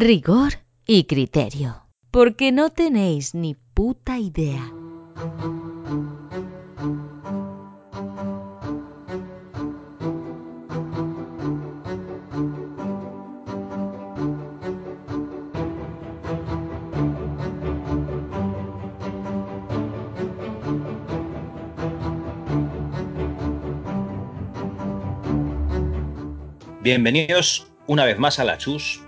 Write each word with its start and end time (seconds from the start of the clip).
rigor 0.00 0.52
y 0.86 1.04
criterio, 1.04 1.82
porque 2.12 2.52
no 2.52 2.70
tenéis 2.70 3.34
ni 3.34 3.56
puta 3.56 4.20
idea. 4.20 4.72
Bienvenidos 26.80 27.66
una 27.88 28.04
vez 28.04 28.16
más 28.20 28.38
a 28.38 28.44
la 28.44 28.58
Chus. 28.58 29.02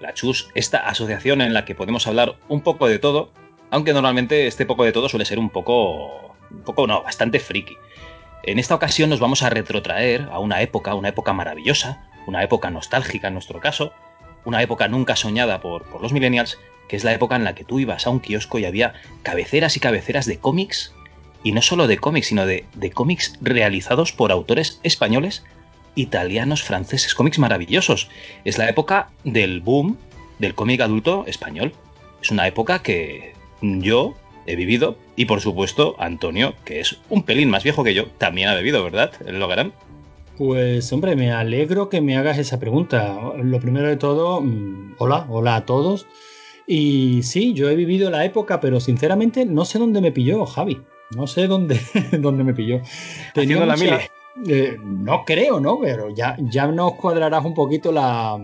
La 0.00 0.12
Chus, 0.12 0.50
esta 0.54 0.78
asociación 0.78 1.40
en 1.40 1.54
la 1.54 1.64
que 1.64 1.74
podemos 1.74 2.06
hablar 2.06 2.36
un 2.48 2.60
poco 2.60 2.86
de 2.86 2.98
todo, 2.98 3.30
aunque 3.70 3.92
normalmente 3.92 4.46
este 4.46 4.66
poco 4.66 4.84
de 4.84 4.92
todo 4.92 5.08
suele 5.08 5.24
ser 5.24 5.38
un 5.38 5.50
poco, 5.50 6.34
un 6.50 6.62
poco 6.64 6.86
no, 6.86 7.02
bastante 7.02 7.40
friki. 7.40 7.76
En 8.42 8.58
esta 8.58 8.74
ocasión 8.74 9.10
nos 9.10 9.20
vamos 9.20 9.42
a 9.42 9.50
retrotraer 9.50 10.28
a 10.30 10.38
una 10.38 10.60
época, 10.62 10.94
una 10.94 11.08
época 11.08 11.32
maravillosa, 11.32 12.06
una 12.26 12.42
época 12.42 12.70
nostálgica 12.70 13.28
en 13.28 13.34
nuestro 13.34 13.60
caso, 13.60 13.92
una 14.44 14.62
época 14.62 14.86
nunca 14.86 15.16
soñada 15.16 15.60
por, 15.60 15.84
por 15.84 16.02
los 16.02 16.12
millennials, 16.12 16.58
que 16.88 16.96
es 16.96 17.04
la 17.04 17.12
época 17.12 17.34
en 17.36 17.44
la 17.44 17.54
que 17.54 17.64
tú 17.64 17.80
ibas 17.80 18.06
a 18.06 18.10
un 18.10 18.20
kiosco 18.20 18.58
y 18.58 18.64
había 18.64 18.94
cabeceras 19.22 19.76
y 19.76 19.80
cabeceras 19.80 20.26
de 20.26 20.38
cómics, 20.38 20.94
y 21.42 21.52
no 21.52 21.62
solo 21.62 21.86
de 21.86 21.98
cómics, 21.98 22.28
sino 22.28 22.46
de, 22.46 22.64
de 22.74 22.90
cómics 22.90 23.38
realizados 23.40 24.12
por 24.12 24.30
autores 24.30 24.80
españoles 24.82 25.44
italianos, 25.96 26.62
franceses, 26.62 27.14
cómics 27.14 27.40
maravillosos. 27.40 28.08
Es 28.44 28.58
la 28.58 28.68
época 28.68 29.10
del 29.24 29.60
boom 29.60 29.96
del 30.38 30.54
cómic 30.54 30.80
adulto 30.80 31.24
español. 31.26 31.72
Es 32.22 32.30
una 32.30 32.46
época 32.46 32.82
que 32.82 33.32
yo 33.60 34.14
he 34.46 34.54
vivido 34.54 34.96
y 35.16 35.24
por 35.24 35.40
supuesto 35.40 35.96
Antonio, 35.98 36.54
que 36.64 36.80
es 36.80 36.98
un 37.08 37.24
pelín 37.24 37.50
más 37.50 37.64
viejo 37.64 37.82
que 37.82 37.94
yo, 37.94 38.06
también 38.18 38.48
ha 38.48 38.54
vivido, 38.54 38.84
¿verdad? 38.84 39.12
¿El 39.26 39.40
Logarán? 39.40 39.72
Pues 40.36 40.92
hombre, 40.92 41.16
me 41.16 41.32
alegro 41.32 41.88
que 41.88 42.02
me 42.02 42.16
hagas 42.16 42.38
esa 42.38 42.60
pregunta. 42.60 43.18
Lo 43.42 43.58
primero 43.58 43.88
de 43.88 43.96
todo, 43.96 44.42
mm, 44.42 44.96
hola, 44.98 45.26
hola 45.30 45.56
a 45.56 45.64
todos. 45.64 46.06
Y 46.66 47.22
sí, 47.22 47.54
yo 47.54 47.70
he 47.70 47.76
vivido 47.76 48.10
la 48.10 48.24
época, 48.24 48.60
pero 48.60 48.80
sinceramente 48.80 49.46
no 49.46 49.64
sé 49.64 49.78
dónde 49.78 50.00
me 50.00 50.12
pilló, 50.12 50.44
Javi. 50.44 50.82
No 51.14 51.26
sé 51.26 51.46
dónde, 51.46 51.80
dónde 52.18 52.44
me 52.44 52.52
pilló. 52.52 52.82
Tenía 53.32 53.64
la 53.64 53.76
mili. 53.76 53.96
Eh, 54.44 54.76
no 54.82 55.24
creo, 55.24 55.60
¿no? 55.60 55.78
Pero 55.80 56.10
ya, 56.14 56.36
ya 56.38 56.66
nos 56.66 56.94
cuadrarás 56.94 57.44
un 57.44 57.54
poquito 57.54 57.90
la, 57.90 58.38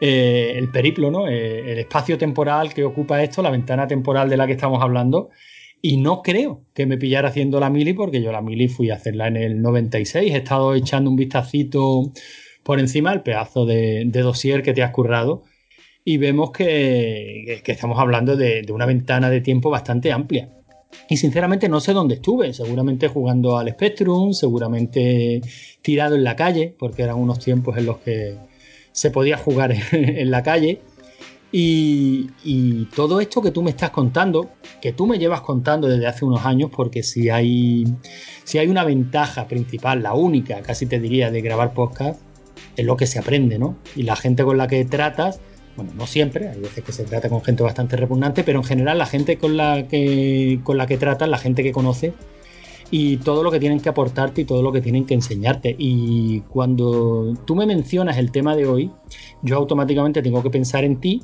eh, 0.00 0.52
el 0.56 0.70
periplo, 0.70 1.10
¿no? 1.10 1.28
Eh, 1.28 1.72
el 1.72 1.78
espacio 1.78 2.18
temporal 2.18 2.74
que 2.74 2.84
ocupa 2.84 3.22
esto, 3.22 3.42
la 3.42 3.50
ventana 3.50 3.86
temporal 3.86 4.28
de 4.28 4.36
la 4.36 4.46
que 4.46 4.52
estamos 4.52 4.82
hablando. 4.82 5.30
Y 5.82 5.96
no 5.96 6.22
creo 6.22 6.64
que 6.74 6.86
me 6.86 6.98
pillara 6.98 7.28
haciendo 7.28 7.58
la 7.60 7.70
mili, 7.70 7.94
porque 7.94 8.22
yo 8.22 8.32
la 8.32 8.42
mili 8.42 8.68
fui 8.68 8.90
a 8.90 8.94
hacerla 8.96 9.28
en 9.28 9.36
el 9.36 9.62
96. 9.62 10.32
He 10.32 10.36
estado 10.36 10.74
echando 10.74 11.10
un 11.10 11.16
vistacito 11.16 12.12
por 12.62 12.78
encima 12.78 13.10
del 13.10 13.22
pedazo 13.22 13.64
de, 13.66 14.04
de 14.06 14.20
dossier 14.20 14.62
que 14.62 14.74
te 14.74 14.82
has 14.82 14.90
currado. 14.90 15.42
Y 16.04 16.18
vemos 16.18 16.50
que, 16.50 17.62
que 17.64 17.72
estamos 17.72 17.98
hablando 17.98 18.36
de, 18.36 18.62
de 18.62 18.72
una 18.72 18.86
ventana 18.86 19.30
de 19.30 19.40
tiempo 19.40 19.70
bastante 19.70 20.12
amplia. 20.12 20.50
Y 21.08 21.16
sinceramente 21.16 21.68
no 21.68 21.80
sé 21.80 21.92
dónde 21.92 22.16
estuve, 22.16 22.52
seguramente 22.52 23.08
jugando 23.08 23.58
al 23.58 23.68
Spectrum, 23.70 24.32
seguramente 24.32 25.40
tirado 25.82 26.14
en 26.14 26.24
la 26.24 26.36
calle, 26.36 26.74
porque 26.78 27.02
eran 27.02 27.16
unos 27.16 27.38
tiempos 27.38 27.76
en 27.76 27.86
los 27.86 27.98
que 27.98 28.36
se 28.92 29.10
podía 29.10 29.36
jugar 29.36 29.74
en 29.92 30.30
la 30.30 30.42
calle. 30.42 30.80
Y, 31.52 32.86
todo 32.94 33.20
esto 33.20 33.42
que 33.42 33.50
tú 33.50 33.62
me 33.62 33.70
estás 33.70 33.90
contando, 33.90 34.50
que 34.80 34.92
tú 34.92 35.06
me 35.06 35.18
llevas 35.18 35.40
contando 35.40 35.88
desde 35.88 36.06
hace 36.06 36.24
unos 36.24 36.44
años, 36.44 36.70
porque 36.74 37.02
si 37.02 37.28
hay, 37.28 37.84
si 38.44 38.58
hay 38.58 38.68
una 38.68 38.84
ventaja 38.84 39.48
principal, 39.48 40.02
la 40.02 40.14
única, 40.14 40.62
casi 40.62 40.86
te 40.86 41.00
diría, 41.00 41.30
de 41.30 41.40
grabar 41.40 41.74
podcast, 41.74 42.20
es 42.76 42.84
lo 42.84 42.96
que 42.96 43.06
se 43.06 43.18
aprende, 43.18 43.58
¿no? 43.58 43.76
Y 43.96 44.04
la 44.04 44.16
gente 44.16 44.44
con 44.44 44.58
la 44.58 44.68
que 44.68 44.84
tratas 44.84 45.40
bueno, 45.80 45.94
no 45.96 46.06
siempre, 46.06 46.48
hay 46.48 46.60
veces 46.60 46.84
que 46.84 46.92
se 46.92 47.04
trata 47.04 47.30
con 47.30 47.42
gente 47.42 47.62
bastante 47.62 47.96
repugnante, 47.96 48.44
pero 48.44 48.58
en 48.58 48.64
general 48.64 48.98
la 48.98 49.06
gente 49.06 49.38
con 49.38 49.56
la 49.56 49.88
que, 49.88 50.60
con 50.62 50.76
la 50.76 50.86
que 50.86 50.98
tratas, 50.98 51.28
la 51.28 51.38
gente 51.38 51.62
que 51.62 51.72
conoce 51.72 52.12
y 52.90 53.16
todo 53.18 53.42
lo 53.42 53.50
que 53.50 53.60
tienen 53.60 53.80
que 53.80 53.88
aportarte 53.88 54.42
y 54.42 54.44
todo 54.44 54.62
lo 54.62 54.72
que 54.72 54.82
tienen 54.82 55.06
que 55.06 55.14
enseñarte. 55.14 55.74
Y 55.78 56.40
cuando 56.42 57.34
tú 57.46 57.54
me 57.54 57.64
mencionas 57.64 58.18
el 58.18 58.30
tema 58.30 58.56
de 58.56 58.66
hoy, 58.66 58.90
yo 59.42 59.56
automáticamente 59.56 60.20
tengo 60.20 60.42
que 60.42 60.50
pensar 60.50 60.84
en 60.84 61.00
ti 61.00 61.22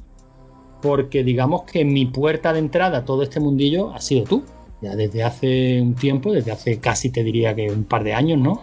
porque 0.80 1.22
digamos 1.22 1.64
que 1.64 1.84
mi 1.84 2.06
puerta 2.06 2.52
de 2.52 2.60
entrada 2.60 2.98
a 2.98 3.04
todo 3.04 3.22
este 3.24 3.40
mundillo 3.40 3.92
ha 3.92 4.00
sido 4.00 4.24
tú. 4.24 4.44
Ya 4.80 4.94
desde 4.94 5.22
hace 5.22 5.82
un 5.82 5.94
tiempo, 5.94 6.32
desde 6.32 6.52
hace 6.52 6.78
casi 6.78 7.10
te 7.10 7.22
diría 7.22 7.54
que 7.54 7.70
un 7.70 7.84
par 7.84 8.04
de 8.04 8.14
años, 8.14 8.38
¿no? 8.38 8.62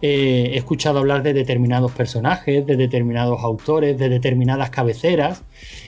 Eh, 0.00 0.50
he 0.52 0.56
escuchado 0.56 0.98
hablar 0.98 1.22
de 1.22 1.32
determinados 1.32 1.92
personajes, 1.92 2.66
de 2.66 2.76
determinados 2.76 3.42
autores, 3.42 3.98
de 3.98 4.08
determinadas 4.08 4.70
cabeceras 4.70 5.42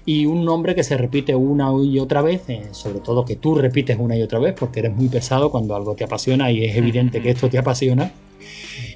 y 0.04 0.26
un 0.26 0.44
nombre 0.44 0.74
que 0.74 0.84
se 0.84 0.96
repite 0.96 1.34
una 1.34 1.70
y 1.82 1.98
otra 1.98 2.22
vez, 2.22 2.48
eh, 2.48 2.68
sobre 2.72 3.00
todo 3.00 3.24
que 3.24 3.36
tú 3.36 3.54
repites 3.54 3.98
una 3.98 4.16
y 4.16 4.22
otra 4.22 4.38
vez 4.38 4.54
porque 4.58 4.80
eres 4.80 4.94
muy 4.94 5.08
pesado 5.08 5.50
cuando 5.50 5.74
algo 5.74 5.94
te 5.94 6.04
apasiona 6.04 6.50
y 6.50 6.64
es 6.64 6.76
evidente 6.76 7.22
que 7.22 7.30
esto 7.30 7.48
te 7.48 7.58
apasiona. 7.58 8.12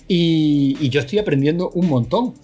Y, 0.06 0.76
y 0.80 0.88
yo 0.88 1.00
estoy 1.00 1.18
aprendiendo 1.18 1.70
un 1.70 1.88
montón, 1.88 2.34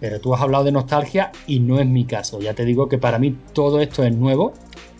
pero 0.00 0.20
tú 0.20 0.34
has 0.34 0.40
hablado 0.40 0.64
de 0.64 0.72
nostalgia 0.72 1.32
y 1.46 1.60
no 1.60 1.80
es 1.80 1.86
mi 1.86 2.04
caso. 2.04 2.40
Ya 2.40 2.54
te 2.54 2.64
digo 2.64 2.88
que 2.88 2.98
para 2.98 3.18
mí 3.18 3.36
todo 3.52 3.80
esto 3.80 4.04
es 4.04 4.14
nuevo 4.14 4.52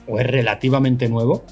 o 0.06 0.18
es 0.18 0.26
relativamente 0.26 1.08
nuevo 1.08 1.42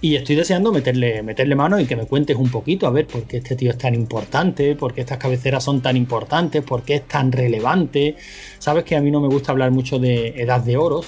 y 0.00 0.16
estoy 0.16 0.36
deseando 0.36 0.72
meterle, 0.72 1.22
meterle 1.22 1.54
mano 1.54 1.78
y 1.80 1.86
que 1.86 1.96
me 1.96 2.06
cuentes 2.06 2.36
un 2.36 2.50
poquito 2.50 2.86
a 2.86 2.90
ver 2.90 3.06
por 3.06 3.24
qué 3.24 3.38
este 3.38 3.56
tío 3.56 3.70
es 3.70 3.78
tan 3.78 3.94
importante, 3.94 4.74
por 4.76 4.94
qué 4.94 5.00
estas 5.02 5.18
cabeceras 5.18 5.64
son 5.64 5.80
tan 5.80 5.96
importantes, 5.96 6.62
por 6.62 6.82
qué 6.82 6.96
es 6.96 7.08
tan 7.08 7.32
relevante. 7.32 8.16
Sabes 8.58 8.84
que 8.84 8.96
a 8.96 9.00
mí 9.00 9.10
no 9.10 9.20
me 9.20 9.28
gusta 9.28 9.52
hablar 9.52 9.70
mucho 9.70 9.98
de 9.98 10.28
edad 10.40 10.60
de 10.60 10.76
oros, 10.76 11.06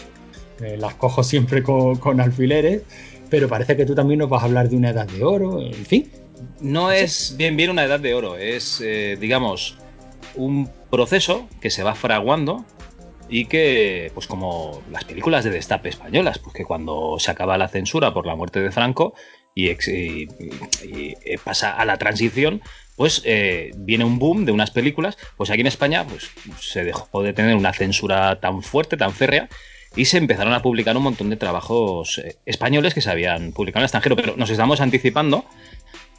eh, 0.61 0.77
las 0.77 0.95
cojo 0.95 1.23
siempre 1.23 1.63
con, 1.63 2.21
alfileres, 2.21 2.83
pero 3.29 3.49
parece 3.49 3.77
que 3.77 3.87
tú 3.87 3.95
también 3.95 4.19
nos 4.19 4.29
vas 4.29 4.43
a 4.43 4.47
hablar 4.47 4.69
de 4.69 4.77
una 4.77 4.91
edad 4.91 5.07
de 5.07 5.25
oro, 5.25 5.61
en 5.61 5.87
fin. 5.87 6.11
No 6.61 6.91
es 6.91 7.35
bien 7.37 7.57
bien 7.57 7.71
una 7.71 7.85
edad 7.85 8.01
de 8.01 8.15
oro, 8.15 8.37
es, 8.37 8.81
eh, 8.83 9.17
digamos, 9.21 9.77
un 10.37 10.69
proceso 10.91 11.49
que 11.61 11.71
se 11.71 11.83
va 11.83 11.95
fraguando 11.95 12.65
y 13.31 13.47
que, 13.47 14.11
pues 14.13 14.27
como 14.27 14.83
las 14.91 15.05
películas 15.05 15.45
de 15.45 15.51
destape 15.51 15.89
españolas, 15.89 16.41
pues 16.41 16.55
que 16.55 16.65
cuando 16.65 17.17
se 17.19 17.31
acaba 17.31 17.57
la 17.57 17.69
censura 17.69 18.13
por 18.13 18.27
la 18.27 18.35
muerte 18.35 18.61
de 18.61 18.73
Franco 18.73 19.15
y, 19.55 19.71
y, 19.71 20.29
y 20.83 21.37
pasa 21.45 21.73
a 21.73 21.85
la 21.85 21.97
transición, 21.97 22.61
pues 22.97 23.23
eh, 23.25 23.71
viene 23.77 24.05
un 24.05 24.19
boom 24.19 24.45
de 24.45 24.53
unas 24.53 24.73
películas, 24.73 25.17
pues 25.37 25.49
aquí 25.49 25.63
en 25.63 25.69
España 25.69 26.05
pues, 26.07 26.31
se 26.61 26.85
dejó 26.85 27.23
de 27.23 27.33
tener 27.33 27.57
una 27.57 27.73
censura 27.73 28.41
tan 28.41 28.63
fuerte, 28.63 28.97
tan 28.99 29.13
férrea, 29.13 29.49
y 29.97 30.05
se 30.05 30.19
empezaron 30.19 30.53
a 30.53 30.63
publicar 30.63 30.97
un 30.97 31.05
montón 31.05 31.31
de 31.31 31.37
trabajos 31.37 32.19
eh, 32.19 32.37
españoles 32.47 32.95
que 32.95 33.01
se 33.01 33.11
habían 33.11 33.53
publicado 33.53 33.81
en 33.81 33.85
el 33.85 33.87
extranjero, 33.87 34.17
pero 34.17 34.37
nos 34.37 34.51
estamos 34.51 34.81
anticipando 34.81 35.45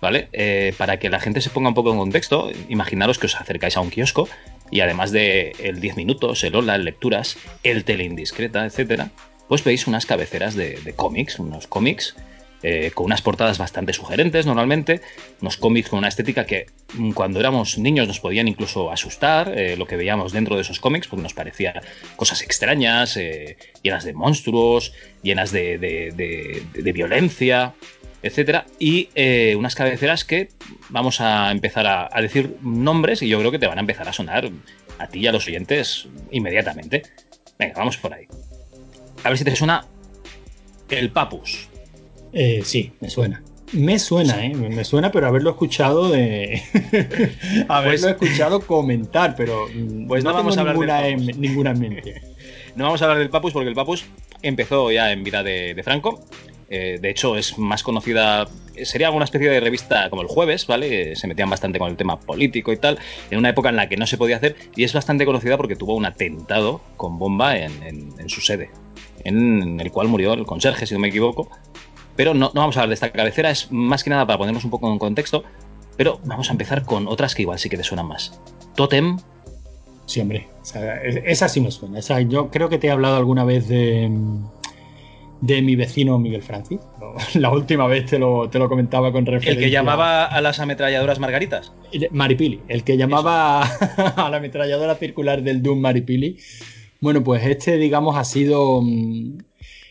¿vale? 0.02 0.28
Eh, 0.34 0.74
para 0.78 0.98
que 0.98 1.10
la 1.10 1.20
gente 1.20 1.40
se 1.42 1.50
ponga 1.50 1.70
un 1.70 1.76
poco 1.76 1.92
en 1.92 1.98
contexto, 1.98 2.52
imaginaros 2.68 3.20
que 3.20 3.28
os 3.28 3.36
acercáis 3.36 3.78
a 3.78 3.82
un 3.82 3.92
kiosco 3.92 4.28
y 4.72 4.82
además 4.82 5.12
de 5.12 5.54
el 5.60 5.80
10 5.80 5.96
minutos, 5.96 6.44
el 6.44 6.56
hola, 6.56 6.76
el 6.76 6.84
lecturas, 6.84 7.38
el 7.64 7.84
tele 7.86 8.04
indiscreta, 8.06 8.66
etcétera, 8.66 9.12
pues 9.48 9.64
veis 9.64 9.86
unas 9.86 10.06
cabeceras 10.06 10.56
de, 10.56 10.94
cómics, 10.96 11.38
unos 11.40 11.68
cómics 11.68 12.16
eh, 12.64 12.92
con 12.94 13.08
unas 13.08 13.22
portadas 13.22 13.58
bastante 13.58 13.92
sugerentes 13.92 14.46
normalmente, 14.46 15.02
unos 15.42 15.58
cómics 15.58 15.90
con 15.90 16.00
una 16.00 16.08
estética 16.08 16.46
que 16.46 16.68
cuando 17.14 17.40
éramos 17.40 17.78
niños 17.78 18.08
nos 18.08 18.20
podían 18.20 18.48
incluso 18.48 18.92
asustar, 18.92 19.58
eh, 19.58 19.76
lo 19.76 19.88
que 19.88 19.98
veíamos 19.98 20.32
dentro 20.32 20.56
de 20.56 20.62
esos 20.62 20.80
cómics, 20.80 21.08
porque 21.08 21.24
nos 21.24 21.34
parecía 21.34 21.82
cosas 22.16 22.42
extrañas, 22.42 23.20
llenas 23.84 24.04
de 24.04 24.14
monstruos, 24.14 24.94
llenas 25.22 25.52
de, 25.52 25.78
de 25.78 26.92
violencia, 26.94 27.74
etcétera, 28.24 28.66
y 28.80 29.10
eh, 29.16 29.56
unas 29.58 29.76
cabeceras 29.76 30.26
que 30.26 30.50
vamos 30.90 31.22
a 31.22 31.52
empezar 31.52 31.88
a, 31.88 32.22
decir 32.22 32.58
nombres 32.62 33.22
y 33.22 33.28
yo 33.28 33.40
creo 33.40 33.52
que 33.52 33.60
te 33.60 33.68
van 33.68 33.78
a 33.78 33.82
empezar 33.82 34.08
a 34.08 34.14
sonar 34.14 34.50
a 35.00 35.08
ti 35.08 35.20
y 35.20 35.28
a 35.28 35.32
los 35.32 35.48
oyentes 35.48 36.08
inmediatamente. 36.32 37.04
Venga, 37.58 37.74
vamos 37.78 37.98
por 37.98 38.14
ahí. 38.14 38.28
A 39.24 39.30
ver 39.30 39.38
si 39.38 39.44
te 39.44 39.56
suena 39.56 39.86
el 40.90 41.12
Papus. 41.12 41.70
Eh, 42.34 42.62
sí, 42.64 42.92
me 43.00 43.10
suena. 43.10 43.42
Me 43.74 44.00
suena, 44.00 44.46
¿eh? 44.46 44.54
Me 44.54 44.84
suena, 44.84 45.12
pero 45.12 45.28
haberlo 45.28 45.52
escuchado 45.52 46.10
de. 46.10 46.62
haberlo 47.70 48.02
pues- 48.02 48.04
escuchado 48.04 48.62
comentar, 48.62 49.36
pero. 49.36 49.68
Pues 50.08 50.26
no, 50.26 50.34
vamos 50.34 50.58
a 50.58 50.62
hablar 50.62 50.76
ninguna, 50.76 51.74
mente. 51.74 52.22
no 52.76 52.84
vamos 52.84 53.02
a 53.02 53.06
hablar 53.06 53.20
del 53.20 53.30
Papus 53.30 53.54
porque 53.54 53.70
el 53.70 53.76
Papus 53.76 54.04
empezó 54.42 54.92
ya 54.92 55.14
en 55.14 55.24
vida 55.24 55.42
de 55.42 55.80
Franco 55.86 56.22
Eh, 56.74 57.00
de 57.02 57.10
hecho, 57.10 57.36
es 57.36 57.58
más 57.58 57.84
conocida. 57.84 58.48
Sería 58.84 59.12
una 59.12 59.26
especie 59.26 59.50
de 59.50 59.60
revista 59.60 60.10
como 60.10 60.22
el 60.22 60.30
jueves, 60.30 60.66
¿vale? 60.66 61.18
Se 61.18 61.28
metían 61.28 61.50
bastante 61.50 61.78
con 61.78 61.90
el 61.90 61.98
tema 61.98 62.18
político 62.18 62.72
y 62.72 62.78
tal, 62.78 62.98
en 63.30 63.38
una 63.38 63.50
época 63.50 63.68
en 63.68 63.76
la 63.76 63.90
que 63.90 63.98
no 63.98 64.08
se 64.08 64.18
podía 64.18 64.38
hacer, 64.38 64.56
y 64.74 64.86
es 64.86 64.94
bastante 64.94 65.26
conocida 65.26 65.58
porque 65.58 65.76
tuvo 65.76 65.96
un 65.96 66.06
atentado 66.06 66.80
con 66.96 67.20
bomba 67.20 67.58
en, 67.58 68.30
su 68.30 68.40
sede, 68.40 68.72
en 69.26 69.82
el 69.82 69.92
cual 69.92 70.08
murió 70.08 70.34
el 70.34 70.46
conserje, 70.46 70.88
si 70.88 70.94
no 70.94 71.02
me 71.02 71.10
equivoco. 71.10 71.50
Pero 72.16 72.34
no, 72.34 72.52
no 72.54 72.62
vamos 72.62 72.78
a 72.78 72.80
hablar 72.80 72.90
de 72.90 72.94
esta 72.94 73.12
cabecera, 73.12 73.52
es 73.52 73.70
más 73.70 74.06
que 74.06 74.10
nada 74.10 74.26
para 74.26 74.38
ponernos 74.38 74.64
un 74.64 74.72
poco 74.72 74.90
en 74.90 74.98
contexto. 74.98 75.44
Pero 75.98 76.22
vamos 76.24 76.48
a 76.48 76.54
empezar 76.54 76.86
con 76.86 77.06
otras 77.10 77.36
que 77.36 77.42
igual 77.42 77.60
sí 77.60 77.68
que 77.68 77.76
te 77.76 77.84
suenan 77.84 78.08
más. 78.08 78.40
Totem. 78.76 79.18
Sí, 80.06 80.22
hombre. 80.22 80.48
esa 81.26 81.50
sí 81.50 81.60
me 81.60 81.70
suena. 81.70 82.00
yo 82.22 82.50
creo 82.50 82.70
que 82.70 82.78
te 82.78 82.88
he 82.88 82.92
hablado 82.92 83.18
alguna 83.18 83.44
vez 83.44 83.68
de, 83.68 84.10
de 85.42 85.62
mi 85.62 85.76
vecino 85.76 86.18
Miguel 86.18 86.42
Francis. 86.42 86.80
La 87.34 87.52
última 87.52 87.88
vez 87.88 88.06
te 88.06 88.20
lo, 88.20 88.50
te 88.50 88.60
lo 88.60 88.70
comentaba 88.70 89.12
con 89.12 89.26
referencia. 89.26 89.52
¿El 89.52 89.60
que 89.60 89.72
llamaba 89.72 90.26
a 90.26 90.42
las 90.42 90.60
ametralladoras 90.60 91.20
margaritas? 91.20 91.74
Maripili. 92.12 92.62
El 92.68 92.84
que 92.84 92.98
llamaba 92.98 93.64
a 94.16 94.30
la 94.30 94.38
ametralladora 94.38 94.96
circular 94.96 95.42
del 95.44 95.62
Doom 95.62 95.80
Maripili. 95.80 96.38
Bueno, 97.02 97.24
pues 97.24 97.46
este, 97.46 97.78
digamos, 97.78 98.16
ha 98.16 98.24
sido. 98.24 98.82
Mm, 98.82 99.40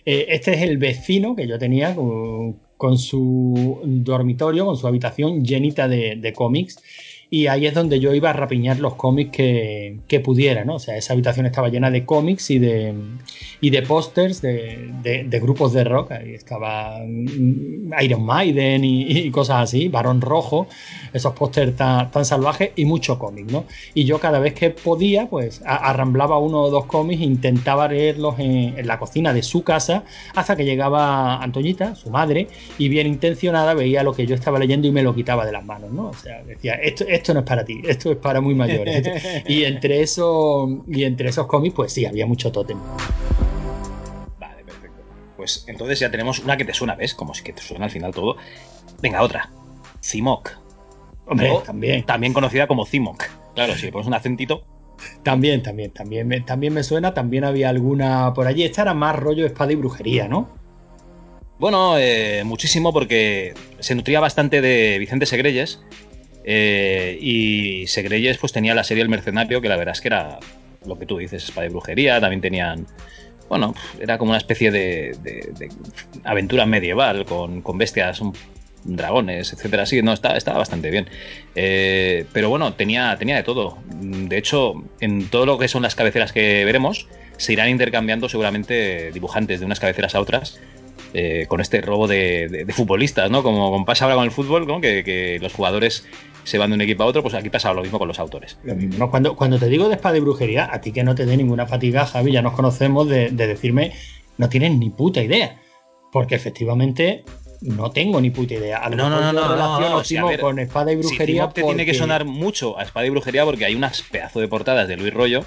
eh, 0.07 0.27
este 0.31 0.55
es 0.55 0.63
el 0.63 0.79
vecino 0.79 1.37
que 1.37 1.47
yo 1.47 1.59
tenía 1.59 1.95
con, 1.95 2.99
su 2.99 3.81
dormitorio, 3.85 4.65
con 4.65 4.77
su 4.77 4.87
habitación 4.87 5.45
llenita 5.45 5.89
de, 5.89 6.17
de 6.17 6.33
cómics 6.33 6.83
y 7.33 7.47
ahí 7.47 7.67
es 7.67 7.75
donde 7.75 8.01
yo 8.01 8.13
iba 8.13 8.31
a 8.31 8.33
rapiñar 8.33 8.81
los 8.81 8.97
cómics 8.97 9.31
que, 9.31 10.01
que 10.09 10.19
pudiera, 10.19 10.65
¿no? 10.65 10.75
O 10.75 10.79
sea, 10.81 10.97
esa 10.97 11.13
habitación 11.13 11.47
estaba 11.47 11.69
llena 11.69 11.89
de 11.89 12.05
cómics 12.05 12.51
y 12.51 12.59
de, 12.59 12.93
y 13.61 13.71
de 13.71 13.83
pósters 13.83 14.43
de, 14.43 14.91
de, 15.03 15.41
grupos 15.41 15.73
de 15.73 15.85
rock. 15.85 16.11
Ahí 16.11 16.35
estaba 16.35 16.99
mm, 17.07 17.93
Iron 18.03 18.25
Maiden 18.25 18.85
y, 18.85 19.31
cosas 19.31 19.63
así, 19.63 19.89
Barón 19.89 20.21
Rojo, 20.21 20.67
esos 21.13 21.33
pósters 21.35 21.77
tan, 21.77 22.11
salvajes 22.25 22.73
y 22.75 22.85
mucho 22.85 23.17
cómic, 23.19 23.49
¿no? 23.49 23.65
Y 23.95 24.05
yo 24.07 24.19
cada 24.19 24.41
vez 24.41 24.55
que 24.55 24.71
podía, 24.71 25.29
pues 25.29 25.63
arramblaba 25.65 26.39
uno 26.39 26.63
o 26.63 26.71
dos 26.71 26.87
cómics 26.87 27.23
e 27.23 27.25
intentaba 27.25 27.87
leerlos 27.87 28.41
en, 28.41 28.87
la 28.87 28.99
cocina 28.99 29.33
de 29.33 29.43
su 29.43 29.63
casa 29.63 30.05
hasta 30.35 30.57
que 30.57 30.65
llegaba 30.65 31.41
Antoñita, 31.43 31.95
su 31.95 32.11
madre, 32.11 32.49
y 32.77 32.89
bien 32.89 33.07
intencionada 33.07 33.75
veía 33.75 34.03
lo 34.03 34.15
que 34.15 34.27
yo 34.27 34.35
estaba 34.35 34.59
leyendo 34.59 34.89
y 34.89 34.91
me 34.91 35.03
lo 35.03 35.15
quitaba 35.15 35.47
de 35.47 35.53
las 35.53 35.65
manos, 35.65 35.93
¿no? 35.93 36.09
O 36.09 36.15
sea, 36.15 36.43
decía, 36.43 36.75
esto 36.75 37.05
no 37.29 37.41
es 37.41 37.47
para 37.47 37.65
ti, 37.65 37.83
esto 37.87 38.11
es 38.13 38.17
para 38.19 38.41
muy 38.41 38.55
mayores. 38.55 39.45
y 39.49 39.65
entre 39.65 40.03
eso, 40.03 40.85
y 40.89 41.05
entre 41.05 41.29
esos 41.29 41.47
cómics, 41.47 41.75
pues 41.75 41.93
sí, 41.93 42.05
había 42.07 42.27
mucho 42.27 42.51
tótem. 42.51 42.79
Vale, 44.39 44.65
perfecto. 44.65 45.03
Pues 45.37 45.65
entonces 45.69 46.01
ya 46.01 46.11
tenemos 46.11 46.41
una 46.41 46.57
que 46.57 46.65
te 46.65 46.75
suena, 46.75 46.95
¿ves? 46.95 47.15
Como 47.15 47.35
si 47.35 47.43
que 47.43 47.53
te 47.53 47.63
suena 47.63 47.85
al 47.85 47.91
final 47.91 48.13
todo. 48.13 48.37
Venga, 49.01 49.23
otra. 49.23 49.51
Cimoc. 50.03 50.59
Hombre, 51.27 51.53
también. 51.65 52.05
También 52.05 52.33
conocida 52.33 52.67
como 52.67 52.85
Cimoc. 52.87 53.25
Claro, 53.55 53.75
si 53.75 53.87
le 53.87 53.93
pones 53.93 54.07
un 54.07 54.15
acentito. 54.15 54.65
También, 55.23 55.63
también, 55.63 55.93
también 55.93 56.27
me, 56.27 56.41
también 56.41 56.75
me 56.75 56.83
suena. 56.83 57.15
También 57.15 57.45
había 57.45 57.69
alguna 57.69 58.35
por 58.35 58.47
allí. 58.47 58.65
Esta 58.65 58.83
era 58.83 58.95
más 58.95 59.17
rollo 59.17 59.47
espada 59.47 59.73
y 59.73 59.77
brujería, 59.77 60.29
¿no? 60.29 60.49
Bueno, 61.59 61.99
eh, 61.99 62.43
muchísimo 62.45 62.93
porque 62.93 63.55
se 63.81 63.95
nutría 63.95 64.19
bastante 64.19 64.61
de 64.61 64.99
Vicente 64.99 65.27
Segreyes 65.27 65.81
eh, 66.45 67.19
y 67.21 67.87
Segreyes 67.87 68.39
pues 68.39 68.53
tenía 68.53 68.75
la 68.75 68.85
serie 68.85 69.03
El 69.03 69.09
Mercenario, 69.09 69.61
que 69.61 69.69
la 69.69 69.77
verdad 69.77 69.93
es 69.93 70.01
que 70.01 70.09
era 70.09 70.39
lo 70.87 70.99
que 70.99 71.07
tú 71.07 71.19
dices, 71.19 71.45
espada 71.45 71.67
de 71.67 71.71
brujería, 71.71 72.21
también 72.21 72.41
tenían... 72.41 72.87
Bueno, 73.49 73.75
era 73.99 74.17
como 74.17 74.31
una 74.31 74.39
especie 74.39 74.71
de, 74.71 75.17
aventura 76.23 76.67
medieval 76.67 77.25
con, 77.25 77.63
bestias, 77.79 78.23
dragones, 78.85 79.53
etcétera. 79.53 79.87
Sí, 79.87 80.03
no, 80.03 80.13
estaba, 80.13 80.37
estaba 80.37 80.59
bastante 80.59 80.89
bien. 80.89 81.09
Eh, 81.57 82.27
pero 82.33 82.49
bueno, 82.49 82.75
tenía, 82.75 83.17
tenía 83.19 83.35
de 83.35 83.43
todo. 83.43 83.79
De 83.91 84.39
hecho, 84.39 84.75
en 85.01 85.29
todo 85.29 85.47
lo 85.47 85.59
que 85.59 85.67
son 85.67 85.83
las 85.83 85.97
cabeceras 85.97 86.33
que 86.33 86.65
veremos, 86.65 87.09
se 87.39 87.55
irán 87.55 87.71
intercambiando 87.71 88.29
seguramente 88.29 89.11
dibujantes 89.11 89.59
de 89.59 89.67
unas 89.67 89.81
cabeceras 89.81 90.15
a 90.15 90.21
otras 90.21 90.61
eh, 91.13 91.47
con 91.49 91.61
este 91.61 91.81
robo 91.81 92.07
de, 92.07 92.67
futbolistas, 92.71 93.31
¿no? 93.33 93.43
Como, 93.43 93.85
pasa 93.85 94.05
ahora 94.05 94.15
con 94.15 94.25
el 94.25 94.31
fútbol, 94.31 94.67
¿no? 94.67 94.81
que, 94.81 95.39
los 95.41 95.53
jugadores 95.53 96.07
se 96.45 96.59
van 96.59 96.71
de 96.71 96.75
un 96.75 96.81
equipo 96.81 97.03
a 97.03 97.07
otro, 97.07 97.23
pues 97.23 97.35
aquí 97.35 97.51
pasa 97.51 97.73
lo 97.73 97.83
mismo 97.83 97.99
con 97.99 98.09
los 98.09 98.19
autores. 98.19 98.59
Lo 98.65 98.75
mismo, 98.75 99.11
Cuando, 99.11 99.37
cuando 99.37 99.59
te 99.59 99.67
digo 99.67 99.89
de 99.89 99.95
espada 99.95 100.17
y 100.17 100.21
brujería, 100.21 100.69
a 100.73 100.81
ti 100.81 100.93
que 100.93 101.05
no 101.05 101.15
te 101.15 101.27
dé 101.27 101.37
ninguna 101.37 101.67
fatiga, 101.67 102.07
Javi, 102.07 102.33
ya 102.33 102.43
nos 102.43 102.55
conocemos 102.55 103.09
de, 103.09 103.31
decirme, 103.31 103.93
no 104.39 104.49
tienes 104.49 104.73
ni 104.73 104.91
puta 104.91 105.23
idea. 105.23 105.61
Porque 106.13 106.35
efectivamente 106.35 107.25
no 107.61 107.93
tengo 107.93 108.21
ni 108.21 108.31
puta 108.31 108.55
idea. 108.55 108.79
A 108.79 108.91
lo 108.91 108.97
no, 108.97 109.11
no, 109.11 109.33
no, 109.33 109.33
no, 109.79 110.39
con 110.41 110.59
espada 110.59 110.93
y 110.93 110.97
brujería. 110.97 111.49
te 111.51 111.63
tiene 111.63 111.87
que 111.87 111.95
sonar 111.95 112.25
mucho 112.25 112.79
a 112.79 112.83
espada 112.83 113.07
y 113.07 113.11
brujería 113.11 113.45
porque 113.45 113.65
hay 113.65 113.75
unas 113.75 114.03
pedazo 114.03 114.41
de 114.41 114.49
portadas 114.49 114.89
de 114.89 114.97
Luis 114.97 115.15
Rollo 115.15 115.45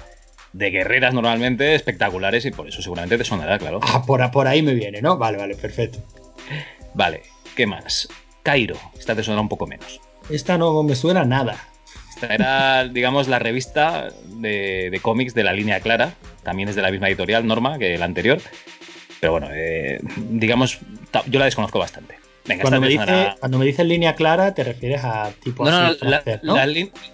de 0.54 0.70
guerreras 0.70 1.12
normalmente 1.12 1.74
espectaculares 1.74 2.46
y 2.46 2.50
por 2.52 2.68
eso 2.68 2.80
seguramente 2.80 3.18
te 3.18 3.24
sonará, 3.24 3.58
claro. 3.58 3.80
Ah, 3.82 4.04
por, 4.06 4.30
por 4.30 4.46
ahí 4.46 4.62
me 4.62 4.72
viene, 4.72 5.02
¿no? 5.02 5.18
Vale, 5.18 5.36
vale, 5.36 5.56
perfecto. 5.56 5.98
Vale, 6.94 7.22
¿qué 7.56 7.66
más? 7.66 8.08
Cairo, 8.42 8.76
esta 8.96 9.14
te 9.14 9.22
sonará 9.22 9.42
un 9.42 9.48
poco 9.48 9.66
menos. 9.66 10.00
Esta 10.30 10.58
no 10.58 10.82
me 10.82 10.94
suena 10.94 11.24
nada. 11.24 11.56
Esta 12.10 12.34
era, 12.34 12.88
digamos, 12.88 13.28
la 13.28 13.38
revista 13.38 14.08
de, 14.26 14.98
cómics 15.02 15.34
de 15.34 15.44
la 15.44 15.52
línea 15.52 15.80
clara. 15.80 16.14
También 16.42 16.68
es 16.68 16.76
de 16.76 16.82
la 16.82 16.90
misma 16.90 17.08
editorial, 17.08 17.46
Norma, 17.46 17.78
que 17.78 17.98
la 17.98 18.04
anterior. 18.04 18.40
Pero 19.20 19.32
bueno, 19.32 19.48
eh, 19.52 19.98
digamos, 20.16 20.78
yo 21.26 21.38
la 21.38 21.46
desconozco 21.46 21.78
bastante 21.78 22.16
cuando, 22.60 22.80
me 22.80 22.88
dice, 22.88 23.34
cuando 23.40 23.58
me 23.58 23.64
dices 23.64 23.86
línea 23.86 24.14
clara, 24.14 24.52
te 24.54 24.64
refieres 24.64 25.02
a 25.02 25.32
tipo. 25.42 25.64
No, 25.64 25.94
no, 26.42 26.56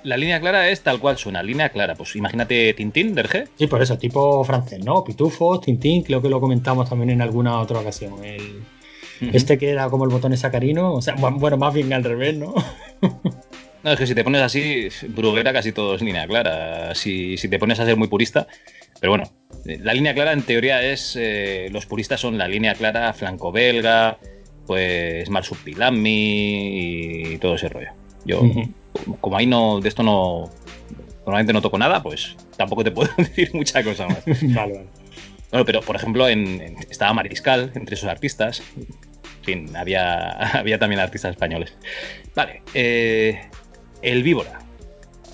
la, 0.02 0.16
línea 0.16 0.40
clara 0.40 0.68
es 0.68 0.80
tal 0.80 0.98
cual 0.98 1.18
suena, 1.18 1.42
línea 1.42 1.68
clara. 1.68 1.94
Pues 1.94 2.16
imagínate 2.16 2.74
Tintín, 2.74 3.14
Derge. 3.14 3.46
Sí, 3.56 3.68
por 3.68 3.80
eso, 3.80 3.96
tipo 3.96 4.42
francés, 4.44 4.84
¿no? 4.84 5.04
Pitufos, 5.04 5.60
Tintín, 5.60 6.02
creo 6.02 6.20
que 6.20 6.28
lo 6.28 6.40
comentamos 6.40 6.88
también 6.88 7.10
en 7.10 7.22
alguna 7.22 7.60
otra 7.60 7.78
ocasión. 7.78 8.14
Este 9.32 9.58
que 9.58 9.70
era 9.70 9.90
como 9.90 10.04
el 10.04 10.10
botón 10.10 10.36
sacarino, 10.36 10.94
o 10.94 11.02
sea, 11.02 11.14
bueno, 11.14 11.56
más 11.56 11.74
bien 11.74 11.92
al 11.92 12.04
revés, 12.04 12.36
¿no? 12.36 12.54
no, 13.82 13.92
es 13.92 13.98
que 13.98 14.06
si 14.06 14.14
te 14.14 14.24
pones 14.24 14.40
así, 14.40 14.88
Bruguera 15.08 15.52
casi 15.52 15.72
todo 15.72 15.94
es 15.94 16.02
línea 16.02 16.26
clara. 16.26 16.94
Si, 16.94 17.36
si 17.36 17.48
te 17.48 17.58
pones 17.58 17.80
a 17.80 17.84
ser 17.84 17.96
muy 17.96 18.08
purista. 18.08 18.46
Pero 19.00 19.12
bueno, 19.12 19.24
la 19.64 19.92
línea 19.92 20.14
clara 20.14 20.32
en 20.32 20.42
teoría 20.42 20.82
es. 20.82 21.16
Eh, 21.18 21.68
los 21.70 21.86
puristas 21.86 22.20
son 22.20 22.38
la 22.38 22.48
línea 22.48 22.74
clara 22.74 23.12
flanco-belga 23.12 24.18
pues 24.70 25.28
Marsupilami 25.28 27.32
y 27.32 27.38
todo 27.38 27.56
ese 27.56 27.68
rollo. 27.68 27.90
Yo, 28.24 28.40
como 29.20 29.36
ahí 29.36 29.44
no, 29.44 29.80
de 29.80 29.88
esto 29.88 30.04
no, 30.04 30.48
normalmente 31.26 31.52
no 31.52 31.60
toco 31.60 31.76
nada, 31.76 32.04
pues 32.04 32.36
tampoco 32.56 32.84
te 32.84 32.90
puedo 32.92 33.10
decir 33.16 33.50
mucha 33.52 33.82
cosa 33.82 34.06
más. 34.06 34.24
vale, 34.26 34.74
vale. 34.74 34.86
Bueno, 35.50 35.66
pero 35.66 35.80
por 35.80 35.96
ejemplo, 35.96 36.28
en, 36.28 36.76
estaba 36.88 37.12
Mariscal 37.12 37.72
entre 37.74 37.96
esos 37.96 38.08
artistas. 38.08 38.62
En 39.40 39.44
fin, 39.44 39.76
había, 39.76 40.30
había 40.58 40.78
también 40.78 41.00
artistas 41.00 41.32
españoles. 41.32 41.76
Vale, 42.34 42.62
eh, 42.74 43.40
El 44.02 44.22
Víbora. 44.22 44.60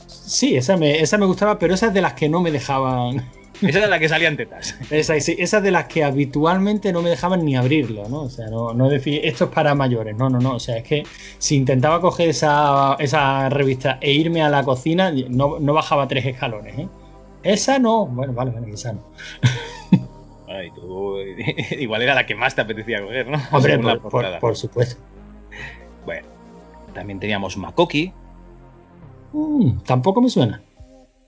Sí, 0.06 0.56
esa 0.56 0.76
me, 0.76 1.00
esa 1.00 1.18
me 1.18 1.26
gustaba, 1.26 1.58
pero 1.58 1.74
esa 1.74 1.86
es 1.86 1.94
de 1.94 2.00
las 2.00 2.14
que 2.14 2.28
no 2.28 2.40
me 2.40 2.50
dejaban 2.50 3.24
esa 3.62 3.84
es 3.84 3.88
la 3.88 3.98
que 3.98 4.08
salían 4.08 4.36
tetas. 4.36 4.76
Esa, 4.90 5.18
sí, 5.20 5.36
esa 5.38 5.60
de 5.60 5.70
las 5.70 5.86
que 5.86 6.04
habitualmente 6.04 6.92
no 6.92 7.02
me 7.02 7.10
dejaban 7.10 7.44
ni 7.44 7.56
abrirlo, 7.56 8.08
¿no? 8.08 8.22
O 8.22 8.28
sea, 8.28 8.48
no, 8.48 8.74
no 8.74 8.88
decir 8.88 9.20
esto 9.24 9.44
es 9.44 9.50
para 9.50 9.74
mayores, 9.74 10.16
no, 10.16 10.28
no, 10.28 10.38
no. 10.38 10.56
O 10.56 10.60
sea, 10.60 10.78
es 10.78 10.84
que 10.84 11.04
si 11.38 11.56
intentaba 11.56 12.00
coger 12.00 12.30
esa, 12.30 12.96
esa 12.98 13.48
revista 13.48 13.98
e 14.00 14.12
irme 14.12 14.42
a 14.42 14.48
la 14.48 14.62
cocina, 14.62 15.12
no, 15.28 15.58
no 15.58 15.72
bajaba 15.72 16.06
tres 16.08 16.26
escalones, 16.26 16.78
¿eh? 16.78 16.88
Esa 17.42 17.78
no. 17.78 18.06
Bueno, 18.06 18.32
vale, 18.32 18.50
vale, 18.50 18.70
esa 18.72 18.92
no. 18.92 19.04
Ay, 20.56 20.70
tú, 20.74 21.18
igual 21.78 22.02
era 22.02 22.14
la 22.14 22.26
que 22.26 22.34
más 22.34 22.54
te 22.54 22.62
apetecía 22.62 23.02
coger, 23.02 23.28
¿no? 23.28 23.38
Hombre, 23.52 23.78
por, 23.78 24.38
por, 24.40 24.56
supuesto. 24.56 25.00
Bueno, 26.04 26.26
también 26.94 27.20
teníamos 27.20 27.56
Makoki. 27.56 28.12
Mm, 29.32 29.78
tampoco 29.80 30.22
me 30.22 30.30
suena. 30.30 30.62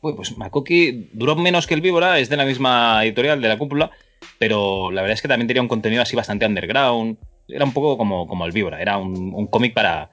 Pues 0.00 0.36
Makoki 0.36 1.10
duró 1.12 1.34
menos 1.36 1.66
que 1.66 1.74
el 1.74 1.80
Víbora, 1.80 2.18
es 2.18 2.28
de 2.28 2.36
la 2.36 2.44
misma 2.44 3.04
editorial 3.04 3.40
de 3.40 3.48
la 3.48 3.58
cúpula, 3.58 3.90
pero 4.38 4.90
la 4.92 5.02
verdad 5.02 5.14
es 5.14 5.22
que 5.22 5.28
también 5.28 5.48
tenía 5.48 5.62
un 5.62 5.68
contenido 5.68 6.02
así 6.02 6.14
bastante 6.14 6.46
underground. 6.46 7.18
Era 7.48 7.64
un 7.64 7.72
poco 7.72 7.98
como, 7.98 8.26
como 8.26 8.46
el 8.46 8.52
Víbora, 8.52 8.80
era 8.80 8.98
un, 8.98 9.46
cómic 9.48 9.74
para, 9.74 10.10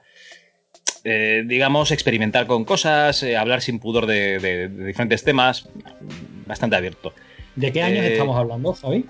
eh, 1.04 1.44
digamos, 1.46 1.92
experimentar 1.92 2.46
con 2.46 2.64
cosas, 2.64 3.22
eh, 3.22 3.36
hablar 3.36 3.62
sin 3.62 3.78
pudor 3.78 4.06
de, 4.06 4.68
diferentes 4.68 5.22
temas, 5.22 5.68
bastante 6.46 6.76
abierto. 6.76 7.12
¿De 7.56 7.72
qué 7.72 7.82
años 7.82 8.04
eh, 8.04 8.12
estamos 8.12 8.36
hablando, 8.36 8.74
Javi? 8.74 9.06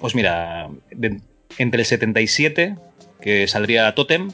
Pues 0.00 0.14
mira, 0.14 0.70
entre 1.58 1.80
el 1.80 1.86
77, 1.86 2.76
que 3.20 3.48
saldría 3.48 3.94
Totem, 3.94 4.30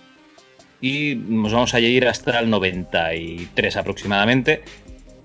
y 0.81 1.17
nos 1.17 1.53
vamos 1.53 1.75
a 1.75 1.81
ir 1.81 2.07
hasta 2.07 2.39
el 2.39 2.51
93 2.51 3.77
aproximadamente, 3.77 4.63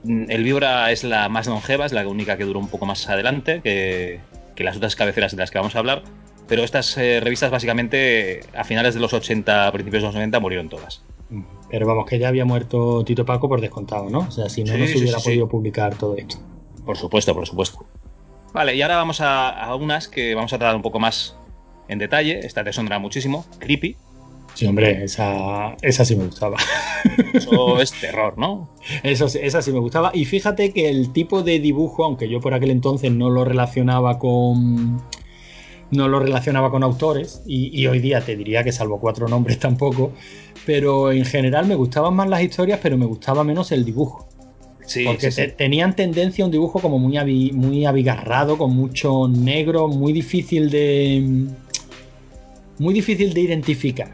el 0.05 0.43
Vibra 0.43 0.91
es 0.91 1.03
la 1.03 1.29
más 1.29 1.47
longeva, 1.47 1.85
es 1.85 1.93
la 1.93 2.07
única 2.07 2.37
que 2.37 2.43
duró 2.43 2.59
un 2.59 2.67
poco 2.67 2.85
más 2.85 3.07
adelante 3.09 3.61
que, 3.61 4.19
las 4.57 4.77
otras 4.77 4.95
cabeceras 4.95 5.31
de 5.31 5.37
las 5.37 5.51
que 5.51 5.57
vamos 5.57 5.75
a 5.75 5.79
hablar. 5.79 6.03
pero 6.47 6.63
estas 6.63 6.97
eh, 6.97 7.19
revistas 7.21 7.51
básicamente 7.51 8.41
a 8.55 8.63
finales 8.63 8.93
de 8.93 8.99
los 8.99 9.13
80, 9.13 9.71
principios 9.71 10.03
de 10.03 10.07
los 10.07 10.15
90 10.15 10.39
murieron 10.39 10.69
todas. 10.69 11.03
Pero 11.69 11.87
vamos, 11.87 12.05
que 12.05 12.19
ya 12.19 12.27
había 12.27 12.45
muerto 12.45 13.03
Tito 13.03 13.25
Paco 13.25 13.49
por 13.49 13.59
descontado, 13.59 14.09
¿no? 14.09 14.19
O 14.19 14.31
sea, 14.31 14.49
si 14.49 14.63
no, 14.63 14.77
no 14.77 14.85
se 14.85 14.97
hubiera 14.97 15.19
podido 15.19 15.47
publicar 15.47 15.95
todo 15.95 16.15
esto. 16.17 16.37
Por 16.85 16.97
supuesto, 16.97 17.33
por 17.33 17.47
supuesto. 17.47 17.85
Vale, 18.53 18.75
y 18.75 18.81
ahora 18.81 18.97
vamos 18.97 19.19
a, 19.19 19.49
a, 19.49 19.75
unas 19.75 20.07
que 20.07 20.35
vamos 20.35 20.53
a 20.53 20.59
tratar 20.59 20.75
un 20.75 20.83
poco 20.83 20.99
más 20.99 21.35
en 21.87 21.97
detalle. 21.97 22.39
Esta 22.45 22.63
te 22.63 22.71
sonará 22.71 22.99
muchísimo. 22.99 23.45
Creepy. 23.59 23.97
Sí, 24.53 24.67
hombre, 24.67 25.03
esa, 25.03 25.75
esa 25.81 26.05
sí 26.05 26.15
me 26.15 26.25
gustaba. 26.25 26.57
Eso 27.33 27.81
es 27.81 27.91
terror, 27.99 28.37
¿no? 28.37 28.69
Eso, 29.01 29.25
esa 29.25 29.61
sí 29.63 29.71
me 29.71 29.79
gustaba. 29.79 30.11
Y 30.13 30.25
fíjate 30.25 30.71
que 30.71 30.89
el 30.89 31.11
tipo 31.11 31.41
de 31.41 31.59
dibujo, 31.59 32.03
aunque 32.03 32.29
yo 32.29 32.39
por 32.39 32.53
aquel 32.53 32.69
entonces 32.69 33.11
no 33.11 33.31
lo 33.31 33.43
relacionaba 33.45 34.19
con. 34.19 35.01
No 35.89 36.07
lo 36.07 36.19
relacionaba 36.19 36.71
con 36.71 36.83
autores, 36.83 37.43
y, 37.45 37.79
y 37.79 37.85
hoy 37.85 37.99
día 37.99 38.21
te 38.21 38.35
diría 38.35 38.63
que 38.63 38.71
salvo 38.71 38.99
cuatro 38.99 39.27
nombres 39.27 39.59
tampoco, 39.59 40.11
pero 40.65 41.11
en 41.11 41.23
general 41.23 41.67
me 41.67 41.75
gustaban 41.75 42.15
más 42.15 42.27
las 42.27 42.41
historias, 42.41 42.79
pero 42.81 42.97
me 42.97 43.05
gustaba 43.05 43.43
menos 43.43 43.71
el 43.71 43.85
dibujo. 43.85 44.27
Sí, 44.85 45.05
porque 45.05 45.31
sí, 45.31 45.41
te- 45.41 45.49
sí. 45.49 45.55
tenían 45.57 45.95
tendencia 45.95 46.43
a 46.43 46.47
un 46.47 46.51
dibujo 46.51 46.79
como 46.79 46.99
muy, 46.99 47.13
avi- 47.13 47.51
muy 47.53 47.85
abigarrado, 47.85 48.57
con 48.57 48.75
mucho 48.75 49.27
negro, 49.27 49.87
muy 49.87 50.13
difícil 50.13 50.69
de. 50.69 51.45
Muy 52.79 52.93
difícil 52.93 53.33
de 53.33 53.41
identificar. 53.41 54.11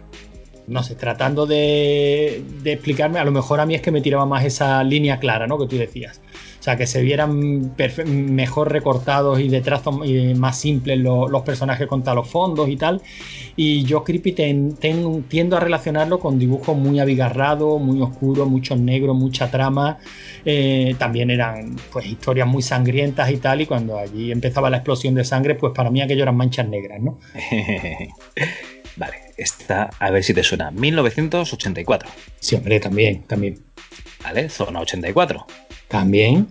No 0.68 0.84
sé, 0.84 0.94
tratando 0.96 1.48
de, 1.48 2.44
de 2.62 2.74
explicarme, 2.74 3.18
a 3.18 3.26
lo 3.26 3.32
mejor 3.32 3.60
a 3.60 3.66
mí 3.66 3.74
es 3.74 3.82
que 3.82 3.90
me 3.90 4.02
tiraba 4.02 4.26
más 4.28 4.46
esa 4.46 4.84
línea 4.84 5.18
clara, 5.20 5.48
¿no? 5.48 5.58
Que 5.58 5.66
tú 5.66 5.78
decías. 5.78 6.22
O 6.60 6.62
sea, 6.62 6.75
que 6.75 6.86
se 6.88 7.01
vieran 7.01 7.72
mejor 8.06 8.72
recortados 8.72 9.39
y 9.39 9.48
de 9.48 9.62
trazos 9.62 9.96
y 10.06 10.34
más 10.34 10.60
simples 10.60 11.00
lo- 11.00 11.30
los 11.30 11.44
personajes 11.44 11.88
contra 11.88 12.13
los 12.13 12.28
fondos 12.30 12.68
y 12.68 12.75
tal. 12.75 13.01
Y 13.56 13.84
yo 13.86 14.04
Creepy 14.04 14.34
ten- 14.34 14.75
ten- 14.75 15.24
tiendo 15.24 15.56
a 15.56 15.62
relacionarlo 15.62 16.20
con 16.20 16.38
dibujos 16.38 16.75
muy 16.75 17.00
abigarrados, 17.00 17.82
muy 17.82 18.01
oscuros, 18.01 18.48
mucho 18.50 18.75
negro, 18.75 19.13
mucha 19.13 19.50
trama. 19.50 20.00
Eh, 20.44 20.96
también 21.00 21.30
eran 21.32 21.78
pues 21.94 22.06
historias 22.06 22.48
muy 22.48 22.62
sangrientas 22.62 23.32
y 23.32 23.38
tal. 23.38 23.62
Y 23.62 23.66
cuando 23.66 23.98
allí 23.98 24.30
empezaba 24.32 24.70
la 24.70 24.78
explosión 24.78 25.16
de 25.16 25.24
sangre, 25.24 25.56
pues 25.56 25.72
para 25.74 25.89
mí 25.89 26.01
aquello 26.01 26.24
eran 26.24 26.36
manchas 26.36 26.68
negras, 26.68 27.01
¿no? 27.01 27.20
vale, 28.98 29.16
esta, 29.38 29.89
a 30.00 30.12
ver 30.12 30.24
si 30.24 30.34
te 30.34 30.44
suena. 30.44 30.72
1984. 30.72 32.10
Sí, 32.39 32.56
hombre, 32.56 32.80
también, 32.82 33.24
también. 33.24 33.60
¿Vale? 34.24 34.50
Zona 34.50 34.82
84. 34.82 35.46
También. 35.89 36.48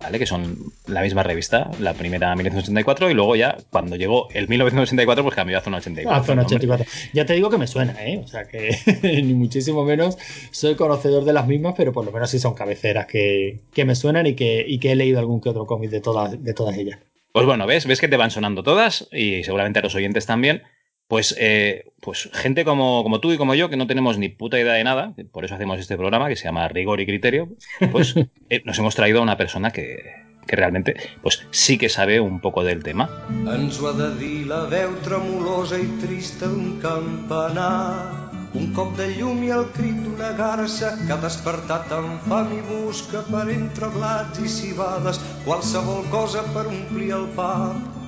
¿Vale? 0.00 0.18
Que 0.18 0.24
son 0.24 0.56
la 0.86 1.02
misma 1.02 1.22
revista, 1.22 1.70
la 1.78 1.92
primera 1.92 2.34
1984 2.34 3.10
y 3.10 3.14
luego 3.14 3.36
ya 3.36 3.58
cuando 3.68 3.96
llegó 3.96 4.30
el 4.30 4.48
1984 4.48 5.22
pues 5.22 5.36
cambió 5.36 5.58
a 5.58 5.60
Zona 5.60 5.76
84. 5.76 6.10
Ah, 6.10 6.24
zona 6.24 6.40
el 6.40 6.48
nombre. 6.48 6.56
84. 6.56 7.10
Ya 7.12 7.26
te 7.26 7.34
digo 7.34 7.50
que 7.50 7.58
me 7.58 7.66
suena, 7.66 7.92
¿eh? 8.02 8.18
O 8.24 8.26
sea 8.26 8.48
que 8.48 8.70
ni 9.22 9.34
muchísimo 9.34 9.84
menos 9.84 10.16
soy 10.52 10.74
conocedor 10.74 11.24
de 11.24 11.34
las 11.34 11.46
mismas, 11.46 11.74
pero 11.76 11.92
por 11.92 12.06
lo 12.06 12.12
menos 12.12 12.30
sí 12.30 12.38
son 12.38 12.54
cabeceras 12.54 13.04
que, 13.04 13.60
que 13.74 13.84
me 13.84 13.94
suenan 13.94 14.26
y 14.26 14.34
que, 14.34 14.64
y 14.66 14.78
que 14.78 14.92
he 14.92 14.94
leído 14.94 15.18
algún 15.18 15.42
que 15.42 15.50
otro 15.50 15.66
cómic 15.66 15.90
de 15.90 16.00
todas, 16.00 16.42
de 16.42 16.54
todas 16.54 16.78
ellas. 16.78 16.98
Pues 17.32 17.44
bueno, 17.44 17.66
¿ves? 17.66 17.84
¿Ves 17.84 18.00
que 18.00 18.08
te 18.08 18.16
van 18.16 18.30
sonando 18.30 18.62
todas? 18.62 19.06
Y 19.12 19.44
seguramente 19.44 19.80
a 19.80 19.82
los 19.82 19.94
oyentes 19.94 20.24
también. 20.24 20.62
Pues, 21.10 21.34
eh, 21.40 21.90
pues 22.00 22.30
gente 22.32 22.64
como, 22.64 23.02
como 23.02 23.18
tú 23.18 23.32
y 23.32 23.36
como 23.36 23.56
yo, 23.56 23.68
que 23.68 23.76
no 23.76 23.88
tenemos 23.88 24.16
ni 24.16 24.28
puta 24.28 24.60
idea 24.60 24.74
de 24.74 24.84
nada, 24.84 25.12
por 25.32 25.44
eso 25.44 25.56
hacemos 25.56 25.80
este 25.80 25.96
programa 25.96 26.28
que 26.28 26.36
se 26.36 26.44
llama 26.44 26.68
Rigor 26.68 27.00
y 27.00 27.06
Criterio, 27.06 27.48
pues 27.90 28.14
eh, 28.48 28.62
nos 28.64 28.78
hemos 28.78 28.94
traído 28.94 29.18
a 29.18 29.22
una 29.22 29.36
persona 29.36 29.72
que, 29.72 29.98
que 30.46 30.54
realmente 30.54 30.94
pues 31.20 31.44
sí 31.50 31.78
que 31.78 31.88
sabe 31.88 32.20
un 32.20 32.38
poco 32.38 32.62
del 32.62 32.84
tema. 32.84 33.10
Ens 33.52 33.80
ho 33.80 33.90
ha 33.90 33.92
de 33.98 34.14
dir 34.22 34.46
la 34.46 34.64
veu 34.70 34.94
tremolosa 35.02 35.82
i 35.82 35.90
trista 35.98 36.46
d'un 36.46 36.78
campanar. 36.78 38.30
Un 38.54 38.70
cop 38.74 38.94
de 38.94 39.10
llum 39.18 39.42
i 39.42 39.50
el 39.50 39.66
crit 39.74 39.98
d'una 40.06 40.30
garça 40.38 40.94
que 40.94 41.10
ha 41.10 41.18
despertat 41.22 41.90
amb 41.90 42.22
fam 42.30 42.54
i 42.54 42.62
busca 42.70 43.26
per 43.26 43.48
entre 43.50 43.90
blats 43.98 44.38
i 44.46 44.50
cibades 44.60 45.18
qualsevol 45.42 46.06
cosa 46.14 46.46
per 46.54 46.68
omplir 46.70 47.16
el 47.18 47.26
pap. 47.34 47.99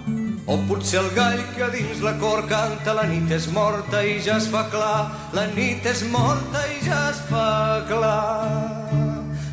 O 0.45 0.57
potser 0.67 0.99
el 0.99 1.11
gall 1.15 1.39
que 1.55 1.69
dins 1.71 2.01
la 2.03 2.17
cor 2.19 2.41
canta 2.51 2.97
la 2.99 3.05
nit 3.07 3.31
és 3.31 3.45
morta 3.55 4.01
i 4.03 4.17
ja 4.25 4.41
es 4.43 4.49
fa 4.51 4.65
clar, 4.73 5.31
la 5.37 5.45
nit 5.55 5.87
és 5.87 6.03
morta 6.11 6.65
i 6.67 6.81
ja 6.83 6.99
es 7.13 7.21
fa 7.29 7.85
clar. 7.87 8.91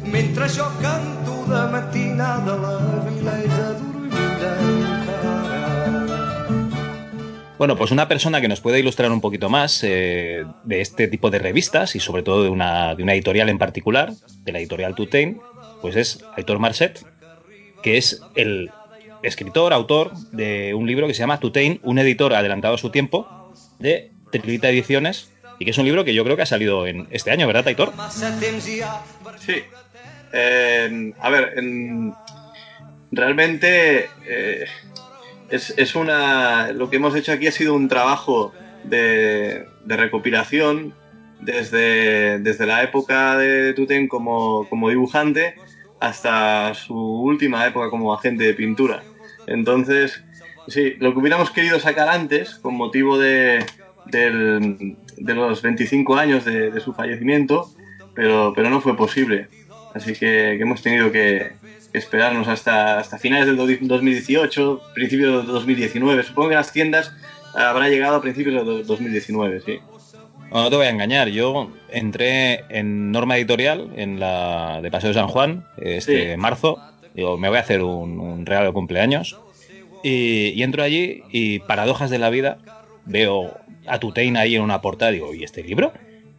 Mentre 0.09 0.47
jo 0.49 0.65
canto 0.81 1.43
de 1.51 1.61
matinada 1.75 2.55
la 2.57 2.73
vila 3.05 3.35
és 3.43 3.59
adormida 3.67 4.55
encara. 4.65 5.35
Bueno, 7.59 7.75
pues 7.75 7.91
una 7.91 8.07
persona 8.07 8.41
que 8.41 8.47
nos 8.47 8.61
puede 8.61 8.79
ilustrar 8.79 9.11
un 9.11 9.21
poquito 9.21 9.49
más 9.49 9.83
eh, 9.83 10.43
de 10.63 10.81
este 10.81 11.07
tipo 11.07 11.29
de 11.29 11.37
revistas 11.37 11.95
y 11.95 11.99
sobre 11.99 12.23
todo 12.23 12.41
de 12.41 12.49
una, 12.49 12.95
de 12.95 13.03
una 13.03 13.13
editorial 13.13 13.49
en 13.49 13.59
particular, 13.59 14.13
de 14.43 14.51
la 14.51 14.59
editorial 14.59 14.95
Tutain, 14.95 15.39
pues 15.81 15.95
es 15.97 16.23
Aitor 16.35 16.57
Marcet, 16.57 17.05
que 17.83 17.97
es 17.97 18.21
el 18.35 18.71
escritor, 19.21 19.73
autor 19.73 20.11
de 20.31 20.73
un 20.73 20.87
libro 20.87 21.07
que 21.07 21.13
se 21.13 21.19
llama 21.19 21.39
Tutain, 21.39 21.79
un 21.83 21.99
editor 21.99 22.33
adelantado 22.33 22.75
a 22.75 22.77
su 22.77 22.89
tiempo, 22.89 23.27
de 23.79 24.11
Trilita 24.31 24.69
Ediciones, 24.69 25.31
y 25.59 25.65
que 25.65 25.71
es 25.71 25.77
un 25.77 25.85
libro 25.85 26.05
que 26.05 26.13
yo 26.13 26.23
creo 26.23 26.35
que 26.35 26.43
ha 26.43 26.47
salido 26.47 26.87
en 26.87 27.07
este 27.11 27.31
año, 27.31 27.47
¿verdad, 27.47 27.67
Aitor? 27.67 27.93
Massa 27.95 28.37
temps 28.39 28.67
hi 28.67 28.81
ha 28.81 29.01
per 29.23 29.39
Sí. 29.39 29.63
Eh, 30.31 31.13
a 31.19 31.29
ver, 31.29 31.53
en- 31.57 32.13
realmente 33.11 34.09
eh, 34.27 34.65
es, 35.49 35.73
es 35.77 35.95
una. 35.95 36.71
Lo 36.71 36.89
que 36.89 36.97
hemos 36.97 37.15
hecho 37.15 37.31
aquí 37.31 37.47
ha 37.47 37.51
sido 37.51 37.73
un 37.73 37.87
trabajo 37.87 38.53
de, 38.83 39.65
de 39.85 39.97
recopilación 39.97 40.93
desde, 41.41 42.39
desde 42.39 42.65
la 42.65 42.83
época 42.83 43.37
de 43.37 43.73
Tuten 43.73 44.07
como, 44.07 44.67
como 44.69 44.89
dibujante 44.89 45.55
hasta 45.99 46.73
su 46.75 46.95
última 46.95 47.65
época 47.67 47.89
como 47.89 48.13
agente 48.13 48.43
de 48.43 48.53
pintura. 48.53 49.03
Entonces, 49.49 50.23
sí, 50.67 50.93
lo 50.99 51.11
que 51.13 51.19
hubiéramos 51.19 51.51
querido 51.51 51.79
sacar 51.79 52.07
antes, 52.09 52.55
con 52.55 52.75
motivo 52.75 53.17
de, 53.17 53.65
del- 54.05 54.95
de 55.17 55.33
los 55.35 55.61
25 55.61 56.15
años 56.15 56.45
de, 56.45 56.71
de 56.71 56.79
su 56.79 56.93
fallecimiento, 56.93 57.69
pero, 58.13 58.53
pero 58.55 58.69
no 58.69 58.79
fue 58.81 58.95
posible. 58.95 59.47
Así 59.93 60.13
que, 60.13 60.55
que 60.57 60.61
hemos 60.61 60.81
tenido 60.81 61.11
que, 61.11 61.53
que 61.91 61.97
esperarnos 61.97 62.47
hasta, 62.47 62.99
hasta 62.99 63.17
finales 63.17 63.47
del 63.47 63.57
do- 63.57 63.67
2018, 63.81 64.81
principios 64.93 65.45
de 65.47 65.51
2019. 65.51 66.23
Supongo 66.23 66.49
que 66.49 66.55
las 66.55 66.71
tiendas 66.71 67.11
habrá 67.55 67.89
llegado 67.89 68.15
a 68.17 68.21
principios 68.21 68.55
de 68.55 68.63
do- 68.63 68.83
2019, 68.83 69.61
sí. 69.61 69.79
No, 70.51 70.63
no 70.63 70.69
te 70.69 70.75
voy 70.77 70.85
a 70.87 70.89
engañar, 70.89 71.27
yo 71.29 71.71
entré 71.89 72.63
en 72.69 73.11
Norma 73.11 73.37
Editorial, 73.37 73.91
en 73.95 74.19
la 74.19 74.79
de 74.81 74.89
Paseo 74.89 75.09
de 75.09 75.13
San 75.13 75.27
Juan, 75.27 75.63
este 75.77 76.31
Sí. 76.33 76.37
marzo. 76.37 76.79
Digo, 77.19 77.37
me 77.37 77.49
voy 77.49 77.57
a 77.57 77.61
hacer 77.61 77.81
un, 77.83 78.19
un 78.19 78.45
regalo 78.45 78.67
de 78.67 78.73
cumpleaños. 78.73 79.41
Y, 80.01 80.49
y 80.55 80.63
entro 80.63 80.83
allí 80.83 81.25
y, 81.29 81.59
paradojas 81.59 82.09
de 82.09 82.19
la 82.19 82.29
vida, 82.29 82.59
veo 83.03 83.65
a 83.85 83.99
Tutein 83.99 84.37
ahí 84.37 84.55
en 84.55 84.61
una 84.61 84.81
portada. 84.81 85.11
Digo, 85.11 85.33
¿y 85.33 85.43
este 85.43 85.63
libro? 85.63 85.93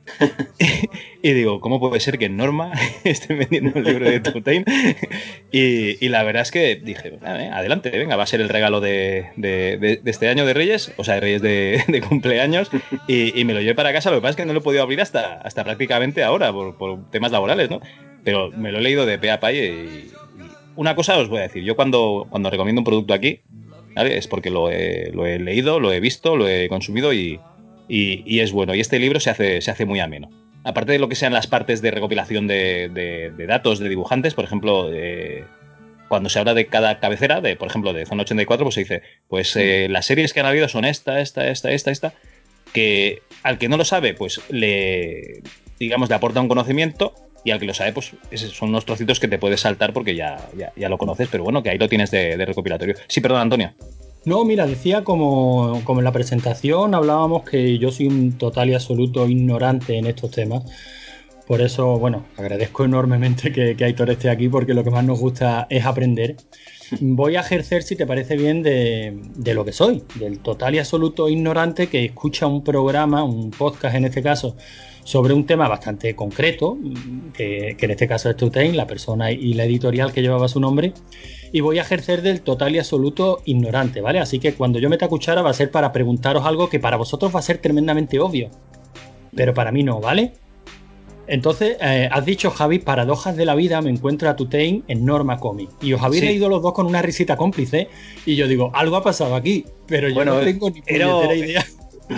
y 1.23 1.33
digo, 1.33 1.61
¿cómo 1.61 1.79
puede 1.81 2.01
ser 2.01 2.19
que 2.19 2.27
en 2.27 2.37
Norma 2.37 2.73
esté 3.05 3.35
vendiendo 3.35 3.73
un 3.79 3.85
libro 3.85 4.07
de 4.11 4.21
Tutein? 4.21 4.65
y, 5.51 6.05
y 6.05 6.09
la 6.09 6.23
verdad 6.23 6.43
es 6.43 6.51
que 6.51 6.77
dije, 6.77 7.19
"Ah, 7.23 7.39
adelante, 7.59 7.91
venga, 7.91 8.17
va 8.17 8.25
a 8.25 8.27
ser 8.27 8.41
el 8.41 8.49
regalo 8.49 8.81
de, 8.81 9.29
de- 9.37 9.77
de- 9.79 9.97
de 10.03 10.11
este 10.11 10.29
año 10.29 10.47
de 10.47 10.55
Reyes, 10.55 10.93
o 10.97 11.05
sea, 11.05 11.15
de 11.17 11.21
Reyes 11.21 11.43
de, 11.43 12.03
cumpleaños. 12.09 12.71
Y, 13.07 13.39
y 13.39 13.45
me 13.45 13.55
lo 13.55 13.61
llevé 13.61 13.75
para 13.75 13.93
casa. 13.93 14.11
Lo 14.11 14.17
que 14.17 14.23
pasa 14.23 14.31
es 14.31 14.37
que 14.37 14.47
no 14.47 14.53
lo 14.55 14.61
he 14.61 14.63
podido 14.63 14.83
abrir 14.83 15.01
hasta, 15.01 15.35
hasta 15.43 15.65
prácticamente 15.65 16.23
ahora, 16.23 16.53
por, 16.53 16.77
por 16.77 17.11
temas 17.11 17.33
laborales, 17.33 17.71
¿no? 17.71 17.81
Pero 18.25 18.51
me 18.53 18.73
lo 18.73 18.79
he 18.79 18.83
leído 18.83 19.07
de 19.07 19.19
pe 19.19 19.31
a 19.31 19.41
pa 19.41 19.53
y 19.53 20.11
una 20.77 20.95
cosa 20.95 21.19
os 21.19 21.29
voy 21.29 21.39
a 21.39 21.43
decir. 21.43 21.63
Yo 21.65 21.77
cuando, 21.77 22.27
cuando 22.31 22.51
recomiendo 22.51 22.81
un 22.81 22.85
producto 22.85 23.15
aquí, 23.15 23.41
¿vale? 23.95 24.17
es 24.17 24.27
porque 24.27 24.51
lo 24.51 24.71
he, 24.71 25.11
lo 25.13 25.27
he 25.27 25.39
leído, 25.39 25.81
lo 25.81 25.93
he 25.93 26.01
visto, 26.01 26.37
lo 26.37 26.49
he 26.49 26.69
consumido 26.69 27.13
y, 27.13 27.41
es 27.89 28.53
bueno. 28.53 28.75
Y 28.75 28.81
este 28.81 28.99
libro 28.99 29.21
se 29.21 29.31
hace, 29.31 29.61
se 29.61 29.71
hace 29.71 29.85
muy 29.85 30.01
ameno. 30.01 30.31
Aparte 30.65 30.93
de 30.93 30.99
lo 30.99 31.09
que 31.09 31.17
sean 31.17 31.33
las 31.33 31.47
partes 31.47 31.81
de 31.83 31.91
recopilación 31.91 32.47
de, 32.47 32.91
de- 32.93 33.47
datos 33.47 33.79
de 33.79 33.89
dibujantes, 33.89 34.35
por 34.35 34.45
ejemplo, 34.45 34.91
cuando 36.09 36.29
se 36.29 36.39
habla 36.39 36.55
de 36.55 36.67
cada 36.67 36.99
cabecera, 37.01 37.41
de, 37.41 37.57
por 37.57 37.69
ejemplo, 37.69 37.93
de 37.93 38.05
Zona 38.05 38.23
84, 38.23 38.65
pues 38.65 38.75
se 38.75 38.81
dice, 38.81 39.03
pues 39.29 39.57
eh, 39.57 39.89
las 39.89 40.07
series 40.07 40.33
que 40.33 40.41
han 40.41 40.47
habido 40.47 40.69
son 40.69 40.85
esta, 40.85 41.21
esta, 41.21 41.49
esta, 41.49 41.71
esta, 41.73 41.91
esta, 41.91 42.15
que 42.75 43.23
al 43.43 43.59
que 43.59 43.69
no 43.69 43.77
lo 43.77 43.85
sabe, 43.85 44.13
pues 44.15 44.41
le, 44.51 45.43
digamos, 45.79 46.09
le 46.09 46.15
aporta 46.15 46.41
un 46.41 46.49
conocimiento 46.49 47.15
y 47.45 47.51
al 47.51 47.59
que 47.59 47.67
lo 47.67 47.75
sabe, 47.75 47.93
pues 47.93 48.13
son 48.53 48.71
unos 48.71 48.85
trocitos 48.85 49.21
que 49.21 49.29
te 49.29 49.39
puedes 49.39 49.61
saltar 49.61 49.93
porque 49.93 50.15
ya, 50.15 50.49
ya, 50.57 50.73
ya 50.77 50.89
lo 50.89 50.99
conoces, 50.99 51.29
pero 51.31 51.45
bueno, 51.45 51.63
que 51.63 51.71
ahí 51.71 51.79
lo 51.79 51.89
tienes 51.89 52.11
de, 52.11 52.37
de 52.37 52.45
recopilatorio. 52.45 52.95
Sí, 53.09 53.21
perdón, 53.21 53.41
Antonio. 53.41 53.73
No, 54.25 54.45
mira, 54.45 54.67
decía 54.67 55.03
como, 55.03 55.81
como 55.85 56.01
en 56.01 56.05
la 56.05 56.13
presentación 56.13 56.95
hablábamos 56.95 57.49
que 57.49 57.79
yo 57.79 57.91
soy 57.91 58.07
un 58.07 58.37
total 58.37 58.69
y 58.69 58.75
absoluto 58.75 59.27
ignorante 59.27 59.97
en 59.97 60.07
estos 60.07 60.31
temas. 60.31 60.65
Por 61.47 61.63
eso, 61.63 61.99
bueno, 61.99 62.27
agradezco 62.37 62.85
enormemente 62.85 63.51
que, 63.51 63.75
que 63.75 63.85
Aitor 63.85 64.11
esté 64.11 64.29
aquí 64.29 64.49
porque 64.49 64.75
lo 64.75 64.85
que 64.85 64.91
más 64.91 65.05
nos 65.05 65.19
gusta 65.19 65.67
es 65.71 65.85
aprender. 65.85 66.37
Voy 67.01 67.37
a 67.37 67.41
ejercer, 67.41 67.83
si 67.83 67.97
te 67.97 68.07
parece 68.07 68.37
bien, 68.37 68.63
de, 68.63 69.19
de 69.37 69.55
lo 69.55 69.65
que 69.65 69.73
soy, 69.73 70.03
del 70.17 70.41
total 70.41 70.75
y 70.75 70.79
absoluto 70.81 71.29
ignorante 71.29 71.87
que 71.87 72.05
escucha 72.05 72.47
un 72.47 72.63
programa, 72.63 73.25
un 73.25 73.51
podcast 73.51 73.95
en 73.95 74.05
este 74.05 74.23
caso, 74.23 74.57
sobre 75.05 75.35
un 75.35 75.47
tema 75.47 75.69
bastante 75.69 76.15
concreto, 76.15 76.79
que, 77.35 77.75
que 77.79 77.85
en 77.87 77.91
este 77.91 78.07
caso 78.07 78.31
es 78.31 78.37
Tutain, 78.37 78.77
la 78.77 78.87
persona 78.87 79.33
y 79.33 79.55
la 79.55 79.65
editorial 79.65 80.13
que 80.13 80.23
llevaba 80.23 80.47
su 80.49 80.61
nombre, 80.61 80.93
y 81.53 81.61
voy 81.61 81.79
a 81.79 81.83
ejercer 81.83 82.23
del 82.23 82.43
total 82.43 82.75
y 82.77 82.79
absoluto 82.79 83.43
ignorante, 83.45 84.01
¿vale? 84.01 84.21
Así 84.21 84.39
que 84.39 84.55
cuando 84.55 84.79
yo 84.79 84.89
meta 84.89 85.09
cuchara 85.09 85.43
va 85.43 85.51
a 85.51 85.55
ser 85.55 85.71
para 85.71 85.91
preguntaros 85.93 86.45
algo 86.47 86.69
que 86.69 86.79
para 86.79 86.97
vosotros 86.97 87.35
va 87.35 87.41
a 87.41 87.43
ser 87.43 87.59
tremendamente 87.59 88.21
obvio, 88.21 88.51
pero 89.35 89.53
para 89.55 89.73
mí 89.73 89.83
no, 89.83 90.01
¿vale? 90.01 90.33
Entonces, 91.27 91.77
eh, 91.81 92.09
has 92.11 92.25
dicho, 92.25 92.51
Javi, 92.51 92.81
paradojas 92.81 93.37
de 93.37 93.45
la 93.45 93.55
vida, 93.55 93.81
me 93.83 93.91
encuentro 93.91 94.29
a 94.29 94.35
Tutain 94.35 94.83
en 94.89 95.05
Norma 95.05 95.39
Comic. 95.39 95.71
Y 95.81 95.93
os 95.93 96.03
habéis 96.03 96.25
Sí. 96.25 96.39
los 96.41 96.61
dos 96.61 96.73
con 96.73 96.87
una 96.87 97.03
risita 97.03 97.37
cómplice. 97.37 97.87
Y 98.27 98.35
yo 98.35 98.49
digo, 98.49 98.73
algo 98.75 98.97
ha 98.97 99.03
pasado 99.05 99.37
aquí, 99.37 99.65
pero 99.87 100.09
yo 100.09 100.15
Bueno, 100.17 100.35
no 100.35 100.41
tengo 100.41 100.71
ni 100.71 100.83
era- 100.87 101.33
idea. 101.37 101.65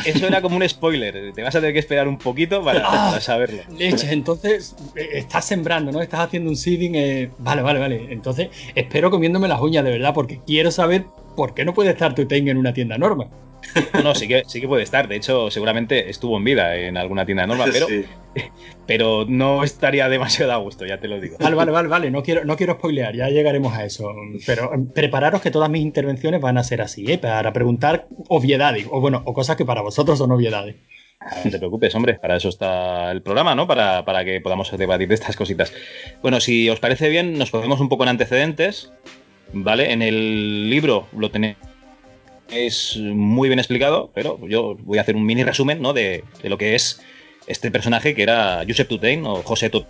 Eso 0.07 0.27
era 0.27 0.41
como 0.43 0.57
un 0.57 0.69
spoiler. 0.69 1.33
Te 1.33 1.43
vas 1.43 1.55
a 1.55 1.61
tener 1.61 1.73
que 1.73 1.79
esperar 1.81 2.09
un 2.09 2.19
poquito 2.19 2.63
para, 2.65 2.81
Ah. 2.85 3.09
para 3.11 3.21
saberlo. 3.21 3.63
Leche, 3.77 4.13
entonces 4.13 4.75
eh, 4.97 5.09
estás 5.15 5.45
sembrando, 5.45 5.93
¿no? 5.93 6.01
Estás 6.01 6.21
haciendo 6.21 6.51
un 6.51 6.57
seeding. 6.57 6.95
eh, 6.95 7.31
Vale, 7.39 7.63
vale, 7.63 7.79
vale. 7.81 8.07
Entonces, 8.11 8.49
espero 8.75 9.11
comiéndome 9.11 9.49
las 9.49 9.61
uñas 9.61 9.85
de 9.85 9.91
verdad, 9.91 10.15
porque 10.15 10.41
quiero 10.47 10.71
saber 10.71 11.05
por 11.37 11.55
qué 11.55 11.65
no 11.65 11.75
puede 11.75 11.91
estar 11.91 12.15
Tutain 12.15 12.49
en 12.49 12.57
una 12.59 12.73
tienda 12.75 12.99
Norma. 12.99 13.27
No, 13.95 14.03
no, 14.03 14.15
sí 14.15 14.29
que, 14.29 14.43
sí 14.47 14.61
que 14.61 14.69
puede 14.69 14.83
estar. 14.83 15.09
De 15.09 15.17
hecho, 15.17 15.51
seguramente 15.51 16.11
estuvo 16.11 16.37
en 16.37 16.45
vida 16.45 16.77
en 16.77 16.97
alguna 16.97 17.25
tienda 17.25 17.43
de 17.43 17.49
norma, 17.49 17.65
pero, 17.73 17.87
Sí. 17.87 18.05
pero 18.87 19.25
no 19.29 19.63
estaría 19.65 20.09
demasiado 20.09 20.53
a 20.53 20.57
gusto, 20.57 20.87
ya 20.87 20.99
te 20.99 21.09
lo 21.09 21.21
digo. 21.21 21.37
Vale, 21.39 21.55
vale, 21.55 21.73
vale, 21.73 21.89
vale. 21.89 22.11
No 22.11 22.23
quiero, 22.23 22.45
no 22.45 22.57
quiero 22.57 22.75
spoilear, 22.75 23.15
ya 23.15 23.29
llegaremos 23.29 23.75
a 23.75 23.85
eso. 23.85 24.13
Pero 24.47 24.75
eh, 24.75 24.79
prepararos 24.95 25.41
que 25.41 25.51
todas 25.51 25.71
mis 25.71 25.83
intervenciones 25.83 26.41
van 26.41 26.59
a 26.59 26.65
ser 26.65 26.83
así, 26.83 27.11
¿eh? 27.11 27.19
Para 27.19 27.53
preguntar 27.53 28.07
obviedades, 28.29 28.87
o 28.91 29.01
bueno, 29.01 29.23
o 29.25 29.35
cosas 29.35 29.57
que 29.57 29.65
para 29.65 29.83
vosotros 29.83 30.19
son 30.19 30.33
obviedades. 30.33 30.77
No 31.45 31.51
te 31.53 31.59
preocupes, 31.59 31.95
hombre, 31.95 32.15
para 32.15 32.37
eso 32.37 32.49
está 32.49 33.13
el 33.13 33.23
programa, 33.23 33.55
¿no? 33.55 33.69
Para, 33.69 34.05
para 34.05 34.25
que 34.25 34.41
podamos 34.41 34.77
debatir 34.77 35.07
de 35.07 35.15
estas 35.15 35.37
cositas. 35.37 35.73
Bueno, 36.21 36.41
si 36.41 36.69
os 36.69 36.81
parece 36.81 37.09
bien, 37.11 37.39
nos 37.39 37.53
ponemos 37.53 37.79
un 37.81 37.89
poco 37.89 38.03
en 38.03 38.09
antecedentes, 38.09 38.93
¿vale? 39.53 39.93
En 39.93 40.03
el 40.03 40.69
libro 40.69 41.07
lo 41.17 41.31
tenéis 41.31 41.57
muy 43.13 43.49
bien 43.49 43.59
explicado, 43.59 44.11
pero 44.15 44.39
yo 44.47 44.77
voy 44.81 44.99
a 44.99 45.01
hacer 45.03 45.17
un 45.17 45.25
mini 45.25 45.45
resumen, 45.45 45.81
¿no? 45.81 45.93
De, 45.93 46.25
de 46.43 46.49
lo 46.49 46.59
que 46.59 46.75
es 46.75 47.01
este 47.47 47.71
personaje 47.71 48.15
que 48.15 48.23
era 48.23 48.63
Josep 48.67 48.89
Tutain 48.89 49.25
o 49.27 49.37
José 49.43 49.71
Tut- 49.71 49.87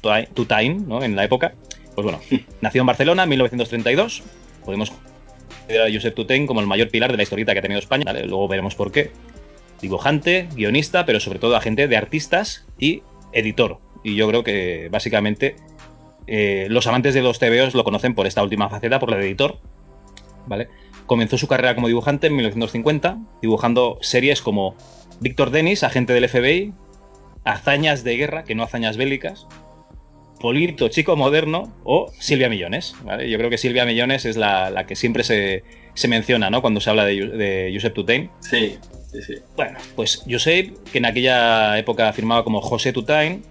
Tutain, 0.00 0.26
Tutain, 0.34 0.88
¿no? 0.88 1.02
En 1.02 1.16
la 1.16 1.24
época. 1.24 1.54
Pues 1.94 2.04
bueno, 2.04 2.20
nació 2.60 2.80
en 2.82 2.86
Barcelona 2.86 3.24
en 3.24 3.28
1932. 3.30 4.22
Podemos 4.64 4.90
considerar 4.90 5.88
a 5.88 5.92
Josep 5.92 6.14
Tutain 6.14 6.46
como 6.46 6.60
el 6.60 6.66
mayor 6.66 6.88
pilar 6.88 7.10
de 7.10 7.16
la 7.16 7.22
historieta 7.24 7.52
que 7.52 7.58
ha 7.58 7.62
tenido 7.62 7.80
España, 7.80 8.04
¿vale? 8.06 8.24
Luego 8.26 8.48
veremos 8.48 8.74
por 8.74 8.92
qué 8.92 9.10
dibujante, 9.80 10.48
guionista, 10.54 11.04
pero 11.04 11.18
sobre 11.20 11.38
todo 11.40 11.56
agente 11.56 11.88
de 11.88 11.96
artistas 11.96 12.66
y 12.78 13.02
editor. 13.32 13.78
Y 14.04 14.14
yo 14.14 14.28
creo 14.28 14.44
que 14.44 14.88
básicamente 14.90 15.56
eh, 16.26 16.66
los 16.70 16.86
amantes 16.86 17.14
de 17.14 17.22
los 17.22 17.38
TVOs 17.38 17.74
lo 17.74 17.82
conocen 17.84 18.14
por 18.14 18.26
esta 18.26 18.42
última 18.42 18.68
faceta, 18.68 18.98
por 19.00 19.10
la 19.10 19.16
de 19.16 19.26
editor. 19.26 19.58
¿Vale? 20.46 20.68
Comenzó 21.06 21.38
su 21.38 21.48
carrera 21.48 21.74
como 21.74 21.88
dibujante 21.88 22.28
en 22.28 22.36
1950, 22.36 23.18
dibujando 23.40 23.98
series 24.00 24.40
como 24.40 24.76
Víctor 25.20 25.50
Dennis, 25.50 25.82
agente 25.82 26.12
del 26.12 26.28
FBI, 26.28 26.72
Hazañas 27.44 28.04
de 28.04 28.16
guerra, 28.16 28.44
que 28.44 28.54
no 28.54 28.62
hazañas 28.62 28.96
bélicas, 28.96 29.46
Polito, 30.40 30.88
chico 30.88 31.16
moderno, 31.16 31.72
o 31.84 32.10
Silvia 32.18 32.48
Millones. 32.48 32.94
¿vale? 33.04 33.30
Yo 33.30 33.38
creo 33.38 33.48
que 33.48 33.58
Silvia 33.58 33.84
Millones 33.84 34.24
es 34.24 34.36
la, 34.36 34.70
la 34.70 34.86
que 34.86 34.96
siempre 34.96 35.22
se, 35.22 35.62
se 35.94 36.08
menciona 36.08 36.50
¿no? 36.50 36.60
cuando 36.60 36.80
se 36.80 36.90
habla 36.90 37.04
de, 37.04 37.28
de 37.28 37.70
Josep 37.72 37.94
Tutain. 37.94 38.30
Sí, 38.40 38.76
sí, 39.12 39.22
sí. 39.22 39.34
Bueno, 39.56 39.78
pues 39.94 40.24
Josep, 40.28 40.76
que 40.90 40.98
en 40.98 41.06
aquella 41.06 41.78
época 41.78 42.12
firmaba 42.12 42.42
como 42.42 42.60
José 42.60 42.92
Tutain 42.92 43.44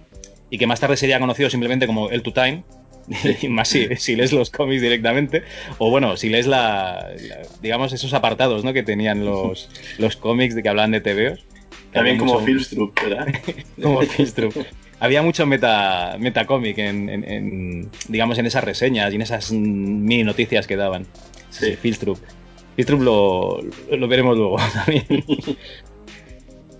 y 0.50 0.58
que 0.58 0.66
más 0.66 0.80
tarde 0.80 0.98
sería 0.98 1.18
conocido 1.18 1.48
simplemente 1.48 1.86
como 1.86 2.10
el 2.10 2.22
Tutain, 2.22 2.62
y 3.42 3.48
más 3.48 3.68
si, 3.68 3.88
si 3.96 4.16
lees 4.16 4.32
los 4.32 4.50
cómics 4.50 4.82
directamente, 4.82 5.42
o 5.78 5.90
bueno, 5.90 6.16
si 6.16 6.28
lees 6.28 6.46
la, 6.46 7.10
la- 7.28 7.42
digamos 7.60 7.92
esos 7.92 8.12
apartados 8.14 8.64
¿no? 8.64 8.72
que 8.72 8.82
tenían 8.82 9.24
los, 9.24 9.68
los 9.98 10.16
cómics 10.16 10.54
de 10.54 10.62
que 10.62 10.68
hablaban 10.68 10.90
de 10.92 11.00
TVOs. 11.00 11.44
También 11.92 12.16
como 12.18 12.34
mucho- 12.34 12.46
Filmstruck, 12.46 13.02
¿verdad? 13.02 13.26
como 13.82 14.00
Filmstruck. 14.02 14.54
Había 15.00 15.20
mucho 15.22 15.44
meta, 15.46 16.16
metacómic 16.18 16.78
en, 16.78 17.08
en- 17.08 17.24
en, 17.30 17.90
digamos, 18.08 18.38
en 18.38 18.46
esas 18.46 18.62
reseñas 18.64 19.12
y 19.12 19.16
en 19.16 19.22
esas 19.22 19.50
mini 19.52 20.22
noticias 20.24 20.66
que 20.66 20.76
daban. 20.76 21.06
Sí, 21.50 21.66
Sí. 21.66 21.76
Filmstruck. 21.76 22.18
Filmstruck 22.76 23.02
lo, 23.02 23.60
lo 23.90 24.08
veremos 24.08 24.36
luego 24.38 24.56
también. 24.74 25.04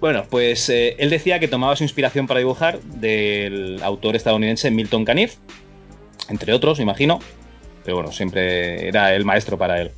Bueno, 0.00 0.24
pues 0.28 0.68
eh, 0.68 0.96
él 0.98 1.10
decía 1.10 1.38
que 1.38 1.46
tomaba 1.46 1.76
su 1.76 1.84
inspiración 1.84 2.26
para 2.26 2.38
dibujar 2.38 2.80
del 2.80 3.78
autor 3.82 4.16
estadounidense 4.16 4.70
Milton 4.70 5.04
Caniff, 5.04 5.36
entre 6.28 6.52
otros, 6.52 6.80
imagino. 6.80 7.20
Pero 7.84 7.96
bueno, 7.96 8.12
siempre 8.12 8.88
era 8.88 9.14
el 9.14 9.24
maestro 9.24 9.58
para 9.58 9.80
él. 9.80 9.92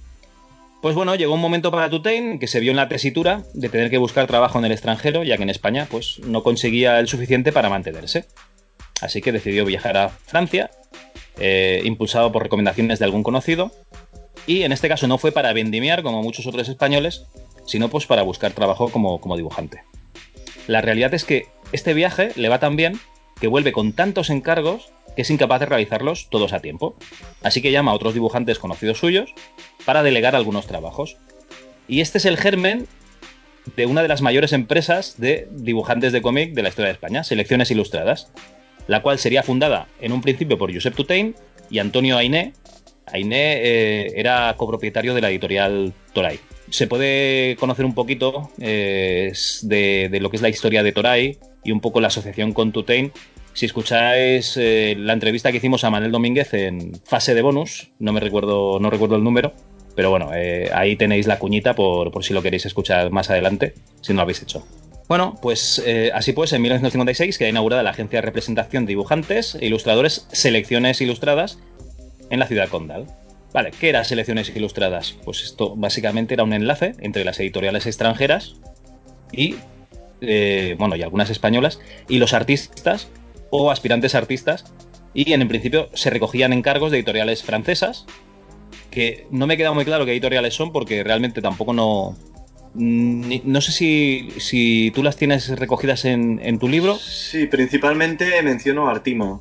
Pues 0.80 0.94
bueno, 0.94 1.14
llegó 1.14 1.34
un 1.34 1.40
momento 1.40 1.70
para 1.70 1.88
Tutain 1.88 2.38
que 2.38 2.46
se 2.46 2.60
vio 2.60 2.70
en 2.70 2.76
la 2.76 2.88
tesitura 2.88 3.42
de 3.54 3.70
tener 3.70 3.88
que 3.88 3.96
buscar 3.98 4.26
trabajo 4.26 4.58
en 4.58 4.66
el 4.66 4.72
extranjero, 4.72 5.22
ya 5.22 5.38
que 5.38 5.42
en 5.42 5.50
España 5.50 5.86
pues, 5.90 6.18
no 6.26 6.42
conseguía 6.42 6.98
el 7.00 7.08
suficiente 7.08 7.52
para 7.52 7.70
mantenerse. 7.70 8.26
Así 9.00 9.22
que 9.22 9.32
decidió 9.32 9.64
viajar 9.64 9.96
a 9.96 10.08
Francia, 10.10 10.70
eh, 11.38 11.80
impulsado 11.84 12.30
por 12.32 12.42
recomendaciones 12.42 12.98
de 12.98 13.06
algún 13.06 13.22
conocido. 13.22 13.72
Y 14.46 14.62
en 14.62 14.72
este 14.72 14.88
caso 14.88 15.06
no 15.06 15.16
fue 15.16 15.32
para 15.32 15.52
vendimiar, 15.52 16.02
como 16.02 16.22
muchos 16.22 16.46
otros 16.46 16.68
españoles, 16.68 17.24
sino 17.66 17.88
pues 17.88 18.06
para 18.06 18.22
buscar 18.22 18.52
trabajo 18.52 18.90
como, 18.90 19.20
como 19.20 19.36
dibujante. 19.36 19.82
La 20.66 20.80
realidad 20.80 21.14
es 21.14 21.24
que 21.24 21.46
este 21.72 21.94
viaje 21.94 22.30
le 22.36 22.48
va 22.48 22.60
tan 22.60 22.76
bien 22.76 23.00
que 23.40 23.48
vuelve 23.48 23.72
con 23.72 23.92
tantos 23.94 24.30
encargos 24.30 24.92
que 25.14 25.22
es 25.22 25.30
incapaz 25.30 25.60
de 25.60 25.66
realizarlos 25.66 26.28
todos 26.30 26.52
a 26.52 26.60
tiempo. 26.60 26.96
Así 27.42 27.62
que 27.62 27.72
llama 27.72 27.92
a 27.92 27.94
otros 27.94 28.14
dibujantes 28.14 28.58
conocidos 28.58 28.98
suyos 28.98 29.32
para 29.84 30.02
delegar 30.02 30.34
algunos 30.34 30.66
trabajos. 30.66 31.16
Y 31.88 32.00
este 32.00 32.18
es 32.18 32.24
el 32.24 32.36
germen 32.36 32.86
de 33.76 33.86
una 33.86 34.02
de 34.02 34.08
las 34.08 34.22
mayores 34.22 34.52
empresas 34.52 35.18
de 35.18 35.48
dibujantes 35.50 36.12
de 36.12 36.22
cómic 36.22 36.54
de 36.54 36.62
la 36.62 36.68
historia 36.68 36.88
de 36.88 36.94
España, 36.94 37.24
Selecciones 37.24 37.70
Ilustradas, 37.70 38.30
la 38.86 39.02
cual 39.02 39.18
sería 39.18 39.42
fundada 39.42 39.88
en 40.00 40.12
un 40.12 40.20
principio 40.20 40.58
por 40.58 40.72
Josep 40.72 40.94
Tutain 40.94 41.34
y 41.70 41.78
Antonio 41.78 42.16
Ainé. 42.16 42.52
Ainé 43.06 43.60
eh, 43.62 44.12
era 44.16 44.54
copropietario 44.56 45.14
de 45.14 45.20
la 45.20 45.30
editorial 45.30 45.92
Toray. 46.12 46.40
Se 46.70 46.86
puede 46.86 47.56
conocer 47.56 47.84
un 47.84 47.94
poquito 47.94 48.50
eh, 48.58 49.32
de, 49.62 50.18
lo 50.20 50.30
que 50.30 50.36
es 50.36 50.42
la 50.42 50.48
historia 50.48 50.82
de 50.82 50.92
Toray 50.92 51.38
y 51.62 51.72
un 51.72 51.80
poco 51.80 52.00
la 52.00 52.08
asociación 52.08 52.52
con 52.52 52.72
Tutain 52.72 53.12
si 53.54 53.66
escucháis 53.66 54.56
eh, 54.56 54.96
la 54.98 55.12
entrevista 55.12 55.50
que 55.50 55.58
hicimos 55.58 55.84
a 55.84 55.90
Manuel 55.90 56.12
Domínguez 56.12 56.52
en 56.54 56.92
fase 57.04 57.34
de 57.34 57.42
bonus, 57.42 57.92
no 58.00 58.12
me 58.12 58.20
recuerdo, 58.20 58.80
no 58.80 58.90
recuerdo 58.90 59.14
el 59.14 59.22
número, 59.22 59.54
pero 59.94 60.10
bueno, 60.10 60.32
eh, 60.34 60.70
ahí 60.74 60.96
tenéis 60.96 61.28
la 61.28 61.38
cuñita 61.38 61.74
por, 61.74 62.10
por, 62.10 62.24
si 62.24 62.34
lo 62.34 62.42
queréis 62.42 62.66
escuchar 62.66 63.10
más 63.12 63.30
adelante, 63.30 63.74
si 64.00 64.12
no 64.12 64.16
lo 64.16 64.22
habéis 64.22 64.42
hecho. 64.42 64.66
Bueno, 65.08 65.38
pues 65.40 65.80
eh, 65.86 66.10
así 66.12 66.32
pues, 66.32 66.52
en 66.52 66.62
1956 66.62 67.38
queda 67.38 67.48
inaugurada 67.48 67.84
la 67.84 67.90
agencia 67.90 68.18
de 68.18 68.22
representación 68.22 68.86
de 68.86 68.90
dibujantes 68.90 69.54
e 69.54 69.66
ilustradores 69.66 70.26
Selecciones 70.32 71.00
Ilustradas 71.00 71.58
en 72.30 72.40
la 72.40 72.48
ciudad 72.48 72.68
condal. 72.68 73.06
Vale, 73.52 73.70
¿qué 73.78 73.90
era 73.90 74.02
Selecciones 74.02 74.50
Ilustradas? 74.56 75.14
Pues 75.24 75.44
esto 75.44 75.76
básicamente 75.76 76.34
era 76.34 76.42
un 76.42 76.54
enlace 76.54 76.94
entre 76.98 77.24
las 77.24 77.38
editoriales 77.38 77.86
extranjeras 77.86 78.56
y, 79.30 79.54
bueno, 80.76 80.96
y 80.96 81.02
algunas 81.02 81.30
españolas, 81.30 81.78
y 82.08 82.18
los 82.18 82.32
artistas 82.32 83.08
o 83.50 83.70
aspirantes 83.70 84.14
artistas 84.14 84.64
y 85.14 85.32
en, 85.32 85.42
en 85.42 85.48
principio 85.48 85.88
se 85.94 86.10
recogían 86.10 86.52
encargos 86.52 86.90
de 86.90 86.98
editoriales 86.98 87.42
francesas 87.42 88.06
que 88.90 89.26
no 89.30 89.46
me 89.46 89.56
queda 89.56 89.72
muy 89.72 89.84
claro 89.84 90.04
qué 90.04 90.12
editoriales 90.12 90.54
son 90.54 90.72
porque 90.72 91.02
realmente 91.02 91.42
tampoco 91.42 91.72
no 91.72 92.16
ni, 92.74 93.40
no 93.44 93.60
sé 93.60 93.70
si, 93.70 94.30
si, 94.38 94.90
tú 94.92 95.02
las 95.04 95.16
tienes 95.16 95.48
recogidas 95.58 96.04
en, 96.04 96.40
en, 96.42 96.58
tu 96.58 96.68
libro. 96.68 96.96
Sí 96.96 97.46
principalmente 97.46 98.42
menciono 98.42 98.88
Artima 98.88 99.38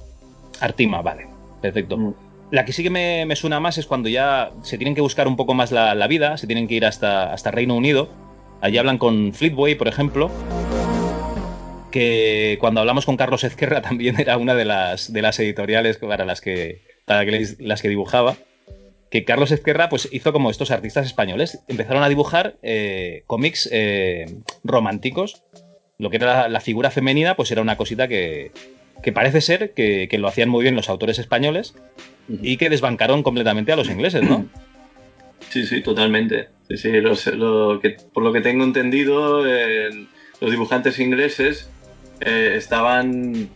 Artima 0.60 1.02
vale 1.02 1.26
perfecto. 1.62 1.98
Mm. 1.98 2.14
la 2.52 2.66
que 2.66 2.74
sí 2.74 2.84
que 2.84 2.92
me, 2.92 3.26
me, 3.26 3.36
suena 3.36 3.60
más 3.60 3.78
es 3.78 3.88
cuando 3.88 4.10
ya 4.10 4.52
se 4.62 4.78
tienen 4.78 4.94
que 4.94 5.02
buscar 5.02 5.28
un 5.28 5.36
poco 5.36 5.56
más 5.56 5.72
la, 5.72 5.96
la 5.96 6.08
vida 6.08 6.38
se 6.38 6.46
tienen 6.46 6.68
que 6.68 6.76
ir 6.76 6.86
hasta, 6.86 7.34
hasta 7.34 7.52
Reino 7.52 7.76
Unido. 7.76 8.10
Allí 8.62 8.78
hablan 8.78 8.98
con 8.98 9.34
Fleetway 9.34 9.76
por 9.76 9.88
ejemplo 9.88 10.30
que 11.94 12.58
cuando 12.60 12.80
hablamos 12.80 13.06
con 13.06 13.18
Carlos 13.18 13.44
Ezquerra 13.44 13.82
también 13.90 14.20
era 14.20 14.38
una 14.38 14.56
de 14.56 14.66
las, 14.66 15.14
de 15.14 15.22
las 15.22 15.40
editoriales 15.40 15.98
para 15.98 16.26
las 16.26 16.42
que, 16.42 16.82
para 17.06 17.24
que 17.24 17.56
las 17.60 17.82
que 17.82 17.88
dibujaba. 17.88 18.36
Que 19.12 19.24
Carlos 19.26 19.52
Ezquerra 19.52 19.90
pues, 19.90 20.10
hizo 20.12 20.34
como 20.34 20.50
estos 20.50 20.72
artistas 20.72 21.06
españoles. 21.06 21.60
Empezaron 21.68 22.02
a 22.02 22.10
dibujar 22.10 22.56
eh, 22.64 23.24
cómics 23.28 23.70
eh, 23.72 24.26
románticos. 24.64 25.44
Lo 26.00 26.10
que 26.10 26.16
era 26.16 26.26
la, 26.26 26.50
la, 26.50 26.60
figura 26.60 26.90
femenina, 26.90 27.36
pues 27.36 27.52
era 27.52 27.62
una 27.62 27.78
cosita 27.78 28.08
que, 28.08 28.52
que 29.04 29.12
parece 29.12 29.42
ser 29.42 29.74
que, 29.76 30.08
que 30.10 30.18
lo 30.18 30.28
hacían 30.28 30.50
muy 30.50 30.64
bien 30.64 30.76
los 30.76 30.90
autores 30.90 31.20
españoles 31.20 31.76
y 32.28 32.58
que 32.58 32.72
desbancaron 32.72 33.22
completamente 33.22 33.72
a 33.72 33.76
los 33.76 33.88
ingleses, 33.88 34.24
¿no? 34.24 34.48
Sí, 35.50 35.68
sí, 35.68 35.82
totalmente. 35.82 36.48
Sí, 36.70 36.78
sí, 36.78 36.92
los- 37.02 37.28
lo 37.28 37.80
que, 37.80 37.98
por 38.12 38.24
lo 38.24 38.34
que 38.34 38.42
tengo 38.42 38.64
entendido, 38.64 39.46
eh, 39.46 40.08
los 40.42 40.50
dibujantes 40.50 40.98
ingleses 40.98 41.70
eh, 42.26 42.56
estaban 42.56 43.50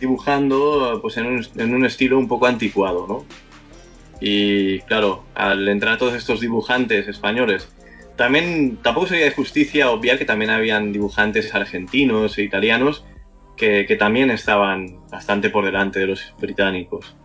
dibujando 0.00 0.98
pues, 1.00 1.16
en, 1.16 1.26
un, 1.26 1.46
en 1.56 1.74
un 1.74 1.84
estilo 1.84 2.18
un 2.18 2.28
poco 2.28 2.46
anticuado, 2.46 3.06
¿no? 3.06 3.24
Y 4.20 4.78
claro, 4.80 5.24
al 5.34 5.66
entrar 5.68 5.98
todos 5.98 6.14
estos 6.14 6.40
dibujantes 6.40 7.08
españoles, 7.08 7.68
también 8.16 8.78
tampoco 8.82 9.08
sería 9.08 9.24
de 9.24 9.32
justicia 9.32 9.90
obviar 9.90 10.18
que 10.18 10.24
también 10.24 10.50
habían 10.50 10.92
dibujantes 10.92 11.54
argentinos 11.54 12.38
e 12.38 12.42
italianos 12.42 13.04
que, 13.56 13.84
que 13.86 13.96
también 13.96 14.30
estaban 14.30 15.00
bastante 15.10 15.50
por 15.50 15.64
delante 15.64 15.98
de 15.98 16.06
los 16.06 16.34
británicos. 16.38 17.16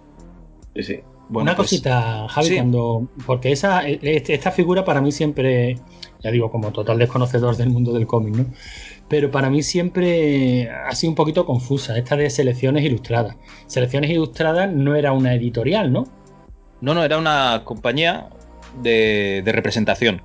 Sí, 0.75 0.83
sí. 0.83 0.99
Bueno, 1.29 1.51
Una 1.51 1.55
pues, 1.55 1.69
cosita, 1.69 2.27
Javi, 2.29 2.47
sí. 2.47 2.55
cuando. 2.55 3.07
Porque 3.25 3.51
esa, 3.51 3.85
este- 3.87 4.33
esta 4.33 4.51
figura 4.51 4.85
para 4.85 5.01
mí 5.01 5.11
siempre. 5.11 5.77
Ya 6.23 6.31
digo, 6.31 6.49
como 6.49 6.71
total 6.71 6.97
desconocedor 6.97 7.57
del 7.57 7.69
mundo 7.69 7.93
del 7.93 8.07
cómic, 8.07 8.35
¿no? 8.35 8.45
Pero 9.09 9.31
para 9.31 9.49
mí 9.49 9.63
siempre 9.63 10.69
ha 10.69 10.93
sido 10.93 11.11
un 11.11 11.15
poquito 11.15 11.45
confusa, 11.45 11.97
esta 11.97 12.17
de 12.17 12.29
selecciones 12.29 12.83
ilustradas. 12.83 13.37
Selecciones 13.67 14.11
ilustradas 14.11 14.71
no 14.71 14.95
era 14.95 15.13
una 15.13 15.33
editorial, 15.33 15.93
¿no? 15.93 16.07
No, 16.81 16.93
no, 16.93 17.03
era 17.03 17.17
una 17.17 17.61
compañía 17.63 18.29
de, 18.81 19.41
de 19.45 19.51
representación. 19.51 20.21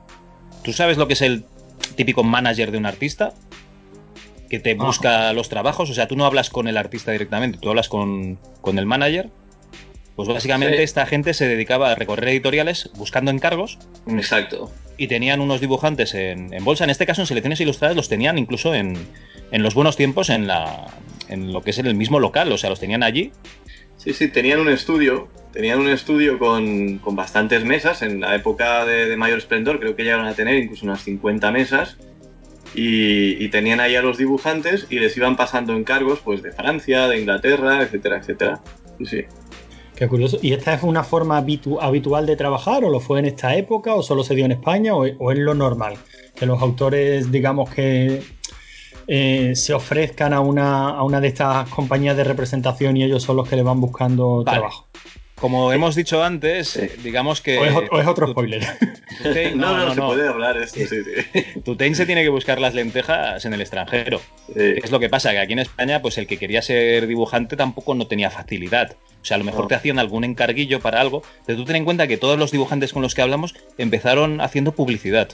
¿Tú 0.63 0.73
sabes 0.73 0.97
lo 0.97 1.07
que 1.07 1.15
es 1.15 1.23
el 1.23 1.45
típico 1.95 2.25
manager 2.25 2.71
de 2.73 2.79
un 2.79 2.87
artista? 2.87 3.33
Que 4.51 4.59
te 4.59 4.73
Ajá. 4.73 4.85
busca 4.85 5.33
los 5.33 5.49
trabajos. 5.49 5.89
O 5.89 5.95
sea, 5.95 6.09
tú 6.09 6.17
no 6.17 6.27
hablas 6.27 6.51
con 6.51 6.69
el 6.69 6.77
artista 6.77 7.13
directamente, 7.13 7.59
tú 7.59 7.71
hablas 7.71 7.89
con, 7.89 8.39
con 8.61 8.79
el 8.79 8.87
manager. 8.87 9.31
Pues 10.17 10.29
básicamente 10.29 10.77
Sí. 10.77 10.83
esta 10.83 11.07
gente 11.07 11.33
se 11.35 11.49
dedicaba 11.49 11.91
a 11.91 11.95
recorrer 11.95 12.29
editoriales 12.29 12.91
buscando 12.97 13.31
encargos 13.31 13.79
Exacto. 14.09 14.71
y 14.99 15.07
tenían 15.09 15.41
unos 15.41 15.61
dibujantes 15.61 16.15
en, 16.15 16.53
en 16.53 16.65
bolsa. 16.65 16.85
En 16.85 16.91
este 16.91 17.07
caso, 17.07 17.23
en 17.23 17.27
selecciones 17.27 17.61
ilustradas, 17.61 17.97
los 17.97 18.09
tenían 18.09 18.37
incluso 18.39 18.75
en, 18.75 18.97
en 19.51 19.63
los 19.63 19.75
buenos 19.75 19.97
tiempos 19.97 20.29
en, 20.29 20.47
la, 20.47 20.87
en 21.29 21.53
lo 21.53 21.63
que 21.63 21.71
es 21.71 21.79
el 21.79 21.95
mismo 21.95 22.21
local. 22.21 22.53
O 22.53 22.59
sea, 22.59 22.69
los 22.71 22.79
tenían 22.81 23.03
allí. 23.03 23.33
Sí, 23.97 24.13
sí, 24.13 24.29
tenían 24.29 24.61
un 24.61 24.69
estudio, 24.69 25.29
tenían 25.53 25.79
un 25.79 25.89
estudio 25.89 26.39
con, 26.39 26.99
con 26.99 27.15
bastantes 27.17 27.65
mesas, 27.65 28.03
en 28.03 28.21
la 28.21 28.35
época 28.35 28.85
de, 28.85 29.07
de 29.07 29.17
mayor 29.17 29.39
esplendor 29.39 29.79
creo 29.79 29.95
que 29.97 30.03
llegaron 30.03 30.27
a 30.27 30.35
tener 30.35 30.57
incluso 30.57 30.85
unas 30.85 31.01
50 31.03 31.51
mesas, 31.53 31.97
y, 32.75 33.43
y 33.45 33.49
tenían 33.49 33.81
ahí 33.81 33.95
a 33.97 34.03
los 34.03 34.19
dibujantes 34.19 34.87
y 34.91 34.99
les 34.99 35.17
iban 35.17 35.37
pasando 35.37 35.77
encargos 35.77 36.21
pues 36.21 36.43
de 36.43 36.53
Francia, 36.53 37.07
de 37.07 37.21
Inglaterra, 37.21 37.83
etcétera, 37.83 38.17
etcétera. 38.19 38.61
Sí, 38.99 39.07
sí. 39.07 39.25
Qué 40.03 40.09
curioso. 40.09 40.37
¿Y 40.43 40.53
esta 40.53 40.75
es 40.75 40.83
una 40.83 41.05
forma 41.05 41.41
habitu- 41.41 41.79
habitual 41.81 42.27
de 42.27 42.35
trabajar 42.35 42.85
o 42.85 42.91
lo 42.91 42.99
fue 42.99 43.21
en 43.21 43.27
esta 43.27 43.55
época 43.55 43.95
o 43.95 44.03
solo 44.03 44.25
se 44.25 44.35
dio 44.35 44.45
en 44.45 44.51
España 44.51 44.97
o, 44.97 45.05
o 45.07 45.31
es 45.31 45.39
lo 45.39 45.55
normal? 45.55 45.95
Que 46.35 46.45
los 46.45 46.61
autores, 46.61 47.31
digamos 47.31 47.71
que 47.71 48.21
eh, 49.07 49.53
se 49.55 49.73
ofrezcan 49.75 50.33
a 50.33 50.41
una, 50.41 50.89
a 50.89 51.05
una 51.05 51.21
de 51.21 51.29
estas 51.29 51.69
compañías 51.69 52.17
de 52.17 52.25
representación 52.25 52.97
y 52.97 53.05
ellos 53.05 53.23
son 53.23 53.37
los 53.37 53.49
que 53.49 53.55
le 53.55 53.63
van 53.63 53.81
buscando 53.81 54.43
Vale. 54.43 54.59
trabajo. 54.59 54.89
Como 55.37 55.73
hemos 55.73 55.95
dicho 55.95 56.23
antes, 56.23 56.81
digamos 57.03 57.41
que. 57.41 57.59
O 57.59 57.65
es, 57.65 57.73
ot- 57.75 57.89
o 57.93 58.01
es 58.01 58.07
otro 58.09 58.29
spoiler. 58.29 58.63
Tutein- 59.23 59.55
No, 59.57 59.77
no, 59.77 59.87
no, 59.87 59.95
se 59.95 60.01
no. 60.01 60.07
puede 60.09 60.29
hablar 60.29 60.57
esto, 60.57 60.79
sí, 60.81 60.87
sí. 60.89 61.61
Tutein 61.65 61.95
se 61.95 62.07
tiene 62.07 62.23
que 62.25 62.29
buscar 62.29 62.61
las 62.61 62.75
lentejas 62.75 63.45
en 63.45 63.53
el 63.55 63.61
extranjero. 63.61 64.19
Sí. 64.49 64.55
¿Qué 64.55 64.81
es 64.83 64.91
lo 64.91 64.99
que 64.99 65.09
pasa? 65.09 65.31
Que 65.31 65.39
aquí 65.39 65.53
en 65.53 65.61
España, 65.61 66.03
pues 66.03 66.19
el 66.19 66.27
que 66.27 66.39
quería 66.39 66.61
ser 66.63 67.07
dibujante 67.07 67.57
tampoco 67.57 67.95
no 67.95 68.07
tenía 68.09 68.31
facilidad. 68.31 68.97
O 69.23 69.25
sea, 69.25 69.37
a 69.37 69.39
lo 69.39 69.45
mejor 69.45 69.63
No. 69.63 69.69
te 69.69 69.75
hacían 69.77 69.99
algún 70.01 70.25
encarguillo 70.25 70.81
para 70.81 71.01
algo, 71.01 71.23
pero 71.47 71.57
tú 71.59 71.65
ten 71.65 71.77
en 71.77 71.85
cuenta 71.85 72.07
que 72.09 72.17
todos 72.17 72.39
los 72.39 72.51
dibujantes 72.51 72.93
con 72.93 73.03
los 73.03 73.15
que 73.15 73.23
hablamos 73.23 73.55
empezaron 73.79 74.41
haciendo 74.41 74.73
publicidad, 74.73 75.29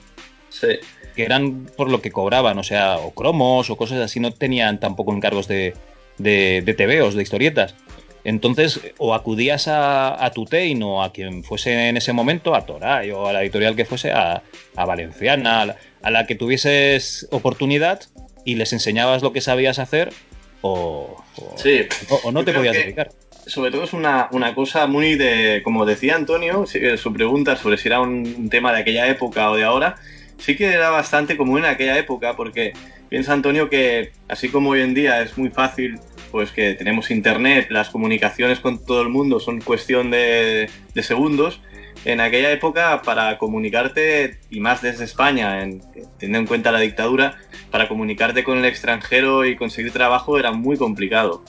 Sí. 0.50 0.68
que 1.16 1.24
eran 1.24 1.66
por 1.76 1.90
lo 1.90 2.00
que 2.02 2.10
cobraban, 2.10 2.58
o 2.58 2.62
sea, 2.62 2.98
o 2.98 3.12
cromos 3.12 3.70
o 3.70 3.76
cosas 3.76 3.98
así, 4.00 4.20
no 4.20 4.30
tenían 4.32 4.78
tampoco 4.78 5.12
encargos 5.14 5.48
de, 5.48 5.74
de, 6.18 6.62
de 6.64 6.74
tebeos, 6.74 7.14
de 7.14 7.22
historietas. 7.22 7.74
Entonces, 8.24 8.80
o 8.98 9.14
acudías 9.14 9.68
a, 9.68 10.22
a 10.22 10.30
Tutein 10.32 10.82
o 10.82 11.02
a 11.02 11.12
quien 11.12 11.44
fuese 11.44 11.88
en 11.88 11.96
ese 11.96 12.12
momento, 12.12 12.54
a 12.54 12.66
Toray 12.66 13.10
o 13.10 13.26
a 13.26 13.32
la 13.32 13.42
editorial 13.42 13.74
que 13.74 13.84
fuese, 13.86 14.12
a, 14.12 14.42
a 14.76 14.84
Valenciana, 14.84 15.62
a 15.62 15.66
la, 15.66 15.76
a 16.02 16.10
la 16.10 16.26
que 16.26 16.34
tuvieses 16.34 17.26
oportunidad 17.30 18.00
y 18.44 18.56
les 18.56 18.72
enseñabas 18.74 19.22
lo 19.22 19.32
que 19.32 19.40
sabías 19.40 19.78
hacer 19.78 20.12
o, 20.60 21.16
o- 21.36 21.54
Sí. 21.56 21.82
o- 22.10 22.20
o 22.24 22.32
no 22.32 22.40
Yo 22.40 22.46
te 22.46 22.52
podías 22.52 22.76
que- 22.76 22.82
dedicar. 22.82 23.10
Sobre 23.48 23.70
todo 23.70 23.84
es 23.84 23.92
una, 23.92 24.28
una 24.30 24.54
cosa 24.54 24.86
muy 24.86 25.16
de, 25.16 25.60
como 25.64 25.84
decía 25.84 26.14
Antonio, 26.14 26.64
eh, 26.74 26.96
su 26.96 27.12
pregunta 27.12 27.56
sobre 27.56 27.76
si 27.78 27.88
era 27.88 28.00
un 28.00 28.48
tema 28.48 28.72
de 28.72 28.80
aquella 28.80 29.08
época 29.08 29.50
o 29.50 29.56
de 29.56 29.64
ahora, 29.64 29.96
sí 30.38 30.56
que 30.56 30.66
era 30.72 30.90
bastante 30.90 31.36
común 31.36 31.60
en 31.60 31.64
aquella 31.64 31.98
época, 31.98 32.36
porque 32.36 32.72
piensa 33.08 33.32
Antonio 33.32 33.68
que 33.68 34.12
así 34.28 34.48
como 34.48 34.70
hoy 34.70 34.82
en 34.82 34.94
día 34.94 35.20
es 35.22 35.36
muy 35.36 35.50
fácil, 35.50 35.98
pues 36.30 36.52
que 36.52 36.74
tenemos 36.74 37.10
internet, 37.10 37.68
las 37.70 37.88
comunicaciones 37.88 38.60
con 38.60 38.84
todo 38.84 39.00
el 39.02 39.08
mundo 39.08 39.40
son 39.40 39.60
cuestión 39.60 40.10
de, 40.10 40.68
de 40.94 41.02
segundos, 41.02 41.60
en 42.04 42.20
aquella 42.20 42.52
época 42.52 43.02
para 43.02 43.38
comunicarte, 43.38 44.38
y 44.50 44.60
más 44.60 44.82
desde 44.82 45.04
España, 45.04 45.62
en- 45.62 45.80
teniendo 46.18 46.38
en 46.38 46.46
cuenta 46.46 46.70
la 46.70 46.80
dictadura, 46.80 47.38
para 47.70 47.88
comunicarte 47.88 48.44
con 48.44 48.58
el 48.58 48.66
extranjero 48.66 49.44
y 49.44 49.56
conseguir 49.56 49.90
trabajo 49.92 50.38
era 50.38 50.52
muy 50.52 50.76
complicado. 50.76 51.42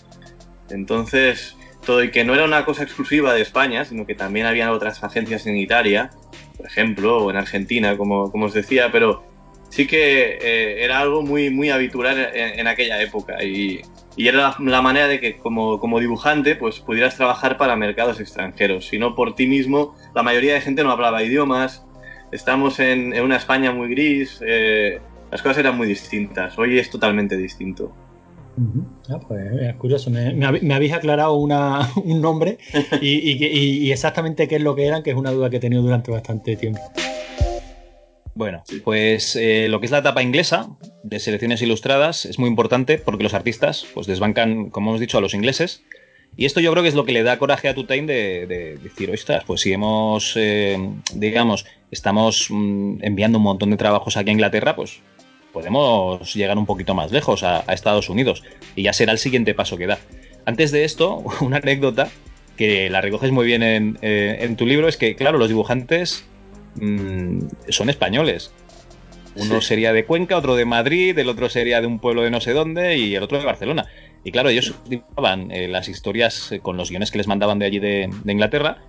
Entonces, 0.69 1.55
y 2.03 2.11
que 2.11 2.23
no 2.23 2.33
era 2.33 2.45
una 2.45 2.65
cosa 2.65 2.83
exclusiva 2.83 3.33
de 3.33 3.41
España, 3.41 3.83
sino 3.85 4.05
que 4.05 4.15
también 4.15 4.45
había 4.45 4.71
otras 4.71 5.03
agencias 5.03 5.45
en 5.47 5.57
Italia, 5.57 6.11
por 6.57 6.65
ejemplo, 6.65 7.17
o 7.17 7.29
en 7.31 7.37
Argentina, 7.37 7.97
como, 7.97 8.31
como 8.31 8.45
os 8.45 8.53
decía, 8.53 8.91
pero 8.91 9.23
sí 9.69 9.87
que 9.87 10.37
eh, 10.41 10.83
era 10.83 10.99
algo 10.99 11.21
muy, 11.21 11.49
muy 11.49 11.69
habitual 11.69 12.17
en, 12.33 12.59
en 12.59 12.67
aquella 12.67 13.01
época. 13.01 13.43
Y, 13.43 13.81
y 14.15 14.27
era 14.27 14.37
la, 14.37 14.55
la 14.59 14.81
manera 14.81 15.07
de 15.07 15.19
que 15.19 15.37
como, 15.37 15.79
como 15.79 15.99
dibujante 15.99 16.55
pues 16.55 16.79
pudieras 16.79 17.15
trabajar 17.15 17.57
para 17.57 17.75
mercados 17.75 18.19
extranjeros, 18.19 18.87
si 18.87 18.99
no 18.99 19.15
por 19.15 19.35
ti 19.35 19.47
mismo, 19.47 19.95
la 20.13 20.23
mayoría 20.23 20.55
de 20.55 20.61
gente 20.61 20.83
no 20.83 20.91
hablaba 20.91 21.23
idiomas, 21.23 21.85
estamos 22.31 22.79
en, 22.79 23.13
en 23.13 23.23
una 23.23 23.37
España 23.37 23.71
muy 23.71 23.89
gris, 23.89 24.41
eh, 24.45 24.99
las 25.31 25.41
cosas 25.41 25.59
eran 25.59 25.77
muy 25.77 25.87
distintas, 25.87 26.57
hoy 26.59 26.77
es 26.79 26.89
totalmente 26.89 27.37
distinto. 27.37 27.93
Ah, 29.09 29.19
pues 29.27 29.41
es 29.61 29.75
curioso, 29.75 30.09
me, 30.09 30.33
me 30.33 30.59
me 30.61 30.73
habéis 30.73 30.93
aclarado 30.93 31.33
una- 31.35 31.89
un 32.03 32.21
nombre 32.21 32.57
y, 33.01 33.31
y 33.31 33.37
que- 33.37 33.51
y- 33.51 33.77
y 33.87 33.91
exactamente 33.91 34.47
qué 34.47 34.57
es 34.57 34.61
lo 34.61 34.75
que 34.75 34.85
eran, 34.85 35.03
que 35.03 35.11
es 35.11 35.15
una 35.15 35.31
duda 35.31 35.49
que 35.49 35.57
he 35.57 35.59
tenido 35.59 35.81
durante 35.81 36.11
bastante 36.11 36.55
tiempo. 36.55 36.81
Bueno, 38.35 38.63
pues 38.85 39.35
eh, 39.35 39.67
lo 39.69 39.79
que 39.79 39.85
es 39.87 39.91
la 39.91 39.97
etapa 39.99 40.21
inglesa 40.23 40.69
de 41.03 41.19
selecciones 41.19 41.61
ilustradas 41.61 42.25
es 42.25 42.39
muy 42.39 42.47
importante 42.49 42.97
porque 42.97 43.23
los 43.23 43.33
artistas 43.33 43.85
pues 43.93 44.07
desbancan, 44.07 44.69
como 44.69 44.91
hemos 44.91 45.01
dicho, 45.01 45.17
a 45.17 45.21
los 45.21 45.33
ingleses. 45.33 45.83
Y 46.37 46.45
esto 46.45 46.61
yo 46.61 46.71
creo 46.71 46.83
que 46.83 46.89
es 46.89 46.95
lo 46.95 47.03
que 47.03 47.11
le 47.11 47.23
da 47.23 47.37
coraje 47.37 47.67
a 47.67 47.73
Tutain 47.73 48.05
de, 48.07 48.45
de 48.47 48.77
decir, 48.77 49.11
ostras, 49.11 49.43
pues 49.45 49.59
si 49.61 49.73
hemos, 49.73 50.33
eh, 50.37 50.77
digamos, 51.15 51.65
estamos 51.91 52.47
mm, 52.49 52.99
enviando 53.03 53.39
un 53.39 53.43
montón 53.43 53.71
de 53.71 53.77
trabajos 53.77 54.15
aquí 54.15 54.29
a 54.29 54.33
Inglaterra, 54.33 54.73
pues 54.75 55.01
podemos 55.59 56.33
llegar 56.33 56.57
un 56.57 56.65
poquito 56.65 56.93
más 56.95 57.11
lejos 57.11 57.43
a, 57.43 57.63
a 57.67 57.73
Estados 57.73 58.09
Unidos. 58.09 58.43
Y 58.75 58.83
ya 58.83 58.93
será 58.93 59.11
el 59.11 59.17
siguiente 59.19 59.53
paso 59.53 59.77
que 59.77 59.87
da. 59.87 59.99
Antes 60.45 60.71
de 60.71 60.83
esto, 60.85 61.23
una 61.41 61.57
anécdota 61.57 62.09
que 62.57 62.89
la 62.89 63.01
recoges 63.01 63.31
muy 63.31 63.45
bien 63.45 63.63
en, 63.63 63.97
eh, 64.01 64.37
en 64.41 64.55
tu 64.55 64.65
libro 64.65 64.87
es 64.87 64.97
que, 64.97 65.15
claro, 65.15 65.37
los 65.37 65.47
dibujantes 65.47 66.25
mm, 66.75 67.39
son 67.69 67.89
españoles. 67.89 68.51
Uno 69.35 69.61
Sí. 69.61 69.67
sería 69.67 69.93
de 69.93 70.05
Cuenca, 70.05 70.37
otro 70.37 70.55
de 70.55 70.65
Madrid, 70.65 71.17
el 71.17 71.29
otro 71.29 71.49
sería 71.49 71.79
de 71.81 71.87
un 71.87 71.99
pueblo 71.99 72.23
de 72.23 72.31
no 72.31 72.41
sé 72.41 72.51
dónde 72.51 72.97
y 72.97 73.15
el 73.15 73.23
otro 73.23 73.37
de 73.37 73.45
Barcelona. 73.45 73.85
Y 74.23 74.31
claro, 74.31 74.49
ellos 74.49 74.75
dibujaban 74.89 75.51
eh, 75.51 75.67
las 75.69 75.87
historias 75.87 76.51
eh, 76.51 76.59
con 76.59 76.75
los 76.75 76.89
guiones 76.89 77.11
que 77.11 77.17
les 77.19 77.27
mandaban 77.27 77.59
de 77.59 77.65
allí 77.65 77.79
de, 77.79 78.09
de 78.23 78.31
Inglaterra, 78.33 78.79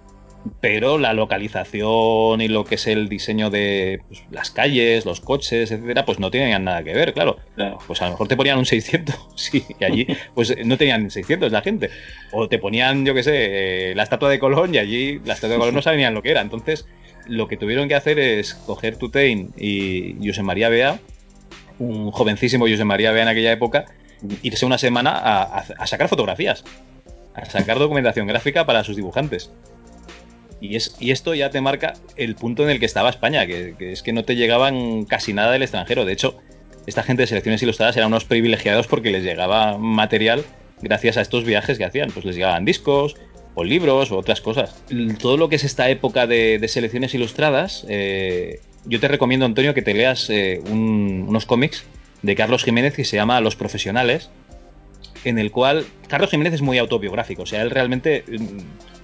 pero 0.60 0.98
la 0.98 1.12
localización 1.12 2.40
y 2.40 2.48
lo 2.48 2.64
que 2.64 2.76
es 2.76 2.86
el 2.86 3.08
diseño 3.08 3.50
de 3.50 4.00
pues, 4.08 4.24
las 4.30 4.50
calles, 4.50 5.04
los 5.04 5.20
coches, 5.20 5.70
etcétera, 5.70 6.04
pues 6.04 6.18
no 6.18 6.30
tenían 6.30 6.64
nada 6.64 6.82
que 6.82 6.94
ver, 6.94 7.12
claro. 7.12 7.38
Claro. 7.54 7.78
Pues 7.86 8.00
a 8.00 8.06
lo 8.06 8.12
mejor 8.12 8.28
te 8.28 8.36
ponían 8.36 8.58
un 8.58 8.66
600, 8.66 9.14
sí, 9.36 9.64
y 9.78 9.84
allí 9.84 10.06
pues 10.34 10.54
no 10.64 10.76
tenían 10.76 11.10
600 11.10 11.52
la 11.52 11.62
gente. 11.62 11.90
O 12.32 12.48
te 12.48 12.58
ponían, 12.58 13.04
yo 13.04 13.14
qué 13.14 13.22
sé, 13.22 13.90
eh, 13.90 13.94
la 13.94 14.02
estatua 14.02 14.30
de 14.30 14.38
Colón 14.38 14.74
y 14.74 14.78
allí 14.78 15.20
la 15.24 15.34
estatua 15.34 15.54
de 15.54 15.58
Colón 15.58 15.74
no 15.74 15.82
sabían 15.82 16.14
lo 16.14 16.22
que 16.22 16.30
era. 16.30 16.40
Entonces, 16.40 16.86
lo 17.26 17.46
que 17.46 17.56
tuvieron 17.56 17.88
que 17.88 17.94
hacer 17.94 18.18
es 18.18 18.54
coger 18.54 18.96
Tutein 18.96 19.52
y 19.58 20.16
José 20.26 20.42
María 20.42 20.68
Bea, 20.68 21.00
un 21.78 22.10
jovencísimo 22.10 22.66
José 22.66 22.84
María 22.84 23.12
Bea 23.12 23.22
en 23.22 23.28
aquella 23.28 23.52
época, 23.52 23.84
irse 24.42 24.64
una 24.64 24.78
semana 24.78 25.12
a 25.12 25.86
sacar 25.86 26.08
fotografías, 26.08 26.64
a 27.34 27.44
sacar 27.44 27.78
documentación 27.78 28.26
gráfica 28.26 28.66
para 28.66 28.84
sus 28.84 28.96
dibujantes. 28.96 29.50
Y, 30.60 30.76
es, 30.76 30.96
y 31.00 31.10
esto 31.10 31.34
ya 31.34 31.50
te 31.50 31.60
marca 31.60 31.94
el 32.16 32.34
punto 32.34 32.62
en 32.64 32.70
el 32.70 32.80
que 32.80 32.86
estaba 32.86 33.08
España, 33.08 33.46
que, 33.46 33.74
que 33.78 33.92
es 33.92 34.02
que 34.02 34.12
no 34.12 34.24
te 34.24 34.36
llegaban 34.36 35.04
casi 35.04 35.32
nada 35.32 35.52
del 35.52 35.62
extranjero. 35.62 36.04
De 36.04 36.12
hecho, 36.12 36.38
esta 36.86 37.02
gente 37.02 37.22
de 37.22 37.26
selecciones 37.26 37.62
ilustradas 37.62 37.96
eran 37.96 38.08
unos 38.08 38.24
privilegiados 38.24 38.86
porque 38.86 39.10
les 39.10 39.22
llegaba 39.22 39.78
material 39.78 40.44
gracias 40.82 41.16
a 41.16 41.22
estos 41.22 41.44
viajes 41.44 41.78
que 41.78 41.84
hacían. 41.84 42.10
Pues 42.10 42.24
les 42.24 42.36
llegaban 42.36 42.64
discos, 42.64 43.16
o 43.54 43.64
libros, 43.64 44.10
o 44.10 44.18
otras 44.18 44.40
cosas. 44.40 44.74
Todo 45.18 45.36
lo 45.36 45.48
que 45.48 45.56
es 45.56 45.64
esta 45.64 45.88
época 45.90 46.26
de, 46.26 46.64
selecciones 46.68 47.14
ilustradas, 47.14 47.84
eh, 47.88 48.60
yo 48.86 49.00
te 49.00 49.08
recomiendo, 49.08 49.46
Antonio, 49.46 49.74
que 49.74 49.82
te 49.82 49.94
leas 49.94 50.30
eh, 50.30 50.60
unos 50.70 51.46
cómics 51.46 51.84
de 52.22 52.34
Carlos 52.36 52.64
Jiménez 52.64 52.94
que 52.94 53.04
se 53.04 53.16
llama 53.16 53.40
Los 53.40 53.56
Profesionales, 53.56 54.30
en 55.24 55.38
el 55.38 55.50
cual 55.50 55.86
Carlos 56.08 56.30
Jiménez 56.30 56.54
es 56.54 56.62
muy 56.62 56.78
autobiográfico, 56.78 57.42
o 57.42 57.46
sea, 57.46 57.62
él 57.62 57.70
realmente 57.70 58.24
mm, 58.26 58.99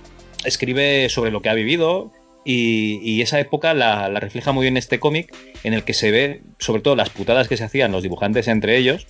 escribe 0.46 1.08
sobre 1.08 1.30
lo 1.30 1.42
que 1.42 1.48
ha 1.48 1.54
vivido 1.54 2.12
y, 2.48 3.20
esa 3.22 3.40
época 3.40 3.74
la, 3.74 4.08
refleja 4.20 4.52
muy 4.52 4.62
bien 4.62 4.76
este 4.76 5.00
cómic 5.00 5.34
en 5.64 5.74
el 5.74 5.82
que 5.82 5.94
se 5.94 6.12
ve 6.12 6.42
sobre 6.58 6.80
todo 6.80 6.94
las 6.94 7.10
putadas 7.10 7.48
que 7.48 7.56
se 7.56 7.64
hacían 7.64 7.90
los 7.90 8.04
dibujantes 8.04 8.46
entre 8.46 8.76
ellos, 8.76 9.08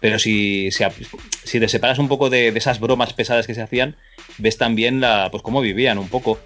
pero 0.00 0.18
si, 0.18 0.70
si, 0.70 1.60
te 1.60 1.68
separas 1.68 1.98
un 1.98 2.08
poco 2.08 2.30
de, 2.30 2.48
esas 2.48 2.80
bromas 2.80 3.12
pesadas 3.12 3.46
que 3.46 3.54
se 3.54 3.62
hacían, 3.62 3.96
ves 4.38 4.58
también 4.58 5.00
la, 5.00 5.28
pues 5.30 5.42
cómo 5.42 5.60
vivían 5.60 5.98
un 5.98 6.08
poco. 6.08 6.38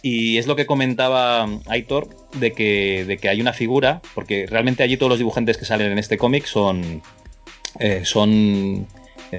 Y 0.00 0.38
es 0.38 0.46
lo 0.46 0.54
que 0.54 0.66
comentaba 0.66 1.48
Aitor 1.66 2.08
de 2.34 2.52
que, 2.52 3.04
de 3.04 3.16
que 3.16 3.28
hay 3.28 3.40
una 3.40 3.52
figura, 3.52 4.00
porque 4.14 4.46
realmente 4.46 4.82
allí 4.82 4.96
todos 4.96 5.10
los 5.10 5.18
dibujantes 5.18 5.56
que 5.56 5.64
salen 5.64 5.90
en 5.90 5.98
este 5.98 6.18
cómic 6.18 6.46
son, 6.46 7.02
eh, 7.80 8.02
son 8.04 8.86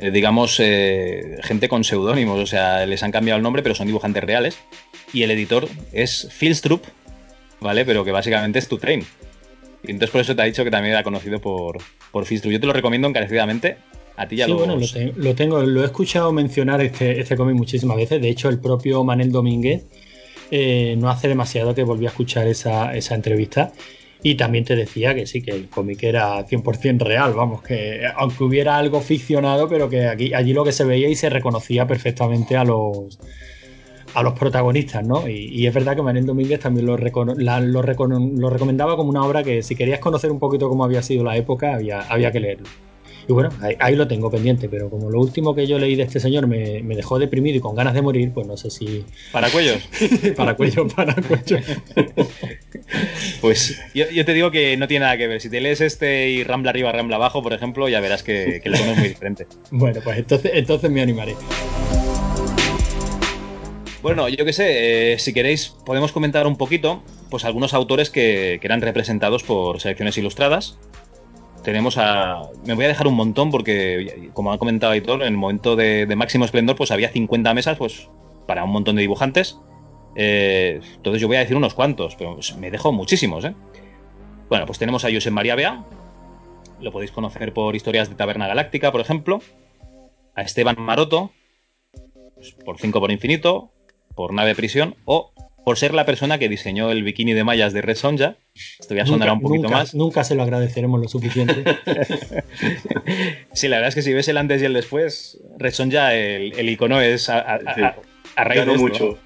eh, 0.02 0.12
digamos, 0.12 0.60
eh, 0.60 1.38
gente 1.44 1.70
con 1.70 1.84
seudónimos, 1.84 2.40
o 2.40 2.46
sea, 2.46 2.86
les 2.86 3.04
han 3.04 3.12
cambiado 3.12 3.38
el 3.38 3.44
nombre, 3.44 3.64
pero 3.64 3.76
son 3.76 3.88
dibujantes 3.88 4.24
reales. 4.24 4.58
Y 5.14 5.24
el 5.24 5.32
editor 5.32 5.68
es 5.94 6.28
Filstrup, 6.32 6.84
¿vale? 7.62 7.86
Pero 7.86 8.04
que 8.04 8.12
básicamente 8.12 8.60
es 8.60 8.68
tu 8.68 8.78
train. 8.78 9.04
Y 9.84 9.92
entonces 9.92 10.10
por 10.10 10.22
eso 10.22 10.36
te 10.36 10.42
ha 10.42 10.46
dicho 10.46 10.64
que 10.64 10.72
también 10.72 10.94
era 10.94 11.04
conocido 11.04 11.40
por, 11.40 11.78
por 12.12 12.26
Filstrup. 12.26 12.52
Yo 12.52 12.60
te 12.60 12.68
lo 12.68 12.74
recomiendo 12.74 13.08
encarecidamente. 13.08 13.78
A 14.18 14.28
ti 14.28 14.38
ya 14.38 14.46
sí, 14.46 14.52
lo... 14.52 14.58
bueno, 14.58 14.78
lo, 15.16 15.36
tengo, 15.36 15.62
lo 15.62 15.82
he 15.82 15.86
escuchado 15.86 16.32
mencionar 16.32 16.82
este, 16.82 17.20
este 17.20 17.36
cómic 17.36 17.56
muchísimas 17.56 17.98
veces. 17.98 18.22
De 18.22 18.30
hecho, 18.30 18.50
el 18.50 18.60
propio 18.60 19.04
Manel 19.04 19.32
Domínguez 19.32 19.84
eh, 20.52 20.96
no 20.98 21.10
hace 21.10 21.28
demasiado 21.28 21.76
que 21.76 21.84
volví 21.84 22.06
a 22.06 22.10
escuchar 22.10 22.48
esa, 22.48 22.96
esa 22.96 23.16
entrevista 23.16 23.74
y 24.26 24.34
también 24.34 24.66
te 24.66 24.76
decía 24.76 25.14
que 25.14 25.28
sí, 25.28 25.44
que 25.44 25.52
el 25.52 25.70
cómic 25.70 26.02
era 26.02 26.44
100% 26.48 27.04
real, 27.04 27.36
vamos, 27.36 27.62
que 27.62 28.02
aunque 28.16 28.44
hubiera 28.44 28.76
algo 28.76 29.00
ficcionado, 29.00 29.70
pero 29.70 29.88
que 29.88 30.08
aquí, 30.08 30.34
allí 30.34 30.52
lo 30.52 30.64
que 30.64 30.72
se 30.72 30.84
veía 30.84 31.08
y 31.08 31.16
se 31.16 31.30
reconocía 31.30 31.86
perfectamente 31.86 32.58
a 32.58 32.64
los 32.64 33.20
a 34.16 34.24
los 34.24 34.34
protagonistas, 34.34 35.06
¿no? 35.06 35.28
Y, 35.30 35.68
es 35.68 35.74
verdad 35.76 35.96
que 35.96 36.02
Manuel 36.02 36.26
Domínguez 36.26 36.60
también 36.60 36.88
lo, 36.88 36.98
lo, 36.98 37.82
recomendaba 37.84 38.96
como 38.96 39.12
una 39.12 39.24
obra 39.24 39.44
que 39.44 39.62
si 39.62 39.76
querías 39.76 40.00
conocer 40.00 40.32
un 40.32 40.40
poquito 40.40 40.70
cómo 40.70 40.84
había 40.86 41.04
sido 41.04 41.24
la 41.24 41.38
época, 41.38 41.76
había, 41.76 42.00
había 42.02 42.32
que 42.32 42.40
leerlo. 42.40 42.66
Y 43.28 43.34
bueno, 43.34 43.50
ahí, 43.80 43.96
lo 43.96 44.08
tengo 44.08 44.30
pendiente, 44.30 44.70
pero 44.70 44.90
como 44.90 45.10
lo 45.10 45.20
último 45.20 45.56
que 45.56 45.66
yo 45.66 45.80
leí 45.80 45.96
de 45.96 46.04
este 46.04 46.20
señor 46.20 46.46
me, 46.46 46.82
dejó 46.84 47.18
deprimido 47.18 47.58
y 47.58 47.60
con 47.60 47.76
ganas 47.76 47.96
de 47.96 48.04
morir, 48.04 48.32
pues 48.32 48.46
no 48.46 48.56
sé 48.56 48.70
si. 48.70 49.04
¿Para 49.32 49.50
cuellos? 49.50 49.90
para 50.36 50.56
cuellos, 50.56 50.94
para 50.94 51.16
cuellos. 51.16 51.62
pues 53.42 53.82
yo, 53.96 54.26
te 54.26 54.34
digo 54.34 54.52
que 54.52 54.78
no 54.78 54.88
tiene 54.88 55.06
nada 55.06 55.18
que 55.18 55.28
ver. 55.28 55.42
Si 55.42 55.50
te 55.50 55.60
lees 55.60 55.82
este 55.82 56.30
y 56.30 56.44
Rambla 56.44 56.70
arriba, 56.70 56.92
Rambla 56.92 57.16
abajo, 57.16 57.42
por 57.42 57.54
ejemplo, 57.54 57.90
ya 57.90 58.00
verás 58.00 58.22
que, 58.22 58.62
el 58.64 58.74
tono 58.74 58.92
es 58.92 58.98
muy 58.98 59.08
diferente. 59.08 59.48
bueno, 59.72 60.02
pues 60.04 60.20
entonces, 60.20 60.52
entonces 60.54 60.92
me 60.92 61.02
animaré. 61.02 61.36
Bueno, 64.04 64.30
yo 64.30 64.46
qué 64.46 64.54
sé, 64.54 65.14
eh, 65.14 65.20
si 65.20 65.34
queréis 65.34 65.70
podemos 65.84 66.12
comentar 66.12 66.46
un 66.46 66.58
poquito, 66.58 67.02
pues 67.32 67.44
algunos 67.44 67.74
autores 67.74 68.12
que, 68.12 68.60
que 68.62 68.68
eran 68.68 68.82
representados 68.82 69.42
por 69.42 69.82
selecciones 69.82 70.16
ilustradas 70.20 70.78
tenemos 71.66 71.98
a. 71.98 72.44
Me 72.66 72.76
voy 72.76 72.86
a 72.86 72.88
dejar 72.88 73.08
un 73.08 73.16
montón 73.16 73.50
porque, 73.52 74.30
como 74.34 74.54
ha 74.54 74.60
comentado 74.60 74.94
Aitor, 74.94 75.24
en 75.24 75.30
el 75.30 75.38
momento 75.38 75.76
de, 75.76 76.08
máximo 76.16 76.46
esplendor, 76.46 76.76
pues 76.78 76.92
había 76.92 77.10
50 77.10 77.54
mesas 77.54 77.78
pues, 77.78 78.08
para 78.48 78.64
un 78.64 78.70
montón 78.70 78.96
de 78.96 79.02
dibujantes. 79.02 79.60
Eh, 80.16 80.80
entonces 80.96 81.22
yo 81.22 81.28
voy 81.28 81.38
a 81.38 81.42
decir 81.42 81.58
unos 81.58 81.74
cuantos, 81.74 82.16
pero 82.16 82.38
me 82.60 82.72
dejo 82.72 82.94
muchísimos, 82.94 83.44
¿eh? 83.44 83.56
Bueno, 84.48 84.66
pues 84.68 84.78
tenemos 84.78 85.04
a 85.04 85.12
Josep 85.12 85.34
María 85.34 85.56
Bea. 85.56 85.84
Lo 86.80 86.92
podéis 86.92 87.12
conocer 87.12 87.52
por 87.52 87.76
historias 87.76 88.10
de 88.10 88.16
Taberna 88.16 88.48
Galáctica, 88.48 88.92
por 88.92 89.02
ejemplo. 89.02 89.42
A 90.36 90.44
Esteban 90.44 90.76
Maroto, 90.80 91.32
pues, 92.36 92.52
por 92.64 92.78
5 92.78 93.00
por 93.00 93.12
infinito, 93.12 93.72
por 94.14 94.34
Nave 94.34 94.54
Prisión, 94.54 94.96
o 95.06 95.32
por 95.66 95.80
ser 95.80 95.96
la 95.96 96.06
persona 96.06 96.38
que 96.38 96.48
diseñó 96.48 96.92
el 96.92 97.04
bikini 97.04 97.34
de 97.34 97.44
mallas 97.44 97.74
de 97.74 97.82
Red 97.82 97.96
Sonja. 97.96 98.38
Esto 98.80 98.94
ya 98.94 99.06
sonará 99.08 99.34
un 99.34 99.42
poquito 99.42 99.68
más. 99.68 99.96
Nunca 99.96 100.24
se 100.24 100.36
lo 100.36 100.44
agradeceremos 100.44 101.02
lo 101.02 101.08
suficiente. 101.08 101.56
sí, 103.54 103.68
la 103.68 103.78
verdad 103.78 103.90
es 103.90 103.96
que 103.96 104.04
si 104.04 104.14
ves 104.14 104.28
el 104.28 104.38
antes 104.38 104.62
y 104.62 104.66
el 104.66 104.74
después, 104.74 105.42
Red 105.58 105.74
Sonja, 105.74 106.14
el, 106.14 106.70
icono 106.70 107.02
es 107.02 107.30
a, 107.30 107.40
a, 107.40 108.44
raíz 108.44 108.66
de 108.68 108.78
mucho. 108.78 109.18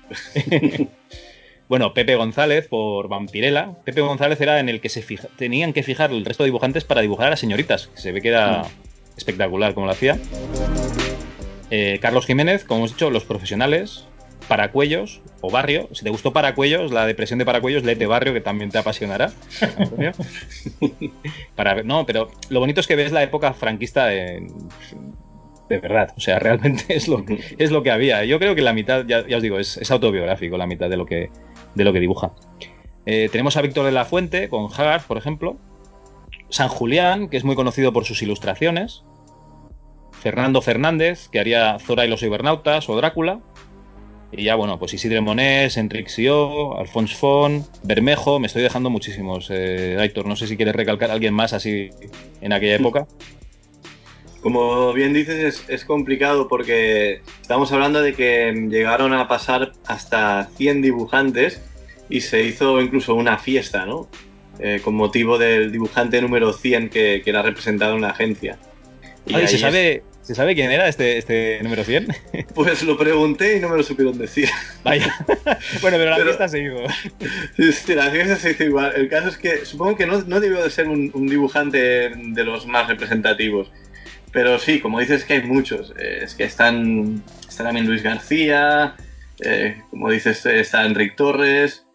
bueno, 1.68 1.94
Pepe 1.94 2.16
González 2.16 2.70
por 2.70 3.10
Vampirella. 3.10 3.74
Pepe 3.84 4.00
González 4.00 4.40
era 4.40 4.62
en 4.62 4.70
el 4.70 4.80
que 4.80 4.88
se 4.88 5.04
tenían 5.38 5.74
que 5.74 5.84
fijar 5.84 6.12
el 6.12 6.24
resto 6.24 6.44
de 6.44 6.48
dibujantes 6.48 6.86
para 6.86 7.02
dibujar 7.02 7.28
a 7.28 7.32
las 7.32 7.42
señoritas. 7.42 7.90
se 7.96 8.14
ve 8.14 8.22
que 8.22 8.30
era 8.30 8.64
mm. 8.64 9.18
espectacular 9.18 9.74
como 9.74 9.88
lo 9.88 9.92
hacía. 9.92 10.18
Eh, 11.70 12.00
Carlos 12.02 12.26
Jiménez, 12.26 12.64
como 12.64 12.80
hemos 12.80 12.92
dicho, 12.92 13.10
los 13.10 13.26
profesionales. 13.26 14.06
Paracuellos 14.50 15.22
o 15.40 15.50
Barrio. 15.50 15.88
Si 15.94 16.04
te 16.04 16.10
gustó 16.10 16.34
Paracuellos, 16.34 16.92
la 16.92 17.06
depresión 17.06 17.40
de 17.40 17.46
Paracuellos, 17.46 17.84
léete 17.84 18.08
Barrio, 18.08 18.34
que 18.34 18.42
también 18.42 18.72
te 18.72 18.80
apasionará. 18.80 19.32
Para, 21.56 21.84
no, 21.84 22.06
pero 22.06 22.30
lo 22.50 22.60
bonito 22.60 22.82
es 22.82 22.88
que 22.88 22.98
ves 22.98 23.14
la 23.14 23.24
época 23.24 23.54
franquista 23.54 24.08
de, 24.08 24.48
de 25.70 25.80
verdad. 25.80 26.14
O 26.18 26.20
sea, 26.20 26.40
realmente 26.40 26.84
es 26.90 27.08
lo, 27.08 27.24
es 27.58 27.72
lo 27.72 27.84
que 27.84 27.92
había. 27.92 28.26
Yo 28.26 28.40
creo 28.40 28.56
que 28.56 28.62
la 28.62 28.74
mitad, 28.74 29.06
ya, 29.06 29.24
os 29.34 29.42
digo, 29.42 29.60
es, 29.60 29.90
autobiográfico, 29.90 30.58
la 30.58 30.68
mitad 30.68 30.90
de 30.90 30.98
lo 30.98 31.06
que, 31.06 31.30
de 31.76 31.84
lo 31.84 31.94
que 31.94 32.00
dibuja. 32.00 32.34
Eh, 33.06 33.30
tenemos 33.32 33.56
a 33.56 33.62
Víctor 33.62 33.86
de 33.86 33.92
la 33.92 34.04
Fuente 34.04 34.50
con 34.50 34.68
Hagar, 34.74 35.04
por 35.08 35.18
ejemplo. 35.18 35.58
San 36.50 36.68
Julián, 36.68 37.30
que 37.30 37.38
es 37.38 37.44
muy 37.44 37.56
conocido 37.56 37.94
por 37.94 38.06
sus 38.06 38.22
ilustraciones. 38.24 39.04
Fernando 40.12 40.62
Fernández, 40.62 41.30
que 41.30 41.40
haría 41.40 41.78
Zora 41.80 42.06
y 42.06 42.10
los 42.10 42.20
Cibernautas 42.20 42.90
o 42.90 42.98
Drácula. 42.98 43.40
Y 44.32 44.44
ya, 44.44 44.56
bueno, 44.56 44.78
pues 44.78 44.94
Isidre 44.94 45.22
Monés, 45.22 45.78
Enrique 45.78 46.10
Sio, 46.10 46.78
Alfonso 46.78 47.18
Fon, 47.18 47.66
Bermejo, 47.84 48.40
me 48.40 48.48
estoy 48.48 48.62
dejando 48.62 48.90
muchísimos. 48.90 49.48
Eh, 49.50 49.98
Aitor, 50.00 50.28
no 50.28 50.36
sé 50.36 50.46
si 50.46 50.56
quieres 50.56 50.76
recalcar 50.76 51.10
a 51.10 51.14
alguien 51.14 51.34
más 51.34 51.54
así 51.54 51.90
en 52.42 52.54
aquella 52.54 52.76
época. 52.76 53.08
Como 54.42 54.94
bien 54.94 55.14
dices, 55.14 55.66
es, 55.68 55.84
complicado 55.84 56.48
porque 56.48 57.22
estamos 57.42 57.72
hablando 57.74 58.02
de 58.02 58.14
que 58.14 58.54
llegaron 58.70 59.14
a 59.14 59.28
pasar 59.28 59.74
hasta 59.86 60.50
100 60.56 60.82
dibujantes 60.82 61.62
y 62.08 62.22
se 62.22 62.44
hizo 62.44 62.80
incluso 62.80 63.16
una 63.16 63.38
fiesta, 63.38 63.86
¿no? 63.86 64.08
Eh, 64.60 64.80
con 64.84 64.94
motivo 64.94 65.38
del 65.38 65.72
dibujante 65.72 66.22
número 66.22 66.54
100 66.54 66.90
que, 66.90 67.22
era 67.26 67.42
representado 67.42 67.96
en 67.96 68.02
la 68.02 68.10
agencia. 68.10 68.58
Y 69.26 69.36
¿se 69.48 69.58
sabe, 69.58 70.04
¿Se 70.30 70.36
sabe 70.36 70.54
quién 70.54 70.70
era 70.70 70.88
este, 70.88 71.18
este 71.18 71.60
número 71.64 71.84
100? 71.84 72.08
Pues 72.54 72.84
lo 72.84 72.96
pregunté 73.00 73.58
y 73.58 73.60
no 73.60 73.68
me 73.68 73.78
lo 73.78 73.82
supieron 73.82 74.16
decir. 74.16 74.48
Vaya. 74.84 75.12
bueno, 75.82 75.98
pero 75.98 76.12
la 76.12 76.18
fiesta 76.18 76.48
se 76.48 76.62
hizo. 76.62 76.84
Sí, 77.58 77.96
la 77.96 78.12
fiesta 78.12 78.36
se 78.36 78.52
hizo 78.52 78.64
igual. 78.64 78.94
El 78.96 79.10
caso 79.10 79.30
es 79.30 79.40
que 79.40 79.66
supongo 79.66 79.96
que 79.96 80.06
no, 80.06 80.22
no 80.22 80.40
debió 80.40 80.64
de 80.64 80.70
ser 80.70 80.88
un, 80.88 81.26
dibujante 81.26 82.12
de 82.16 82.44
los 82.44 82.68
más 82.68 82.88
representativos. 82.88 83.72
Pero 84.32 84.60
sí, 84.60 84.80
como 84.80 85.00
dices 85.00 85.26
que 85.26 85.34
hay 85.34 85.42
muchos. 85.42 85.96
Eh, 85.98 86.20
es 86.22 86.36
que 86.36 86.44
están, 86.44 87.24
está 87.48 87.64
también 87.64 87.88
Luis 87.88 88.04
García, 88.04 88.98
eh, 89.44 89.82
como 89.90 90.12
dices, 90.12 90.46
está 90.46 90.86
Enrique 90.86 91.16
Torres. 91.18 91.88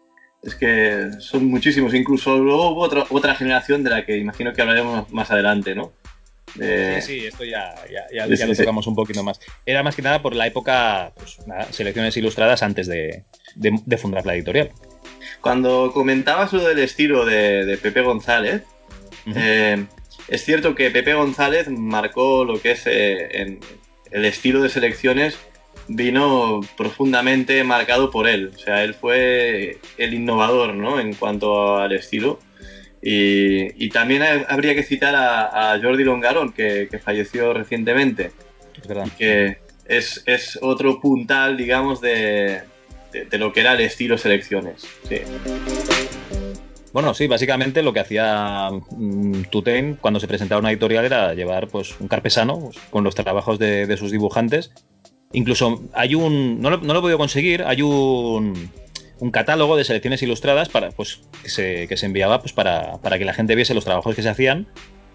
Es 0.43 0.55
que 0.55 1.09
son 1.19 1.45
muchísimos. 1.45 1.93
Incluso 1.93 2.37
luego 2.37 2.71
hubo 2.71 2.81
otra, 2.81 3.05
otra 3.09 3.33
generación 3.35 3.81
de 3.85 3.91
la 3.91 4.05
que 4.05 4.17
imagino 4.17 4.51
que 4.51 4.61
hablaremos 4.61 5.09
más 5.13 5.31
adelante, 5.31 5.73
¿no? 5.73 5.93
Sí, 6.55 7.01
sí, 7.01 7.25
esto 7.25 7.43
ya, 7.43 7.75
ya, 8.11 8.27
lo 8.27 8.55
tocamos 8.55 8.87
un 8.87 8.95
poquito 8.95 9.23
más. 9.23 9.39
Era 9.65 9.83
más 9.83 9.95
que 9.95 10.01
nada 10.01 10.21
por 10.21 10.35
la 10.35 10.47
época, 10.47 11.11
pues, 11.15 11.37
selecciones 11.71 12.15
ilustradas 12.17 12.63
antes 12.63 12.87
de, 12.87 13.23
fundar 13.97 14.25
la 14.25 14.35
editorial. 14.35 14.71
Cuando 15.41 15.91
comentabas 15.93 16.53
lo 16.53 16.63
del 16.63 16.79
estilo 16.79 17.25
de, 17.25 17.77
Pepe 17.81 18.01
González, 18.01 18.63
eh, 19.35 19.85
es 20.27 20.43
cierto 20.45 20.75
que 20.75 20.91
Pepe 20.91 21.13
González 21.13 21.69
marcó 21.69 22.45
lo 22.45 22.61
que 22.61 22.71
es 22.71 22.83
eh, 22.85 23.59
el 24.11 24.25
estilo 24.25 24.61
de 24.61 24.69
selecciones 24.69 25.37
vino 25.87 26.61
profundamente 26.77 27.63
marcado 27.63 28.11
por 28.11 28.27
él. 28.27 28.51
O 28.55 28.57
sea, 28.57 28.83
él 28.83 28.93
fue 28.93 29.77
el 29.97 30.13
innovador, 30.13 30.73
¿no? 30.73 30.99
En 30.99 31.13
cuanto 31.13 31.77
al 31.77 31.91
estilo. 31.93 32.39
Y, 33.07 33.89
también 33.89 34.23
habría 34.49 34.73
que 34.73 34.81
citar 34.81 35.13
a, 35.15 35.79
Jordi 35.81 36.03
Longarón, 36.03 36.51
que, 36.51 36.89
falleció 37.03 37.53
recientemente. 37.53 38.31
Es 38.81 38.87
verdad. 38.87 39.07
Que 39.15 39.57
es, 39.85 40.57
otro 40.61 40.99
puntal, 40.99 41.55
digamos, 41.55 42.01
de, 42.01 42.61
lo 43.33 43.53
que 43.53 43.59
era 43.59 43.73
el 43.73 43.81
estilo 43.81 44.17
selecciones. 44.17 44.87
Bueno, 46.93 47.13
sí, 47.13 47.27
básicamente 47.27 47.83
lo 47.83 47.93
que 47.93 47.99
hacía 47.99 48.69
mm, 48.71 49.43
Tutain 49.51 49.97
cuando 50.01 50.19
se 50.19 50.27
presentaba 50.27 50.59
una 50.59 50.71
editorial 50.71 51.05
era 51.05 51.33
llevar 51.33 51.67
pues 51.67 51.93
un 51.99 52.07
carpesano 52.07 52.59
pues, 52.59 52.77
con 52.89 53.03
los 53.03 53.13
trabajos 53.13 53.59
de, 53.59 53.85
de 53.85 53.97
sus 53.97 54.11
dibujantes. 54.11 54.71
Incluso 55.31 55.83
hay 55.93 56.15
un. 56.15 56.59
No 56.59 56.71
lo, 56.71 56.77
no 56.77 56.93
lo 56.93 56.99
he 56.99 57.01
podido 57.01 57.17
conseguir, 57.17 57.63
hay 57.63 57.81
un, 57.81 58.71
un 59.25 59.31
catálogo 59.31 59.75
de 59.75 59.83
selecciones 59.83 60.21
ilustradas 60.21 60.69
para, 60.69 60.91
pues, 60.91 61.21
que, 61.41 61.49
se, 61.49 61.87
que 61.87 61.97
se 61.97 62.05
enviaba 62.05 62.39
pues, 62.41 62.53
para, 62.53 62.97
para 63.01 63.17
que 63.17 63.25
la 63.25 63.33
gente 63.33 63.55
viese 63.55 63.73
los 63.73 63.83
trabajos 63.83 64.15
que 64.15 64.21
se 64.21 64.29
hacían 64.29 64.67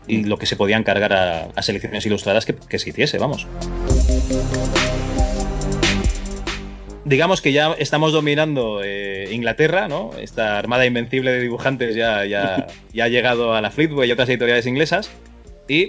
y 0.08 0.24
lo 0.24 0.36
que 0.36 0.46
se 0.46 0.56
podían 0.56 0.82
cargar 0.82 1.12
a, 1.12 1.44
a 1.54 1.62
selecciones 1.62 2.04
ilustradas 2.06 2.44
que, 2.44 2.54
que 2.56 2.78
se 2.80 2.90
hiciese, 2.90 3.18
vamos. 3.18 3.46
digamos 7.04 7.40
que 7.40 7.52
ya 7.52 7.72
estamos 7.78 8.12
dominando 8.12 8.82
eh, 8.84 9.28
Inglaterra, 9.32 9.88
¿no? 9.88 10.10
Esta 10.20 10.58
armada 10.58 10.86
invencible 10.86 11.32
de 11.32 11.40
dibujantes 11.40 11.94
ya, 11.96 12.24
ya, 12.24 12.66
ya 12.92 13.04
ha 13.04 13.08
llegado 13.08 13.54
a 13.54 13.60
la 13.60 13.70
Fleetway 13.70 14.08
y 14.08 14.12
otras 14.12 14.28
editoriales 14.28 14.66
inglesas. 14.66 15.10
Y 15.68 15.88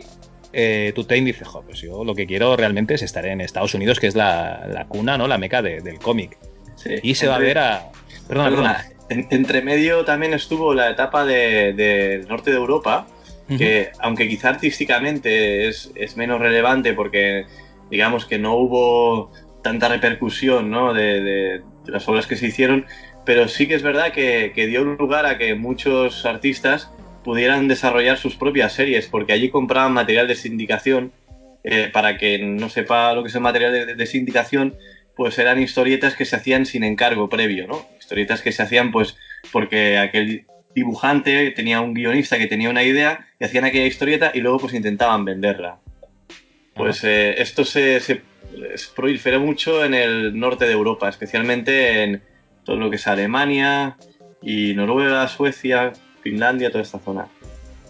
eh, 0.54 0.92
Tutain 0.96 1.26
dice, 1.26 1.46
jo, 1.46 1.62
pues 1.64 1.82
yo 1.82 2.04
lo 2.04 2.16
que 2.16 2.26
quiero 2.26 2.56
realmente 2.56 2.94
es 2.96 3.02
estar 3.04 3.26
en 3.26 3.42
Estados 3.42 3.74
Unidos, 3.74 4.00
que 4.00 4.08
es 4.08 4.16
la, 4.16 4.68
la 4.72 4.86
cuna, 4.88 5.18
¿no? 5.18 5.28
La 5.28 5.38
meca 5.38 5.62
de- 5.62 5.82
del 5.82 6.00
cómic. 6.00 6.38
Sí, 6.76 6.96
Y 7.04 7.16
se 7.16 7.28
va 7.28 7.36
a 7.36 7.40
ver 7.40 7.58
a... 7.60 7.92
Perdona, 8.32 8.50
Perdona, 8.50 8.86
en- 9.10 9.28
entre 9.30 9.62
medio 9.62 10.06
también 10.06 10.34
estuvo 10.34 10.74
la 10.74 10.90
etapa 10.90 11.26
de- 11.26 11.74
del 11.74 12.28
norte 12.28 12.50
de 12.52 12.56
Europa, 12.58 13.06
que 13.58 13.90
aunque 14.00 14.30
quizá 14.30 14.50
artísticamente 14.50 15.68
es, 15.68 15.92
es 15.96 16.16
menos 16.16 16.40
relevante 16.40 16.94
porque 16.94 17.46
digamos 17.90 18.26
que 18.26 18.38
no 18.40 18.56
hubo 18.56 19.30
tanta 19.62 19.90
repercusión 19.90 20.70
¿no? 20.72 20.94
de, 20.94 21.22
de- 21.22 21.62
de 21.86 21.92
las 21.92 22.08
obras 22.08 22.26
que 22.28 22.38
se 22.38 22.48
hicieron, 22.48 22.86
pero 23.26 23.48
sí 23.50 23.68
que 23.68 23.76
es 23.76 23.82
verdad 23.84 24.14
que, 24.14 24.54
que 24.56 24.68
dio 24.68 24.84
lugar 24.84 25.26
a 25.26 25.38
que 25.38 25.54
muchos 25.56 26.26
artistas 26.26 26.90
pudieran 27.24 27.68
desarrollar 27.68 28.18
sus 28.18 28.36
propias 28.38 28.72
series, 28.74 29.08
porque 29.08 29.34
allí 29.34 29.50
compraban 29.50 29.92
material 29.94 30.28
de 30.28 30.36
sindicación. 30.36 31.12
eh, 31.64 31.90
para 31.94 32.18
que 32.18 32.40
no 32.40 32.70
sepa 32.70 33.14
lo 33.14 33.22
que 33.22 33.30
es 33.30 33.36
el 33.36 33.42
material 33.42 33.72
de, 33.72 33.94
de 33.94 34.06
sindicación, 34.08 34.74
pues 35.16 35.38
eran 35.40 35.62
historietas 35.62 36.16
que 36.16 36.26
se 36.26 36.36
hacían 36.36 36.66
sin 36.66 36.84
encargo 36.84 37.30
previo, 37.30 37.68
¿no? 37.68 37.86
Historietas 38.00 38.42
que 38.42 38.52
se 38.52 38.64
hacían 38.64 38.92
pues 38.92 39.16
porque 39.52 39.98
aquel 39.98 40.46
dibujante 40.74 41.52
tenía 41.52 41.82
un 41.82 41.94
guionista 41.94 42.38
que 42.38 42.48
tenía 42.48 42.70
una 42.70 42.84
idea 42.84 43.28
y 43.40 43.44
hacían 43.46 43.66
aquella 43.66 43.86
historieta 43.86 44.32
y 44.34 44.40
luego 44.40 44.60
pues 44.60 44.74
intentaban 44.74 45.26
venderla. 45.26 45.78
Pues 46.74 47.04
eh, 47.04 47.36
esto 47.42 47.66
se, 47.66 48.00
se, 48.00 48.22
se 48.76 48.88
proliferó 48.96 49.40
mucho 49.40 49.84
en 49.84 49.94
el 49.94 50.38
norte 50.40 50.66
de 50.66 50.72
Europa, 50.72 51.10
especialmente 51.10 52.04
en 52.04 52.22
todo 52.64 52.78
lo 52.78 52.90
que 52.90 52.96
es 52.96 53.08
Alemania 53.08 53.98
y 54.42 54.74
Noruega, 54.74 55.28
Suecia, 55.28 55.92
Finlandia, 56.22 56.70
toda 56.72 56.84
esta 56.84 57.00
zona. 57.00 57.28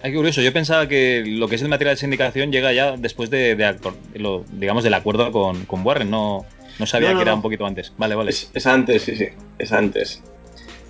Ay, 0.01 0.11
qué 0.11 0.17
curioso. 0.17 0.41
Yo 0.41 0.51
pensaba 0.51 0.87
que 0.87 1.23
lo 1.27 1.47
que 1.47 1.55
es 1.55 1.61
el 1.61 1.67
material 1.67 1.95
de 1.95 1.99
sindicación 1.99 2.51
llega 2.51 2.73
ya 2.73 2.97
después 2.97 3.29
de, 3.29 3.55
de 3.55 3.65
acor- 3.65 3.93
lo- 4.15 4.43
digamos, 4.53 4.83
del 4.83 4.95
acuerdo 4.95 5.31
con, 5.31 5.65
con 5.65 5.85
Warren. 5.85 6.09
No, 6.09 6.43
no 6.79 6.85
sabía 6.85 7.09
No, 7.09 7.13
no, 7.13 7.19
que 7.19 7.23
era 7.23 7.33
un 7.33 7.41
poquito 7.41 7.65
antes. 7.65 7.93
Vale, 7.97 8.15
vale. 8.15 8.29
Es, 8.31 8.51
es 8.53 8.65
antes, 8.67 9.03
sí, 9.03 9.15
sí, 9.15 9.27
es 9.59 9.71
antes. 9.71 10.23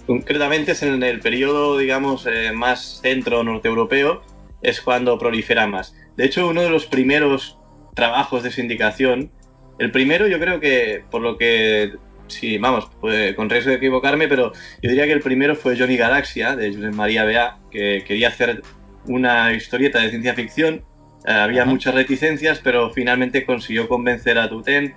Concretamente 0.08 0.72
es 0.74 0.84
en 0.84 1.04
el 1.04 1.20
periodo, 1.20 1.78
digamos, 1.78 2.28
eh, 2.28 2.52
más 2.54 3.00
centro 3.02 3.44
norteuropeo, 3.44 4.22
es 4.62 4.82
cuando 4.82 5.18
prolifera 5.18 5.68
más. 5.68 5.96
De 6.18 6.26
hecho, 6.26 6.48
uno 6.48 6.62
de 6.62 6.70
los 6.70 6.86
primeros 6.86 7.58
trabajos 7.96 8.44
de 8.44 8.52
sindicación, 8.52 9.32
el 9.80 9.92
primero 9.92 10.28
yo 10.28 10.40
creo 10.40 10.60
que, 10.60 11.04
por 11.10 11.22
lo 11.22 11.38
que, 11.38 11.94
sí, 12.28 12.58
vamos, 12.58 12.90
pues, 13.00 13.36
con 13.36 13.50
riesgo 13.50 13.72
de 13.72 13.78
equivocarme, 13.78 14.28
pero 14.28 14.52
yo 14.82 14.90
diría 14.90 15.06
que 15.06 15.14
el 15.14 15.22
primero 15.22 15.56
fue 15.56 15.78
Johnny 15.78 15.98
Galaxia, 15.98 16.56
de 16.56 16.74
Josep 16.74 16.94
María 16.94 17.24
Bea, 17.24 17.58
que 17.70 18.04
quería 18.06 18.30
hacer 18.30 18.62
una 19.06 19.54
historieta 19.54 20.00
de 20.00 20.10
ciencia 20.10 20.34
ficción. 20.34 20.84
Eh, 21.26 21.32
había 21.32 21.64
Ajá. 21.64 21.72
muchas 21.72 21.94
reticencias, 21.94 22.60
pero 22.60 22.92
finalmente 22.92 23.46
consiguió 23.46 23.88
convencer 23.88 24.38
a 24.38 24.50
Tuten 24.50 24.96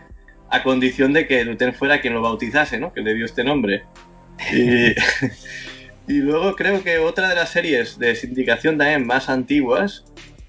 a 0.50 0.62
condición 0.62 1.12
de 1.12 1.26
que 1.26 1.44
Duten 1.44 1.74
fuera 1.74 2.00
quien 2.00 2.14
lo 2.14 2.22
bautizase, 2.22 2.78
¿no? 2.78 2.92
Que 2.92 3.02
le 3.02 3.14
dio 3.14 3.24
este 3.24 3.44
nombre. 3.44 3.84
Y, 4.52 4.90
y 6.12 6.18
luego 6.18 6.54
creo 6.54 6.82
que 6.82 6.98
otra 6.98 7.28
de 7.28 7.34
las 7.34 7.50
series 7.50 7.98
de 7.98 8.14
sindicación 8.14 8.78
también 8.78 9.06
más 9.06 9.28
antiguas 9.28 10.04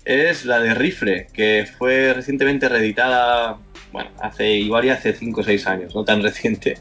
es 0.05 0.45
la 0.45 0.60
de 0.60 0.73
Rifle, 0.75 1.27
que 1.34 1.67
fue 1.77 2.13
recientemente 2.13 2.69
reeditada, 2.69 3.58
bueno, 3.91 4.12
hace 4.21 4.51
igual 4.51 4.86
y 4.86 4.89
hace 4.89 5.13
5 5.13 5.41
o 5.41 5.43
6 5.43 5.67
años, 5.67 5.95
no 5.95 6.05
tan 6.05 6.21
reciente, 6.23 6.77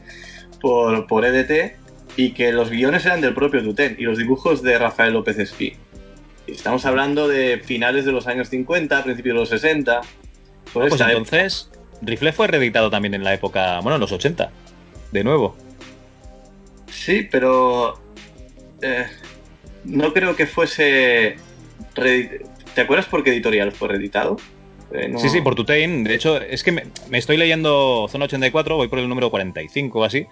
por, 0.61 1.07
por 1.07 1.25
EDT, 1.25 1.75
y 2.15 2.31
que 2.31 2.51
los 2.51 2.69
guiones 2.69 3.05
eran 3.05 3.21
del 3.21 3.33
propio 3.33 3.61
Duten 3.61 3.95
y 3.99 4.03
los 4.03 4.17
dibujos 4.17 4.61
de 4.61 4.77
Rafael 4.77 5.13
López 5.13 5.37
Espí. 5.39 5.73
Estamos 6.47 6.85
hablando 6.85 7.27
de 7.27 7.59
finales 7.63 8.05
de 8.05 8.11
los 8.11 8.27
años 8.27 8.49
50, 8.49 9.03
principios 9.03 9.33
de 9.33 9.39
los 9.39 9.49
60. 9.49 10.01
por 10.71 10.87
pues 10.87 11.01
entonces, 11.01 11.71
Rifle 12.01 12.33
fue 12.33 12.47
reeditado 12.47 12.89
también 12.89 13.13
en 13.13 13.23
la 13.23 13.33
época, 13.33 13.79
bueno, 13.81 13.95
en 13.95 14.01
los 14.01 14.11
80. 14.11 14.51
De 15.11 15.23
nuevo. 15.23 15.55
Sí, 16.91 17.27
pero 17.31 17.99
eh, 18.81 19.05
no 19.85 20.13
creo 20.13 20.35
que 20.35 20.45
fuese. 20.47 21.35
¿Te 21.93 22.81
acuerdas 22.81 23.05
por 23.05 23.23
qué 23.23 23.31
editorial 23.31 23.71
fue 23.71 23.87
reeditado? 23.89 24.37
Eh, 24.91 25.07
no- 25.09 25.19
Sí, 25.19 25.29
sí, 25.29 25.41
por 25.41 25.55
Tutain. 25.55 26.03
De 26.03 26.15
hecho, 26.15 26.39
es 26.41 26.63
que 26.63 26.71
me, 26.71 26.83
me 27.09 27.17
estoy 27.17 27.37
leyendo 27.37 28.07
Zona 28.09 28.25
84, 28.25 28.75
voy 28.75 28.87
por 28.87 28.99
el 28.99 29.07
número 29.09 29.29
45 29.31 29.99
o 29.99 30.03
así. 30.03 30.25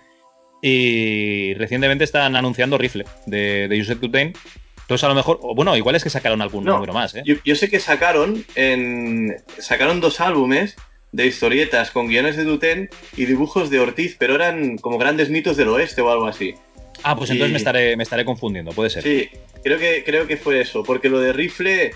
Y 0.61 1.53
recientemente 1.55 2.03
están 2.03 2.35
anunciando 2.35 2.77
Rifle 2.77 3.05
de, 3.25 3.67
de 3.67 3.79
Joseph 3.79 3.99
Tutain. 3.99 4.33
Entonces, 4.81 5.03
a 5.03 5.09
lo 5.09 5.15
mejor, 5.15 5.39
bueno, 5.55 5.75
igual 5.77 5.95
es 5.95 6.03
que 6.03 6.09
sacaron 6.09 6.41
algún 6.41 6.63
No, 6.65 6.73
número 6.75 6.93
más, 6.93 7.15
¿eh? 7.15 7.23
Yo, 7.25 7.35
yo 7.45 7.55
sé 7.55 7.69
que 7.69 7.79
sacaron 7.79 8.45
en 8.55 9.35
sacaron 9.57 10.01
dos 10.01 10.19
álbumes 10.19 10.75
de 11.13 11.25
historietas 11.27 11.89
con 11.91 12.07
guiones 12.07 12.35
de 12.35 12.43
Duten 12.43 12.89
y 13.15 13.25
dibujos 13.25 13.69
de 13.69 13.79
Ortiz, 13.79 14.15
pero 14.19 14.35
eran 14.35 14.77
como 14.77 14.97
grandes 14.97 15.29
mitos 15.29 15.55
del 15.55 15.69
oeste 15.69 16.01
o 16.01 16.09
algo 16.11 16.25
así. 16.27 16.55
Ah, 17.03 17.15
pues 17.15 17.29
y- 17.29 17.33
entonces 17.33 17.51
me 17.53 17.57
estaré, 17.57 17.95
me 17.95 18.03
estaré 18.03 18.25
confundiendo, 18.25 18.71
puede 18.71 18.89
ser. 18.89 19.03
Sí, 19.03 19.29
creo 19.63 19.77
que, 19.79 20.03
creo 20.03 20.27
que 20.27 20.35
fue 20.37 20.59
eso, 20.59 20.83
porque 20.83 21.09
lo 21.09 21.19
de 21.19 21.31
Rifle, 21.31 21.91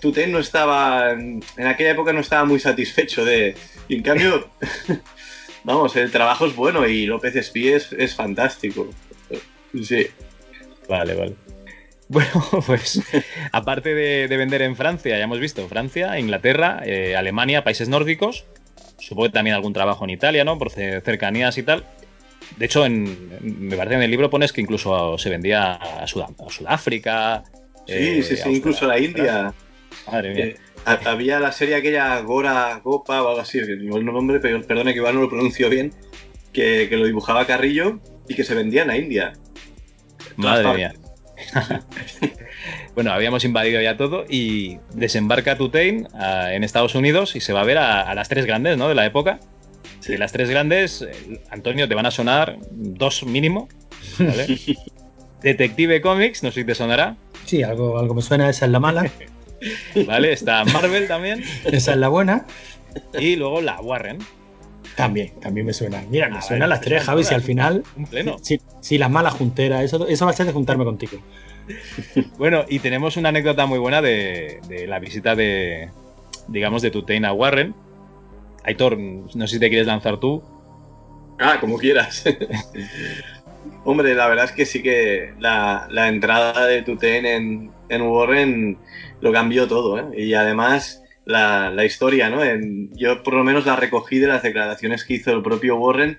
Tuten 0.00 0.32
no 0.32 0.38
estaba, 0.38 1.10
en 1.12 1.42
aquella 1.66 1.90
época 1.90 2.12
no 2.14 2.20
estaba 2.20 2.44
muy 2.46 2.58
satisfecho 2.60 3.24
de... 3.24 3.54
Y 3.88 3.96
en 3.96 4.02
cambio, 4.02 4.48
vamos, 5.64 5.94
el 5.96 6.10
trabajo 6.10 6.46
es 6.46 6.54
bueno 6.56 6.86
y 6.88 7.06
López 7.06 7.36
Espí 7.36 7.68
es, 7.68 7.92
es 7.92 8.14
fantástico. 8.14 8.88
Sí, 9.82 10.06
Vale, 10.88 11.14
vale. 11.14 11.34
Bueno, 12.12 12.30
pues 12.66 13.00
aparte 13.52 13.94
de, 13.94 14.26
de 14.26 14.36
vender 14.36 14.62
en 14.62 14.74
Francia, 14.74 15.16
ya 15.16 15.22
hemos 15.22 15.38
visto 15.38 15.68
Francia, 15.68 16.18
Inglaterra, 16.18 16.82
eh, 16.84 17.14
Alemania, 17.14 17.62
países 17.62 17.88
nórdicos, 17.88 18.46
supongo 19.00 19.28
que 19.28 19.32
también 19.32 19.56
algún 19.56 19.72
trabajo 19.72 20.04
en 20.04 20.10
Italia, 20.10 20.44
¿no? 20.44 20.58
Por 20.58 20.70
ce- 20.70 21.00
cercanías 21.00 21.56
y 21.58 21.62
tal. 21.62 21.84
De 22.56 22.66
hecho, 22.66 22.84
en, 22.86 23.28
me 23.68 23.76
parece 23.76 23.90
que 23.92 23.96
en 23.96 24.02
el 24.02 24.10
libro 24.10 24.28
pones 24.30 24.52
que 24.52 24.60
incluso 24.60 25.16
se 25.18 25.30
vendía 25.30 25.74
a, 25.74 26.06
Sudá- 26.06 26.34
a 26.46 26.50
Sudáfrica. 26.50 27.44
sí, 27.86 27.92
eh, 27.94 28.22
sí, 28.22 28.36
sí, 28.36 28.48
incluso 28.50 28.86
la 28.86 28.98
India. 28.98 29.52
Madre 30.10 30.34
mía. 30.34 30.44
Eh, 30.46 30.56
ha- 30.84 31.00
había 31.10 31.38
la 31.40 31.52
serie 31.52 31.74
aquella 31.76 32.20
Gora 32.20 32.80
Gopa 32.82 33.22
o 33.22 33.28
algo 33.28 33.40
así, 33.40 33.60
que 33.60 33.76
no 33.76 34.00
nombre, 34.00 34.40
pero 34.40 34.62
perdone 34.62 34.92
que 34.92 34.98
igual 34.98 35.14
no 35.14 35.22
lo 35.22 35.28
pronuncio 35.28 35.68
bien, 35.68 35.92
que, 36.52 36.86
que 36.88 36.96
lo 36.96 37.06
dibujaba 37.06 37.46
Carrillo 37.46 38.00
y 38.28 38.34
que 38.34 38.44
se 38.44 38.54
vendía 38.54 38.82
en 38.82 38.88
la 38.88 38.96
India. 38.96 39.32
Madre 40.36 40.74
mía. 40.74 40.94
bueno, 42.94 43.12
habíamos 43.12 43.44
invadido 43.44 43.80
ya 43.80 43.96
todo 43.96 44.24
y 44.28 44.78
desembarca 44.94 45.56
Tutain 45.56 46.08
ah, 46.14 46.52
en 46.52 46.64
Estados 46.64 46.94
Unidos 46.94 47.36
y 47.36 47.40
se 47.40 47.52
va 47.52 47.60
a 47.60 47.64
ver 47.64 47.78
a, 47.78 48.02
a 48.02 48.14
las 48.14 48.28
tres 48.28 48.46
grandes, 48.46 48.76
¿no? 48.78 48.88
De 48.88 48.94
la 48.94 49.06
época. 49.06 49.40
Sí. 50.00 50.12
De 50.12 50.18
las 50.18 50.32
tres 50.32 50.48
grandes, 50.50 51.02
eh, 51.02 51.40
Antonio, 51.50 51.86
te 51.88 51.94
van 51.94 52.06
a 52.06 52.10
sonar 52.10 52.58
dos 52.70 53.24
mínimo. 53.24 53.68
¿vale? 54.18 54.46
Detective 55.42 56.00
Comics, 56.00 56.42
no 56.42 56.50
sé 56.50 56.60
si 56.60 56.66
te 56.66 56.74
sonará. 56.74 57.16
Sí, 57.46 57.62
algo, 57.62 57.98
algo 57.98 58.14
me 58.14 58.22
suena, 58.22 58.48
esa 58.48 58.66
es 58.66 58.70
la 58.72 58.80
mala, 58.80 59.10
¿Vale? 60.06 60.32
Está 60.32 60.64
Marvel 60.64 61.06
también. 61.06 61.42
esa 61.64 61.92
es 61.92 61.96
la 61.98 62.08
buena. 62.08 62.46
Y 63.18 63.36
luego 63.36 63.60
la 63.60 63.80
Warren. 63.80 64.18
También, 64.96 65.32
también 65.40 65.66
me 65.66 65.72
suena. 65.72 66.02
Mira, 66.10 66.28
me 66.28 66.38
Ah, 66.38 66.42
suenan 66.42 66.68
vale, 66.68 66.78
las 66.78 66.80
tres, 66.80 67.02
Javi, 67.04 67.24
si 67.24 67.34
al 67.34 67.42
final. 67.42 67.84
Un 67.96 68.06
pleno. 68.06 68.36
Si, 68.42 68.60
si 68.80 68.98
las 68.98 69.10
malas 69.10 69.34
junteras, 69.34 69.82
eso, 69.84 70.06
eso 70.08 70.24
va 70.24 70.30
a 70.30 70.34
ser 70.34 70.46
de 70.46 70.52
juntarme 70.52 70.84
contigo. 70.84 71.18
Bueno, 72.38 72.64
y 72.68 72.78
tenemos 72.78 73.16
una 73.16 73.28
anécdota 73.30 73.66
muy 73.66 73.78
buena 73.78 74.00
de, 74.02 74.60
de 74.68 74.86
la 74.86 74.98
visita 74.98 75.34
de, 75.36 75.90
digamos, 76.48 76.82
de 76.82 76.90
Tutain 76.90 77.24
a 77.24 77.32
Warren. 77.32 77.74
Aitor, 78.64 78.98
no 78.98 79.46
sé 79.46 79.54
si 79.54 79.60
te 79.60 79.68
quieres 79.68 79.86
lanzar 79.86 80.18
tú. 80.18 80.42
Ah, 81.38 81.58
como 81.60 81.78
quieras. 81.78 82.24
Hombre, 83.84 84.14
la 84.14 84.28
verdad 84.28 84.44
es 84.46 84.52
que 84.52 84.66
sí 84.66 84.82
que 84.82 85.32
la, 85.38 85.86
la 85.90 86.08
entrada 86.08 86.66
de 86.66 86.82
Tuten 86.82 87.24
en, 87.26 87.70
en 87.88 88.02
Warren 88.02 88.78
lo 89.20 89.32
cambió 89.32 89.66
todo, 89.66 89.98
¿eh? 89.98 90.22
Y 90.22 90.34
además 90.34 91.02
la, 91.24 91.70
la 91.70 91.84
historia, 91.84 92.28
¿no? 92.30 92.44
En- 92.44 92.94
yo 92.96 93.22
por 93.22 93.34
lo 93.34 93.44
menos 93.44 93.64
la 93.66 93.76
recogí 93.76 94.18
de 94.18 94.26
las 94.26 94.42
declaraciones 94.42 95.04
que 95.04 95.14
hizo 95.14 95.32
el 95.32 95.42
propio 95.42 95.76
Warren 95.76 96.18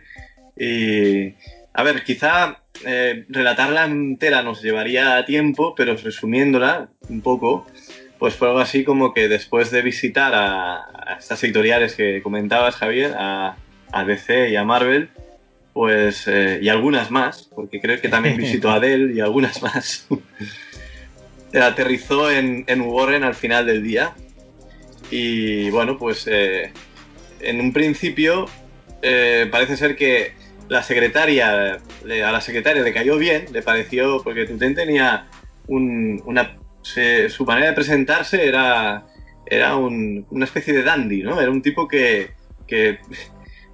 y 0.58 1.36
a 1.74 1.84
ver, 1.84 2.04
quizá 2.04 2.62
eh, 2.86 3.26
relatarla 3.30 3.86
entera 3.86 4.44
nos 4.44 4.62
llevaría 4.62 5.24
tiempo, 5.26 5.74
pero 5.76 5.96
resumiéndola 5.96 6.90
un 7.10 7.22
poco, 7.22 7.66
pues 8.20 8.36
fue 8.36 8.50
algo 8.50 8.60
así 8.60 8.84
como 8.84 9.14
que 9.14 9.28
después 9.30 9.72
de 9.72 9.82
visitar 9.82 10.34
a, 10.36 11.18
estas 11.18 11.44
editoriales 11.44 11.96
que 11.96 12.22
comentabas, 12.22 12.76
Javier, 12.76 13.14
a, 13.18 13.56
DC 14.06 14.50
y 14.50 14.56
a 14.56 14.64
Marvel, 14.64 15.10
pues, 15.74 16.28
eh, 16.28 16.60
y 16.62 16.70
algunas 16.70 17.12
más, 17.12 17.50
porque 17.56 17.80
creo 17.80 18.02
que 18.02 18.10
también 18.10 18.38
visitó 18.38 18.70
a 18.72 18.80
Dell 18.82 19.16
y 19.16 19.22
algunas 19.22 19.62
más, 19.62 20.08
aterrizó 21.54 22.32
en, 22.32 22.66
en, 22.68 22.82
Warren 22.82 23.24
al 23.24 23.36
final 23.36 23.66
del 23.66 23.84
día. 23.84 24.14
Y 25.10 25.70
bueno, 25.72 25.98
pues 25.98 26.26
eh, 26.28 26.72
en 27.42 27.60
un 27.60 27.74
principio 27.74 28.46
parece 29.52 29.76
ser 29.76 29.96
que 29.96 30.41
la 30.72 30.84
secretaria, 30.84 31.74
a 31.74 32.32
la 32.32 32.40
secretaria 32.40 32.82
le 32.82 32.94
cayó 32.94 33.18
bien, 33.18 33.48
le 33.52 33.62
pareció, 33.62 34.24
porque 34.24 34.46
Tuten 34.46 34.74
tenía 34.74 35.28
una, 35.68 36.58
su 36.82 37.46
manera 37.46 37.68
de 37.68 37.74
presentarse 37.74 38.48
era, 38.48 39.06
era 39.46 39.76
una 39.76 40.46
especie 40.46 40.74
de 40.74 40.84
dandy, 40.84 41.24
¿no? 41.24 41.42
Era 41.42 41.52
un 41.52 41.62
tipo 41.62 41.90
que, 41.90 42.32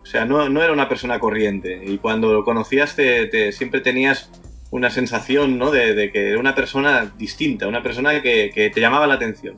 o 0.02 0.06
sea, 0.08 0.26
no, 0.26 0.42
era 0.64 0.74
una 0.74 0.90
persona 0.90 1.20
corriente. 1.20 1.80
Y 1.86 2.00
cuando 2.00 2.34
lo 2.34 2.44
conocías 2.44 2.96
te, 2.96 3.52
siempre 3.52 3.82
tenías 3.82 4.32
una 4.72 4.90
sensación, 4.90 5.60
¿no? 5.60 5.70
De, 5.70 6.12
que 6.12 6.32
era 6.32 6.40
una 6.40 6.56
persona 6.56 7.14
distinta, 7.16 7.68
una 7.68 7.84
persona 7.84 8.24
que, 8.24 8.72
te 8.74 8.82
llamaba 8.82 9.06
la 9.06 9.14
atención. 9.14 9.56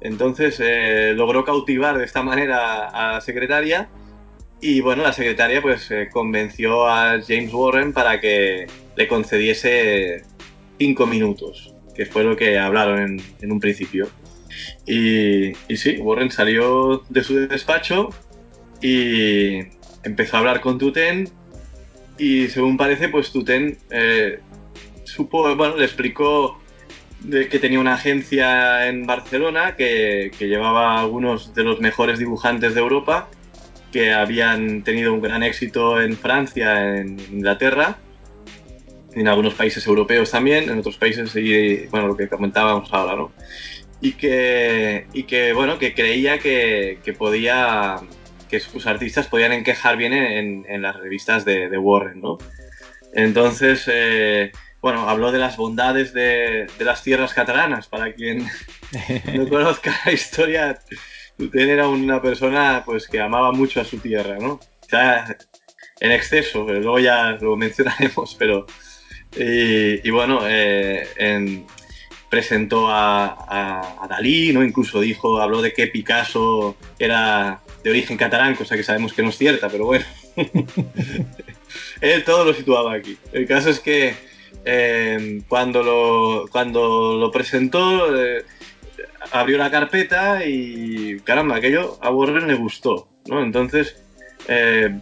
Entonces 0.00 0.58
eh, 0.64 1.12
logró 1.14 1.44
cautivar 1.44 1.98
de 1.98 2.06
esta 2.06 2.22
manera 2.22 2.88
a 2.88 3.12
la 3.12 3.20
secretaria 3.20 3.90
y 4.66 4.80
bueno, 4.80 5.02
la 5.02 5.12
secretaria 5.12 5.60
pues 5.60 5.90
eh, 5.90 6.08
convenció 6.10 6.88
a 6.88 7.20
James 7.20 7.52
Warren 7.52 7.92
para 7.92 8.18
que 8.18 8.66
le 8.96 9.08
concediese 9.08 10.24
cinco 10.78 11.06
minutos, 11.06 11.74
que 11.94 12.06
fue 12.06 12.24
lo 12.24 12.34
que 12.34 12.58
hablaron 12.58 13.20
en, 13.42 13.52
un 13.52 13.60
principio. 13.60 14.08
Y, 14.86 15.48
y, 15.68 15.76
sí, 15.76 15.98
Warren 15.98 16.30
salió 16.30 17.04
de 17.10 17.22
su 17.22 17.46
despacho 17.46 18.08
y 18.80 19.58
empezó 20.02 20.36
a 20.36 20.40
hablar 20.40 20.62
con 20.62 20.78
Tuten 20.78 21.28
y 22.16 22.48
según 22.48 22.78
parece 22.78 23.10
pues 23.10 23.32
Tuten 23.32 23.76
eh, 23.90 24.40
supo, 25.04 25.54
bueno, 25.56 25.76
le 25.76 25.84
explicó 25.84 26.58
de 27.20 27.50
que 27.50 27.58
tenía 27.58 27.80
una 27.80 27.96
agencia 27.96 28.88
en 28.88 29.04
Barcelona 29.04 29.76
que, 29.76 30.30
que 30.38 30.48
llevaba 30.48 30.98
algunos 30.98 31.52
de 31.52 31.64
los 31.64 31.80
mejores 31.80 32.18
dibujantes 32.18 32.74
de 32.74 32.80
Europa 32.80 33.28
que 33.94 34.12
habían 34.12 34.82
tenido 34.82 35.14
un 35.14 35.20
gran 35.20 35.44
éxito 35.44 36.02
en 36.02 36.16
Francia, 36.16 36.96
en 36.96 37.16
Inglaterra, 37.30 37.96
en 39.14 39.28
algunos 39.28 39.54
países 39.54 39.86
europeos 39.86 40.32
también, 40.32 40.68
en 40.68 40.80
otros 40.80 40.96
países, 40.96 41.36
y 41.36 41.86
bueno, 41.92 42.08
lo 42.08 42.16
que 42.16 42.26
comentábamos 42.26 42.92
ahora, 42.92 43.14
¿no? 43.14 43.30
Y 44.00 44.14
que, 44.14 45.06
y 45.12 45.22
que 45.22 45.52
bueno, 45.52 45.78
que 45.78 45.94
creía 45.94 46.40
que, 46.40 46.98
que 47.04 47.12
podía, 47.12 47.98
que 48.48 48.58
sus 48.58 48.84
artistas 48.88 49.28
podían 49.28 49.52
encajar 49.52 49.96
bien 49.96 50.12
en, 50.12 50.66
en 50.68 50.82
las 50.82 50.96
revistas 50.96 51.44
de, 51.44 51.68
de, 51.68 51.78
Warren, 51.78 52.20
¿no? 52.20 52.38
Entonces, 53.12 53.84
eh, 53.86 54.50
bueno, 54.82 55.08
habló 55.08 55.30
de 55.30 55.38
las 55.38 55.56
bondades 55.56 56.12
de, 56.12 56.66
de, 56.76 56.84
las 56.84 57.04
tierras 57.04 57.32
catalanas, 57.32 57.86
para 57.86 58.12
quien 58.12 58.44
no 59.34 59.48
conozca 59.48 59.94
la 60.04 60.10
historia 60.10 60.80
Tuten 61.36 61.68
era 61.68 61.88
una 61.88 62.22
persona 62.22 62.82
pues 62.84 63.08
que 63.08 63.20
amaba 63.20 63.52
mucho 63.52 63.80
a 63.80 63.84
su 63.84 63.98
tierra, 63.98 64.38
¿no? 64.38 64.60
sea, 64.94 65.36
en 66.00 66.12
exceso, 66.12 66.64
pero 66.66 66.80
luego 66.80 66.98
ya 66.98 67.32
lo 67.40 67.56
mencionaremos, 67.56 68.34
pero... 68.38 68.66
Y, 69.36 70.08
bueno, 70.10 70.42
eh, 70.46 71.08
presentó 72.30 72.86
a, 72.88 74.06
Dalí, 74.08 74.52
¿no? 74.52 74.62
Incluso 74.62 75.00
dijo, 75.00 75.40
habló 75.40 75.60
de 75.60 75.72
que 75.72 75.88
Picasso 75.88 76.76
era 77.00 77.60
de 77.82 77.90
origen 77.90 78.16
catalán, 78.16 78.54
cosa 78.54 78.76
que 78.76 78.84
sabemos 78.84 79.12
que 79.12 79.22
no 79.22 79.30
es 79.30 79.38
cierta, 79.38 79.68
pero 79.68 79.86
bueno. 79.86 80.04
Él 82.00 82.22
todo 82.22 82.44
lo 82.44 82.54
situaba 82.54 82.94
aquí. 82.94 83.18
El 83.32 83.48
caso 83.48 83.70
es 83.70 83.80
que 83.80 84.14
eh, 84.64 85.42
cuando, 85.48 85.82
lo, 85.82 86.46
cuando 86.48 87.16
lo 87.16 87.32
presentó, 87.32 88.16
eh, 88.16 88.44
abrió 89.32 89.58
la 89.58 89.70
carpeta 89.70 90.44
y 90.44 91.18
caramba, 91.20 91.56
aquello 91.56 91.98
a 92.00 92.10
Warren 92.10 92.46
le 92.46 92.54
gustó, 92.54 93.08
¿no? 93.26 93.42
Entonces 93.42 94.02
eh, 94.48 94.98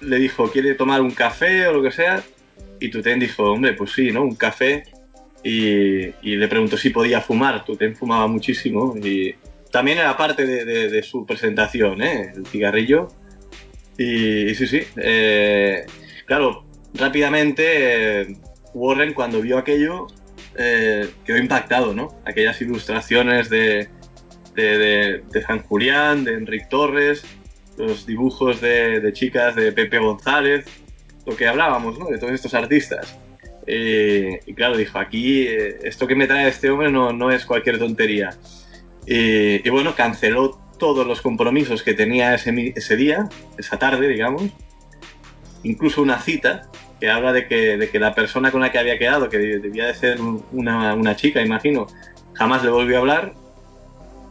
le 0.00 0.18
dijo, 0.18 0.50
¿quiere 0.50 0.74
tomar 0.74 1.00
un 1.00 1.10
café 1.10 1.66
o 1.68 1.72
lo 1.72 1.82
que 1.82 1.90
sea? 1.90 2.22
Y 2.80 2.90
Tuten 2.90 3.18
dijo, 3.18 3.44
hombre, 3.44 3.72
pues 3.74 3.92
sí, 3.92 4.10
¿no? 4.10 4.22
Un 4.22 4.36
café. 4.36 4.84
Y, 5.42 6.10
le 6.22 6.48
preguntó 6.48 6.76
si 6.76 6.90
podía 6.90 7.20
fumar. 7.20 7.64
Tuten 7.64 7.96
fumaba 7.96 8.26
muchísimo 8.26 8.94
y 9.02 9.34
también 9.70 9.98
era 9.98 10.16
parte 10.16 10.46
de, 10.46 11.02
su 11.02 11.26
presentación, 11.26 12.02
¿eh? 12.02 12.32
El 12.36 12.46
cigarrillo. 12.46 13.08
Y, 13.96 14.54
sí, 14.54 14.66
sí. 14.66 14.82
Eh, 14.96 15.86
claro, 16.26 16.64
rápidamente 16.94 18.36
Warren 18.74 19.14
cuando 19.14 19.40
vio 19.40 19.58
aquello 19.58 20.06
eh, 20.60 21.08
quedó 21.24 21.38
impactado, 21.38 21.94
¿no? 21.94 22.20
Aquellas 22.24 22.60
ilustraciones 22.60 23.48
de, 23.48 23.88
de, 24.56 25.22
de, 25.30 25.42
San 25.42 25.62
Julián, 25.62 26.24
de 26.24 26.34
Enrique 26.34 26.66
Torres, 26.68 27.24
los 27.76 28.06
dibujos 28.06 28.60
de, 28.60 29.08
chicas 29.12 29.54
de 29.54 29.70
Pepe 29.70 30.00
González, 30.00 30.66
lo 31.24 31.36
que 31.36 31.46
hablábamos, 31.46 31.96
¿no? 31.96 32.06
De 32.06 32.18
todos 32.18 32.32
estos 32.32 32.54
artistas. 32.54 33.16
Eh, 33.68 34.40
y 34.46 34.54
claro, 34.54 34.76
dijo, 34.76 34.98
aquí 34.98 35.42
eh, 35.46 35.78
esto 35.84 36.08
que 36.08 36.16
me 36.16 36.26
trae 36.26 36.48
este 36.48 36.70
hombre 36.70 36.90
no, 36.90 37.12
no 37.12 37.30
es 37.30 37.44
cualquier 37.44 37.78
tontería. 37.78 38.30
y 39.06 39.68
bueno, 39.70 39.94
canceló 39.94 40.60
todos 40.76 41.06
los 41.06 41.20
compromisos 41.22 41.84
que 41.84 41.94
tenía 41.94 42.34
ese, 42.34 42.72
ese 42.74 42.96
día, 42.96 43.28
esa 43.56 43.78
tarde, 43.78 44.08
digamos, 44.08 44.42
incluso 45.62 46.02
una 46.02 46.18
cita 46.18 46.68
que 47.00 47.10
habla 47.10 47.32
de 47.32 47.46
que, 47.46 47.76
de 47.76 47.90
que 47.90 47.98
la 47.98 48.14
persona 48.14 48.50
con 48.50 48.60
la 48.60 48.72
que 48.72 48.78
había 48.78 48.98
quedado, 48.98 49.28
que 49.28 49.38
debía 49.38 49.86
de 49.86 49.94
ser 49.94 50.18
una, 50.52 50.94
una 50.94 51.16
chica, 51.16 51.40
imagino, 51.42 51.86
jamás 52.34 52.62
le 52.64 52.70
volvió 52.70 52.96
a 52.96 53.00
hablar 53.00 53.34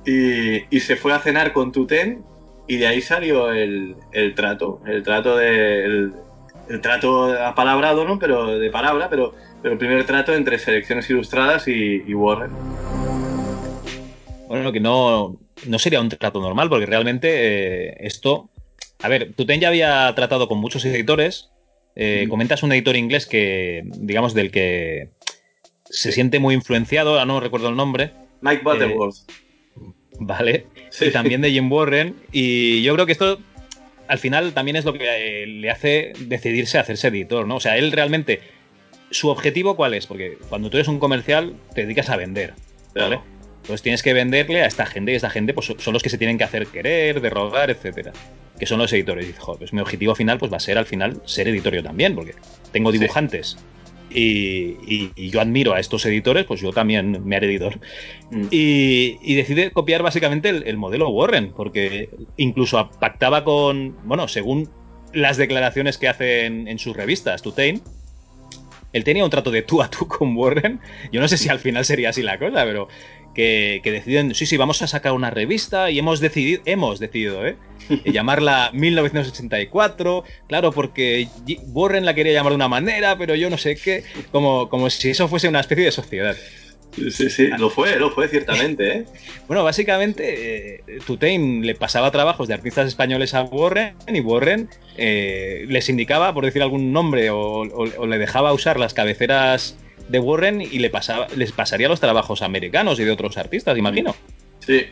y, 0.05 0.63
y, 0.75 0.79
se 0.79 0.95
fue 0.95 1.13
a 1.13 1.19
cenar 1.19 1.53
con 1.53 1.71
Tuten 1.71 2.23
y 2.67 2.77
de 2.77 2.87
ahí 2.87 3.01
salió 3.01 3.51
el, 3.51 3.95
el 4.11 4.35
trato, 4.35 4.81
el 4.85 5.03
trato 5.03 5.37
de, 5.37 5.83
el, 5.85 6.13
trato 6.81 7.33
apalabrado, 7.33 8.05
¿no? 8.05 8.19
Pero 8.19 8.59
de 8.59 8.69
palabra, 8.69 9.09
pero, 9.09 9.33
pero 9.61 9.73
el 9.73 9.79
primer 9.79 10.05
trato 10.05 10.33
entre 10.33 10.59
selecciones 10.59 11.09
ilustradas 11.09 11.67
y, 11.67 12.03
y 12.05 12.13
Warren. 12.13 12.51
Bueno, 14.47 14.71
que 14.71 14.79
no, 14.79 15.37
no 15.65 15.79
sería 15.79 16.01
un 16.01 16.09
trato 16.09 16.39
normal, 16.41 16.69
porque 16.69 16.85
realmente 16.85 17.89
eh, 17.89 17.97
esto. 17.99 18.49
A 19.01 19.09
ver, 19.09 19.33
Tuten 19.33 19.59
ya 19.59 19.67
había 19.67 20.13
tratado 20.15 20.47
con 20.47 20.57
muchos 20.57 20.83
editores, 20.85 21.49
eh, 21.99 22.27
comentas 22.29 22.61
un 22.61 22.71
editor 22.71 22.95
inglés 22.95 23.25
que, 23.25 23.81
digamos, 23.85 24.35
del 24.35 24.51
que 24.51 25.09
se 25.85 26.11
siente 26.11 26.37
muy 26.37 26.53
influenciado, 26.53 27.23
no 27.25 27.39
recuerdo 27.39 27.69
el 27.69 27.75
nombre. 27.75 28.11
Mike 28.41 28.61
Butterworth. 28.63 29.15
vale. 30.19 30.67
Y 31.01 31.09
también 31.09 31.41
de 31.41 31.49
Jim 31.49 31.71
Warren. 31.71 32.15
Y 32.31 32.83
yo 32.83 32.93
creo 32.93 33.07
que 33.07 33.13
esto 33.13 33.39
al 34.07 34.19
final 34.19 34.53
también 34.53 34.75
es 34.75 34.85
lo 34.85 34.93
que 34.93 35.05
eh, 35.07 35.47
le 35.47 35.71
hace 35.71 36.13
decidirse 36.19 36.77
a 36.77 36.81
hacerse 36.81 37.07
editor, 37.07 37.47
¿no? 37.47 37.55
O 37.55 37.59
sea, 37.59 37.77
él 37.77 37.91
realmente. 37.91 38.41
¿Su 39.09 39.29
objetivo 39.29 39.75
cuál 39.75 39.93
es? 39.93 40.05
Porque 40.05 40.37
cuando 40.49 40.69
tú 40.69 40.77
eres 40.77 40.89
un 40.89 40.99
comercial 40.99 41.55
te 41.73 41.81
dedicas 41.81 42.09
a 42.09 42.17
vender. 42.17 42.53
¿vale? 42.93 43.21
Entonces 43.61 43.81
tienes 43.81 44.03
que 44.03 44.13
venderle 44.13 44.61
a 44.61 44.67
esta 44.67 44.85
gente 44.85 45.13
y 45.13 45.15
esta 45.15 45.29
gente 45.29 45.53
pues, 45.53 45.73
son 45.77 45.93
los 45.93 46.03
que 46.03 46.09
se 46.09 46.17
tienen 46.17 46.37
que 46.37 46.43
hacer 46.43 46.67
querer, 46.67 47.21
derrogar, 47.21 47.71
etcétera. 47.71 48.11
Que 48.59 48.65
son 48.65 48.79
los 48.79 48.91
editores. 48.93 49.25
Y 49.25 49.27
dices, 49.27 49.43
joder, 49.43 49.59
pues 49.59 49.73
mi 49.73 49.81
objetivo 49.81 50.15
final 50.15 50.37
pues 50.37 50.51
va 50.51 50.57
a 50.57 50.61
ser 50.61 50.77
al 50.77 50.85
final 50.85 51.21
ser 51.25 51.47
editorio 51.47 51.83
también, 51.83 52.15
porque 52.15 52.33
tengo 52.71 52.91
dibujantes. 52.91 53.57
Y, 54.09 55.11
yo 55.29 55.41
admiro 55.41 55.73
a 55.73 55.79
estos 55.79 56.05
editores, 56.05 56.45
pues 56.45 56.61
yo 56.61 56.71
también 56.71 57.25
me 57.25 57.35
haré 57.35 57.47
editor. 57.47 57.79
Mm. 58.31 58.47
Y, 58.51 59.35
decide 59.35 59.71
copiar 59.71 60.01
básicamente 60.01 60.49
el, 60.49 60.77
modelo 60.77 61.09
Warren, 61.09 61.51
porque 61.55 62.09
incluso 62.37 62.89
pactaba 62.99 63.43
con, 63.43 63.95
bueno, 64.05 64.27
según 64.27 64.69
las 65.13 65.37
declaraciones 65.37 65.97
que 65.97 66.07
hace 66.07 66.45
en, 66.45 66.79
sus 66.79 66.95
revistas, 66.95 67.41
Tutain, 67.41 67.81
él 68.93 69.03
tenía 69.03 69.23
un 69.23 69.29
trato 69.29 69.51
de 69.51 69.61
tú 69.61 69.81
a 69.81 69.89
tú 69.89 70.07
con 70.07 70.35
Warren. 70.35 70.79
Yo 71.11 71.21
no 71.21 71.27
sé 71.27 71.37
si 71.37 71.49
al 71.49 71.59
final 71.59 71.85
sería 71.85 72.09
así 72.09 72.23
la 72.23 72.39
cosa, 72.39 72.63
pero 72.63 72.87
que, 73.37 73.81
deciden, 73.91 74.33
sí, 74.35 74.45
sí, 74.47 74.57
vamos 74.57 74.81
a 74.81 74.87
sacar 74.87 75.13
una 75.13 75.29
revista 75.29 75.91
y 75.91 75.99
hemos 75.99 76.19
decidido, 76.19 76.61
hemos 76.65 76.99
decidido, 76.99 77.45
¿eh? 77.47 77.55
llamarla 78.03 78.71
1984, 78.73 80.23
claro, 80.47 80.71
porque 80.71 81.27
Warren 81.67 82.03
la 82.05 82.15
quería 82.15 82.33
llamar 82.33 82.51
de 82.51 82.55
una 82.55 82.67
manera, 82.67 83.17
pero 83.17 83.35
yo 83.35 83.49
no 83.49 83.57
sé 83.57 83.75
qué, 83.75 84.03
como, 84.31 84.67
como 84.69 84.89
si 84.89 85.11
eso 85.11 85.27
fuese 85.27 85.47
una 85.47 85.59
especie 85.61 85.85
de 85.85 85.91
sociedad. 85.91 86.35
Sí, 87.11 87.29
sí, 87.29 87.47
lo 87.59 87.69
fue, 87.69 87.97
lo 87.99 88.09
fue 88.09 88.27
ciertamente. 88.27 88.91
¿eh? 88.91 89.05
Bueno, 89.47 89.63
básicamente, 89.63 90.75
eh, 90.77 90.83
Tutain 91.05 91.63
le 91.65 91.75
pasaba 91.75 92.09
trabajos 92.11 92.47
de 92.47 92.55
artistas 92.55 92.87
españoles 92.87 93.33
a 93.35 93.43
Warren 93.43 93.95
y 94.11 94.19
Warren 94.19 94.67
eh, 94.97 95.65
les 95.69 95.87
indicaba, 95.89 96.33
por 96.33 96.43
decir 96.43 96.61
algún 96.63 96.91
nombre, 96.91 97.29
o, 97.29 97.37
o- 97.61 97.93
o 97.99 98.07
le 98.07 98.17
dejaba 98.17 98.51
usar 98.51 98.79
las 98.79 98.93
cabeceras 98.95 99.77
de 100.09 100.19
Warren 100.19 100.61
y 100.61 100.79
le 100.79 100.89
pasaba, 100.89 101.27
les 101.35 101.51
pasaría 101.51 101.87
los 101.87 101.99
trabajos 101.99 102.41
americanos 102.41 102.99
y 102.99 103.03
de 103.03 103.11
otros 103.11 103.37
artistas, 103.37 103.77
imagino. 103.77 104.15
Sí. 104.59 104.85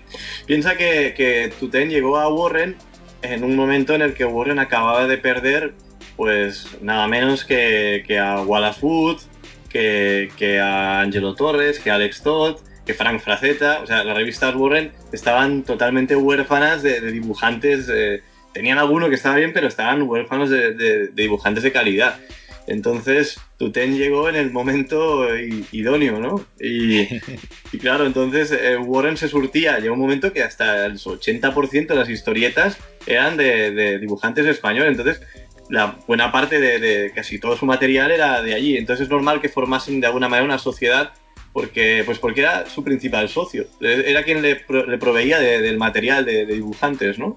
Piensa 0.46 0.78
que, 0.78 1.14
que 1.16 1.52
Tuten 1.60 1.90
llegó 1.90 2.18
a 2.18 2.30
Warren 2.30 2.76
en 3.22 3.44
un 3.44 3.56
momento 3.56 3.94
en 3.94 4.02
el 4.02 4.14
que 4.14 4.26
Warren 4.26 4.60
acababa 4.60 5.08
de 5.08 5.18
perder, 5.18 5.74
pues 6.16 6.68
nada 6.82 7.08
menos 7.08 7.44
que, 7.44 8.04
que 8.08 8.20
a 8.20 8.42
Wallace 8.42 8.86
Wood, 8.86 9.22
que, 9.70 10.30
que 10.38 10.60
a 10.60 11.02
Angelo 11.02 11.36
Torres, 11.36 11.80
que 11.80 11.92
a 11.92 11.96
Alex 11.96 12.22
Todd, 12.22 12.58
que 12.86 12.94
Frank 12.94 13.20
Frazetta. 13.20 13.82
O 13.82 13.88
sea, 13.88 14.04
las 14.04 14.16
revistas 14.16 14.56
Warren 14.56 14.92
estaban 15.12 15.64
totalmente 15.64 16.16
huérfanas 16.16 16.84
de, 16.84 17.12
dibujantes. 17.12 17.90
eh, 17.92 18.22
tenían 18.54 18.78
alguno 18.78 19.10
que 19.10 19.16
estaba 19.16 19.36
bien, 19.36 19.52
pero 19.52 19.68
estaban 19.68 20.04
huérfanos 20.04 20.50
de 20.50 21.10
dibujantes 21.14 21.64
de 21.64 21.74
calidad. 21.74 22.18
Entonces, 22.68 23.40
Tuten 23.58 23.98
llegó 23.98 24.28
en 24.30 24.36
el 24.36 24.52
momento 24.52 25.28
idóneo, 25.72 26.20
¿no? 26.20 26.46
Y, 26.60 27.02
y 27.72 27.78
claro, 27.80 28.06
entonces 28.06 28.52
eh, 28.52 28.78
Warren 28.78 29.18
se 29.18 29.28
surtía. 29.28 29.80
Llegó 29.80 29.94
un 29.94 30.00
momento 30.00 30.34
que 30.34 30.44
hasta 30.44 30.86
el 30.86 30.98
80% 30.98 31.88
de 31.88 31.96
las 31.96 32.10
historietas 32.10 32.78
eran 33.06 33.38
de, 33.38 33.72
de 33.72 34.00
dibujantes 34.00 34.46
españoles. 34.48 34.92
Entonces, 34.98 35.22
la 35.70 35.98
buena 36.08 36.32
parte 36.32 36.60
de, 36.60 36.80
de 36.80 37.12
casi 37.14 37.40
todo 37.40 37.56
su 37.58 37.66
material 37.66 38.12
era 38.12 38.42
de 38.42 38.54
allí. 38.56 38.78
Entonces, 38.78 39.06
es 39.06 39.10
normal 39.12 39.42
que 39.42 39.50
formasen 39.50 40.00
de 40.02 40.08
alguna 40.08 40.28
manera 40.30 40.46
una 40.46 40.58
sociedad 40.60 41.12
porque, 41.54 42.04
pues 42.06 42.20
porque 42.20 42.42
era 42.42 42.66
su 42.70 42.84
principal 42.84 43.30
socio. 43.30 43.66
Era 43.80 44.24
quien 44.24 44.42
le, 44.42 44.58
pro- 44.58 44.86
le 44.86 44.98
proveía 44.98 45.40
de- 45.40 45.62
del 45.62 45.78
material 45.78 46.26
de, 46.26 46.46
de 46.46 46.54
dibujantes, 46.56 47.18
¿no? 47.18 47.34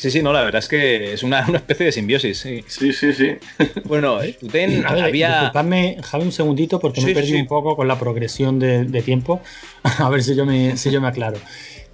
Sí, 0.00 0.10
sí, 0.10 0.22
no, 0.22 0.32
la 0.32 0.42
verdad 0.42 0.60
es 0.60 0.68
que 0.68 1.12
es 1.12 1.22
una, 1.22 1.44
una 1.48 1.58
especie 1.58 1.84
de 1.84 1.92
simbiosis. 1.92 2.38
sí. 2.38 2.64
Sí, 2.66 2.90
sí, 2.94 3.12
sí. 3.12 3.32
Bueno, 3.84 4.16
ver, 4.40 4.86
había. 4.86 5.28
disculpadme, 5.28 5.98
Javi, 6.02 6.24
un 6.24 6.32
segundito 6.32 6.80
porque 6.80 7.02
me 7.02 7.10
he 7.10 7.14
perdido 7.14 7.36
sí. 7.36 7.42
un 7.42 7.46
poco 7.46 7.76
con 7.76 7.86
la 7.86 7.98
progresión 7.98 8.58
de, 8.58 8.84
de 8.84 9.02
tiempo. 9.02 9.42
A 9.82 10.08
ver 10.08 10.22
si 10.22 10.34
yo 10.34 10.46
me, 10.46 10.78
si 10.78 10.90
yo 10.90 11.02
me 11.02 11.08
aclaro. 11.08 11.36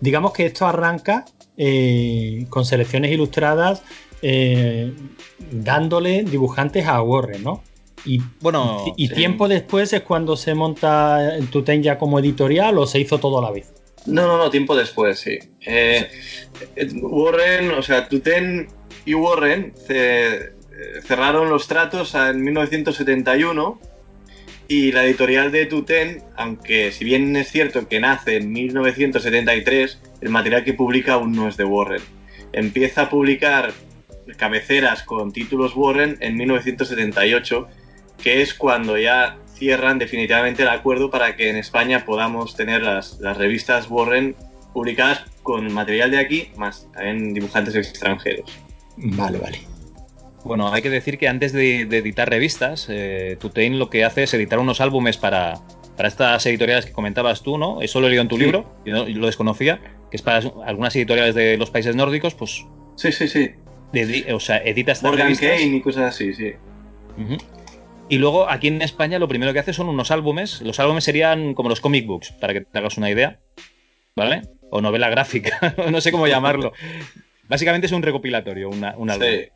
Digamos 0.01 0.33
que 0.33 0.47
esto 0.47 0.67
arranca 0.69 1.25
eh, 1.57 2.47
con 2.49 2.65
selecciones 2.65 3.11
ilustradas 3.11 3.83
eh, 4.23 4.93
dándole 5.51 6.23
dibujantes 6.23 6.87
a 6.87 7.03
Warren, 7.03 7.43
¿no? 7.43 7.65
Y, 8.05 8.21
Bueno, 8.41 8.85
y, 8.97 9.05
y 9.07 9.09
sí. 9.09 9.15
tiempo 9.15 9.49
después 9.49 9.93
es 9.93 10.03
cuando 10.03 10.37
se 10.37 10.55
monta 10.55 11.35
el 11.35 11.49
Tuten 11.49 11.83
ya 11.83 11.99
como 11.99 12.21
editorial 12.21 12.79
o 12.79 12.87
se 12.87 13.01
hizo 13.01 13.19
todo 13.19 13.41
a 13.41 13.43
la 13.43 13.51
vez. 13.51 13.73
No, 14.07 14.27
no, 14.27 14.39
no, 14.39 14.51
tiempo 14.51 14.77
después, 14.77 15.19
sí. 15.19 15.39
Eh, 15.61 16.09
eh, 16.77 16.89
Warren, 17.01 17.71
o 17.73 17.83
sea, 17.83 18.09
Tuten 18.09 18.69
y 19.05 19.15
Warren 19.15 19.75
eh, 19.89 20.53
cerraron 21.05 21.51
los 21.51 21.67
tratos 21.67 22.15
en 22.15 22.43
1971 22.43 23.81
y 24.69 24.93
la 24.93 25.05
editorial 25.05 25.53
de 25.53 25.67
Tuten, 25.67 26.23
aunque 26.37 26.93
si 26.93 27.05
bien 27.05 27.35
es 27.37 27.51
cierto 27.51 27.89
que 27.89 28.01
nace 28.01 28.37
en 28.37 28.53
1973, 28.53 30.01
el 30.21 30.29
material 30.29 30.65
que 30.65 30.75
publica 30.75 31.15
aún 31.15 31.33
no 31.33 31.49
es 31.49 31.57
de 31.57 31.65
Warren. 31.65 32.03
Empieza 32.53 33.03
a 33.03 33.11
publicar 33.11 33.73
cabeceras 34.37 35.03
con 35.03 35.33
títulos 35.33 35.75
Warren 35.77 36.17
en 36.21 36.37
1978, 36.37 37.69
que 38.23 38.43
es 38.43 38.55
cuando 38.55 38.99
ya 38.99 39.39
cierran 39.57 39.99
definitivamente 39.99 40.63
el 40.63 40.69
acuerdo 40.69 41.11
para 41.11 41.37
que 41.37 41.49
en 41.51 41.57
España 41.57 42.05
podamos 42.05 42.55
tener 42.57 42.83
las, 42.83 43.19
las 43.21 43.37
revistas 43.37 43.89
Warren 43.91 44.37
publicadas 44.73 45.25
con 45.43 45.73
material 45.73 46.11
de 46.11 46.19
aquí, 46.19 46.49
más 46.57 46.87
también 46.93 47.33
dibujantes 47.35 47.75
extranjeros. 47.75 48.51
Vale, 48.97 49.39
vale. 49.39 49.59
Bueno, 50.45 50.73
hay 50.73 50.83
que 50.83 50.91
decir 50.91 51.19
que 51.19 51.29
antes 51.29 51.53
de, 51.53 51.87
de 51.87 51.99
editar 51.99 52.29
revistas, 52.29 52.87
eh, 52.89 53.37
Tutain 53.41 53.79
lo 53.79 53.91
que 53.91 54.05
hace 54.05 54.25
es 54.25 54.35
editar 54.35 54.59
unos 54.59 54.81
álbumes 54.81 55.17
para, 55.17 55.55
para 55.97 56.09
estas 56.09 56.45
editoriales 56.47 56.87
que 56.87 56.93
comentabas 56.93 57.43
tú, 57.43 57.59
¿no? 57.59 57.83
Eso 57.83 58.01
lo 58.01 58.07
he 58.07 58.11
leído 58.11 58.23
en 58.23 58.29
tu 58.29 58.37
Sí. 58.37 58.43
libro, 58.45 58.71
lo 58.85 59.27
desconocía, 59.27 59.81
que 60.11 60.17
es 60.17 60.23
para 60.23 60.39
algunas 60.67 60.95
editoriales 60.95 61.35
de 61.35 61.57
los 61.57 61.71
países 61.71 61.97
nórdicos, 61.97 62.35
pues, 62.35 62.65
Sí, 62.97 63.11
sí, 63.13 63.27
sí. 63.29 63.51
o 64.33 64.41
sea, 64.41 64.59
edita 64.59 64.93
estas 64.93 65.11
Morgan 65.11 65.27
revistas. 65.27 65.51
Kane 65.51 65.77
y 65.77 65.81
cosas 65.81 66.15
así, 66.15 66.33
sí. 66.35 66.53
Ujú. 67.19 67.37
Y 68.09 68.19
luego 68.19 68.49
aquí 68.49 68.69
en 68.69 68.83
España 68.83 69.19
lo 69.19 69.27
primero 69.29 69.53
que 69.53 69.59
hace 69.59 69.73
son 69.73 69.89
unos 69.89 70.11
álbumes. 70.11 70.61
Los 70.63 70.79
álbumes 70.79 71.05
serían 71.05 71.55
como 71.55 71.69
los 71.69 71.81
comic 71.81 72.07
books, 72.07 72.33
para 72.33 72.53
que 72.53 72.61
te 72.61 72.79
hagas 72.79 72.97
una 72.99 73.11
idea. 73.11 73.41
¿Vale? 74.15 74.43
O 74.71 74.81
novela 74.81 75.09
gráfica, 75.11 75.75
no 75.91 76.01
sé 76.01 76.11
cómo 76.13 76.27
llamarlo. 76.27 76.73
Básicamente 77.49 77.87
es 77.87 77.93
un 77.93 78.03
recopilatorio, 78.03 78.69
una, 78.71 78.97
un 78.97 79.11
álbum. 79.11 79.27
Sí. 79.29 79.49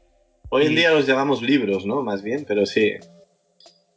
Hoy 0.51 0.67
en 0.67 0.73
Y- 0.73 0.77
día 0.77 0.91
los 0.91 1.07
llamamos 1.07 1.43
libros, 1.43 1.87
¿no? 1.87 2.03
Más 2.03 2.23
bien, 2.23 2.45
pero 2.47 2.67
sí. 2.67 2.95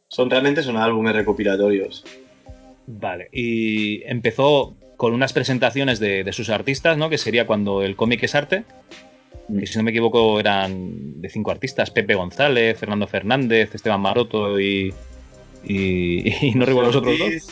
Son 0.08 0.30
realmente 0.30 0.62
son 0.62 0.76
álbumes 0.76 1.14
recopilatorios. 1.14 2.04
Vale, 2.86 3.28
y 3.32 4.02
empezó 4.04 4.76
con 4.96 5.12
unas 5.14 5.32
presentaciones 5.32 5.98
de, 5.98 6.22
de 6.22 6.32
sus 6.32 6.48
artistas, 6.50 6.96
¿no? 6.96 7.10
Que 7.10 7.18
sería 7.18 7.46
cuando 7.46 7.82
el 7.82 7.96
cómic 7.96 8.22
es 8.22 8.34
arte. 8.34 8.64
Que 9.58 9.66
si 9.66 9.76
no 9.76 9.84
me 9.84 9.90
equivoco 9.90 10.40
eran 10.40 11.20
de 11.20 11.28
cinco 11.28 11.50
artistas: 11.50 11.90
Pepe 11.90 12.14
González, 12.14 12.78
Fernando 12.78 13.06
Fernández, 13.06 13.74
Esteban 13.74 14.00
Maroto 14.00 14.58
y. 14.60 14.92
Y, 15.66 16.46
y 16.46 16.54
no 16.54 16.66
recuerdo 16.66 16.88
los 16.88 16.96
otros 16.96 17.18
dos. 17.18 17.48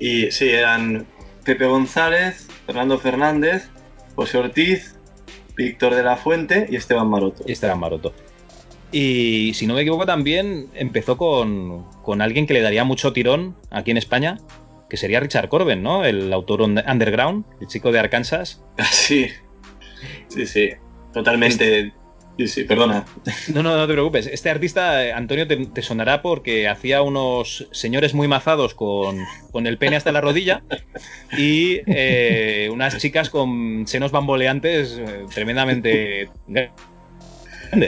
Y 0.00 0.30
sí, 0.32 0.48
eran 0.50 1.06
Pepe 1.44 1.66
González, 1.66 2.48
Fernando 2.66 2.98
Fernández, 2.98 3.68
José 4.16 4.38
Ortiz, 4.38 4.96
Víctor 5.56 5.94
de 5.94 6.02
la 6.02 6.16
Fuente 6.16 6.66
y 6.70 6.76
Esteban 6.76 7.08
Maroto. 7.08 7.44
Y 7.46 7.52
Esteban 7.52 7.78
Maroto. 7.78 8.12
Y 8.90 9.52
si 9.54 9.66
no 9.66 9.74
me 9.74 9.82
equivoco, 9.82 10.04
también 10.04 10.68
empezó 10.74 11.16
con, 11.16 11.84
con 12.02 12.20
alguien 12.20 12.46
que 12.46 12.52
le 12.54 12.60
daría 12.60 12.84
mucho 12.84 13.12
tirón 13.12 13.56
aquí 13.70 13.90
en 13.90 13.96
España, 13.96 14.38
que 14.90 14.96
sería 14.96 15.20
Richard 15.20 15.48
Corben, 15.48 15.82
¿no? 15.82 16.04
El 16.04 16.32
autor 16.32 16.60
un- 16.62 16.82
underground, 16.86 17.44
el 17.60 17.68
chico 17.68 17.90
de 17.92 17.98
Arkansas. 18.00 18.62
Sí, 18.90 19.28
sí, 20.28 20.46
sí. 20.46 20.70
Totalmente. 21.12 21.92
Sí, 22.38 22.48
sí, 22.48 22.64
perdona. 22.64 23.04
No, 23.52 23.62
no, 23.62 23.76
no 23.76 23.86
te 23.86 23.92
preocupes. 23.92 24.26
Este 24.26 24.48
artista, 24.48 25.04
eh, 25.04 25.12
Antonio, 25.12 25.46
te, 25.46 25.56
te 25.66 25.82
sonará 25.82 26.22
porque 26.22 26.66
hacía 26.66 27.02
unos 27.02 27.68
señores 27.72 28.14
muy 28.14 28.26
mazados 28.26 28.74
con, 28.74 29.18
con 29.50 29.66
el 29.66 29.76
pene 29.76 29.96
hasta 29.96 30.12
la 30.12 30.22
rodilla 30.22 30.62
y 31.36 31.80
eh, 31.86 32.70
unas 32.72 32.96
chicas 32.96 33.28
con 33.28 33.86
senos 33.86 34.12
bamboleantes 34.12 34.98
eh, 34.98 35.24
tremendamente 35.34 36.30
grandes. 36.46 36.70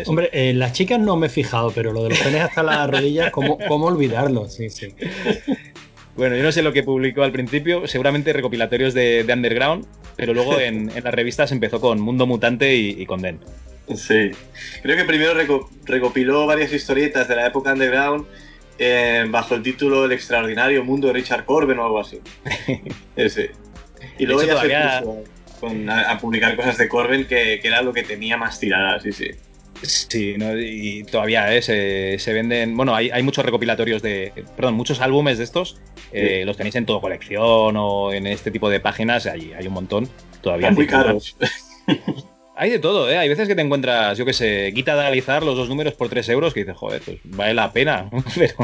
Hombre, 0.07 0.29
eh, 0.33 0.53
las 0.53 0.75
chicas 0.75 1.01
no 1.01 1.17
me 1.17 1.27
he 1.29 1.31
fijado, 1.31 1.71
pero 1.71 1.93
lo 1.93 2.03
de 2.03 2.11
los 2.11 2.19
penes 2.19 2.43
hasta 2.43 2.63
las 2.63 2.89
rodillas, 2.91 3.31
¿cómo, 3.31 3.59
cómo 3.67 3.87
olvidarlo? 3.87 4.49
Sí, 4.49 4.69
sí. 4.69 4.95
Bueno, 6.17 6.37
yo 6.37 6.43
no 6.43 6.53
sé 6.53 6.63
lo 6.63 6.73
que 6.73 6.83
publicó 6.83 7.23
al 7.23 7.33
principio, 7.33 7.87
seguramente 7.87 8.33
recopilatorios 8.33 8.95
de, 8.95 9.25
de 9.25 9.33
Underground, 9.33 9.87
pero 10.17 10.35
luego 10.35 10.59
en, 10.61 10.91
en 10.95 11.05
las 11.05 11.15
revistas 11.15 11.53
empezó 11.53 11.81
con 11.81 12.01
Mundo 12.01 12.27
Mutante 12.27 12.75
y, 12.75 12.91
y 13.01 13.07
con 13.07 13.21
Den. 13.23 13.41
Sí. 13.95 14.31
Creo 14.83 14.97
que 14.97 15.05
primero 15.05 15.35
reco- 15.35 15.69
recopiló 15.85 16.47
varias 16.47 16.73
historietas 16.73 17.29
de 17.29 17.37
la 17.37 17.47
época 17.47 17.73
underground 17.75 18.27
eh, 18.79 19.25
bajo 19.29 19.55
el 19.55 19.63
título 19.63 20.07
El 20.07 20.13
extraordinario 20.13 20.83
mundo 20.85 21.09
de 21.09 21.13
Richard 21.13 21.45
Corben 21.45 21.79
o 21.79 21.85
algo 21.85 22.01
así. 22.01 22.19
Ese. 23.17 23.51
Y 24.19 24.27
luego 24.27 24.41
hecho, 24.43 24.49
ya 24.49 24.55
todavía- 24.55 24.99
se 25.01 25.05
puso 25.05 25.25
con- 25.61 25.91
a, 25.91 26.11
a 26.13 26.19
publicar 26.19 26.57
cosas 26.57 26.79
de 26.79 26.89
Corben 26.89 27.27
que, 27.27 27.59
que 27.61 27.69
era 27.69 27.83
lo 27.83 27.93
que 27.93 28.03
tenía 28.03 28.37
más 28.37 28.59
tirada, 28.59 28.99
sí, 29.01 29.13
sí. 29.13 29.31
Sí, 29.83 30.35
¿no? 30.39 30.59
y 30.59 31.05
todavía 31.05 31.55
eh, 31.55 31.61
se, 31.63 32.17
se 32.19 32.33
venden. 32.33 32.77
Bueno, 32.77 32.95
hay, 32.95 33.11
hay 33.11 33.23
muchos 33.23 33.45
recopilatorios 33.45 34.01
de. 34.03 34.33
Perdón, 34.57 34.75
muchos 34.75 35.01
álbumes 35.01 35.39
de 35.39 35.45
estos. 35.45 35.79
eh, 36.13 36.45
Los 36.47 36.57
tenéis 36.57 36.75
en 36.77 36.87
todo 36.87 37.01
colección 37.01 37.75
o 37.77 38.13
en 38.13 38.27
este 38.27 38.51
tipo 38.51 38.71
de 38.71 38.81
páginas. 38.81 39.27
Hay, 39.27 39.53
hay 39.53 39.67
un 39.67 39.75
montón. 39.75 40.09
Todavía 40.43 40.71
muy 40.71 40.87
caros. 40.87 41.37
Hay 42.57 42.71
de 42.71 42.79
todo, 42.79 43.11
¿eh? 43.11 43.19
Hay 43.19 43.29
veces 43.29 43.49
que 43.49 43.57
te 43.57 43.63
encuentras, 43.63 44.17
yo 44.17 44.25
qué 44.25 44.33
sé, 44.33 44.71
guita 44.73 44.95
de 44.95 45.01
analizar 45.01 45.43
los 45.43 45.57
dos 45.57 45.69
números 45.69 45.95
por 45.95 46.09
3 46.09 46.29
euros 46.29 46.55
que 46.55 46.61
dices, 46.61 46.77
joder, 46.77 47.03
pues 47.05 47.19
vale 47.25 47.53
la 47.53 47.73
pena. 47.73 48.09
Pero 48.37 48.55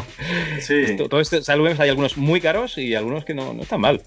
Sí. 0.60 0.94
to- 0.96 1.08
todos 1.08 1.22
estos 1.32 1.48
álbumes 1.48 1.80
hay 1.80 1.88
algunos 1.88 2.16
muy 2.16 2.40
caros 2.40 2.78
y 2.78 2.94
algunos 2.94 3.24
que 3.24 3.34
no, 3.34 3.52
no 3.52 3.62
están 3.62 3.80
mal. 3.80 4.00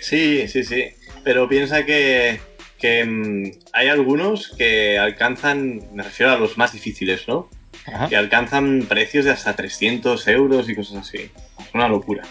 Sí, 0.00 0.46
sí, 0.46 0.62
sí. 0.62 0.84
Pero 1.24 1.48
piensa 1.48 1.84
que, 1.84 2.38
que, 2.82 3.04
mm, 3.04 3.50
hay 3.72 3.88
algunos 3.88 4.48
que 4.58 4.98
alcanzan, 4.98 5.80
me 5.94 6.02
refiero 6.02 6.32
a 6.32 6.36
los 6.36 6.58
más 6.58 6.74
difíciles, 6.74 7.26
¿no? 7.26 7.48
Ajá. 7.86 8.08
Que 8.10 8.16
alcanzan 8.16 8.82
precios 8.88 9.24
de 9.24 9.30
hasta 9.30 9.56
300 9.56 10.28
euros 10.28 10.68
y 10.68 10.74
cosas 10.74 10.98
así. 10.98 11.18
Es 11.18 11.74
una 11.74 11.88
locura. 11.88 12.22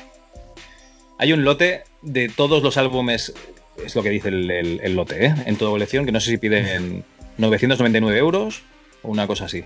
Hay 1.17 1.33
un 1.33 1.43
lote 1.43 1.83
de 2.03 2.29
todos 2.29 2.61
los 2.63 2.77
álbumes, 2.77 3.33
es 3.83 3.95
lo 3.95 4.03
que 4.03 4.09
dice 4.11 4.29
el, 4.29 4.49
el- 4.51 4.79
el 4.83 4.95
lote, 4.95 5.25
¿eh? 5.25 5.33
En 5.45 5.55
toda 5.55 5.71
colección, 5.71 6.05
que 6.05 6.11
no 6.11 6.19
sé 6.19 6.29
si 6.31 6.37
piden 6.37 7.03
999 7.39 8.17
euros 8.19 8.61
o 9.01 9.09
una 9.09 9.25
cosa 9.27 9.45
así. 9.45 9.63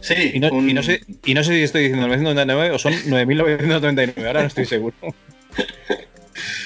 Sí, 0.00 0.32
Y 0.34 0.40
no, 0.40 0.48
un- 0.50 0.68
y 0.68 0.72
no 0.74 0.82
sé, 0.82 1.02
y 1.24 1.34
no 1.34 1.44
sé 1.44 1.52
si 1.54 1.62
estoy 1.64 1.82
diciendo 1.82 2.06
999 2.08 2.70
o 2.74 2.78
son 2.78 2.92
9.999, 3.06 4.26
ahora 4.26 4.40
no 4.40 4.46
estoy 4.46 4.64
seguro. 4.64 4.94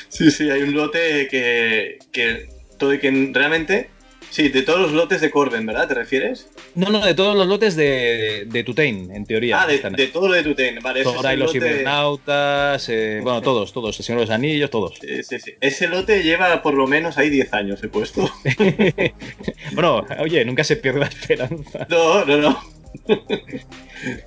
Sí, 0.08 0.30
sí, 0.30 0.48
hay 0.48 0.62
un 0.62 0.72
lote 0.72 1.28
que, 1.30 1.98
que 2.10 2.48
todo 2.78 2.98
que 2.98 3.30
realmente, 3.32 3.90
sí, 4.30 4.48
de 4.48 4.62
todos 4.62 4.80
los 4.80 4.92
lotes 4.92 5.20
de 5.20 5.30
Corben, 5.30 5.64
¿verdad? 5.66 5.88
¿Te 5.88 5.94
refieres? 5.94 6.48
No, 6.74 6.88
no, 6.90 7.04
de 7.04 7.14
todos 7.14 7.34
los 7.36 7.46
lotes 7.46 7.74
de, 7.76 8.44
de 8.46 8.64
Tutain, 8.64 9.10
en 9.14 9.24
teoría. 9.24 9.62
ah, 9.62 9.66
de, 9.66 9.78
de 9.78 10.06
todo 10.08 10.28
lo 10.28 10.34
de 10.34 10.42
Tuten, 10.42 10.78
vale. 10.82 11.00
ese 11.00 11.10
es 11.10 11.16
Thor 11.16 11.24
y 11.30 11.32
el 11.34 11.38
los 11.40 11.54
lote- 11.54 11.60
cibernautas, 11.60 12.88
eh, 12.88 13.20
bueno, 13.22 13.40
todos, 13.42 13.72
todos, 13.72 13.98
el 13.98 14.04
Señor 14.04 14.20
de 14.20 14.26
los 14.26 14.34
Anillos, 14.34 14.70
todos. 14.70 14.98
Sí, 15.00 15.22
sí, 15.22 15.38
sí. 15.38 15.52
Ese 15.60 15.88
lote 15.88 16.22
lleva 16.22 16.62
por 16.62 16.74
lo 16.74 16.86
menos 16.86 17.18
ahí 17.18 17.30
10 17.30 17.52
años, 17.54 17.82
he 17.82 17.88
puesto. 17.88 18.30
bueno, 19.72 20.04
oye, 20.20 20.44
nunca 20.44 20.64
se 20.64 20.76
pierde 20.76 21.00
la 21.00 21.06
esperanza. 21.06 21.86
No, 21.88 22.24
no, 22.24 22.36
no. 22.38 22.60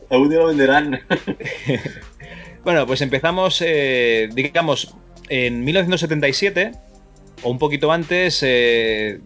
Aún 0.10 0.34
lo 0.34 0.48
venderán. 0.48 1.00
Bueno, 2.62 2.86
pues 2.86 3.00
empezamos, 3.02 3.64
eh, 3.66 4.28
digamos, 4.34 4.94
en 5.30 5.64
1977, 5.64 6.74
o 7.44 7.50
un 7.50 7.58
poquito 7.60 7.92
antes, 7.92 8.40
eh, 8.44 9.20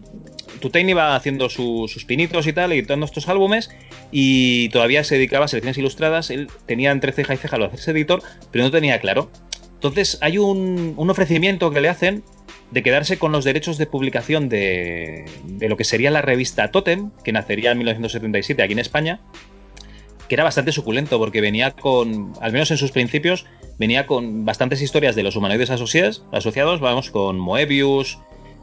iba 0.88 1.14
haciendo 1.14 1.50
su- 1.50 1.86
sus 1.88 2.04
pinitos 2.06 2.46
y 2.46 2.52
tal, 2.54 2.72
editando 2.72 3.04
estos 3.06 3.28
álbumes, 3.28 3.70
y 4.10 4.68
todavía 4.70 5.04
se 5.04 5.16
dedicaba 5.16 5.44
a 5.44 5.48
selecciones 5.48 5.76
ilustradas. 5.78 6.30
Él 6.30 6.48
tenía 6.66 6.90
entre 6.90 7.12
ceja 7.12 7.34
y 7.34 7.36
ceja 7.36 7.58
lo 7.58 7.66
hacerse 7.66 7.90
editor, 7.90 8.22
pero 8.50 8.64
no 8.64 8.70
tenía 8.70 8.98
claro. 8.98 9.30
Entonces 9.74 10.16
hay 10.22 10.38
un, 10.38 10.94
un 10.96 11.10
ofrecimiento 11.10 11.70
que 11.70 11.80
le 11.82 11.90
hacen 11.90 12.22
de 12.70 12.82
quedarse 12.82 13.18
con 13.18 13.30
los 13.30 13.44
derechos 13.44 13.76
de 13.76 13.86
publicación 13.86 14.48
de, 14.48 15.26
de 15.44 15.68
lo 15.68 15.76
que 15.76 15.84
sería 15.84 16.10
la 16.10 16.22
revista 16.22 16.70
Totem, 16.70 17.10
que 17.22 17.32
nacería 17.32 17.72
en 17.72 17.78
1977 17.78 18.62
aquí 18.62 18.72
en 18.72 18.78
España, 18.78 19.20
que 20.28 20.34
era 20.34 20.44
bastante 20.44 20.72
suculento 20.72 21.18
porque 21.18 21.42
venía 21.42 21.72
con, 21.72 22.32
al 22.40 22.52
menos 22.52 22.70
en 22.70 22.78
sus 22.78 22.90
principios, 22.90 23.44
venía 23.78 24.06
con 24.06 24.44
bastantes 24.44 24.80
historias 24.82 25.16
de 25.16 25.22
los 25.22 25.36
humanoides 25.36 25.70
asociados, 25.70 26.24
asociados 26.32 26.80
vamos, 26.80 27.10
con 27.10 27.38
Moebius, 27.38 28.18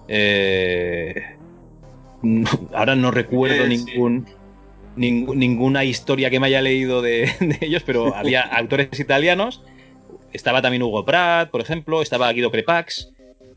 eh, 0.07 1.15
ahora 2.73 2.95
no 2.95 3.11
recuerdo 3.11 3.65
Eh, 3.65 3.77
sí. 3.77 3.93
ninguna 4.95 5.83
historia 5.85 6.29
que 6.29 6.39
me 6.39 6.47
haya 6.47 6.61
leído 6.61 7.01
de, 7.01 7.31
de 7.39 7.57
ellos, 7.61 7.83
pero 7.85 8.15
había 8.15 8.41
autores 8.41 8.99
italianos, 8.99 9.63
estaba 10.33 10.61
también 10.61 10.83
Hugo 10.83 11.05
Pratt, 11.05 11.49
por 11.49 11.61
ejemplo, 11.61 12.01
estaba 12.01 12.31
Guido 12.31 12.51
Crepax, 12.51 13.11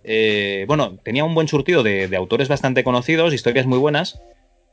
eh, 0.04 0.64
bueno, 0.68 0.98
tenía 1.02 1.24
un 1.24 1.34
buen 1.34 1.48
surtido 1.48 1.82
de, 1.82 2.08
de 2.08 2.16
autores 2.16 2.48
bastante 2.48 2.84
conocidos, 2.84 3.32
historias 3.32 3.66
muy 3.66 3.78
buenas, 3.78 4.20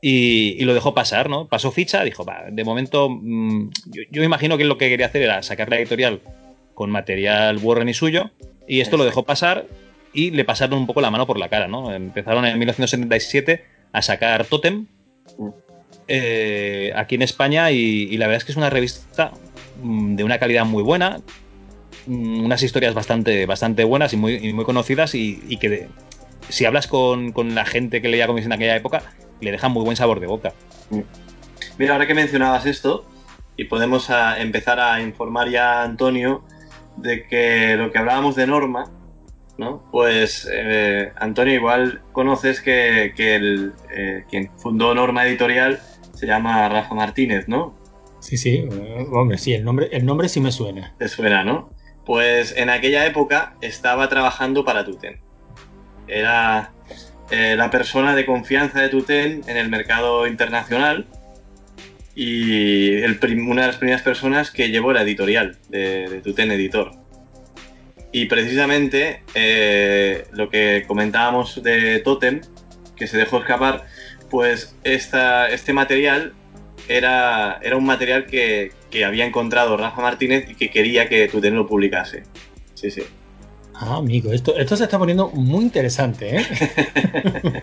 y, 0.04 0.56
y 0.60 0.64
lo 0.64 0.74
dejó 0.74 0.94
pasar, 0.94 1.30
¿no? 1.30 1.46
Pasó 1.46 1.70
ficha, 1.70 2.02
dijo, 2.02 2.24
va, 2.24 2.46
de 2.50 2.64
momento, 2.64 3.08
mm, 3.08 3.70
yo, 3.86 4.02
yo 4.10 4.22
imagino 4.24 4.58
que 4.58 4.64
lo 4.64 4.76
que 4.76 4.88
quería 4.88 5.06
hacer 5.06 5.22
era 5.22 5.42
sacar 5.42 5.70
la 5.70 5.78
editorial 5.78 6.20
con 6.82 6.90
material 6.90 7.58
Warren 7.62 7.88
y 7.88 7.94
suyo, 7.94 8.32
y 8.66 8.80
esto 8.80 8.96
lo 8.96 9.04
dejó 9.04 9.22
pasar 9.22 9.66
y 10.12 10.32
le 10.32 10.44
pasaron 10.44 10.80
un 10.80 10.86
poco 10.88 11.00
la 11.00 11.12
mano 11.12 11.28
por 11.28 11.38
la 11.38 11.48
cara, 11.48 11.68
¿no? 11.68 11.92
Empezaron 11.94 12.44
en 12.44 12.58
1977 12.58 13.64
a 13.92 14.02
sacar 14.02 14.44
Totem 14.46 14.86
eh, 16.08 16.92
aquí 16.96 17.14
en 17.14 17.22
España 17.22 17.70
y, 17.70 17.76
y 18.10 18.16
la 18.16 18.26
verdad 18.26 18.38
es 18.38 18.44
que 18.44 18.50
es 18.50 18.56
una 18.58 18.68
revista 18.68 19.30
mm, 19.80 20.16
de 20.16 20.24
una 20.24 20.38
calidad 20.40 20.64
muy 20.64 20.82
buena, 20.82 21.20
mm, 22.06 22.44
unas 22.46 22.64
historias 22.64 22.94
bastante, 22.94 23.46
bastante 23.46 23.84
buenas 23.84 24.12
y 24.12 24.16
muy, 24.16 24.34
y 24.34 24.52
muy 24.52 24.64
conocidas 24.64 25.14
y, 25.14 25.40
y 25.48 25.58
que 25.58 25.68
de- 25.68 25.88
si 26.48 26.64
hablas 26.64 26.88
con, 26.88 27.30
con 27.30 27.54
la 27.54 27.64
gente 27.64 28.02
que 28.02 28.08
leía 28.08 28.26
cómics 28.26 28.46
en 28.46 28.52
aquella 28.54 28.74
época, 28.74 29.02
le 29.40 29.52
dejan 29.52 29.70
muy 29.70 29.84
buen 29.84 29.96
sabor 29.96 30.18
de 30.18 30.26
boca. 30.26 30.52
Mira, 31.78 31.92
ahora 31.92 32.08
que 32.08 32.14
mencionabas 32.14 32.66
esto, 32.66 33.06
y 33.56 33.64
podemos 33.66 34.10
a- 34.10 34.40
empezar 34.40 34.80
a 34.80 35.00
informar 35.00 35.48
ya 35.48 35.80
a 35.80 35.84
Antonio 35.84 36.42
de 36.96 37.26
que 37.26 37.76
lo 37.76 37.90
que 37.90 37.98
hablábamos 37.98 38.36
de 38.36 38.46
Norma, 38.46 38.90
¿no? 39.58 39.84
Pues 39.90 40.48
eh, 40.52 41.12
Antonio, 41.16 41.54
igual 41.54 42.02
conoces 42.12 42.60
que, 42.60 43.12
que 43.16 43.36
el, 43.36 43.72
eh, 43.94 44.24
quien 44.28 44.50
fundó 44.58 44.94
Norma 44.94 45.26
Editorial 45.26 45.80
se 46.14 46.26
llama 46.26 46.68
Rafa 46.68 46.94
Martínez, 46.94 47.48
¿no? 47.48 47.76
Sí, 48.20 48.36
sí, 48.36 48.64
hombre, 49.10 49.36
sí, 49.38 49.52
el 49.52 49.64
nombre, 49.64 49.88
el 49.90 50.06
nombre 50.06 50.28
sí 50.28 50.40
me 50.40 50.52
suena. 50.52 50.94
Te 50.98 51.08
suena, 51.08 51.42
¿no? 51.42 51.70
Pues 52.04 52.56
en 52.56 52.70
aquella 52.70 53.04
época 53.06 53.56
estaba 53.60 54.08
trabajando 54.08 54.64
para 54.64 54.84
Tuten. 54.84 55.20
Era 56.06 56.72
eh, 57.30 57.54
la 57.56 57.70
persona 57.70 58.14
de 58.14 58.24
confianza 58.24 58.80
de 58.80 58.88
Tuten 58.88 59.42
en 59.46 59.56
el 59.56 59.68
mercado 59.68 60.26
internacional 60.26 61.08
y 62.14 62.94
el 62.96 63.18
una 63.48 63.62
de 63.62 63.68
las 63.68 63.76
primeras 63.76 64.02
personas 64.02 64.50
que 64.50 64.70
llevó 64.70 64.92
la 64.92 65.02
editorial 65.02 65.56
de, 65.68 66.08
de 66.08 66.20
Tuten 66.20 66.50
Editor. 66.50 66.92
Y 68.12 68.26
precisamente 68.26 69.22
eh, 69.34 70.26
lo 70.32 70.50
que 70.50 70.84
comentábamos 70.86 71.62
de 71.62 72.00
Totem, 72.00 72.42
que 72.94 73.06
se 73.06 73.16
dejó 73.16 73.38
escapar, 73.38 73.86
pues 74.30 74.76
esta, 74.84 75.48
este 75.48 75.72
material 75.72 76.34
era, 76.88 77.58
era 77.62 77.76
un 77.76 77.86
material 77.86 78.26
que, 78.26 78.72
que 78.90 79.04
había 79.06 79.24
encontrado 79.24 79.78
Rafa 79.78 80.02
Martínez 80.02 80.50
y 80.50 80.54
que 80.54 80.70
quería 80.70 81.08
que 81.08 81.26
Tuten 81.28 81.54
lo 81.54 81.66
publicase. 81.66 82.24
Sí, 82.74 82.90
sí. 82.90 83.02
Ah, 83.74 83.96
amigo, 83.96 84.32
esto, 84.32 84.56
esto 84.58 84.76
se 84.76 84.84
está 84.84 84.98
poniendo 84.98 85.30
muy 85.30 85.64
interesante, 85.64 86.36
¿eh? 86.36 87.62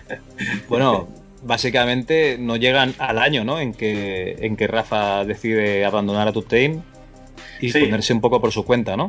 Bueno, 0.68 1.08
básicamente 1.42 2.36
no 2.38 2.56
llegan 2.56 2.94
al 2.98 3.18
año, 3.18 3.44
¿no? 3.44 3.60
En 3.60 3.72
que, 3.74 4.36
en 4.40 4.56
que 4.56 4.66
Rafa 4.66 5.24
decide 5.24 5.84
abandonar 5.84 6.28
a 6.28 6.32
Tutain 6.32 6.82
y 7.60 7.70
Sí. 7.70 7.80
ponerse 7.80 8.12
un 8.12 8.20
poco 8.20 8.40
por 8.40 8.52
su 8.52 8.64
cuenta, 8.64 8.96
¿no? 8.96 9.08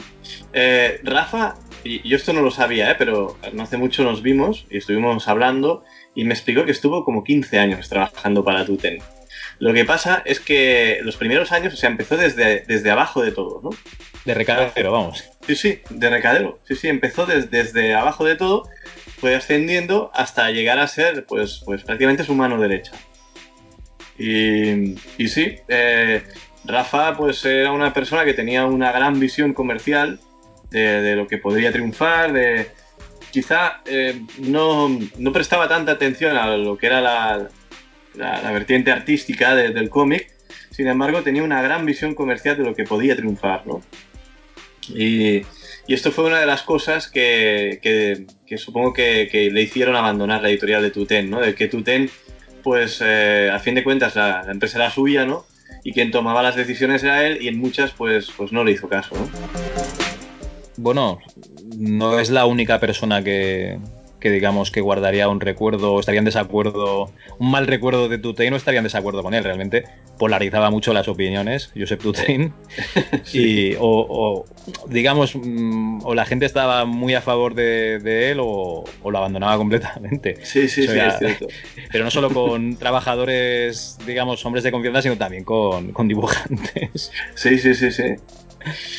Eh, 0.54 1.00
Rafa, 1.04 1.56
y 1.84 2.08
yo 2.08 2.16
esto 2.18 2.34
no 2.34 2.42
lo 2.42 2.52
sabía, 2.52 2.92
¿eh? 2.92 2.96
pero 2.98 3.38
no 3.54 3.64
hace 3.64 3.78
mucho 3.78 4.04
nos 4.04 4.22
vimos 4.22 4.66
y 4.70 4.78
estuvimos 4.78 5.28
hablando 5.28 5.84
y 6.16 6.26
me 6.26 6.34
explicó 6.34 6.66
que 6.66 6.72
estuvo 6.72 7.04
como 7.06 7.24
15 7.24 7.60
años 7.60 7.88
trabajando 7.90 8.44
para 8.44 8.66
Tuten. 8.66 9.00
Lo 9.60 9.74
que 9.74 9.86
pasa 9.86 10.22
es 10.26 10.40
que 10.40 11.00
los 11.04 11.16
primeros 11.18 11.52
años, 11.52 11.74
o 11.74 11.78
sea, 11.78 11.90
empezó 11.90 12.18
desde, 12.18 12.62
desde 12.68 12.92
abajo 12.92 13.22
de 13.22 13.32
todo, 13.32 13.62
¿no? 13.64 13.70
De 14.26 14.34
recadero, 14.34 14.92
vamos. 14.92 15.24
Sí, 15.48 15.56
sí, 15.56 15.80
de 15.90 16.10
recadero. 16.10 16.60
Sí, 16.68 16.76
sí, 16.76 16.88
empezó 16.88 17.26
des- 17.26 17.50
desde 17.52 17.94
abajo 17.94 18.26
de 18.26 18.36
todo, 18.36 18.68
fue 19.22 19.36
ascendiendo 19.36 20.10
hasta 20.16 20.50
llegar 20.50 20.80
a 20.80 20.88
ser, 20.88 21.26
pues, 21.28 21.62
pues 21.64 21.84
prácticamente 21.84 22.24
su 22.24 22.34
mano 22.34 22.60
derecha. 22.60 22.92
Y, 24.18 24.96
y 25.18 25.28
sí, 25.28 25.56
eh, 25.68 26.24
Rafa, 26.66 27.16
pues 27.16 27.46
era 27.46 27.72
una 27.72 27.94
persona 27.94 28.26
que 28.26 28.34
tenía 28.34 28.66
una 28.66 28.92
gran 28.92 29.20
visión 29.20 29.54
comercial 29.54 30.20
de, 30.72 31.02
de 31.02 31.16
lo 31.16 31.28
que 31.28 31.38
podría 31.38 31.72
triunfar, 31.72 32.34
de 32.34 32.68
quizá 33.32 33.82
eh, 33.86 34.20
no, 34.40 34.90
no 35.20 35.32
prestaba 35.32 35.68
tanta 35.70 35.92
atención 35.94 36.36
a 36.36 36.58
lo 36.58 36.78
que 36.78 36.88
era 36.88 37.00
la, 37.00 37.48
la- 38.16 38.42
la 38.42 38.52
vertiente 38.52 38.92
artística 38.92 39.54
de- 39.56 39.70
del 39.70 39.90
cómic, 39.90 40.34
sin 40.72 40.88
embargo 40.88 41.22
tenía 41.22 41.44
una 41.44 41.62
gran 41.62 41.86
visión 41.86 42.16
comercial 42.16 42.58
de 42.58 42.64
lo 42.64 42.74
que 42.76 42.84
podía 42.86 43.16
triunfar, 43.16 43.66
¿no? 43.68 43.82
Y, 44.90 45.42
y 45.88 45.94
esto 45.94 46.12
fue 46.12 46.26
una 46.26 46.40
de 46.40 46.46
las 46.46 46.62
cosas 46.64 47.08
que, 47.08 47.80
que- 47.82 48.58
supongo 48.58 48.94
que, 48.94 49.30
que 49.32 49.50
le 49.50 49.62
hicieron 49.62 49.96
abandonar 49.96 50.42
la 50.42 50.50
editorial 50.50 50.82
de 50.82 50.92
Tuten, 50.92 51.30
¿no? 51.30 51.40
De 51.40 51.56
que 51.56 51.68
Tuten, 51.68 52.10
pues 52.64 53.02
eh, 53.04 53.50
a 53.52 53.60
fin 53.60 53.76
de 53.76 53.84
cuentas 53.84 54.16
la, 54.16 54.44
la 54.44 54.52
empresa 54.52 54.78
era 54.78 54.92
suya, 54.92 55.26
¿no? 55.26 55.46
Y 55.84 55.94
quien 55.94 56.12
tomaba 56.12 56.44
las 56.44 56.56
decisiones 56.56 57.04
era 57.04 57.26
él 57.26 57.40
y 57.42 57.48
en 57.48 57.58
muchas 57.60 57.92
pues, 57.92 58.30
pues 58.36 58.52
no 58.52 58.64
le 58.64 58.72
hizo 58.74 58.88
caso, 58.90 59.16
¿no? 59.16 59.30
Bueno, 60.78 61.20
no 61.78 62.20
es 62.20 62.30
la 62.30 62.46
única 62.46 62.80
persona 62.80 63.24
que, 63.24 63.80
que 64.22 64.30
digamos 64.30 64.72
que 64.72 64.80
guardaría 64.80 65.28
un 65.28 65.42
recuerdo, 65.42 66.00
estaría 66.00 66.20
en 66.20 66.26
desacuerdo, 66.26 67.12
un 67.40 67.52
mal 67.52 67.68
recuerdo 67.68 68.08
de 68.08 68.20
Tutain 68.20 68.52
no 68.52 68.56
estaría 68.56 68.78
en 68.78 68.84
desacuerdo 68.84 69.24
con 69.24 69.34
él, 69.34 69.44
realmente 69.44 69.84
polarizaba 70.18 70.70
mucho 70.70 70.94
las 70.94 71.08
opiniones, 71.08 71.72
Josep 71.76 72.00
Tutain, 72.00 72.54
y, 73.34 73.74
o, 73.74 73.80
o, 73.82 74.46
digamos, 74.88 75.36
mm, 75.36 76.06
o 76.06 76.14
la 76.14 76.26
gente 76.26 76.46
estaba 76.46 76.86
muy 76.86 77.16
a 77.16 77.22
favor 77.22 77.56
de, 77.56 77.98
de 78.00 78.32
él 78.32 78.38
o, 78.40 78.86
o 79.02 79.12
lo 79.12 79.18
abandonaba 79.18 79.58
completamente. 79.58 80.38
Sí, 80.44 80.70
sí, 80.70 80.88
sí, 80.88 80.98
es 81.00 81.18
cierto. 81.18 81.48
Pero 81.92 82.04
no 82.04 82.12
solo 82.12 82.30
con 82.30 82.78
trabajadores, 82.78 83.98
digamos, 84.06 84.46
hombres 84.46 84.64
de 84.64 84.72
confianza, 84.72 85.02
sino 85.02 85.18
también 85.18 85.44
con, 85.44 85.92
con 85.92 86.08
dibujantes. 86.08 87.12
Sí, 87.34 87.58
sí, 87.58 87.74
sí, 87.74 87.92
sí. 87.92 88.16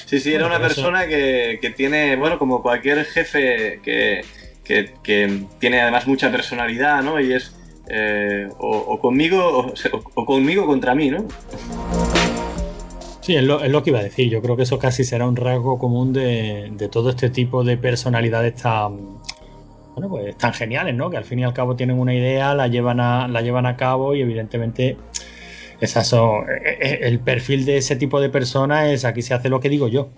Sí, 0.06 0.18
sí, 0.18 0.34
era 0.34 0.48
Bueno, 0.48 0.56
una 0.56 0.66
persona 0.66 1.06
que, 1.06 1.60
que 1.62 1.70
tiene, 1.70 2.16
bueno, 2.16 2.36
como 2.38 2.62
cualquier 2.62 3.04
jefe 3.04 3.80
que, 3.84 4.24
que- 4.64 5.44
tiene 5.58 5.80
además 5.80 6.06
mucha 6.06 6.30
personalidad, 6.30 7.02
¿no? 7.02 7.20
Y 7.20 7.32
es 7.32 7.54
eh, 7.88 8.48
o, 8.58 8.98
conmigo 9.00 9.72
o, 10.14 10.24
conmigo 10.24 10.66
contra 10.66 10.94
mí, 10.94 11.10
¿no? 11.10 11.26
Sí, 13.20 13.36
es 13.36 13.44
lo, 13.44 13.62
es 13.62 13.70
lo 13.70 13.82
que 13.82 13.90
iba 13.90 14.00
a 14.00 14.02
decir. 14.02 14.28
Yo 14.30 14.40
creo 14.42 14.56
que 14.56 14.62
eso 14.62 14.78
casi 14.78 15.04
será 15.04 15.26
un 15.26 15.36
rasgo 15.36 15.78
común 15.78 16.12
de, 16.12 16.70
de 16.72 16.88
todo 16.88 17.10
este 17.10 17.30
tipo 17.30 17.62
de 17.62 17.76
personalidades 17.76 18.56
tan, 18.56 19.18
bueno, 19.94 20.08
pues 20.08 20.36
tan 20.38 20.52
geniales, 20.52 20.94
¿no? 20.94 21.10
Que 21.10 21.18
al 21.18 21.24
fin 21.24 21.38
y 21.40 21.44
al 21.44 21.52
cabo 21.52 21.76
tienen 21.76 21.98
una 21.98 22.14
idea, 22.14 22.54
la 22.54 22.66
llevan 22.68 22.98
a, 23.00 23.28
la 23.28 23.42
llevan 23.42 23.66
a 23.66 23.76
cabo 23.76 24.14
y 24.14 24.22
evidentemente 24.22 24.96
Esas 25.82 26.06
son, 26.06 26.48
eh, 26.48 26.78
eh, 26.80 26.98
el 27.02 27.18
perfil 27.18 27.64
de 27.64 27.78
ese 27.78 27.96
tipo 27.96 28.20
de 28.20 28.28
personas 28.28 28.92
es 28.92 29.04
aquí 29.04 29.20
se 29.20 29.34
hace 29.34 29.48
lo 29.48 29.58
que 29.58 29.68
digo 29.68 29.88
yo. 29.88 30.10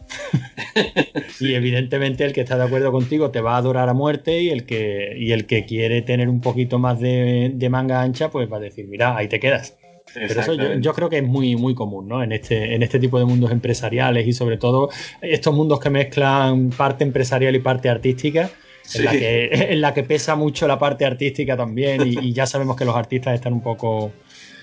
y 1.41 1.55
evidentemente 1.55 2.23
el 2.23 2.35
que 2.35 2.43
está 2.43 2.59
de 2.59 2.65
acuerdo 2.65 2.93
contigo 2.93 3.31
te 3.31 3.41
va 3.41 3.55
a 3.55 3.57
adorar 3.57 3.89
a 3.89 3.95
muerte 3.95 4.43
y 4.43 4.51
el 4.51 4.67
que, 4.67 5.15
y 5.17 5.33
el 5.33 5.47
que 5.47 5.65
quiere 5.65 6.03
tener 6.03 6.29
un 6.29 6.43
poquito 6.43 6.79
más 6.79 7.01
de, 7.01 7.51
de 7.55 7.71
manga 7.71 8.03
ancha, 8.03 8.31
pues 8.31 8.53
va 8.53 8.59
a 8.59 8.61
decir, 8.61 8.87
mira, 8.89 9.17
ahí 9.17 9.27
te 9.27 9.41
quedas. 9.41 9.79
Pero 10.13 10.39
eso 10.39 10.53
yo, 10.53 10.75
yo, 10.75 10.93
creo 10.93 11.09
que 11.09 11.17
es 11.17 11.25
muy, 11.25 11.57
muy 11.57 11.75
común, 11.75 12.09
¿no? 12.09 12.23
En 12.23 12.33
este, 12.33 12.75
en 12.75 12.83
este 12.83 12.99
tipo 12.99 13.19
de 13.19 13.25
mundos 13.25 13.51
empresariales 13.51 14.27
y 14.27 14.35
sobre 14.35 14.59
todo 14.59 14.91
estos 15.23 15.55
mundos 15.55 15.81
que 15.81 15.89
mezclan 15.89 16.69
parte 16.77 17.05
empresarial 17.05 17.57
y 17.57 17.61
parte 17.61 17.89
artística. 17.89 18.51
Sí. 18.83 18.99
En, 18.99 19.05
la 19.07 19.13
que, 19.13 19.49
en, 19.73 19.81
la 19.81 19.95
que, 19.95 20.03
pesa 20.03 20.37
mucho 20.37 20.69
la 20.69 20.79
parte 20.79 21.07
artística 21.07 21.57
también 21.57 22.07
y, 22.07 22.19
y, 22.19 22.33
ya 22.35 22.45
sabemos 22.45 22.77
que 22.77 22.85
los 22.85 22.95
artistas 22.95 23.35
están 23.35 23.55
un 23.55 23.63
poco 23.63 24.13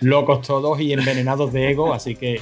locos 0.02 0.46
todos 0.46 0.80
y 0.80 0.94
envenenados 0.94 1.54
de 1.54 1.72
ego, 1.72 1.94
así 1.94 2.16
que 2.16 2.42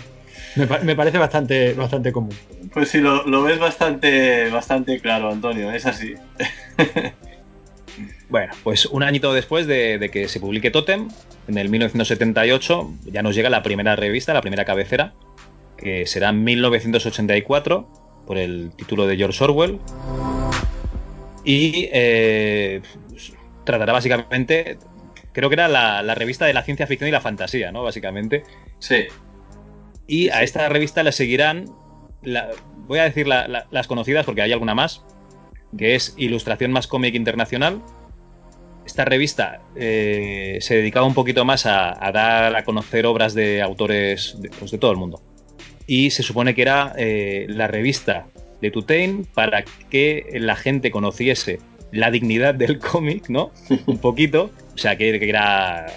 me, 0.55 0.65
me 0.79 0.95
parece 0.95 1.17
bastante, 1.17 1.73
bastante 1.73 2.11
común. 2.11 2.35
Pues 2.73 2.89
sí, 2.89 2.99
lo, 2.99 3.25
lo, 3.27 3.43
ves 3.43 3.59
bastante, 3.59 4.49
bastante 4.49 4.99
claro, 4.99 5.31
Antonio, 5.31 5.71
es 5.71 5.85
así. 5.85 6.15
Bueno, 8.29 8.53
pues 8.63 8.85
un 8.85 9.01
añito 9.01 9.33
después 9.33 9.65
de, 9.65 9.97
de, 9.97 10.09
que 10.09 10.27
se 10.27 10.39
publique 10.39 10.69
Totem, 10.69 11.09
en 11.47 11.57
el 11.57 11.67
1978, 11.69 12.93
ya 13.05 13.23
nos 13.23 13.33
llega 13.33 13.49
la 13.49 13.63
primera 13.63 13.95
revista, 13.95 14.35
la 14.35 14.41
primera 14.41 14.65
cabecera, 14.65 15.15
que 15.77 16.05
será 16.05 16.29
en 16.29 16.43
1984, 16.43 17.87
por 18.27 18.37
el 18.37 18.71
título 18.75 19.07
de 19.07 19.17
George 19.17 19.43
Orwell. 19.43 19.79
Y 21.43 21.89
eh, 21.91 22.81
tratará 23.63 23.93
básicamente, 23.93 24.77
creo 25.39 25.49
que 25.49 25.55
era 25.55 25.69
la, 25.69 26.03
la, 26.03 26.15
revista 26.15 26.45
de 26.45 26.53
la 26.53 26.63
ciencia 26.63 26.85
ficción 26.85 27.07
y 27.07 27.11
la 27.11 27.21
fantasía, 27.21 27.71
¿no? 27.71 27.81
Básicamente. 27.83 28.43
Sí. 28.79 29.05
Y 30.05 30.27
a 30.29 30.43
esta 30.43 30.67
revista 30.67 31.01
le 31.01 31.13
seguirán, 31.13 31.65
la, 32.23 32.49
voy 32.87 32.99
a 32.99 33.03
decir 33.03 33.25
la, 33.25 33.65
las 33.71 33.87
conocidas 33.87 34.25
porque 34.25 34.41
hay 34.41 34.51
alguna 34.51 34.75
más, 34.75 35.01
que 35.77 35.95
es 35.95 36.13
Ilustración 36.17 36.73
más 36.73 36.87
cómic 36.87 37.15
internacional, 37.15 37.81
esta 38.85 39.05
revista 39.05 39.61
eh, 39.77 40.57
se 40.59 40.75
dedicaba 40.75 41.05
un 41.05 41.13
poquito 41.13 41.45
más 41.45 41.65
a, 41.65 42.05
a, 42.05 42.11
dar 42.11 42.53
a 42.53 42.63
conocer 42.65 43.05
obras 43.05 43.33
de 43.33 43.61
autores 43.61 44.35
de, 44.41 44.49
pues 44.49 44.71
de 44.71 44.77
todo 44.77 44.91
el 44.91 44.97
mundo. 44.97 45.21
Y 45.87 46.09
se 46.09 46.21
supone 46.21 46.53
que 46.53 46.63
era 46.63 46.93
eh, 46.97 47.45
la 47.47 47.67
revista 47.67 48.27
de 48.61 48.71
Tutain 48.71 49.25
para 49.33 49.63
que 49.63 50.25
la 50.33 50.57
gente 50.57 50.91
conociese 50.91 51.59
la 51.91 52.11
dignidad 52.11 52.55
del 52.55 52.79
cómic, 52.79 53.29
¿no? 53.29 53.51
un 53.85 53.99
poquito. 53.99 54.51
O 54.79 54.81
sea, 54.81 54.95
que, 54.95 55.19
que, 55.19 55.29
era 55.29 55.87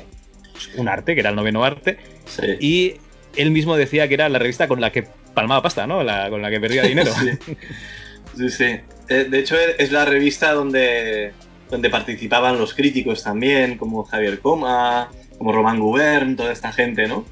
un 0.76 0.88
arte, 0.88 1.14
que 1.14 1.20
era 1.20 1.30
el 1.30 1.36
noveno 1.36 1.64
arte. 1.64 1.98
Sí. 2.26 2.46
Y 2.60 2.94
él 3.36 3.50
mismo 3.50 3.76
decía 3.76 4.08
que 4.08 4.14
era 4.14 4.28
la 4.28 4.38
revista 4.38 4.68
con 4.68 4.80
la 4.80 4.90
que 4.90 5.04
palmaba 5.34 5.62
pasta, 5.62 5.86
¿no? 5.86 6.02
La, 6.02 6.28
con 6.30 6.42
la 6.42 6.50
que 6.50 6.60
perdía 6.60 6.82
dinero. 6.82 7.12
sí, 8.36 8.48
sí. 8.48 8.50
sí. 8.50 8.80
De 9.08 9.38
hecho, 9.38 9.56
es 9.78 9.92
la 9.92 10.04
revista 10.04 10.52
donde 10.52 11.32
donde 11.72 11.88
participaban 11.88 12.58
los 12.58 12.74
críticos 12.74 13.24
también, 13.24 13.78
como 13.78 14.04
Javier 14.04 14.40
Coma, 14.40 15.10
como 15.38 15.52
Román 15.52 15.80
Gubern, 15.80 16.36
toda 16.36 16.52
esta 16.52 16.70
gente, 16.70 17.08
¿no? 17.08 17.24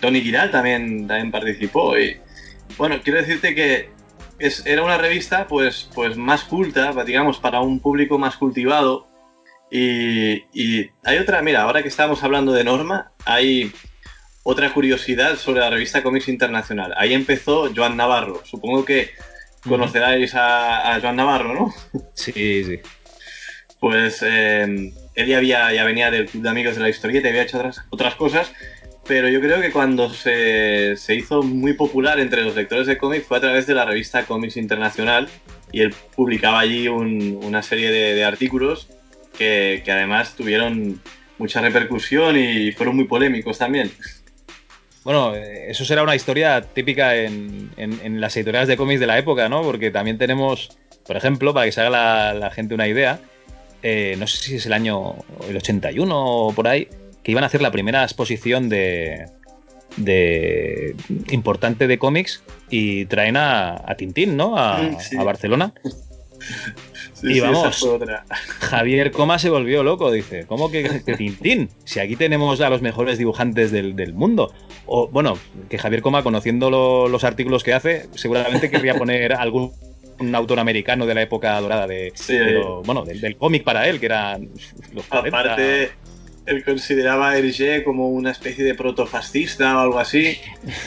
Tony 0.00 0.20
Giral 0.20 0.50
también, 0.50 1.06
también 1.06 1.30
participó. 1.30 1.96
Y 1.96 2.16
bueno, 2.76 3.00
quiero 3.04 3.20
decirte 3.20 3.54
que 3.54 3.90
es, 4.40 4.66
era 4.66 4.82
una 4.82 4.98
revista 4.98 5.46
pues, 5.46 5.88
pues 5.94 6.16
más 6.16 6.42
culta, 6.42 6.92
digamos, 7.04 7.38
para 7.38 7.60
un 7.60 7.78
público 7.78 8.18
más 8.18 8.36
cultivado. 8.36 9.06
Y, 9.70 10.44
y 10.52 10.90
hay 11.02 11.18
otra, 11.18 11.42
mira, 11.42 11.62
ahora 11.62 11.82
que 11.82 11.88
estamos 11.88 12.22
hablando 12.22 12.52
de 12.52 12.64
Norma, 12.64 13.12
hay 13.24 13.72
otra 14.42 14.72
curiosidad 14.72 15.36
sobre 15.36 15.60
la 15.60 15.70
revista 15.70 16.02
Comics 16.02 16.28
Internacional. 16.28 16.94
Ahí 16.96 17.14
empezó 17.14 17.70
Joan 17.74 17.96
Navarro. 17.96 18.42
Supongo 18.44 18.84
que 18.84 19.10
conoceráis 19.66 20.34
a, 20.34 20.94
a 20.94 21.00
Joan 21.00 21.16
Navarro, 21.16 21.54
¿no? 21.54 21.74
Sí, 22.14 22.64
sí 22.64 22.80
pues 23.84 24.24
eh, 24.26 24.92
él 25.14 25.26
ya, 25.26 25.36
había, 25.36 25.70
ya 25.74 25.84
venía 25.84 26.10
del 26.10 26.24
Club 26.24 26.42
de 26.42 26.48
Amigos 26.48 26.74
de 26.74 26.80
la 26.80 26.88
Historieta 26.88 27.26
y 27.26 27.32
había 27.32 27.42
hecho 27.42 27.58
otras, 27.58 27.82
otras 27.90 28.14
cosas, 28.14 28.50
pero 29.06 29.28
yo 29.28 29.42
creo 29.42 29.60
que 29.60 29.72
cuando 29.72 30.08
se, 30.08 30.96
se 30.96 31.14
hizo 31.14 31.42
muy 31.42 31.74
popular 31.74 32.18
entre 32.18 32.44
los 32.44 32.56
lectores 32.56 32.86
de 32.86 32.96
cómics 32.96 33.26
fue 33.26 33.36
a 33.36 33.40
través 33.42 33.66
de 33.66 33.74
la 33.74 33.84
revista 33.84 34.24
Comics 34.24 34.56
Internacional 34.56 35.28
y 35.70 35.82
él 35.82 35.94
publicaba 36.16 36.60
allí 36.60 36.88
un, 36.88 37.38
una 37.42 37.62
serie 37.62 37.90
de, 37.90 38.14
de 38.14 38.24
artículos 38.24 38.88
que, 39.36 39.82
que, 39.84 39.92
además 39.92 40.34
tuvieron 40.36 41.00
mucha 41.38 41.60
repercusión 41.60 42.36
y 42.36 42.72
fueron 42.72 42.96
muy 42.96 43.04
polémicos 43.04 43.58
también. 43.58 43.90
Bueno, 45.04 45.34
eso 45.34 45.84
será 45.84 46.02
una 46.02 46.16
historia 46.16 46.62
típica 46.62 47.14
en, 47.14 47.70
en, 47.76 48.00
en 48.02 48.20
las 48.20 48.36
editoriales 48.36 48.68
de 48.68 48.76
cómics 48.76 49.00
de 49.00 49.06
la 49.06 49.18
época, 49.18 49.48
¿no? 49.48 49.62
Porque 49.62 49.90
también 49.90 50.16
tenemos, 50.16 50.78
por 51.06 51.16
ejemplo, 51.16 51.52
para 51.52 51.66
que 51.66 51.72
se 51.72 51.82
haga 51.82 51.90
la, 51.90 52.34
la 52.34 52.50
gente 52.50 52.74
una 52.74 52.88
idea, 52.88 53.20
eh, 53.82 54.16
no 54.18 54.26
sé 54.26 54.38
si 54.38 54.56
es 54.56 54.64
el 54.64 54.72
año 54.72 55.14
el 55.46 55.58
81 55.58 56.08
o 56.10 56.54
por 56.54 56.68
ahí, 56.68 56.88
que 57.22 57.32
iban 57.32 57.44
a 57.44 57.48
hacer 57.48 57.60
la 57.60 57.70
primera 57.70 58.02
exposición 58.02 58.70
de, 58.70 59.26
de 59.98 60.96
importante 61.30 61.86
de 61.86 61.98
cómics 61.98 62.42
y 62.70 63.04
traen 63.04 63.36
a, 63.36 63.82
a 63.86 63.94
Tintín, 63.96 64.38
¿no? 64.38 64.56
A, 64.56 64.98
sí. 65.00 65.18
a 65.18 65.22
Barcelona. 65.22 65.74
Sí, 67.14 67.34
y 67.34 67.40
vamos, 67.40 67.76
sí, 67.76 67.86
Javier 68.60 69.12
Coma 69.12 69.38
se 69.38 69.48
volvió 69.48 69.82
loco, 69.84 70.10
dice, 70.10 70.46
¿cómo 70.46 70.70
que, 70.70 71.02
que, 71.06 71.14
Tintín? 71.16 71.70
Si 71.84 72.00
aquí 72.00 72.16
tenemos 72.16 72.60
a 72.60 72.68
los 72.68 72.82
mejores 72.82 73.18
dibujantes 73.18 73.70
del, 73.70 73.94
del 73.94 74.12
mundo. 74.12 74.52
O 74.86 75.08
bueno, 75.08 75.38
que 75.70 75.78
Javier 75.78 76.02
Coma, 76.02 76.22
conociendo 76.22 76.70
lo, 76.70 77.08
los 77.08 77.24
artículos 77.24 77.62
que 77.62 77.72
hace, 77.72 78.08
seguramente 78.14 78.68
querría 78.68 78.94
poner 78.98 79.32
algún 79.32 79.72
un 80.20 80.34
autor 80.34 80.60
americano 80.60 81.06
de 81.06 81.14
la 81.14 81.22
época 81.22 81.60
dorada 81.60 81.86
de, 81.86 82.12
sí, 82.14 82.36
de 82.36 82.52
lo, 82.52 82.82
bueno, 82.82 83.04
del, 83.04 83.20
del 83.20 83.36
cómic 83.36 83.64
para 83.64 83.88
él, 83.88 83.98
que 83.98 84.06
era 84.06 84.38
los 84.92 85.06
40. 85.06 85.28
Aparte, 85.28 85.90
él 86.46 86.64
consideraba 86.64 87.30
a 87.30 87.38
Hergé 87.38 87.84
como 87.84 88.08
una 88.10 88.30
especie 88.30 88.64
de 88.64 88.74
protofascista 88.74 89.76
o 89.76 89.80
algo 89.80 89.98
así. 89.98 90.38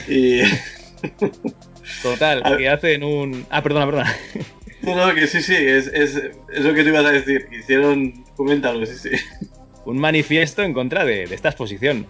Y. 0.07 0.41
Total, 2.03 2.57
que 2.57 2.69
hacen 2.69 3.03
un. 3.03 3.45
Ah, 3.49 3.61
perdona, 3.61 3.85
perdona. 3.85 4.15
No, 4.81 4.95
no, 4.95 5.13
que 5.13 5.27
sí, 5.27 5.41
sí, 5.41 5.55
es, 5.55 5.87
es, 5.87 6.15
es 6.15 6.63
lo 6.63 6.73
que 6.73 6.83
tú 6.83 6.89
ibas 6.89 7.05
a 7.05 7.11
decir. 7.11 7.47
Hicieron. 7.51 8.23
Coméntalo, 8.35 8.85
sí, 8.85 8.95
sí. 8.95 9.09
Un 9.85 9.97
manifiesto 9.97 10.63
en 10.63 10.73
contra 10.73 11.05
de, 11.05 11.25
de 11.25 11.35
esta 11.35 11.49
exposición. 11.49 12.05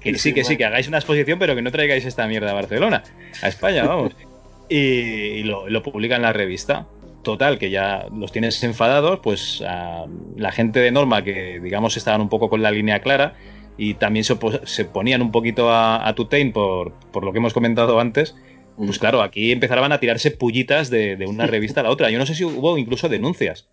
Que 0.00 0.14
sí, 0.14 0.18
sí 0.18 0.28
que 0.30 0.40
bueno. 0.40 0.48
sí, 0.48 0.56
que 0.56 0.64
hagáis 0.64 0.88
una 0.88 0.98
exposición, 0.98 1.38
pero 1.38 1.54
que 1.54 1.62
no 1.62 1.70
traigáis 1.70 2.04
esta 2.04 2.26
mierda 2.26 2.50
a 2.50 2.54
Barcelona, 2.54 3.02
a 3.42 3.48
España, 3.48 3.84
vamos 3.84 4.12
y, 4.70 4.76
y 4.76 5.42
lo, 5.42 5.68
lo, 5.68 5.82
publica 5.82 6.16
en 6.16 6.22
la 6.22 6.32
revista. 6.32 6.86
Total, 7.22 7.58
que 7.58 7.68
ya 7.68 8.06
los 8.16 8.32
tienes 8.32 8.62
enfadados, 8.64 9.20
pues 9.22 9.62
a 9.66 10.06
la 10.36 10.52
gente 10.52 10.80
de 10.80 10.90
Norma 10.90 11.22
que 11.22 11.60
digamos 11.60 11.98
estaban 11.98 12.22
un 12.22 12.30
poco 12.30 12.48
con 12.48 12.62
la 12.62 12.70
línea 12.70 13.00
clara 13.00 13.34
y 13.76 13.94
también 13.94 14.24
se, 14.24 14.38
se 14.64 14.86
ponían 14.86 15.20
un 15.20 15.30
poquito 15.30 15.70
a, 15.70 16.08
a 16.08 16.14
Tutain 16.14 16.50
por, 16.52 16.92
por, 17.12 17.22
lo 17.24 17.32
que 17.32 17.38
hemos 17.38 17.52
comentado 17.52 18.00
antes, 18.00 18.36
pues 18.86 18.98
claro, 18.98 19.22
aquí 19.22 19.52
empezaban 19.52 19.92
a 19.92 20.00
tirarse 20.00 20.30
pullitas 20.30 20.90
de, 20.90 21.16
de, 21.16 21.26
una 21.26 21.46
revista 21.48 21.80
a 21.80 21.84
la 21.84 21.90
otra. 21.90 22.10
Yo 22.10 22.18
no 22.18 22.26
sé 22.26 22.34
si 22.34 22.44
hubo 22.44 22.78
incluso 22.78 23.08
denuncias. 23.08 23.68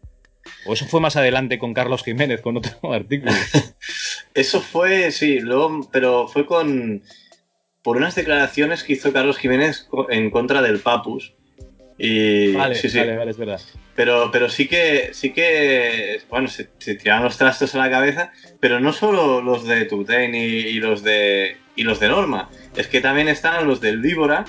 O 0.65 0.73
eso 0.73 0.85
fue 0.85 1.01
más 1.01 1.15
adelante 1.15 1.59
con 1.59 1.73
Carlos 1.73 2.03
Jiménez, 2.03 2.41
con 2.41 2.57
otro 2.57 2.71
artículo. 2.93 3.31
eso 4.33 4.61
fue, 4.61 5.11
sí, 5.11 5.39
luego, 5.39 5.87
pero 5.91 6.27
fue 6.27 6.45
con 6.45 7.01
por 7.83 7.95
unas 7.95 8.15
declaraciones 8.15 8.83
que 8.83 8.93
hizo 8.93 9.13
Carlos 9.13 9.37
Jiménez 9.37 9.87
en 10.09 10.29
contra 10.29 10.61
del 10.61 10.79
Papus. 10.79 11.33
Y, 11.97 12.51
vale, 12.53 12.75
sí, 12.75 12.89
sí. 12.89 12.99
vale, 12.99 13.15
vale, 13.15 13.31
es 13.31 13.37
verdad. 13.37 13.61
Pero, 13.95 14.29
pero 14.31 14.49
sí 14.49 14.67
que, 14.67 15.09
sí 15.13 15.31
que, 15.31 16.21
bueno, 16.29 16.47
se, 16.47 16.69
se 16.77 16.95
tiraban 16.95 17.23
los 17.23 17.37
trastos 17.37 17.73
a 17.73 17.79
la 17.79 17.89
cabeza, 17.89 18.31
pero 18.59 18.79
no 18.79 18.93
solo 18.93 19.41
los 19.41 19.65
de 19.65 19.85
Tutain 19.85 20.35
y, 20.35 20.37
y, 20.37 20.79
los 20.79 21.01
de, 21.01 21.57
y 21.75 21.83
los 21.83 21.99
de 21.99 22.09
Norma, 22.09 22.49
es 22.75 22.87
que 22.87 23.01
también 23.01 23.29
estaban 23.29 23.65
los 23.65 23.81
del 23.81 24.01
Víbora, 24.01 24.45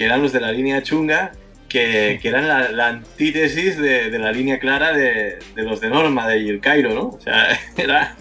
que 0.00 0.06
eran 0.06 0.22
los 0.22 0.32
de 0.32 0.40
la 0.40 0.50
línea 0.50 0.82
chunga, 0.82 1.32
que, 1.68 2.18
que 2.22 2.28
eran 2.28 2.48
la, 2.48 2.72
la 2.72 2.88
antítesis 2.88 3.76
de, 3.76 4.08
de, 4.08 4.18
la 4.18 4.32
línea 4.32 4.58
clara 4.58 4.94
de, 4.94 5.38
de, 5.54 5.62
los 5.62 5.82
de 5.82 5.90
Norma, 5.90 6.26
de 6.26 6.36
El 6.48 6.58
Cairo, 6.58 6.94
¿no? 6.94 7.08
O 7.08 7.20
sea, 7.20 7.48
era, 7.76 8.16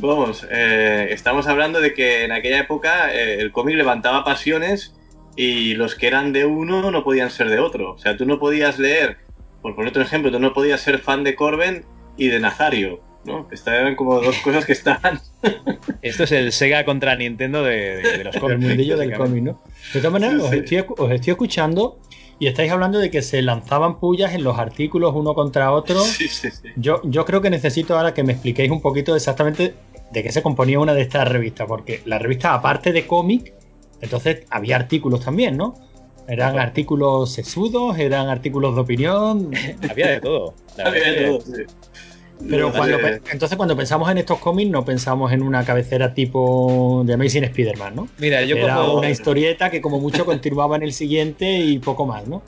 Vamos, 0.00 0.46
eh, 0.50 1.08
estamos 1.08 1.46
hablando 1.46 1.80
de 1.80 1.94
que 1.94 2.24
en 2.24 2.32
aquella 2.32 2.58
época 2.58 3.10
eh, 3.10 3.40
el 3.40 3.52
cómic 3.52 3.76
levantaba 3.76 4.22
pasiones 4.22 4.94
y 5.34 5.72
los 5.76 5.94
que 5.94 6.08
eran 6.08 6.34
de 6.34 6.44
uno 6.44 6.90
no 6.90 7.04
podían 7.04 7.30
ser 7.30 7.48
de 7.48 7.58
otro. 7.58 7.92
O 7.94 7.98
sea, 7.98 8.18
tú 8.18 8.26
no 8.26 8.38
podías 8.38 8.78
leer, 8.78 9.16
por 9.62 9.74
poner 9.74 9.92
otro 9.92 10.02
ejemplo, 10.02 10.30
tú 10.30 10.40
no 10.40 10.52
podías 10.52 10.82
ser 10.82 10.98
fan 10.98 11.24
de 11.24 11.34
Corben 11.34 11.86
y 12.18 12.28
de 12.28 12.38
Nazario, 12.38 13.00
¿no? 13.24 13.48
Estaban 13.50 13.96
como 13.96 14.20
dos 14.20 14.36
cosas 14.38 14.64
que 14.64 14.72
estaban. 14.72 15.20
Esto 16.02 16.24
es 16.24 16.32
el 16.32 16.52
Sega 16.52 16.84
contra 16.84 17.16
Nintendo 17.16 17.62
de, 17.62 17.96
de, 17.96 18.18
de 18.18 18.24
los 18.24 18.36
cómics. 18.36 18.60
El 18.60 18.68
mundillo 18.68 18.96
del 18.96 19.12
cómic, 19.16 19.42
¿no? 19.42 19.62
De 19.92 20.00
todas 20.00 20.12
maneras, 20.12 20.34
sí, 20.34 20.40
sí. 20.40 20.46
Os, 20.46 20.54
estoy, 20.54 20.84
os 20.98 21.10
estoy 21.12 21.30
escuchando 21.32 21.98
y 22.38 22.48
estáis 22.48 22.72
hablando 22.72 22.98
de 22.98 23.10
que 23.10 23.22
se 23.22 23.40
lanzaban 23.42 24.00
pullas 24.00 24.34
en 24.34 24.42
los 24.42 24.58
artículos 24.58 25.12
uno 25.14 25.34
contra 25.34 25.72
otro. 25.72 26.00
Sí, 26.04 26.28
sí, 26.28 26.50
sí. 26.50 26.68
Yo, 26.76 27.00
yo 27.04 27.24
creo 27.24 27.40
que 27.40 27.50
necesito 27.50 27.96
ahora 27.96 28.14
que 28.14 28.22
me 28.22 28.32
expliquéis 28.32 28.70
un 28.70 28.80
poquito 28.80 29.14
exactamente 29.14 29.74
de 30.10 30.22
qué 30.22 30.32
se 30.32 30.42
componía 30.42 30.78
una 30.78 30.94
de 30.94 31.02
estas 31.02 31.28
revistas, 31.28 31.66
porque 31.66 32.02
la 32.04 32.18
revista, 32.18 32.52
aparte 32.52 32.92
de 32.92 33.06
cómic, 33.06 33.54
entonces 34.00 34.44
había 34.50 34.76
artículos 34.76 35.24
también, 35.24 35.56
¿no? 35.56 35.74
Eran 36.28 36.58
artículos 36.58 37.32
sesudos, 37.32 37.98
eran 37.98 38.28
artículos 38.28 38.74
de 38.74 38.80
opinión. 38.80 39.50
Había 39.88 40.10
de 40.10 40.20
todo. 40.20 40.54
la 40.76 40.88
Había 40.88 41.12
de 41.12 41.24
todo, 41.26 41.40
sí. 41.40 41.62
Pero 42.48 42.72
cuando, 42.72 42.98
entonces 43.30 43.56
cuando 43.56 43.76
pensamos 43.76 44.10
en 44.10 44.18
estos 44.18 44.38
cómics 44.38 44.70
no 44.70 44.84
pensamos 44.84 45.32
en 45.32 45.42
una 45.42 45.64
cabecera 45.64 46.12
tipo 46.12 47.04
de 47.06 47.14
Amazing 47.14 47.44
Spider-Man, 47.44 47.94
¿no? 47.94 48.08
Mira, 48.18 48.42
yo 48.42 48.56
Era 48.56 48.82
una 48.82 49.10
historieta 49.10 49.70
que 49.70 49.80
como 49.80 50.00
mucho 50.00 50.24
continuaba 50.24 50.76
en 50.76 50.82
el 50.82 50.92
siguiente 50.92 51.58
y 51.58 51.78
poco 51.78 52.04
más, 52.04 52.26
¿no? 52.26 52.42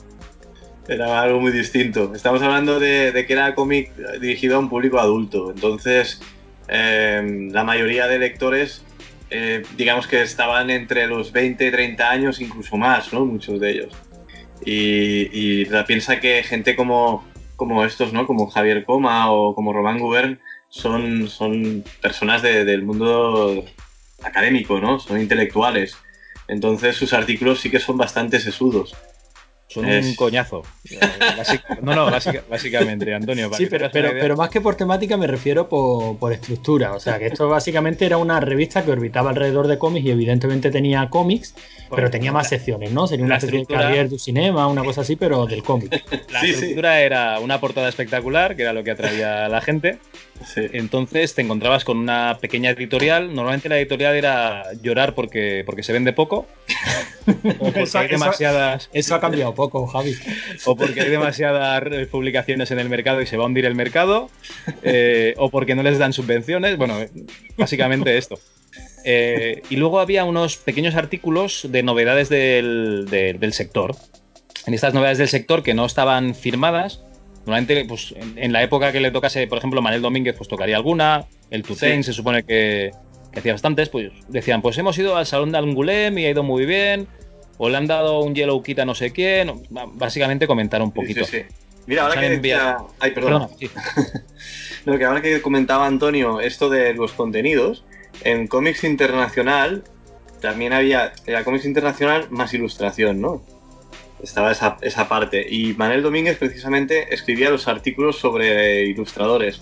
Era 0.87 1.21
algo 1.21 1.39
muy 1.39 1.51
distinto. 1.51 2.13
Estamos 2.13 2.41
hablando 2.41 2.79
de, 2.79 3.11
de 3.11 3.25
que 3.25 3.33
era 3.33 3.55
cómic 3.55 3.91
dirigido 4.19 4.57
a 4.57 4.59
un 4.59 4.69
público 4.69 4.99
adulto. 4.99 5.49
Entonces, 5.49 6.19
eh, 6.67 7.49
la 7.51 7.63
mayoría 7.63 8.07
de 8.07 8.19
lectores, 8.19 8.83
eh, 9.29 9.63
digamos 9.77 10.07
que 10.07 10.21
estaban 10.21 10.69
entre 10.69 11.07
los 11.07 11.31
20 11.31 11.67
y 11.67 11.71
30 11.71 12.09
años, 12.09 12.41
incluso 12.41 12.77
más, 12.77 13.13
¿no? 13.13 13.25
Muchos 13.25 13.59
de 13.59 13.71
ellos. 13.71 13.93
Y, 14.65 15.65
piensa 15.85 16.19
que 16.19 16.41
gente 16.43 16.75
como, 16.75 17.23
como 17.55 17.83
estos, 17.85 18.13
¿no? 18.13 18.25
Como 18.27 18.47
Javier 18.49 18.85
Coma 18.85 19.31
o 19.31 19.55
como 19.55 19.73
Román 19.73 19.99
Gubern 19.99 20.39
son, 20.69 21.27
son 21.27 21.83
personas 22.01 22.41
de- 22.41 22.65
del 22.65 22.83
mundo 22.83 23.63
académico, 24.23 24.79
¿no? 24.79 24.99
Son 24.99 25.19
intelectuales. 25.19 25.95
Entonces 26.47 26.95
sus 26.95 27.13
artículos 27.13 27.59
sí 27.59 27.69
que 27.69 27.79
son 27.79 27.97
bastante 27.97 28.39
sesudos. 28.39 28.95
Son 29.67 29.83
Es- 29.85 30.05
un 30.05 30.15
coñazo. 30.15 30.61
No, 31.81 31.95
no, 31.95 32.05
básica- 32.11 32.43
básicamente, 32.47 33.13
Antonio. 33.13 33.49
para 33.49 33.57
Sí, 33.57 33.65
pero, 33.65 33.89
pero, 33.91 34.11
pero 34.11 34.37
más 34.37 34.49
que 34.49 34.61
por 34.61 34.75
temática 34.75 35.17
me 35.17 35.25
refiero 35.27 35.67
por, 35.67 36.17
por 36.19 36.31
estructura. 36.31 36.93
O 36.93 36.99
sea, 36.99 37.17
que 37.17 37.25
esto 37.27 37.49
básicamente 37.49 38.05
era 38.05 38.17
una 38.17 38.39
revista 38.39 38.85
que 38.85 38.91
orbitaba 38.91 39.31
alrededor 39.31 39.67
de 39.67 39.79
cómics 39.79 40.05
y 40.05 40.11
evidentemente 40.11 40.69
tenía 40.69 41.09
cómics, 41.09 41.55
pero 41.93 42.09
tenía 42.09 42.31
más 42.31 42.49
secciones, 42.49 42.91
¿no? 42.91 43.07
Sería 43.07 43.25
una 43.25 43.35
especie 43.37 43.57
de 43.57 43.61
estructura- 43.63 43.87
carrier 43.87 44.09
du 44.09 44.17
cinema, 44.19 44.67
una 44.67 44.83
cosa 44.83 45.01
así, 45.01 45.15
pero 45.15 45.45
del 45.45 45.63
cómic. 45.63 46.03
La 46.31 46.39
Sí, 46.41 46.47
sí. 46.47 46.53
estructura 46.53 47.01
era 47.01 47.39
una 47.39 47.59
portada 47.59 47.89
espectacular, 47.89 48.55
que 48.55 48.61
era 48.63 48.73
lo 48.73 48.83
que 48.83 48.91
atraía 48.91 49.45
a 49.45 49.49
la 49.49 49.61
gente. 49.61 49.97
Sí. 50.45 50.61
Entonces 50.73 51.33
te 51.33 51.41
encontrabas 51.41 51.85
con 51.85 51.97
una 51.97 52.37
pequeña 52.41 52.71
editorial. 52.71 53.33
Normalmente 53.33 53.69
la 53.69 53.77
editorial 53.77 54.15
era 54.15 54.63
llorar 54.81 55.13
porque, 55.15 55.63
porque 55.65 55.83
se 55.83 55.93
vende 55.93 56.13
poco. 56.13 56.45
O 57.59 57.71
porque 57.71 57.89
hay 57.97 58.07
demasiadas. 58.07 58.87
Eso 58.93 59.15
ha 59.15 59.19
cambiado 59.19 59.55
poco, 59.55 59.87
Javi. 59.87 60.15
o 60.65 60.75
porque 60.75 61.01
hay 61.01 61.09
demasiadas 61.09 61.81
publicaciones 62.11 62.69
en 62.69 62.77
el 62.77 62.87
mercado 62.87 63.19
y 63.19 63.25
se 63.25 63.35
va 63.35 63.45
a 63.45 63.47
hundir 63.47 63.65
el 63.65 63.73
mercado, 63.73 64.29
eh, 64.83 65.33
o 65.37 65.49
porque 65.49 65.73
no 65.73 65.81
les 65.81 65.97
dan 65.97 66.13
subvenciones, 66.13 66.77
bueno, 66.77 66.99
eh, 67.01 67.09
básicamente 67.57 68.15
esto. 68.15 68.37
Eh, 69.07 69.61
y 69.69 69.75
luego 69.75 69.99
había 69.99 70.23
unos 70.25 70.57
pequeños 70.57 70.95
artículos 70.95 71.67
de 71.69 71.83
novedades 71.83 72.27
del, 72.29 73.05
de- 73.09 73.33
del 73.33 73.53
sector. 73.53 73.95
En 74.65 74.73
estas 74.73 74.95
novedades 74.95 75.19
del 75.19 75.27
sector 75.27 75.61
que 75.61 75.75
no 75.75 75.85
estaban 75.85 76.33
firmadas, 76.33 77.03
normalmente 77.45 77.85
pues, 77.85 78.13
en, 78.17 78.33
en 78.37 78.51
la 78.51 78.63
época 78.63 78.91
que 78.91 78.99
le 78.99 79.11
tocase, 79.11 79.45
por 79.45 79.59
ejemplo, 79.59 79.81
Manel 79.83 80.01
Domínguez, 80.01 80.35
pues 80.35 80.49
tocaría 80.49 80.75
alguna, 80.75 81.25
el 81.51 81.61
Tutain 81.61 82.03
Sí. 82.03 82.07
se 82.07 82.13
supone 82.13 82.41
que, 82.43 82.89
que 83.31 83.39
hacía 83.39 83.51
bastantes, 83.53 83.89
pues 83.89 84.11
decían, 84.27 84.63
pues 84.63 84.75
hemos 84.79 84.97
ido 84.97 85.15
al 85.15 85.27
salón 85.27 85.51
de 85.51 85.59
Angulem 85.59 86.17
y 86.17 86.25
ha 86.25 86.31
ido 86.31 86.41
muy 86.41 86.65
bien, 86.65 87.07
o 87.59 87.69
le 87.69 87.77
han 87.77 87.85
dado 87.85 88.21
un 88.21 88.33
Yellow 88.33 88.63
Kit 88.63 88.79
a 88.79 88.85
no 88.85 88.95
sé 88.95 89.11
quién, 89.11 89.51
básicamente 89.93 90.47
comentar 90.47 90.81
un 90.81 90.91
poquito. 90.91 91.23
sí, 91.25 91.37
sí. 91.41 91.55
Mira, 91.87 92.01
ahora 92.07 92.19
que 92.19 92.29
decía... 92.31 92.77
Ay, 92.99 93.11
perdón. 93.11 93.47
Perdona, 93.47 93.49
sí. 93.59 93.69
No, 94.87 94.97
que 94.97 95.05
ahora 95.05 95.21
que 95.21 95.41
comentaba 95.41 95.85
Antonio 95.87 96.39
esto 96.41 96.69
de 96.69 96.93
los 96.95 97.11
contenidos, 97.13 97.84
en 98.23 98.47
Comics 98.47 98.83
Internacional 98.83 99.83
también 100.41 100.73
había, 100.73 101.13
era 101.25 101.43
Comics 101.43 101.65
Internacional 101.65 102.27
más 102.29 102.53
ilustración, 102.53 103.21
¿no? 103.21 103.43
Estaba 104.21 104.51
esa, 104.51 104.77
esa 104.81 105.07
parte. 105.07 105.45
Y 105.49 105.73
Manuel 105.73 106.03
Domínguez 106.03 106.37
precisamente 106.37 107.13
escribía 107.13 107.49
los 107.49 107.67
artículos 107.67 108.17
sobre 108.17 108.85
ilustradores. 108.85 109.61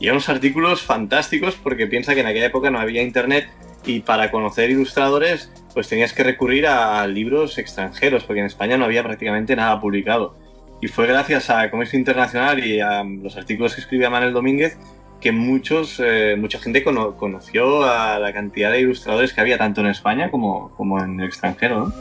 Y 0.00 0.06
eran 0.06 0.16
unos 0.16 0.28
artículos 0.28 0.82
fantásticos 0.82 1.56
porque 1.56 1.86
piensa 1.86 2.14
que 2.14 2.20
en 2.20 2.26
aquella 2.26 2.46
época 2.46 2.70
no 2.70 2.78
había 2.78 3.02
internet 3.02 3.48
y 3.84 4.00
para 4.00 4.30
conocer 4.30 4.70
ilustradores 4.70 5.50
pues 5.74 5.88
tenías 5.88 6.12
que 6.12 6.24
recurrir 6.24 6.66
a 6.66 7.06
libros 7.06 7.58
extranjeros 7.58 8.24
porque 8.24 8.40
en 8.40 8.46
España 8.46 8.76
no 8.76 8.84
había 8.84 9.02
prácticamente 9.02 9.56
nada 9.56 9.80
publicado. 9.80 10.36
Y 10.80 10.88
fue 10.88 11.06
gracias 11.06 11.50
a 11.50 11.70
Comercio 11.70 11.98
Internacional 11.98 12.64
y 12.64 12.80
a 12.80 13.02
los 13.02 13.36
artículos 13.36 13.74
que 13.74 13.80
escribía 13.80 14.10
Manuel 14.10 14.32
Domínguez 14.32 14.76
que 15.20 15.32
muchos, 15.32 16.00
eh, 16.04 16.36
mucha 16.38 16.58
gente 16.60 16.84
cono- 16.84 17.16
conoció 17.16 17.82
a 17.82 18.18
la 18.18 18.32
cantidad 18.32 18.70
de 18.70 18.80
ilustradores 18.80 19.32
que 19.32 19.40
había 19.40 19.58
tanto 19.58 19.80
en 19.80 19.88
España 19.88 20.30
como, 20.30 20.70
como 20.76 21.02
en 21.02 21.18
el 21.20 21.26
extranjero. 21.26 21.86
¿no? 21.86 21.92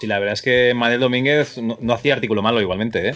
Sí, 0.00 0.06
la 0.06 0.18
verdad 0.18 0.34
es 0.34 0.42
que 0.42 0.74
Manuel 0.74 1.00
Domínguez 1.00 1.58
no, 1.58 1.78
no 1.80 1.92
hacía 1.94 2.14
artículo 2.14 2.42
malo 2.42 2.60
igualmente, 2.60 3.08
¿eh? 3.10 3.14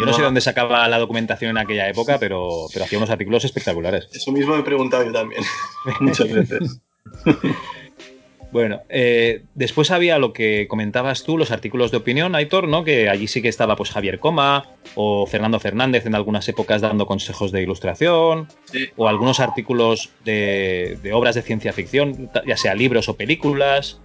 Yo 0.00 0.06
no, 0.06 0.12
No. 0.12 0.16
sé 0.16 0.22
dónde 0.22 0.40
sacaba 0.40 0.88
la 0.88 0.98
documentación 0.98 1.50
en 1.50 1.58
aquella 1.58 1.86
época, 1.88 2.18
pero, 2.18 2.66
pero 2.72 2.86
hacía 2.86 2.96
unos 2.98 3.10
artículos 3.10 3.44
espectaculares. 3.44 4.08
Eso 4.12 4.32
mismo 4.32 4.54
me 4.54 4.60
he 4.60 4.64
preguntado 4.64 5.04
yo 5.04 5.12
también 5.12 5.42
muchas 6.00 6.32
veces. 6.32 6.80
Bueno, 8.52 8.82
eh, 8.90 9.42
después 9.54 9.90
había 9.90 10.18
lo 10.18 10.34
que 10.34 10.66
comentabas 10.68 11.24
tú, 11.24 11.38
los 11.38 11.50
artículos 11.50 11.90
de 11.90 11.96
opinión, 11.96 12.34
Aitor, 12.34 12.68
¿no? 12.68 12.84
Que 12.84 13.08
allí 13.08 13.26
sí 13.26 13.40
que 13.40 13.48
estaba 13.48 13.76
pues 13.76 13.90
Javier 13.90 14.18
Coma 14.18 14.66
o 14.94 15.26
Fernando 15.26 15.58
Fernández 15.58 16.04
en 16.04 16.14
algunas 16.14 16.46
épocas 16.50 16.82
dando 16.82 17.06
consejos 17.06 17.50
de 17.50 17.62
ilustración, 17.62 18.48
Sí. 18.70 18.90
o 18.96 19.08
algunos 19.08 19.40
artículos 19.40 20.10
de, 20.26 20.98
de 21.02 21.12
obras 21.14 21.34
de 21.34 21.40
ciencia 21.42 21.72
ficción, 21.72 22.30
ya 22.46 22.58
sea 22.58 22.74
libros 22.74 23.08
o 23.08 23.16
películas. 23.16 24.00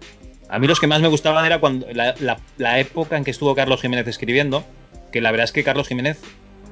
A 0.47 0.59
mí 0.59 0.67
los 0.67 0.79
que 0.79 0.87
más 0.87 1.01
me 1.01 1.09
gustaban 1.09 1.45
era 1.45 1.59
cuando 1.59 1.85
la, 1.91 2.15
la- 2.21 2.39
la 2.57 2.79
época 2.79 3.17
en 3.17 3.25
que 3.25 3.31
estuvo 3.31 3.53
Carlos 3.53 3.81
Jiménez 3.81 4.07
escribiendo, 4.07 4.63
que 5.11 5.19
la 5.19 5.31
verdad 5.31 5.43
es 5.43 5.51
que 5.51 5.65
Carlos 5.65 5.89
Jiménez, 5.89 6.21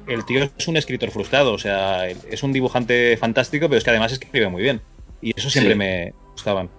el 0.08 0.24
tío 0.24 0.48
es 0.56 0.66
un 0.66 0.78
escritor 0.78 1.10
frustrado, 1.10 1.52
o 1.52 1.58
sea, 1.58 2.08
es 2.08 2.42
un 2.42 2.54
dibujante 2.54 3.18
fantástico, 3.18 3.68
pero 3.68 3.76
es 3.76 3.84
que 3.84 3.90
además 3.90 4.12
escribe 4.12 4.48
muy 4.48 4.62
bien. 4.62 4.80
Y 5.20 5.38
eso 5.38 5.50
siempre 5.50 5.74
Sí. 5.74 5.78
me 5.78 6.12
gustaban. 6.32 6.70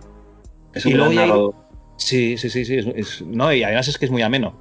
Es 0.78 0.86
Y 0.86 0.90
un 0.94 0.98
luego 0.98 1.12
gran 1.12 1.16
ya 1.16 1.22
hay- 1.24 1.28
narrador. 1.30 1.56
Sí, 1.98 2.38
sí, 2.38 2.50
sí, 2.50 2.64
sí. 2.66 2.76
es- 2.78 2.88
es- 2.96 3.22
no, 3.24 3.52
y 3.54 3.64
además 3.64 3.88
es 3.88 3.98
que 3.98 4.06
es 4.06 4.12
muy 4.12 4.22
ameno. 4.22 4.56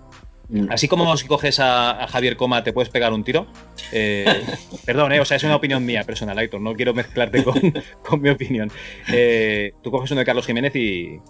Mm. 0.48 0.68
Así 0.70 0.86
como 0.88 1.16
si 1.16 1.26
coges 1.26 1.58
a, 1.58 2.04
a 2.04 2.06
Javier 2.08 2.36
Coma 2.36 2.62
te 2.62 2.72
puedes 2.72 2.88
pegar 2.88 3.12
un 3.12 3.24
tiro. 3.24 3.46
eh, 3.92 4.24
perdón, 4.86 5.12
eh, 5.12 5.20
o 5.20 5.24
sea, 5.24 5.36
es 5.36 5.44
una 5.44 5.56
opinión 5.56 5.84
mía 5.84 6.04
personal, 6.04 6.38
Aitor. 6.38 6.60
No 6.60 6.74
quiero 6.74 6.94
mezclarte 6.94 7.42
con, 7.44 7.54
con 8.08 8.20
mi 8.22 8.30
opinión. 8.30 8.70
Eh, 9.12 9.72
tú 9.82 9.90
coges 9.90 10.10
uno 10.12 10.20
de 10.20 10.24
Carlos 10.26 10.46
Jiménez 10.46 10.74
y. 10.76 11.20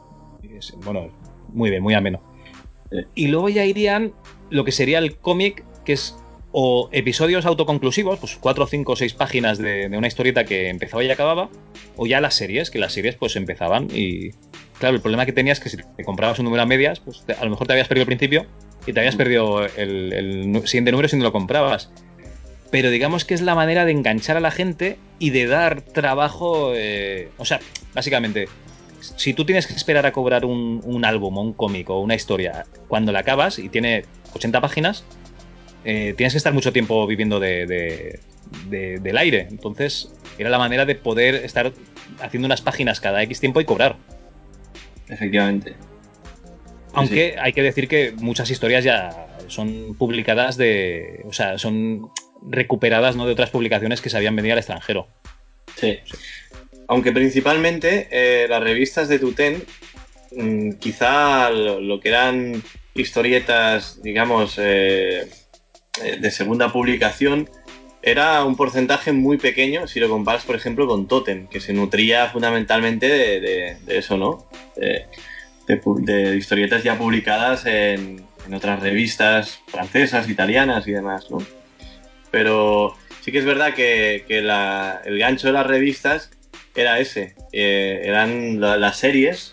y 0.43 0.57
es- 0.59 0.75
bueno, 0.85 1.11
muy 1.49 1.71
bien, 1.71 1.83
muy 1.83 1.95
ameno. 1.95 2.21
Y 3.15 3.27
luego 3.29 3.49
ya 3.49 3.65
irían 3.65 4.13
lo 4.51 4.65
que 4.65 4.71
sería 4.73 4.99
el 4.99 5.17
cómic, 5.17 5.65
que 5.85 5.95
es 5.95 6.15
o 6.53 6.89
episodios 6.93 7.45
autoconclusivos, 7.45 8.19
pues 8.19 8.37
cuatro, 8.41 8.67
cinco, 8.67 8.97
seis 8.97 9.13
páginas 9.13 9.59
de, 9.59 9.89
de 9.91 9.99
una 9.99 10.07
historieta 10.07 10.45
que 10.45 10.69
empezaba 10.69 11.03
y 11.05 11.11
acababa, 11.11 11.51
o 11.97 12.07
ya 12.07 12.21
las 12.21 12.35
series, 12.35 12.71
que 12.71 12.79
las 12.79 12.93
series 12.93 13.17
pues 13.17 13.37
empezaban 13.37 13.89
y, 13.93 14.31
Claro, 14.79 14.95
el 14.97 15.01
problema 15.03 15.25
que 15.25 15.33
tenías 15.33 15.59
es 15.59 15.65
que 15.65 15.71
si 15.71 15.77
te 15.79 16.05
comprabas 16.05 16.39
un 16.39 16.45
número 16.45 16.63
a 16.63 16.67
medias, 16.67 17.01
pues 17.01 17.25
te- 17.27 17.33
a 17.33 17.45
lo 17.45 17.51
mejor 17.51 17.67
te 17.67 17.73
habías 17.73 17.89
perdido 17.89 18.03
el 18.03 18.07
principio 18.07 18.47
y 18.87 18.93
te 18.93 19.01
habías 19.01 19.17
perdido 19.17 19.65
el, 19.65 20.63
siguiente 20.67 20.91
número 20.93 21.09
si 21.09 21.17
no 21.17 21.25
lo 21.25 21.33
comprabas. 21.33 21.91
Pero 22.71 22.91
digamos 22.91 23.25
que 23.25 23.35
es 23.35 23.41
la 23.41 23.55
manera 23.55 23.85
de 23.85 23.93
enganchar 23.93 24.37
a 24.37 24.41
la 24.41 24.51
gente 24.51 24.99
y 25.19 25.31
de 25.31 25.47
dar 25.47 25.81
trabajo. 25.81 26.73
eh, 26.75 27.31
o 27.39 27.45
sea, 27.45 27.61
básicamente, 27.95 28.49
si 29.01 29.33
tú 29.33 29.47
tienes 29.47 29.67
que 29.67 29.73
esperar 29.75 30.05
a 30.05 30.13
cobrar 30.13 30.45
un, 30.45 30.83
un 30.85 31.05
álbum 31.05 31.39
o 31.39 31.43
un 31.43 31.53
cómic 31.55 31.89
o 31.89 32.01
una 32.01 32.15
historia 32.15 32.67
cuando 32.89 33.13
la 33.13 33.21
acabas 33.21 33.59
y 33.59 33.69
tiene 33.71 34.05
80 34.35 34.61
páginas, 34.61 35.05
eh, 35.85 36.13
tienes 36.17 36.35
que 36.35 36.39
estar 36.39 36.53
mucho 36.53 36.73
tiempo 36.73 37.07
viviendo 37.07 37.41
de- 37.41 37.67
de- 37.67 38.21
de- 38.69 38.99
del 38.99 39.17
aire. 39.17 39.47
Entonces, 39.49 40.13
era 40.37 40.51
la 40.51 40.59
manera 40.59 40.85
de 40.85 40.97
poder 40.97 41.37
estar 41.37 41.73
haciendo 42.21 42.47
unas 42.47 42.61
páginas 42.61 43.01
cada 43.01 43.23
X 43.23 43.41
tiempo 43.41 43.61
y 43.61 43.65
cobrar. 43.65 43.97
Efectivamente. 45.09 45.75
Aunque 46.93 47.37
hay 47.39 47.53
que 47.53 47.63
decir 47.63 47.89
que 47.89 48.13
muchas 48.13 48.51
historias 48.51 48.85
ya 48.85 49.29
son 49.49 49.95
publicadas 49.99 50.57
de. 50.57 51.23
O 51.27 51.33
sea, 51.33 51.59
son 51.59 52.11
recuperadas 52.43 53.17
¿no? 53.17 53.27
de 53.27 53.33
otras 53.33 53.51
publicaciones 53.51 54.01
que 54.01 54.11
se 54.11 54.17
habían 54.17 54.37
vendido 54.37 54.55
al 54.55 54.59
extranjero. 54.59 55.09
Sí. 55.77 55.99
Aunque 56.89 57.13
principalmente 57.13 58.09
eh, 58.11 58.47
las 58.49 58.63
revistas 58.63 59.09
de 59.09 59.19
Tuten, 59.19 59.63
mm, 60.33 60.73
quizá 60.73 61.51
lo, 61.51 61.81
lo 61.81 62.01
que 62.01 62.09
eran 62.09 62.63
historietas, 62.95 64.03
digamos, 64.03 64.57
eh, 64.59 65.29
eh, 66.03 66.17
de 66.21 66.31
segunda 66.31 66.73
publicación, 66.73 67.49
era 68.07 68.45
un 68.45 68.55
porcentaje 68.55 69.11
muy 69.11 69.37
pequeño 69.37 69.89
si 69.89 69.99
lo 69.99 70.09
comparas, 70.09 70.45
por 70.45 70.55
ejemplo, 70.55 70.87
con 70.87 71.09
Totem, 71.09 71.49
que 71.49 71.59
se 71.59 71.73
nutría 71.73 72.29
fundamentalmente 72.29 73.09
de, 73.09 73.77
eso, 73.89 74.17
¿no? 74.17 74.47
De, 74.77 76.37
historietas 76.37 76.85
ya 76.85 76.97
publicadas 76.97 77.67
en, 77.67 78.25
otras 78.55 78.81
revistas 78.81 79.59
francesas, 79.67 80.29
italianas 80.29 80.87
y 80.87 80.93
demás, 80.93 81.29
¿no? 81.33 81.39
Pero 82.31 82.95
sí 83.23 83.33
que 83.33 83.39
es 83.39 83.45
verdad 83.45 83.75
que, 83.75 84.23
la- 84.41 85.03
el 85.05 85.19
gancho 85.19 85.49
de 85.49 85.55
las 85.55 85.67
revistas 85.67 86.31
era 86.77 87.01
ese. 87.01 87.35
Eh, 87.53 88.03
eran 88.05 88.61
la- 88.61 88.77
las 88.77 88.99
series 88.99 89.51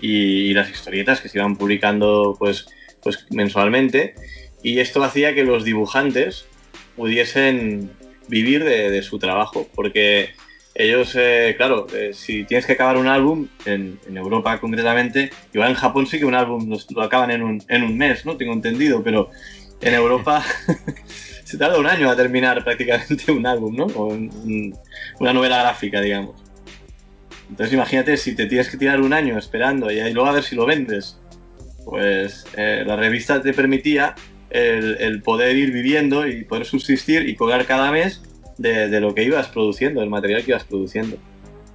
y, 0.00 0.50
y 0.50 0.54
las 0.54 0.70
historietas 0.70 1.20
que 1.20 1.28
se 1.28 1.38
iban 1.38 1.56
publicando 1.56 2.36
pues, 2.38 2.66
pues 3.02 3.26
mensualmente. 3.30 4.14
Y 4.62 4.78
esto 4.78 5.02
hacía 5.02 5.34
que 5.34 5.42
los 5.42 5.64
dibujantes 5.64 6.47
pudiesen 6.98 7.90
vivir 8.28 8.62
de, 8.64 8.90
de 8.90 9.02
su 9.02 9.18
trabajo. 9.18 9.66
Porque 9.74 10.28
ellos, 10.74 11.14
eh, 11.16 11.54
claro, 11.56 11.86
eh, 11.94 12.10
si 12.12 12.44
tienes 12.44 12.66
que 12.66 12.72
acabar 12.74 12.98
un 12.98 13.06
álbum, 13.06 13.48
en, 13.64 13.98
en 14.06 14.16
Europa 14.16 14.58
concretamente, 14.60 15.30
igual 15.54 15.70
en 15.70 15.76
Japón 15.76 16.06
sí 16.06 16.18
que 16.18 16.26
un 16.26 16.34
álbum 16.34 16.68
lo, 16.68 16.76
lo 16.94 17.02
acaban 17.02 17.30
en 17.30 17.42
un, 17.42 17.62
en 17.68 17.82
un 17.84 17.96
mes, 17.96 18.26
¿no? 18.26 18.36
Tengo 18.36 18.52
entendido, 18.52 19.02
pero 19.02 19.30
en 19.80 19.94
Europa 19.94 20.44
se 21.44 21.56
tarda 21.56 21.78
un 21.78 21.86
año 21.86 22.10
a 22.10 22.16
terminar 22.16 22.62
prácticamente 22.64 23.30
un 23.32 23.46
álbum, 23.46 23.74
¿no? 23.74 23.84
O 23.86 24.06
un- 24.06 24.30
un- 24.44 24.76
una 25.20 25.32
novela 25.32 25.60
gráfica, 25.62 26.00
digamos. 26.00 26.36
Entonces 27.48 27.72
imagínate 27.72 28.16
si 28.18 28.34
te 28.36 28.46
tienes 28.46 28.68
que 28.68 28.76
tirar 28.76 29.00
un 29.00 29.12
año 29.14 29.38
esperando 29.38 29.90
y 29.90 30.00
ahí 30.00 30.12
luego 30.12 30.28
a 30.28 30.32
ver 30.32 30.42
si 30.42 30.54
lo 30.54 30.66
vendes. 30.66 31.16
Pues 31.84 32.44
eh, 32.54 32.84
la 32.86 32.96
revista 32.96 33.40
te 33.40 33.54
permitía 33.54 34.14
el, 34.50 34.96
el 35.00 35.22
poder 35.22 35.56
ir 35.56 35.72
viviendo 35.72 36.26
y 36.26 36.44
poder 36.44 36.64
subsistir 36.64 37.28
y 37.28 37.34
cobrar 37.34 37.66
cada 37.66 37.90
mes 37.92 38.22
de, 38.56 38.88
de 38.88 39.00
lo 39.00 39.14
que 39.14 39.22
ibas 39.24 39.48
produciendo, 39.48 40.00
del 40.00 40.10
material 40.10 40.44
que 40.44 40.52
ibas 40.52 40.64
produciendo. 40.64 41.16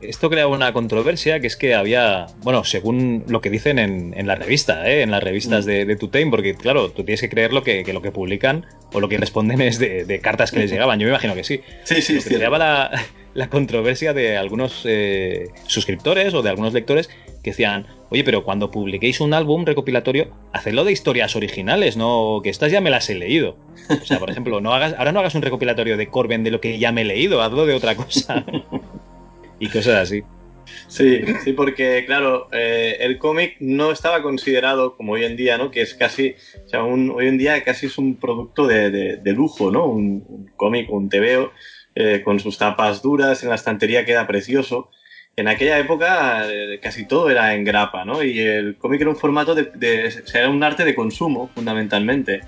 Esto 0.02 0.30
crea 0.30 0.48
una 0.48 0.74
controversia 0.74 1.40
que 1.40 1.48
es 1.48 1.56
que 1.56 1.76
había, 1.76 2.26
bueno, 2.42 2.66
según 2.66 3.24
lo 3.30 3.40
que 3.40 3.50
dicen 3.50 3.80
en, 3.80 4.14
en 4.18 4.28
la 4.28 4.36
revista, 4.36 4.86
¿eh? 4.90 5.02
en 5.02 5.12
las 5.12 5.24
revistas 5.24 5.64
Mm. 5.66 5.70
de, 5.70 5.86
de 5.86 5.96
Tutain, 5.96 6.30
porque 6.30 6.56
claro, 6.56 6.92
tú 6.92 7.06
tienes 7.06 7.22
que 7.22 7.30
creer 7.30 7.54
lo 7.54 7.64
que, 7.64 7.84
que 7.86 7.94
lo 7.94 8.02
que 8.02 8.12
publican 8.12 8.66
o 8.92 9.00
lo 9.00 9.08
que 9.08 9.18
responden 9.18 9.62
es 9.62 9.80
de, 9.80 10.04
de 10.04 10.20
cartas 10.20 10.52
que 10.52 10.60
les 10.60 10.72
llegaban. 10.74 11.00
Yo 11.00 11.06
me 11.06 11.12
imagino 11.12 11.36
que 11.36 11.46
sí. 11.46 11.62
Sí, 11.86 11.96
sí, 12.02 12.20
cierto. 12.20 12.36
creaba 12.36 12.58
la, 12.58 12.92
la 13.34 13.50
controversia 13.50 14.12
de 14.14 14.36
algunos 14.36 14.82
eh, 14.86 15.48
suscriptores 15.68 16.34
o 16.34 16.42
de 16.42 16.50
algunos 16.50 16.74
lectores 16.74 17.08
que 17.42 17.52
decían, 17.52 17.88
oye, 18.14 18.24
pero 18.24 18.44
cuando 18.44 18.70
publiquéis 18.70 19.20
un 19.22 19.34
álbum 19.34 19.66
recopilatorio, 19.66 20.28
hacedlo 20.54 20.84
de 20.84 20.92
historias 20.92 21.36
originales, 21.36 21.98
no 21.98 22.42
que 22.44 22.52
estas 22.52 22.72
ya 22.72 22.80
me 22.80 22.92
las 22.92 23.10
he 23.10 23.16
leído. 23.16 23.58
O 23.90 24.06
sea, 24.06 24.20
por 24.20 24.30
ejemplo, 24.30 24.62
no 24.62 24.72
hagas, 24.72 24.94
ahora 25.00 25.12
no 25.12 25.20
hagas 25.20 25.34
un 25.34 25.42
recopilatorio 25.42 25.98
de 25.98 26.08
Corben 26.08 26.44
de 26.44 26.52
lo 26.52 26.62
que 26.62 26.78
ya 26.78 26.92
me 26.92 27.02
he 27.02 27.06
leído, 27.06 27.42
hazlo 27.42 27.66
de 27.66 27.74
otra 27.74 27.96
cosa. 27.96 28.46
y 29.60 29.68
cosas 29.68 29.96
así. 29.96 30.22
Sí, 30.88 31.22
sí, 31.44 31.54
porque 31.54 32.04
claro, 32.06 32.50
eh, 32.52 32.98
el 33.00 33.18
cómic 33.18 33.56
no 33.60 33.92
estaba 33.92 34.22
considerado 34.22 34.96
como 34.96 35.14
hoy 35.14 35.26
en 35.26 35.36
día, 35.36 35.58
¿no? 35.58 35.72
Que 35.72 35.82
es 35.82 35.96
casi, 35.96 36.36
o 36.66 36.70
sea, 36.70 36.84
un- 36.84 37.10
hoy 37.10 37.28
en 37.28 37.40
día 37.40 37.64
casi 37.64 37.88
es 37.88 37.98
un 37.98 38.16
producto 38.16 38.68
de, 38.68 39.20
lujo, 39.26 39.72
¿no? 39.72 39.88
Un, 39.88 40.52
cómic, 40.56 40.92
un 40.92 41.10
TVO, 41.10 41.52
eh, 41.96 42.22
con 42.24 42.40
sus 42.40 42.60
tapas 42.60 43.02
duras, 43.02 43.42
en 43.42 43.50
la 43.50 43.56
estantería 43.56 44.06
queda 44.06 44.28
precioso. 44.28 44.92
En 45.36 45.48
aquella 45.48 45.80
época 45.80 46.44
eh, 46.48 46.80
casi 46.82 47.06
todo 47.08 47.30
era 47.30 47.56
en 47.56 47.64
grapa, 47.64 48.06
¿no? 48.06 48.24
Y 48.24 48.40
el 48.40 48.76
cómic 48.78 49.02
era 49.02 49.10
un 49.10 49.16
formato 49.16 49.56
de, 49.56 49.72
de- 49.76 50.08
o 50.24 50.28
sea, 50.28 50.42
era 50.42 50.50
un 50.50 50.62
arte 50.64 50.86
de 50.86 50.94
consumo, 50.94 51.50
fundamentalmente. 51.56 52.42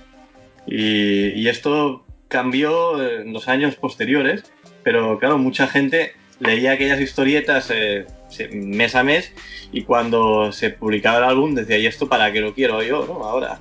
Y, 0.68 1.30
y 1.30 1.48
esto 1.48 2.04
cambió 2.28 3.02
en 3.22 3.34
los 3.34 3.48
años 3.48 3.76
posteriores, 3.76 4.44
pero 4.84 5.18
claro, 5.20 5.38
mucha 5.38 5.68
gente 5.68 6.14
leía 6.40 6.74
aquellas 6.74 7.00
historietas 7.02 7.72
eh, 7.74 8.06
mes 8.52 8.94
a 8.96 9.04
mes 9.04 9.32
y 9.72 9.84
cuando 9.84 10.52
se 10.52 10.70
publicaba 10.70 11.20
el 11.20 11.24
álbum 11.24 11.56
decía, 11.56 11.78
¿y 11.78 11.86
esto 11.88 12.08
para 12.10 12.32
qué 12.32 12.42
lo 12.42 12.54
quiero 12.54 12.84
yo, 12.84 13.06
no? 13.08 13.24
Ahora. 13.26 13.60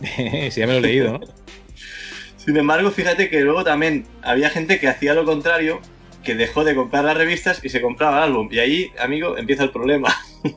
si 0.50 0.60
ya 0.60 0.66
me 0.66 0.72
lo 0.72 0.78
he 0.78 0.82
leído, 0.82 1.12
¿no? 1.12 1.20
Sin 2.36 2.56
embargo, 2.56 2.90
fíjate 2.90 3.30
que 3.30 3.40
luego 3.40 3.64
también 3.64 4.04
había 4.22 4.50
gente 4.50 4.78
que 4.78 4.88
hacía 4.88 5.14
lo 5.14 5.24
contrario, 5.24 5.80
que 6.24 6.34
dejó 6.34 6.64
de 6.64 6.74
comprar 6.74 7.04
las 7.04 7.16
revistas 7.16 7.64
y 7.64 7.68
se 7.68 7.80
compraba 7.80 8.18
el 8.18 8.22
álbum. 8.24 8.48
Y 8.50 8.58
ahí, 8.58 8.90
amigo, 8.98 9.36
empieza 9.36 9.62
el 9.64 9.70
problema. 9.70 10.14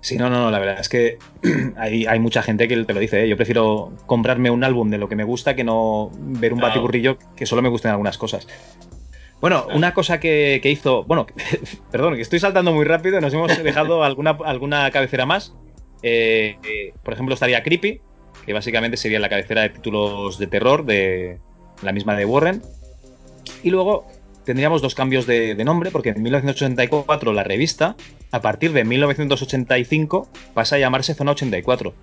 Sí, 0.00 0.18
no, 0.18 0.28
no, 0.28 0.38
no, 0.38 0.50
la 0.50 0.58
verdad 0.58 0.80
es 0.80 0.90
que 0.90 1.16
hay, 1.78 2.04
hay 2.04 2.18
mucha 2.18 2.42
gente 2.42 2.68
que 2.68 2.76
te 2.84 2.92
lo 2.92 3.00
dice, 3.00 3.24
¿eh? 3.24 3.28
yo 3.28 3.38
prefiero 3.38 3.90
comprarme 4.04 4.50
un 4.50 4.62
álbum 4.62 4.90
de 4.90 4.98
lo 4.98 5.08
que 5.08 5.16
me 5.16 5.24
gusta 5.24 5.56
que 5.56 5.64
no 5.64 6.10
ver 6.12 6.52
un 6.52 6.58
Claro. 6.58 6.74
batiburrillo 6.74 7.16
que 7.34 7.46
solo 7.46 7.62
me 7.62 7.70
gusten 7.70 7.90
algunas 7.90 8.18
cosas. 8.18 8.46
Bueno, 9.40 9.66
una 9.74 9.94
cosa 9.94 10.20
que, 10.20 10.60
que 10.62 10.70
hizo, 10.70 11.04
bueno, 11.04 11.26
perdón, 11.90 12.16
que 12.16 12.20
estoy 12.20 12.38
saltando 12.38 12.70
muy 12.74 12.84
rápido, 12.84 13.18
nos 13.22 13.32
hemos 13.32 13.62
dejado 13.62 14.04
alguna, 14.04 14.36
alguna 14.44 14.90
cabecera 14.90 15.24
más. 15.24 15.54
Eh, 16.02 16.58
eh, 16.68 16.92
por 17.02 17.14
ejemplo, 17.14 17.32
estaría 17.32 17.62
Creepy, 17.62 18.02
que 18.44 18.52
básicamente 18.52 18.98
sería 18.98 19.18
la 19.20 19.30
cabecera 19.30 19.62
de 19.62 19.70
títulos 19.70 20.38
de 20.38 20.46
terror 20.48 20.84
de 20.84 21.38
la 21.80 21.92
misma 21.92 22.14
de 22.14 22.26
Warren. 22.26 22.60
Y 23.62 23.70
luego 23.70 24.06
tendríamos 24.44 24.82
dos 24.82 24.94
cambios 24.94 25.26
de, 25.26 25.54
nombre, 25.64 25.90
porque 25.90 26.10
en 26.10 26.22
1984 26.22 27.32
la 27.32 27.44
revista, 27.44 27.96
a 28.30 28.40
partir 28.40 28.72
de 28.72 28.84
1985, 28.84 30.28
pasa 30.54 30.76
a 30.76 30.78
llamarse 30.78 31.14
Zona 31.14 31.32
84. 31.32 31.94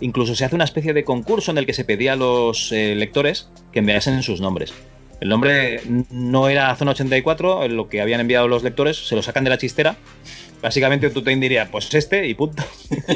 Incluso 0.00 0.34
se 0.34 0.44
hace 0.44 0.54
una 0.54 0.64
especie 0.64 0.92
de 0.92 1.04
concurso 1.04 1.50
en 1.50 1.58
el 1.58 1.66
que 1.66 1.72
se 1.72 1.84
pedía 1.84 2.14
a 2.14 2.16
los 2.16 2.72
eh, 2.72 2.94
lectores 2.94 3.48
que 3.72 3.78
enviasen 3.78 4.22
sus 4.22 4.40
nombres. 4.40 4.74
El 5.20 5.28
nombre 5.28 5.80
no 6.10 6.48
era 6.48 6.74
Zona 6.76 6.90
84, 6.90 7.68
lo 7.68 7.88
que 7.88 8.00
habían 8.00 8.20
enviado 8.20 8.48
los 8.48 8.62
lectores, 8.62 9.08
se 9.08 9.14
lo 9.14 9.22
sacan 9.22 9.44
de 9.44 9.50
la 9.50 9.58
chistera. 9.58 9.96
Básicamente 10.60 11.10
tú 11.10 11.22
te 11.22 11.34
diría, 11.36 11.70
pues 11.70 11.92
este 11.94 12.26
y 12.26 12.34
punto. 12.34 12.62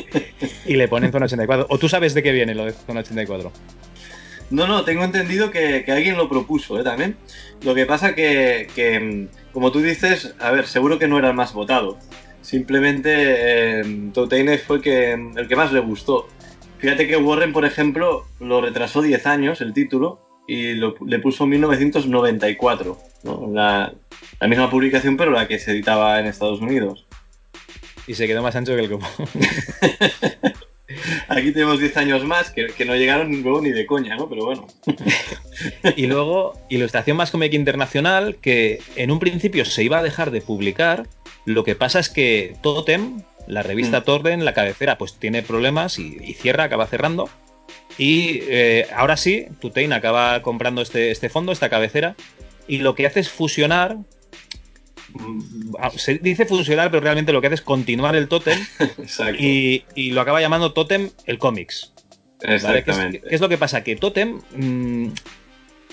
y 0.67 0.77
le 0.77 0.87
ponen 0.87 1.13
Zona 1.13 1.27
84. 1.27 1.67
O 1.69 1.79
tú 1.79 1.89
sabes 1.89 2.15
de 2.15 2.23
qué 2.23 2.33
viene 2.33 2.55
lo 2.55 2.65
de 2.65 2.73
Zona 2.73 3.01
84. 3.01 3.53
No, 4.51 4.67
no, 4.67 4.85
tengo 4.85 5.05
entendido 5.05 5.51
que, 5.51 5.85
que 5.85 5.93
alguien 5.93 6.17
lo 6.17 6.29
propuso 6.29 6.81
¿eh? 6.81 6.85
también. 6.85 7.17
Lo 7.63 7.75
que 7.75 7.85
pasa 7.87 8.15
que, 8.15 8.69
que, 8.75 8.99
mm, 9.01 9.53
como 9.53 9.71
tú 9.73 9.81
dices, 9.81 10.35
a 10.41 10.51
ver, 10.51 10.67
seguro 10.67 10.99
que 10.99 11.07
no 11.09 11.19
era 11.19 11.29
el 11.29 11.35
más 11.35 11.53
votado. 11.53 11.99
Simplemente 12.41 13.11
eh, 13.81 14.11
Toteine 14.15 14.57
fue 14.59 14.81
que, 14.81 15.13
el 15.13 15.49
que 15.49 15.57
más 15.57 15.73
le 15.73 15.81
gustó. 15.81 16.29
Fíjate 16.79 17.07
que 17.07 17.17
Warren, 17.17 17.53
por 17.53 17.65
ejemplo, 17.65 18.25
lo 18.41 18.61
retrasó 18.61 19.03
10 19.03 19.27
años 19.27 19.61
el 19.61 19.73
título 19.75 20.21
y 20.47 20.75
lo- 20.75 20.95
le 21.05 21.19
puso 21.19 21.47
1994. 21.47 22.97
¿no? 23.25 23.51
La, 23.53 23.93
la 24.41 24.49
misma 24.49 24.71
publicación, 24.71 25.17
pero 25.17 25.31
la 25.33 25.47
que 25.47 25.59
se 25.59 25.73
editaba 25.73 26.21
en 26.21 26.27
Estados 26.27 26.61
Unidos. 26.61 27.07
Y 28.07 28.15
se 28.15 28.27
quedó 28.27 28.43
más 28.43 28.57
ancho 28.57 28.75
que 28.77 28.83
el 28.85 28.91
copo. 28.91 29.07
Aquí 31.29 31.53
tenemos 31.53 31.79
10 31.79 31.97
años 31.97 32.25
más 32.25 32.51
que, 32.51 32.69
que 32.69 32.85
no 32.85 32.95
llegaron 32.97 33.43
luego 33.43 33.61
ni 33.61 33.71
de 33.71 33.87
coña, 33.87 34.17
¿no? 34.17 34.29
Pero 34.29 34.45
bueno. 34.45 34.67
Y 35.97 36.07
luego, 36.07 36.55
Ilustración 36.69 37.17
más 37.17 37.31
cómic 37.31 37.53
internacional, 37.53 38.37
que 38.37 38.81
en 38.97 39.11
un 39.11 39.19
principio 39.19 39.65
se 39.65 39.83
iba 39.83 39.99
a 39.99 40.03
dejar 40.03 40.31
de 40.31 40.41
publicar. 40.41 41.09
Lo 41.45 41.65
que 41.65 41.75
pasa 41.75 41.99
es 41.99 42.09
que 42.09 42.57
Totem, 42.63 43.23
la 43.47 43.63
revista 43.63 44.01
Mm. 44.01 44.05
Torden, 44.05 44.45
la 44.45 44.55
cabecera, 44.55 44.99
pues 44.99 45.15
tiene 45.15 45.43
problemas 45.43 45.99
y, 45.99 46.19
y 46.23 46.35
cierra, 46.35 46.65
acaba 46.65 46.87
cerrando. 46.87 47.29
Y 47.97 48.41
eh, 48.49 48.87
ahora 48.95 49.17
sí, 49.17 49.47
Tutein 49.61 49.93
acaba 49.93 50.41
comprando 50.43 50.83
este, 50.83 51.11
este 51.11 51.29
fondo, 51.29 51.53
esta 51.53 51.69
cabecera, 51.69 52.15
y 52.69 52.79
lo 52.79 52.95
que 52.95 53.07
hace 53.07 53.21
es 53.21 53.29
fusionar. 53.29 53.97
Mm, 55.15 55.75
ah, 55.79 55.91
Se 55.91 56.19
dice 56.19 56.47
fusionar, 56.47 56.91
pero 56.91 57.03
realmente 57.03 57.33
lo 57.33 57.41
que 57.41 57.49
hace 57.49 57.55
es 57.57 57.63
continuar 57.63 58.17
el 58.17 58.29
Totem 58.29 58.59
Exacto. 58.99 59.37
y, 59.39 59.85
y 59.95 60.11
lo 60.11 60.21
acaba 60.21 60.41
llamando 60.41 60.73
Totem 60.73 61.11
el 61.27 61.39
cómics. 61.39 61.93
¿Vale? 62.41 62.49
¿Qué, 62.49 62.55
es, 62.55 62.65
Exactamente. 62.65 63.21
qué 63.29 63.35
es 63.35 63.41
lo 63.41 63.49
que 63.49 63.59
pasa? 63.59 63.83
Que 63.83 63.97
Totem, 63.97 64.41
mm, 64.55 65.13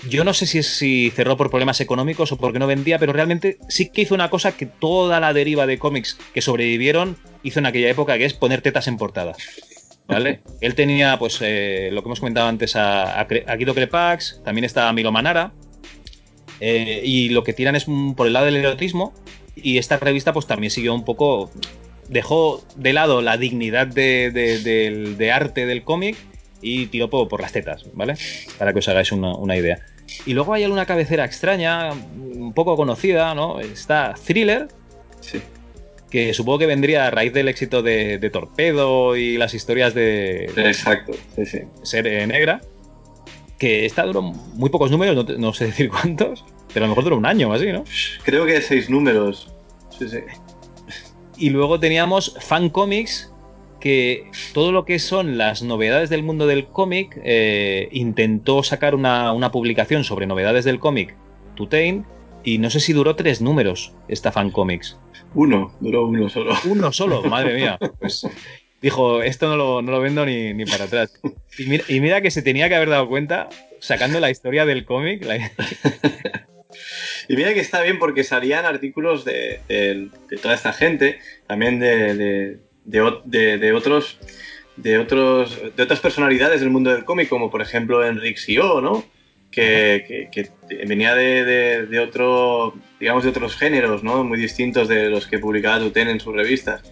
yo 0.08 0.24
no 0.24 0.34
sé 0.34 0.46
si, 0.46 0.62
si 0.62 1.10
cerró 1.10 1.36
por 1.36 1.50
problemas 1.50 1.80
económicos 1.80 2.30
o 2.32 2.36
porque 2.36 2.58
no 2.58 2.66
vendía, 2.66 2.98
pero 2.98 3.12
realmente 3.12 3.58
sí 3.68 3.88
que 3.90 4.02
hizo 4.02 4.14
una 4.14 4.30
cosa 4.30 4.56
que 4.56 4.66
toda 4.66 5.20
la 5.20 5.32
deriva 5.32 5.66
de 5.66 5.78
cómics 5.78 6.18
que 6.34 6.42
sobrevivieron 6.42 7.16
hizo 7.42 7.58
en 7.58 7.66
aquella 7.66 7.90
época, 7.90 8.18
que 8.18 8.24
es 8.24 8.34
poner 8.34 8.62
tetas 8.62 8.88
en 8.88 8.96
portada. 8.96 9.34
¿Vale? 10.06 10.40
Él 10.60 10.74
tenía, 10.74 11.18
pues, 11.18 11.38
eh, 11.40 11.88
lo 11.92 12.02
que 12.02 12.08
hemos 12.08 12.20
comentado 12.20 12.48
antes 12.48 12.76
a, 12.76 13.20
a, 13.20 13.56
Guido 13.56 13.74
Crepax, 13.74 14.42
también 14.44 14.64
está 14.64 14.92
Milo 14.92 15.12
Manara, 15.12 15.52
eh, 16.60 17.00
y 17.04 17.28
lo 17.30 17.42
que 17.44 17.52
tiran 17.52 17.76
es 17.76 17.86
mm, 17.88 18.12
por 18.14 18.26
el 18.26 18.32
lado 18.32 18.46
del 18.46 18.56
erotismo, 18.56 19.12
y 19.54 19.78
esta 19.78 19.96
revista, 19.98 20.32
pues, 20.32 20.46
también 20.46 20.70
siguió 20.70 20.94
un 20.94 21.04
poco. 21.04 21.50
Dejó 22.08 22.62
de 22.76 22.92
lado 22.92 23.20
la 23.20 23.36
dignidad 23.36 23.86
de, 23.88 24.30
de- 24.30 24.60
del- 24.60 25.16
de 25.18 25.32
arte 25.32 25.66
del 25.66 25.82
cómic 25.82 26.16
y 26.62 26.86
tiró 26.86 27.10
por, 27.10 27.26
por 27.28 27.40
las 27.40 27.52
tetas, 27.52 27.84
¿vale? 27.94 28.14
Para 28.58 28.72
que 28.72 28.78
os 28.78 28.88
hagáis 28.88 29.10
una, 29.12 29.34
una 29.34 29.56
idea. 29.56 29.80
Y 30.24 30.34
luego 30.34 30.54
hay 30.54 30.62
alguna 30.62 30.86
cabecera 30.86 31.24
extraña, 31.24 31.90
un 31.92 32.52
poco 32.54 32.76
conocida, 32.76 33.34
¿no? 33.34 33.58
Está 33.60 34.14
Thriller, 34.24 34.68
Sí. 35.20 35.40
que 36.10 36.32
supongo 36.32 36.60
que 36.60 36.66
vendría 36.66 37.08
a 37.08 37.10
raíz 37.10 37.32
del 37.32 37.48
éxito 37.48 37.82
de, 37.82 38.18
de 38.18 38.30
Torpedo 38.30 39.16
y 39.16 39.36
las 39.36 39.52
historias 39.54 39.92
de 39.92 40.44
Exacto. 40.56 41.12
Sí, 41.34 41.44
sí. 41.44 41.58
Serie 41.82 42.24
Negra, 42.28 42.60
que 43.58 43.86
esta 43.86 44.04
duró 44.04 44.22
muy 44.22 44.70
pocos 44.70 44.90
números, 44.90 45.38
no, 45.38 45.52
sé 45.52 45.66
decir 45.66 45.90
cuántos, 45.90 46.44
pero 46.72 46.84
a 46.84 46.88
lo 46.88 46.92
mejor 46.92 47.04
duró 47.04 47.16
un 47.16 47.26
año 47.26 47.48
o 47.48 47.52
así, 47.52 47.72
¿no? 47.72 47.84
Creo 48.24 48.46
que 48.46 48.60
seis 48.60 48.90
números. 48.90 49.50
Sí, 49.98 50.08
sí. 50.08 50.18
Y 51.38 51.50
luego 51.50 51.78
teníamos 51.80 52.36
Fan 52.40 52.70
Comics, 52.70 53.32
que 53.80 54.30
todo 54.54 54.72
lo 54.72 54.84
que 54.84 54.98
son 54.98 55.36
las 55.38 55.62
novedades 55.62 56.08
del 56.08 56.22
mundo 56.22 56.46
del 56.46 56.66
cómic, 56.66 57.20
eh, 57.24 57.88
intentó 57.92 58.62
sacar 58.62 58.94
una, 58.94 59.32
una 59.32 59.50
publicación 59.50 60.04
sobre 60.04 60.26
novedades 60.26 60.64
del 60.64 60.78
cómic, 60.78 61.14
Tutain, 61.54 62.06
y 62.42 62.58
no 62.58 62.70
sé 62.70 62.80
si 62.80 62.92
duró 62.92 63.16
tres 63.16 63.42
números 63.42 63.92
esta 64.08 64.32
Fan 64.32 64.50
Comics. 64.50 64.96
Uno, 65.34 65.72
duró 65.80 66.06
uno 66.06 66.28
solo. 66.28 66.54
Uno 66.64 66.92
solo, 66.92 67.22
madre 67.28 67.54
mía. 67.54 67.78
Pues 67.98 68.26
dijo, 68.86 69.20
esto 69.20 69.48
no 69.48 69.56
lo, 69.56 69.82
no 69.82 69.90
lo 69.90 70.00
vendo 70.00 70.24
ni, 70.24 70.54
ni, 70.54 70.64
para 70.64 70.84
atrás. 70.84 71.12
Y 71.58 71.66
mira, 71.66 71.84
y 71.88 71.98
mira, 71.98 72.20
que 72.20 72.30
se 72.30 72.40
tenía 72.40 72.68
que 72.68 72.76
haber 72.76 72.88
dado 72.88 73.08
cuenta, 73.08 73.48
sacando 73.80 74.20
la 74.20 74.30
historia 74.30 74.64
del 74.64 74.84
cómic. 74.84 75.24
La... 75.24 75.36
y 77.28 77.36
mira 77.36 77.52
que 77.52 77.58
está 77.58 77.82
bien 77.82 77.98
porque 77.98 78.22
salían 78.22 78.64
artículos 78.64 79.24
de, 79.24 79.58
de, 79.66 80.08
de 80.30 80.36
toda 80.36 80.54
esta 80.54 80.72
gente, 80.72 81.18
también 81.48 81.80
de, 81.80 82.60
de, 82.84 83.72
otros 83.72 84.18
de 84.76 84.98
otros 84.98 85.58
de 85.74 85.82
otras 85.82 85.98
personalidades 85.98 86.60
del 86.60 86.70
mundo 86.70 86.90
del 86.90 87.04
cómic, 87.04 87.28
como 87.28 87.50
por 87.50 87.62
ejemplo 87.62 88.06
Enric 88.06 88.36
Sio, 88.36 88.80
¿no? 88.80 89.04
Que, 89.50 90.28
que, 90.30 90.48
que 90.68 90.84
venía 90.86 91.14
de, 91.16 91.86
de, 91.86 91.98
otro, 91.98 92.74
digamos, 93.00 93.24
de 93.24 93.30
otros 93.30 93.56
géneros, 93.56 94.04
¿no? 94.04 94.22
Muy 94.22 94.38
distintos 94.38 94.86
de 94.86 95.08
los 95.10 95.26
que 95.26 95.40
publicaba 95.40 95.80
Tuten 95.80 96.08
en 96.08 96.20
sus 96.20 96.34
revistas. 96.34 96.82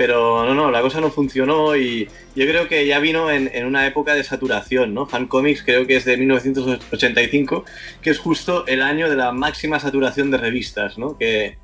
Pero 0.00 0.46
no, 0.46 0.54
no, 0.54 0.70
la 0.70 0.80
cosa 0.80 0.98
no 1.02 1.10
funcionó 1.10 1.76
y 1.76 2.08
yo 2.34 2.46
creo 2.46 2.68
que 2.68 2.86
ya 2.86 3.00
vino 3.00 3.30
en, 3.30 3.50
en 3.52 3.66
una 3.66 3.86
época 3.86 4.14
de 4.14 4.24
saturación, 4.24 4.94
¿no? 4.94 5.04
Fan 5.04 5.26
Comics 5.26 5.62
creo 5.62 5.86
que 5.86 5.96
es 5.96 6.06
de 6.06 6.16
1985, 6.16 7.66
que 8.00 8.08
es 8.08 8.18
justo 8.18 8.66
el 8.66 8.80
año 8.80 9.10
de 9.10 9.16
la 9.16 9.30
máxima 9.32 9.78
saturación 9.78 10.30
de 10.30 10.38
revistas, 10.38 10.96
¿no? 10.96 11.18
Que, 11.18 11.58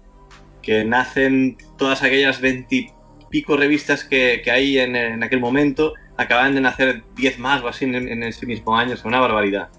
que 0.61 0.85
nacen 0.85 1.57
todas 1.79 2.03
aquellas 2.03 2.43
20 2.43 2.93
pico 3.31 3.57
revistas 3.57 4.05
que, 4.05 4.43
que 4.45 4.51
hay 4.51 4.81
en, 4.81 4.97
en, 4.97 5.23
aquel 5.23 5.41
momento, 5.41 5.95
acaban 6.19 6.55
de 6.55 6.61
nacer 6.61 7.05
10 7.15 7.39
más 7.39 7.63
o 7.63 7.69
así 7.69 7.87
en, 7.87 7.95
en 7.95 8.23
ese 8.23 8.45
mismo 8.45 8.77
año, 8.77 8.93
es 8.93 9.05
una 9.07 9.19
barbaridad. 9.19 9.71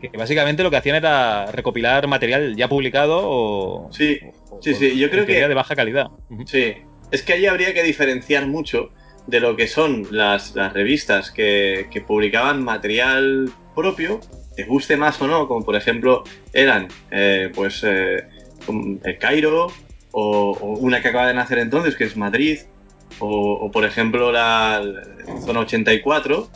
Que 0.00 0.08
básicamente 0.16 0.62
lo 0.62 0.70
que 0.70 0.78
hacían 0.78 0.96
era 0.96 1.52
recopilar 1.52 2.08
material 2.08 2.56
ya 2.56 2.66
publicado 2.66 3.20
o. 3.22 3.92
Sí, 3.92 4.20
o, 4.50 4.58
sí, 4.62 4.74
sí. 4.74 4.98
Yo 4.98 5.10
creo 5.10 5.26
que. 5.26 5.46
de 5.46 5.54
baja 5.54 5.76
calidad. 5.76 6.10
Sí. 6.46 6.76
Es 7.12 7.22
que 7.22 7.34
allí 7.34 7.46
habría 7.46 7.74
que 7.74 7.82
diferenciar 7.82 8.46
mucho 8.46 8.90
de 9.26 9.38
lo 9.38 9.54
que 9.54 9.68
son 9.68 10.06
las, 10.10 10.54
revistas 10.54 11.30
que, 11.30 12.04
publicaban 12.06 12.64
material 12.64 13.50
propio, 13.74 14.20
te 14.56 14.64
guste 14.64 14.96
más 14.96 15.20
o 15.22 15.28
no, 15.28 15.46
como 15.46 15.64
por 15.64 15.76
ejemplo 15.76 16.24
eran 16.52 16.88
eh, 17.10 17.50
pues 17.54 17.82
eh, 17.84 18.26
el 19.04 19.18
Cairo 19.18 19.68
o, 20.12 20.76
una 20.80 21.00
que 21.00 21.08
acaba 21.08 21.28
de 21.28 21.34
nacer 21.34 21.58
entonces, 21.58 21.96
que 21.96 22.04
es 22.04 22.16
Madrid, 22.16 22.60
o, 23.18 23.70
por 23.70 23.84
ejemplo 23.84 24.32
la, 24.32 24.82
la 24.82 25.40
Zona 25.40 25.60
84, 25.60 26.50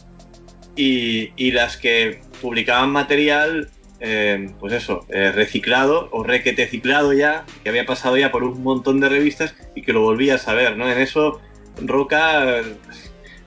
y, 0.75 1.33
y 1.37 1.53
las 1.53 1.77
que 1.77 2.21
publicaban 2.41 2.91
material, 2.91 3.71
eh, 4.01 4.51
pues 4.61 4.72
eso, 4.72 5.07
eh, 5.09 5.32
reciclado 5.32 6.09
o 6.12 6.22
requete 6.22 6.66
ciclado 6.66 7.12
ya, 7.12 7.44
que 7.62 7.70
había 7.70 7.86
pasado 7.86 8.16
ya 8.16 8.30
por 8.30 8.44
un 8.44 8.62
montón 8.62 9.01
de 9.01 9.09
revistas 9.09 9.55
y 9.74 9.82
que 9.82 9.92
lo 9.92 10.03
volvías 10.03 10.49
a 10.49 10.55
ver, 10.55 10.76
¿no? 10.76 10.90
En 10.90 10.99
eso, 10.99 11.40
Roca, 11.80 12.62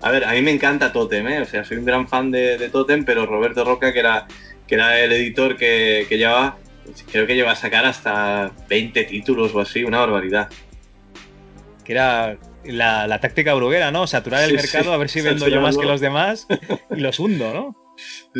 a 0.01 0.11
ver, 0.11 0.25
a 0.25 0.31
mí 0.31 0.41
me 0.41 0.51
encanta 0.51 0.91
Totem, 0.91 1.27
¿eh? 1.27 1.41
O 1.41 1.45
sea, 1.45 1.63
soy 1.63 1.77
un 1.77 1.85
gran 1.85 2.07
fan 2.07 2.31
de, 2.31 2.57
de 2.57 2.69
Totem, 2.69 3.05
pero 3.05 3.25
Roberto 3.25 3.63
Roca, 3.63 3.93
que 3.93 3.99
era, 3.99 4.27
que 4.67 4.75
era 4.75 4.99
el 4.99 5.11
editor 5.11 5.57
que, 5.57 6.05
que 6.07 6.17
llevaba, 6.17 6.57
creo 7.11 7.27
que 7.27 7.35
lleva 7.35 7.51
a 7.51 7.55
sacar 7.55 7.85
hasta 7.85 8.51
20 8.69 9.03
títulos 9.03 9.53
o 9.53 9.59
así, 9.59 9.83
una 9.83 9.99
barbaridad. 9.99 10.49
Que 11.83 11.93
era 11.93 12.37
la, 12.63 13.07
la 13.07 13.19
táctica 13.19 13.53
bruguera, 13.53 13.91
¿no? 13.91 14.07
Saturar 14.07 14.43
el 14.43 14.51
sí, 14.51 14.55
mercado, 14.55 14.85
sí. 14.85 14.91
a 14.91 14.97
ver 14.97 15.09
si 15.09 15.21
vendo 15.21 15.47
yo 15.47 15.61
más 15.61 15.77
que 15.77 15.85
los 15.85 16.01
demás 16.01 16.47
y 16.95 16.99
los 16.99 17.19
hundo, 17.19 17.53
¿no? 17.53 17.75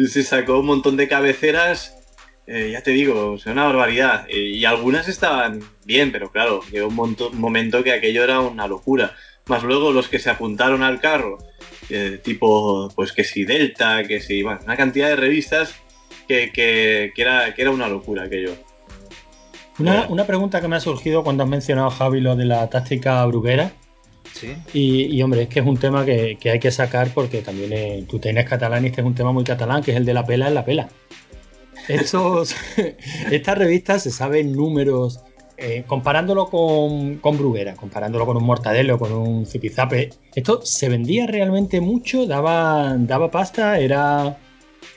Se 0.07 0.24
sacó 0.24 0.60
un 0.60 0.68
montón 0.68 0.95
de 0.97 1.07
cabeceras, 1.07 1.99
eh, 2.52 2.72
ya 2.72 2.82
te 2.82 2.89
digo, 2.89 3.34
o 3.34 3.38
sea, 3.38 3.54
una 3.54 3.66
barbaridad. 3.66 4.28
Y, 4.28 4.58
y, 4.58 4.66
algunas 4.66 5.08
estaban 5.08 5.62
bien, 5.86 6.12
pero 6.12 6.32
claro, 6.32 6.62
llegó 6.72 6.88
un, 6.88 6.95
monto, 6.95 7.30
un, 7.30 7.39
momento 7.39 7.84
que 7.84 7.91
aquello 7.91 8.24
era 8.24 8.39
una 8.39 8.68
locura. 8.68 9.16
Más 9.45 9.62
luego 9.62 9.91
los 9.91 10.08
que 10.08 10.18
se 10.18 10.32
apuntaron 10.32 10.82
al 10.82 11.00
carro, 11.00 11.38
eh, 11.91 12.20
tipo, 12.24 12.89
pues 12.95 13.14
que 13.14 13.24
si 13.24 13.45
Delta, 13.45 14.04
que 14.04 14.20
si, 14.20 14.41
bueno, 14.41 14.62
una 14.64 14.76
cantidad 14.76 15.10
de 15.10 15.16
revistas 15.16 15.76
que, 16.28 16.52
que, 16.52 17.12
que, 17.14 17.22
era, 17.22 17.54
que 17.54 17.62
era 17.62 17.70
una 17.70 17.88
locura 17.88 18.24
aquello. 18.24 18.56
Una, 19.78 20.08
una, 20.08 20.26
pregunta 20.26 20.60
que 20.60 20.68
me 20.68 20.76
ha 20.76 20.80
surgido 20.80 21.24
cuando 21.24 21.43
has 21.43 21.50
mencionado, 21.50 21.91
Javi, 21.91 22.20
lo 22.20 22.36
de 22.36 22.45
la 22.45 22.68
táctica 22.68 23.24
bruguera. 23.28 23.72
Sí. 24.34 24.56
Y, 24.74 25.16
y, 25.16 25.22
hombre, 25.22 25.43
es 25.43 25.50
que 25.50 25.60
es 25.60 25.66
un 25.68 25.78
tema 25.78 26.04
que, 26.04 26.36
que 26.39 26.50
hay 26.50 26.60
que 26.60 26.72
sacar 26.72 27.14
porque 27.14 27.43
también 27.43 27.74
eh, 27.74 28.06
tú 28.10 28.18
tienes 28.18 28.50
catalán 28.50 28.86
y 28.86 28.88
este 28.88 29.02
es 29.02 29.08
un 29.08 29.14
tema 29.14 29.32
muy 29.32 29.43
catalán, 29.43 29.84
que 29.84 29.91
es 29.91 29.97
el 29.97 30.06
de 30.06 30.16
la 30.16 30.26
pela 30.26 30.47
en 30.47 30.56
la 30.56 30.66
pela. 30.66 30.89
Estos, 31.90 32.56
estas 33.32 33.58
revistas 33.58 34.04
se 34.04 34.12
saben 34.12 34.54
números, 34.54 35.22
eh, 35.58 35.84
comparándolo 35.88 36.46
con, 36.46 37.18
con, 37.18 37.38
Bruguera, 37.38 37.74
comparándolo 37.76 38.26
con 38.26 38.38
un 38.38 38.44
Mortadelo, 38.44 39.00
con 39.00 39.12
un 39.12 39.46
Zipizape. 39.46 40.12
Esto 40.36 40.62
se 40.64 40.88
vendía 40.88 41.26
realmente 41.26 41.82
mucho, 41.82 42.28
daba, 42.28 42.96
daba 43.00 43.32
pasta, 43.32 43.80
era, 43.80 44.38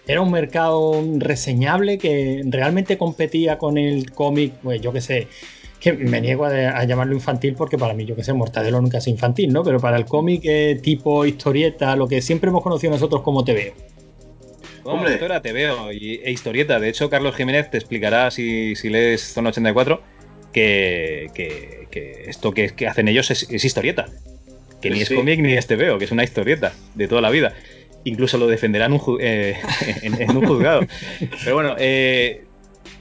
era 0.07 0.21
un 0.21 0.31
mercado 0.31 1.03
reseñable 1.17 1.97
que 1.97 2.43
realmente 2.45 2.99
competía 2.99 3.57
con 3.57 3.79
el 3.79 4.13
cómic, 4.13 4.53
pues 4.63 4.83
yo 4.83 4.93
qué 4.93 5.01
sé, 5.01 5.29
que 5.81 5.95
me 5.95 6.21
niego 6.21 6.45
a, 6.45 6.85
llamarlo 6.85 7.15
infantil 7.15 7.55
porque 7.57 7.79
para 7.79 7.95
mí, 7.95 8.05
yo 8.05 8.15
que 8.15 8.23
sé, 8.23 8.35
Mortadelo 8.35 8.81
nunca 8.81 8.99
es 8.99 9.09
infantil, 9.09 9.51
¿no? 9.51 9.65
Pero 9.65 9.81
para 9.81 9.97
el 9.97 10.05
cómic 10.05 10.43
eh, 10.45 10.79
tipo 10.81 11.25
historieta, 11.25 11.97
lo 11.97 12.07
que 12.07 12.21
siempre 12.21 12.51
hemos 12.51 12.63
conocido 12.63 12.93
nosotros 12.93 13.23
como 13.23 13.45
TVO. 13.45 13.73
Bueno, 13.73 13.92
Hombre. 14.85 15.13
esto 15.15 15.27
era 15.27 15.41
TVO 15.41 15.93
y, 15.93 16.21
e 16.25 16.31
historieta. 16.31 16.81
De 16.81 16.89
hecho, 16.89 17.09
Carlos 17.09 17.37
Jiménez 17.37 17.71
te 17.71 17.79
explicará 17.79 18.31
si, 18.31 18.75
si 18.77 18.89
lees 18.89 19.23
Zona 19.23 19.51
84 19.51 20.03
que, 20.53 21.31
que, 21.35 21.89
que 21.91 22.25
esto 22.27 22.53
que, 22.53 22.71
que, 22.71 22.87
hacen 22.87 23.09
ellos 23.09 23.31
es, 23.31 23.49
es 23.51 23.65
historieta. 23.65 24.07
Que 24.81 24.91
ni 24.91 24.97
sí. 24.97 25.03
es 25.03 25.11
cómic 25.11 25.41
ni 25.41 25.53
es 25.55 25.67
TVO, 25.67 25.99
que 25.99 26.05
es 26.05 26.13
una 26.13 26.25
historieta 26.25 26.73
de 26.95 27.09
toda 27.09 27.21
la 27.21 27.31
vida. 27.31 27.55
Incluso 28.05 28.37
lo 28.37 28.49
defenderán 28.49 28.93
un, 28.93 29.01
eh, 29.21 29.57
en, 30.03 30.21
en, 30.21 30.37
un 30.37 30.47
juzgado. 30.47 30.87
Pero 31.45 31.55
bueno, 31.55 31.77
eh, 31.79 32.45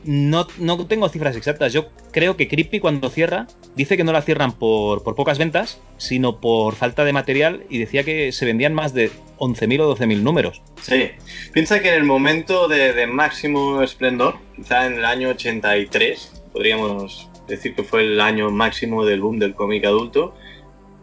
no, 0.03 0.47
no, 0.57 0.85
tengo 0.87 1.09
cifras 1.09 1.35
exactas. 1.35 1.73
Yo 1.73 1.89
creo 2.11 2.35
que 2.35 2.47
Creepy 2.47 2.79
cuando 2.79 3.09
cierra 3.09 3.47
dice 3.75 3.97
que 3.97 4.03
no 4.03 4.11
la 4.11 4.21
cierran 4.21 4.51
por, 4.51 5.03
por, 5.03 5.15
pocas 5.15 5.37
ventas, 5.37 5.79
sino 5.97 6.39
por 6.39 6.75
falta 6.75 7.05
de 7.05 7.13
material 7.13 7.63
y 7.69 7.77
decía 7.77 8.03
que 8.03 8.31
se 8.31 8.45
vendían 8.45 8.73
más 8.73 8.93
de 8.93 9.11
11.000 9.37 9.81
o 9.81 9.95
12.000 9.95 10.21
números. 10.21 10.61
Sí, 10.81 11.09
piensa 11.53 11.81
que 11.81 11.89
en 11.89 11.95
el 11.95 12.03
momento 12.03 12.67
de, 12.67 13.07
máximo 13.07 13.81
esplendor, 13.81 14.35
quizá 14.55 14.85
en 14.87 14.93
el 14.93 15.05
año 15.05 15.29
83, 15.29 16.43
podríamos 16.53 17.29
decir 17.47 17.75
que 17.75 17.83
fue 17.83 18.01
el 18.01 18.21
año 18.21 18.49
máximo 18.49 19.05
del 19.05 19.21
boom 19.21 19.39
del 19.39 19.55
cómic 19.55 19.85
adulto, 19.85 20.33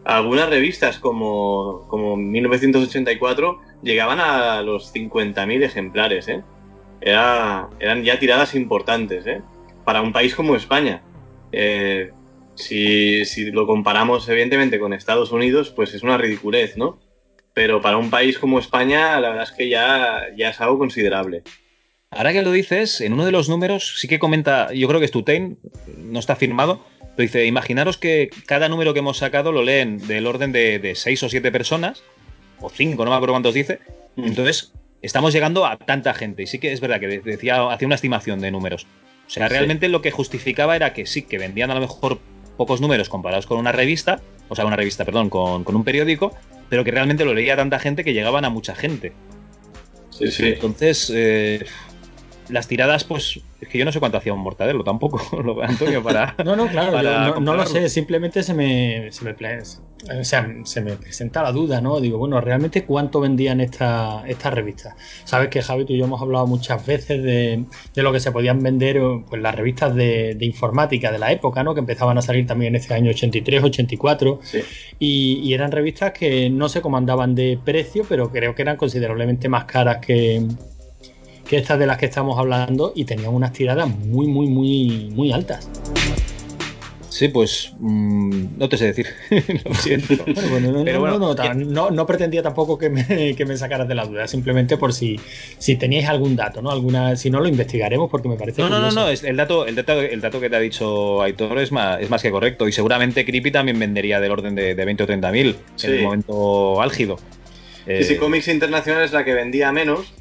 algunas 0.04 0.48
revistas 0.48 0.98
como, 0.98 1.86
como 1.88 2.16
1984 2.16 3.60
llegaban 3.82 4.20
a 4.20 4.62
los 4.62 4.94
50.000 4.94 5.62
ejemplares, 5.62 6.28
¿eh? 6.28 6.42
Era, 7.00 7.68
eran 7.80 8.04
ya 8.04 8.18
tiradas 8.18 8.54
importantes, 8.54 9.26
¿eh? 9.26 9.42
Para 9.84 10.02
un 10.02 10.12
país 10.12 10.34
como 10.34 10.56
España. 10.56 11.02
Eh, 11.52 12.10
si, 12.54 13.24
si, 13.24 13.50
lo 13.50 13.66
comparamos, 13.66 14.28
evidentemente, 14.28 14.78
con 14.78 14.92
Estados 14.92 15.32
Unidos, 15.32 15.70
pues 15.70 15.94
es 15.94 16.02
una 16.02 16.18
ridiculez, 16.18 16.76
¿no? 16.76 16.98
Pero 17.54 17.80
para 17.80 17.96
un 17.96 18.10
país 18.10 18.38
como 18.38 18.58
España, 18.58 19.18
la 19.20 19.30
verdad 19.30 19.44
es 19.44 19.52
que 19.52 19.68
ya, 19.68 20.26
ya 20.36 20.50
es 20.50 20.60
algo 20.60 20.78
considerable. 20.78 21.42
Ahora 22.10 22.32
que 22.32 22.42
lo 22.42 22.52
dices, 22.52 23.00
en 23.00 23.12
uno 23.12 23.24
de 23.24 23.32
los 23.32 23.48
números 23.48 23.96
sí 23.98 24.08
que 24.08 24.18
comenta, 24.18 24.72
yo 24.72 24.88
creo 24.88 24.98
que 24.98 25.06
es 25.06 25.12
Tutain, 25.12 25.58
no 25.98 26.18
está 26.18 26.36
firmado, 26.36 26.84
pero 27.16 27.26
dice, 27.26 27.46
imaginaros 27.46 27.98
que 27.98 28.30
cada 28.46 28.68
número 28.68 28.92
que 28.92 29.00
hemos 29.00 29.18
sacado 29.18 29.52
lo 29.52 29.62
leen 29.62 29.98
del 30.06 30.26
orden 30.26 30.52
de, 30.52 30.78
de 30.78 30.94
seis 30.94 31.22
o 31.22 31.28
siete 31.28 31.52
personas, 31.52 32.02
o 32.60 32.70
cinco, 32.70 33.04
no 33.04 33.10
me 33.10 33.16
acuerdo 33.16 33.34
cuántos 33.34 33.54
dice, 33.54 33.80
mm. 34.16 34.24
entonces 34.24 34.72
estamos 35.02 35.32
llegando 35.32 35.66
a 35.66 35.76
tanta 35.76 36.14
gente. 36.14 36.42
Y 36.42 36.46
sí 36.46 36.58
que 36.58 36.72
es 36.72 36.80
verdad 36.80 37.00
que 37.00 37.20
decía, 37.20 37.70
hacía 37.70 37.86
una 37.86 37.94
estimación 37.94 38.40
de 38.40 38.50
números. 38.50 38.86
O 39.26 39.30
sea, 39.30 39.48
realmente 39.48 39.86
sí. 39.86 39.92
lo 39.92 40.00
que 40.00 40.10
justificaba 40.10 40.74
era 40.74 40.92
que 40.92 41.06
sí, 41.06 41.22
que 41.22 41.38
vendían 41.38 41.70
a 41.70 41.74
lo 41.74 41.80
mejor 41.80 42.18
pocos 42.56 42.80
números 42.80 43.08
comparados 43.08 43.46
con 43.46 43.58
una 43.58 43.72
revista, 43.72 44.20
o 44.48 44.56
sea, 44.56 44.64
una 44.64 44.76
revista, 44.76 45.04
perdón, 45.04 45.28
con, 45.28 45.64
con 45.64 45.76
un 45.76 45.84
periódico, 45.84 46.34
pero 46.68 46.82
que 46.82 46.90
realmente 46.90 47.24
lo 47.24 47.34
leía 47.34 47.56
tanta 47.56 47.78
gente 47.78 48.04
que 48.04 48.14
llegaban 48.14 48.44
a 48.44 48.50
mucha 48.50 48.74
gente. 48.74 49.12
Sí, 50.10 50.30
sí. 50.30 50.46
Entonces, 50.48 51.12
eh, 51.14 51.64
las 52.50 52.68
tiradas, 52.68 53.04
pues, 53.04 53.40
es 53.60 53.68
que 53.68 53.78
yo 53.78 53.84
no 53.84 53.92
sé 53.92 54.00
cuánto 54.00 54.18
hacía 54.18 54.32
un 54.32 54.40
mortadelo 54.40 54.84
tampoco, 54.84 55.20
Antonio, 55.62 56.02
para. 56.02 56.34
no, 56.44 56.56
no, 56.56 56.68
claro, 56.68 57.02
no, 57.02 57.40
no, 57.40 57.54
lo 57.54 57.66
sé, 57.66 57.88
simplemente 57.88 58.42
se 58.42 58.54
me, 58.54 59.10
se 59.10 59.24
me, 59.24 59.34
o 60.20 60.24
sea, 60.24 60.48
se 60.64 60.80
me 60.80 60.92
presenta 60.92 61.42
la 61.42 61.52
duda, 61.52 61.80
¿no? 61.80 62.00
Digo, 62.00 62.18
bueno, 62.18 62.40
realmente 62.40 62.84
cuánto 62.84 63.20
vendían 63.20 63.60
estas 63.60 64.24
esta 64.26 64.50
revistas. 64.50 64.94
Sabes 65.24 65.48
que 65.48 65.62
Javi, 65.62 65.84
tú 65.84 65.92
y 65.92 65.98
yo 65.98 66.04
hemos 66.04 66.20
hablado 66.22 66.46
muchas 66.46 66.84
veces 66.86 67.22
de, 67.22 67.64
de 67.94 68.02
lo 68.02 68.12
que 68.12 68.20
se 68.20 68.32
podían 68.32 68.62
vender 68.62 69.00
pues, 69.28 69.42
las 69.42 69.54
revistas 69.54 69.94
de, 69.94 70.34
de, 70.34 70.46
informática 70.46 71.10
de 71.10 71.18
la 71.18 71.32
época, 71.32 71.62
¿no? 71.62 71.74
Que 71.74 71.80
empezaban 71.80 72.16
a 72.16 72.22
salir 72.22 72.46
también 72.46 72.74
en 72.74 72.80
ese 72.80 72.94
año 72.94 73.10
83, 73.10 73.64
84. 73.64 74.40
Sí. 74.42 74.60
Y, 74.98 75.40
y 75.42 75.54
eran 75.54 75.72
revistas 75.72 76.12
que 76.12 76.48
no 76.50 76.68
se 76.68 76.80
comandaban 76.80 77.34
de 77.34 77.58
precio, 77.62 78.04
pero 78.08 78.30
creo 78.30 78.54
que 78.54 78.62
eran 78.62 78.76
considerablemente 78.76 79.48
más 79.48 79.64
caras 79.64 79.98
que 79.98 80.46
que 81.48 81.56
estas 81.56 81.78
de 81.78 81.86
las 81.86 81.96
que 81.98 82.06
estamos 82.06 82.38
hablando 82.38 82.92
y 82.94 83.04
tenían 83.04 83.32
unas 83.34 83.52
tiradas 83.52 83.88
muy, 83.88 84.26
muy, 84.26 84.46
muy, 84.48 85.10
muy 85.14 85.32
altas. 85.32 85.68
Sí, 87.10 87.26
pues 87.28 87.72
mm, 87.80 88.58
no 88.58 88.68
te 88.68 88.76
sé 88.76 88.84
decir. 88.92 89.06
Lo 89.64 89.74
siento. 89.74 90.14
Bueno, 90.50 90.70
no, 90.70 90.84
Pero 90.84 90.98
no, 90.98 91.00
bueno, 91.00 91.18
no, 91.18 91.34
no, 91.34 91.64
no- 91.64 91.90
no 91.90 92.06
pretendía 92.06 92.42
tampoco 92.42 92.78
que 92.78 92.90
me, 92.90 93.34
que 93.34 93.44
me 93.44 93.56
sacaras 93.56 93.88
de 93.88 93.94
la 93.96 94.04
duda, 94.04 94.28
simplemente 94.28 94.76
por 94.76 94.92
si, 94.92 95.18
si 95.58 95.74
teníais 95.76 96.08
algún 96.08 96.36
dato, 96.36 96.62
¿no? 96.62 96.70
Alguna, 96.70 97.16
si 97.16 97.28
no 97.30 97.40
lo 97.40 97.48
investigaremos 97.48 98.08
porque 98.10 98.28
me 98.28 98.36
parece 98.36 98.62
No, 98.62 98.68
no, 98.68 98.78
no, 98.80 98.90
no, 98.92 99.08
es 99.08 99.24
el 99.24 99.36
dato, 99.36 99.66
el 99.66 99.74
dato, 99.74 100.00
el 100.00 100.20
dato 100.20 100.38
que 100.40 100.48
te 100.50 100.56
ha 100.56 100.60
dicho 100.60 101.20
Aitor 101.22 101.58
es 101.58 101.72
más, 101.72 102.00
es 102.00 102.08
más 102.08 102.22
que 102.22 102.30
correcto. 102.30 102.68
Y 102.68 102.72
seguramente 102.72 103.24
Creepy 103.24 103.50
también 103.50 103.78
vendería 103.80 104.20
del 104.20 104.30
orden 104.30 104.54
de, 104.54 104.74
de 104.76 104.84
20 104.84 105.02
o 105.02 105.06
30 105.06 105.32
mil 105.32 105.56
Sí. 105.74 105.86
en 105.88 105.94
el 105.94 106.02
momento 106.04 106.80
álgido. 106.80 107.18
Eh, 107.86 107.94
DC 107.98 108.18
Comics 108.18 108.46
Internacional 108.48 109.02
es 109.02 109.12
la 109.12 109.24
que 109.24 109.34
vendía 109.34 109.72
menos. 109.72 110.12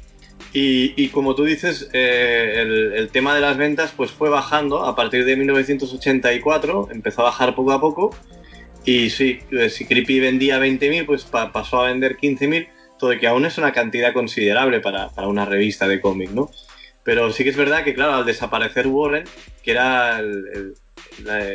Y, 0.52 0.94
y 0.96 1.08
como 1.08 1.34
tú 1.34 1.44
dices, 1.44 1.90
eh, 1.92 2.54
el, 2.62 2.92
el 2.94 3.08
tema 3.10 3.34
de 3.34 3.40
las 3.42 3.56
ventas 3.58 3.92
pues 3.96 4.10
fue 4.10 4.30
bajando 4.30 4.84
a 4.84 4.96
partir 4.96 5.24
de 5.26 5.36
1984, 5.36 6.88
empezó 6.90 7.20
a 7.22 7.24
bajar 7.24 7.54
poco 7.54 7.72
a 7.72 7.80
poco. 7.80 8.10
Y 8.84 9.10
sí, 9.10 9.40
eh, 9.50 9.68
si 9.68 9.84
Creepy 9.84 10.20
vendía 10.20 10.58
20.000, 10.58 11.04
pues 11.04 11.24
pa- 11.24 11.52
pasó 11.52 11.82
a 11.82 11.88
vender 11.88 12.16
15.000, 12.16 12.68
todo 12.98 13.16
que 13.18 13.26
aún 13.26 13.44
es 13.44 13.58
una 13.58 13.72
cantidad 13.72 14.12
considerable 14.14 14.80
para, 14.80 15.10
para 15.10 15.28
una 15.28 15.44
revista 15.44 15.86
de 15.86 16.00
cómic, 16.00 16.30
¿no? 16.30 16.50
Pero 17.04 17.30
sí 17.30 17.44
que 17.44 17.50
es 17.50 17.56
verdad 17.56 17.84
que, 17.84 17.94
claro, 17.94 18.14
al 18.14 18.24
desaparecer 18.26 18.86
Warren, 18.86 19.24
que 19.62 19.70
era 19.72 20.18
el... 20.18 20.44
el- 20.54 20.74
la- 21.24 21.52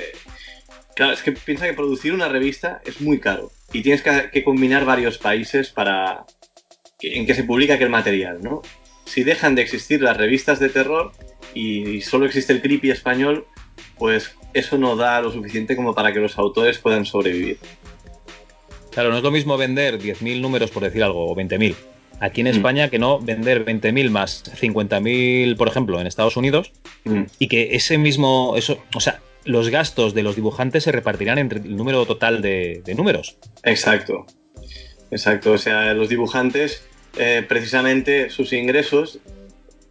claro, 0.95 1.13
es 1.13 1.21
que 1.23 1.31
piensa 1.31 1.65
que 1.65 1.73
producir 1.73 2.13
una 2.13 2.27
revista 2.27 2.81
es 2.85 3.01
muy 3.01 3.19
caro 3.19 3.51
y 3.71 3.81
tienes 3.81 4.03
que, 4.03 4.29
que 4.31 4.43
combinar 4.43 4.85
varios 4.85 5.17
países 5.17 5.69
para 5.71 6.25
en 7.01 7.25
que 7.25 7.33
se 7.33 7.43
publica 7.43 7.73
aquel 7.73 7.89
material, 7.89 8.39
¿no? 8.41 8.61
Si 9.05 9.23
dejan 9.23 9.55
de 9.55 9.61
existir 9.61 10.01
las 10.01 10.17
revistas 10.17 10.59
de 10.59 10.69
terror 10.69 11.11
y 11.53 12.01
solo 12.01 12.25
existe 12.25 12.53
el 12.53 12.61
creepy 12.61 12.91
español, 12.91 13.45
pues 13.97 14.31
eso 14.53 14.77
no 14.77 14.95
da 14.95 15.21
lo 15.21 15.31
suficiente 15.31 15.75
como 15.75 15.93
para 15.93 16.13
que 16.13 16.19
los 16.19 16.37
autores 16.37 16.77
puedan 16.77 17.05
sobrevivir. 17.05 17.57
Claro, 18.91 19.09
no 19.09 19.17
es 19.17 19.23
lo 19.23 19.31
mismo 19.31 19.57
vender 19.57 19.99
10.000 19.99 20.39
números, 20.41 20.69
por 20.71 20.83
decir 20.83 21.03
algo, 21.03 21.29
o 21.31 21.35
20.000 21.35 21.75
aquí 22.19 22.41
en 22.41 22.47
Mm. 22.47 22.51
España 22.51 22.89
que 22.89 22.99
no 22.99 23.19
vender 23.19 23.65
20.000 23.65 24.09
más 24.11 24.43
50.000, 24.59 25.57
por 25.57 25.67
ejemplo, 25.67 25.99
en 25.99 26.07
Estados 26.07 26.37
Unidos, 26.37 26.71
Mm. 27.03 27.23
y 27.39 27.47
que 27.47 27.75
ese 27.75 27.97
mismo, 27.97 28.53
eso, 28.55 28.81
o 28.95 28.99
sea, 28.99 29.19
los 29.45 29.69
gastos 29.69 30.13
de 30.13 30.23
los 30.23 30.35
dibujantes 30.35 30.83
se 30.83 30.91
repartirán 30.91 31.37
entre 31.37 31.59
el 31.59 31.75
número 31.75 32.05
total 32.05 32.41
de, 32.41 32.81
de 32.85 32.95
números. 32.95 33.37
Exacto. 33.63 34.25
Exacto. 35.11 35.51
O 35.51 35.57
sea, 35.57 35.93
los 35.93 36.07
dibujantes, 36.09 36.87
eh, 37.17 37.45
precisamente 37.47 38.29
sus 38.29 38.53
ingresos 38.53 39.19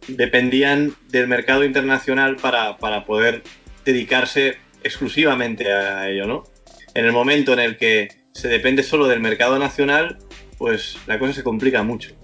dependían 0.07 0.93
del 1.09 1.27
mercado 1.27 1.63
internacional 1.63 2.35
para, 2.35 2.77
para 2.77 3.05
poder 3.05 3.43
dedicarse 3.85 4.57
exclusivamente 4.83 5.71
a 5.71 6.09
ello, 6.09 6.27
¿no? 6.27 6.43
En 6.93 7.05
el 7.05 7.11
momento 7.11 7.53
en 7.53 7.59
el 7.59 7.77
que 7.77 8.09
se 8.33 8.47
depende 8.47 8.83
solo 8.83 9.07
del 9.07 9.19
mercado 9.19 9.57
nacional, 9.57 10.17
pues 10.57 10.97
la 11.07 11.17
cosa 11.19 11.33
se 11.33 11.43
complica 11.43 11.83
mucho. 11.83 12.15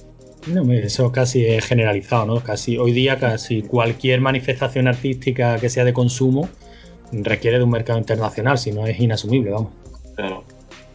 No, 0.47 0.71
eso 0.71 1.11
casi 1.11 1.45
es 1.45 1.65
generalizado, 1.65 2.25
¿no? 2.25 2.41
Casi 2.41 2.77
hoy 2.77 2.91
día 2.91 3.17
casi 3.17 3.61
cualquier 3.61 4.21
manifestación 4.21 4.87
artística 4.87 5.57
que 5.59 5.69
sea 5.69 5.83
de 5.83 5.93
consumo 5.93 6.49
requiere 7.11 7.57
de 7.57 7.63
un 7.63 7.71
mercado 7.71 7.99
internacional, 7.99 8.57
si 8.57 8.71
no 8.71 8.85
es 8.85 8.99
inasumible, 8.99 9.51
vamos. 9.51 9.73
Claro. 10.15 10.43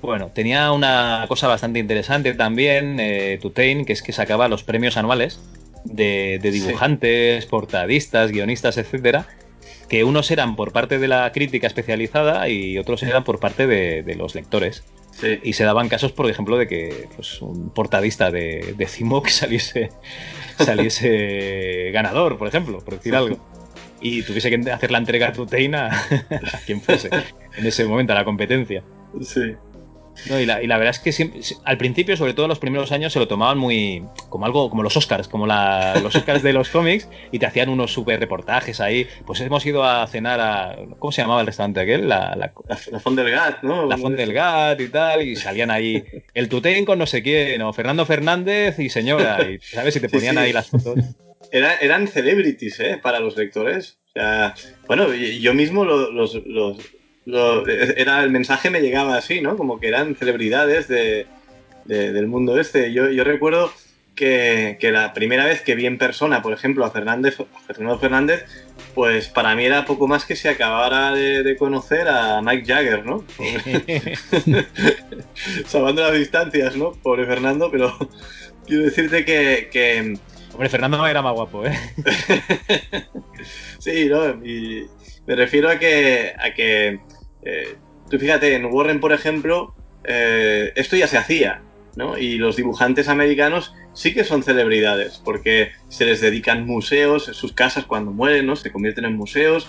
Bueno, 0.05 0.31
tenía 0.35 0.71
una 0.73 1.25
cosa 1.29 1.49
bastante 1.49 1.79
interesante 1.79 2.35
también, 2.35 2.99
eh, 3.01 3.39
Tutain, 3.41 3.85
que 3.85 3.93
es 3.93 4.03
que 4.03 4.13
sacaba 4.13 4.49
los 4.49 4.63
premios 4.65 4.97
anuales 4.97 5.41
de, 5.85 6.39
de 6.43 6.53
Sí. 6.53 6.61
dibujantes, 6.61 7.47
portadistas, 7.47 8.31
guionistas, 8.31 8.77
etcétera, 8.77 9.27
que 9.89 10.05
unos 10.05 10.31
eran 10.31 10.57
por 10.57 10.73
parte 10.73 10.99
de 10.99 11.09
la 11.09 11.31
crítica 11.33 11.67
especializada 11.67 12.49
y 12.49 12.79
otros 12.79 13.03
eran 13.03 13.25
por 13.25 13.39
parte 13.41 13.67
de, 13.67 14.03
de 14.03 14.15
los 14.15 14.35
lectores. 14.35 14.85
Sí. 15.13 15.39
Y 15.45 15.53
se 15.53 15.65
daban 15.65 15.89
casos, 15.89 16.11
por 16.13 16.29
ejemplo, 16.29 16.57
de 16.59 16.67
que 16.67 17.09
pues, 17.15 17.41
un 17.41 17.71
portadista 17.71 18.31
de, 18.31 18.75
de 18.77 18.87
Cimoc 18.87 19.29
saliese, 19.29 19.91
saliese 20.59 21.91
ganador, 21.93 22.37
por 22.39 22.49
ejemplo, 22.49 22.79
por 22.85 22.95
decir 22.97 23.15
algo. 23.15 23.39
Y 24.01 24.23
tuviese 24.23 24.51
que 24.51 24.71
hacer 24.71 24.91
la 24.91 24.99
entrega 24.99 25.29
a 25.29 25.33
Tutain 25.33 25.75
a, 25.75 25.87
a 26.53 26.59
quien 26.67 26.81
fuese 26.81 27.09
en 27.57 27.67
ese 27.67 27.85
momento, 27.85 28.13
a 28.13 28.17
la 28.17 28.25
competencia. 28.25 28.83
Sí. 29.23 29.55
No, 30.29 30.41
y, 30.41 30.47
la, 30.47 30.63
y 30.63 30.67
la 30.67 30.77
verdad 30.79 30.95
es 30.95 31.01
que 31.01 31.13
siempre- 31.13 31.41
al 31.65 31.77
principio, 31.77 32.17
sobre 32.17 32.35
todo 32.35 32.47
en 32.47 32.51
los 32.51 32.59
primeros 32.59 32.93
años, 32.93 33.13
se 33.13 33.19
lo 33.19 33.29
tomaban 33.29 33.59
muy 33.59 34.05
como 34.29 34.47
algo, 34.47 34.71
como 34.71 34.83
los 34.83 34.97
Oscars, 34.97 35.29
como 35.29 35.47
la- 35.47 35.99
los 36.03 36.15
Oscars 36.15 36.43
de 36.43 36.53
los 36.53 36.69
cómics, 36.71 37.09
y 37.33 37.39
te 37.39 37.47
hacían 37.47 37.69
unos 37.69 37.93
super 37.93 38.19
reportajes 38.21 38.81
ahí. 38.81 39.07
Pues 39.27 39.41
hemos 39.41 39.65
ido 39.67 39.85
a 39.85 40.07
cenar 40.07 40.41
a. 40.41 40.77
¿Cómo 40.99 41.13
se 41.13 41.23
llamaba 41.23 41.41
el 41.41 41.47
restaurante 41.47 41.81
aquel? 41.81 42.09
La, 42.09 42.35
la, 42.37 42.53
La, 42.91 43.01
Font 43.01 43.17
del 43.19 43.31
Gat, 43.31 43.63
¿no? 43.63 43.87
la 43.87 43.99
Font 43.99 44.17
del 44.17 44.33
Gat 44.33 44.81
y 44.81 44.89
tal, 44.89 45.23
y 45.23 45.37
salían 45.37 45.71
ahí 45.71 46.05
el 46.35 46.49
Tutén 46.49 46.85
con 46.85 46.99
no 46.99 47.07
sé 47.07 47.23
quién, 47.23 47.61
o 47.63 47.73
Fernando 47.73 48.07
Fernández 48.07 48.79
y 48.79 48.89
señora, 48.91 49.39
y 49.43 49.59
sabes, 49.61 49.97
y 49.97 50.01
te 50.01 50.09
ponían 50.09 50.35
sí. 50.37 50.41
ahí 50.41 50.53
las 50.53 50.69
fotos. 50.69 50.97
Era- 51.51 51.77
eran 51.77 52.09
celebrities, 52.09 52.81
¿eh? 52.81 52.99
Para 53.03 53.21
los 53.21 53.37
lectores. 53.37 53.99
O 54.09 54.13
sea, 54.21 54.55
bueno, 54.87 55.13
yo 55.13 55.55
mismo 55.55 55.85
lo- 55.85 56.11
los, 56.11 56.35
los- 56.47 56.79
lo- 57.27 57.67
era 57.67 58.23
el 58.23 58.31
mensaje 58.31 58.71
me 58.71 58.81
llegaba 58.81 59.17
así, 59.17 59.41
¿no? 59.41 59.57
Como 59.57 59.81
que 59.81 59.89
eran 59.89 60.15
celebridades 60.17 60.89
de, 60.89 61.27
de- 61.85 62.13
del 62.13 62.27
mundo 62.27 62.59
este. 62.61 62.93
Yo, 62.93 63.09
yo 63.11 63.25
recuerdo 63.25 63.73
que, 64.15 64.77
que 64.81 64.93
la 64.93 65.13
primera 65.13 65.45
vez 65.45 65.61
que 65.63 65.75
vi 65.75 65.87
en 65.87 65.99
persona, 65.99 66.41
por 66.43 66.53
ejemplo, 66.53 66.85
a 66.85 66.91
Fernández, 66.91 67.39
a 67.41 67.61
Fernando 67.67 67.99
Fernández, 67.99 68.45
pues 68.95 69.29
para 69.29 69.57
mí 69.57 69.65
era 69.65 69.85
poco 69.87 70.07
más 70.07 70.25
que 70.25 70.37
si 70.37 70.47
acabara 70.47 71.13
de, 71.13 71.43
de 71.43 71.57
conocer 71.57 72.07
a 72.09 72.41
Mike 72.41 72.65
Jagger, 72.73 73.05
¿no? 73.05 73.25
Salvando 75.67 76.03
las 76.03 76.15
distancias, 76.15 76.77
¿no? 76.77 76.93
Pobre 76.93 77.27
Fernando, 77.27 77.71
pero 77.71 77.93
quiero 78.67 78.85
decirte 78.85 79.25
que- 79.25 79.69
que 79.73 80.17
Hombre, 80.53 80.69
Fernando 80.69 81.05
era 81.05 81.21
más 81.21 81.35
guapo, 81.35 81.67
¿eh? 81.67 81.77
Sí, 83.81 84.07
¿no? 84.07 84.29
Y 84.47 84.87
me 85.27 85.35
refiero 85.35 85.69
a 85.69 85.79
que, 85.79 86.33
a 86.39 86.55
que 86.55 87.01
eh, 87.45 87.77
tú 88.11 88.19
fíjate, 88.19 88.55
en 88.55 88.67
Warren, 88.67 89.01
por 89.01 89.13
ejemplo, 89.13 89.75
eh, 90.05 90.73
esto 90.77 90.97
ya 90.97 91.07
se 91.07 91.19
hacía, 91.19 91.63
¿no? 91.97 92.19
Y 92.19 92.37
los 92.39 92.57
dibujantes 92.57 93.09
americanos 93.09 93.75
sí 93.93 94.13
que 94.13 94.25
son 94.25 94.43
celebridades, 94.43 95.21
porque 95.25 95.71
se 95.89 96.05
les 96.05 96.21
dedican 96.21 96.67
museos, 96.67 97.25
sus 97.25 97.53
casas 97.53 97.85
cuando 97.85 98.11
mueren, 98.11 98.47
¿no? 98.47 98.57
Se 98.57 98.73
convierten 98.73 99.05
en 99.05 99.17
museos. 99.17 99.69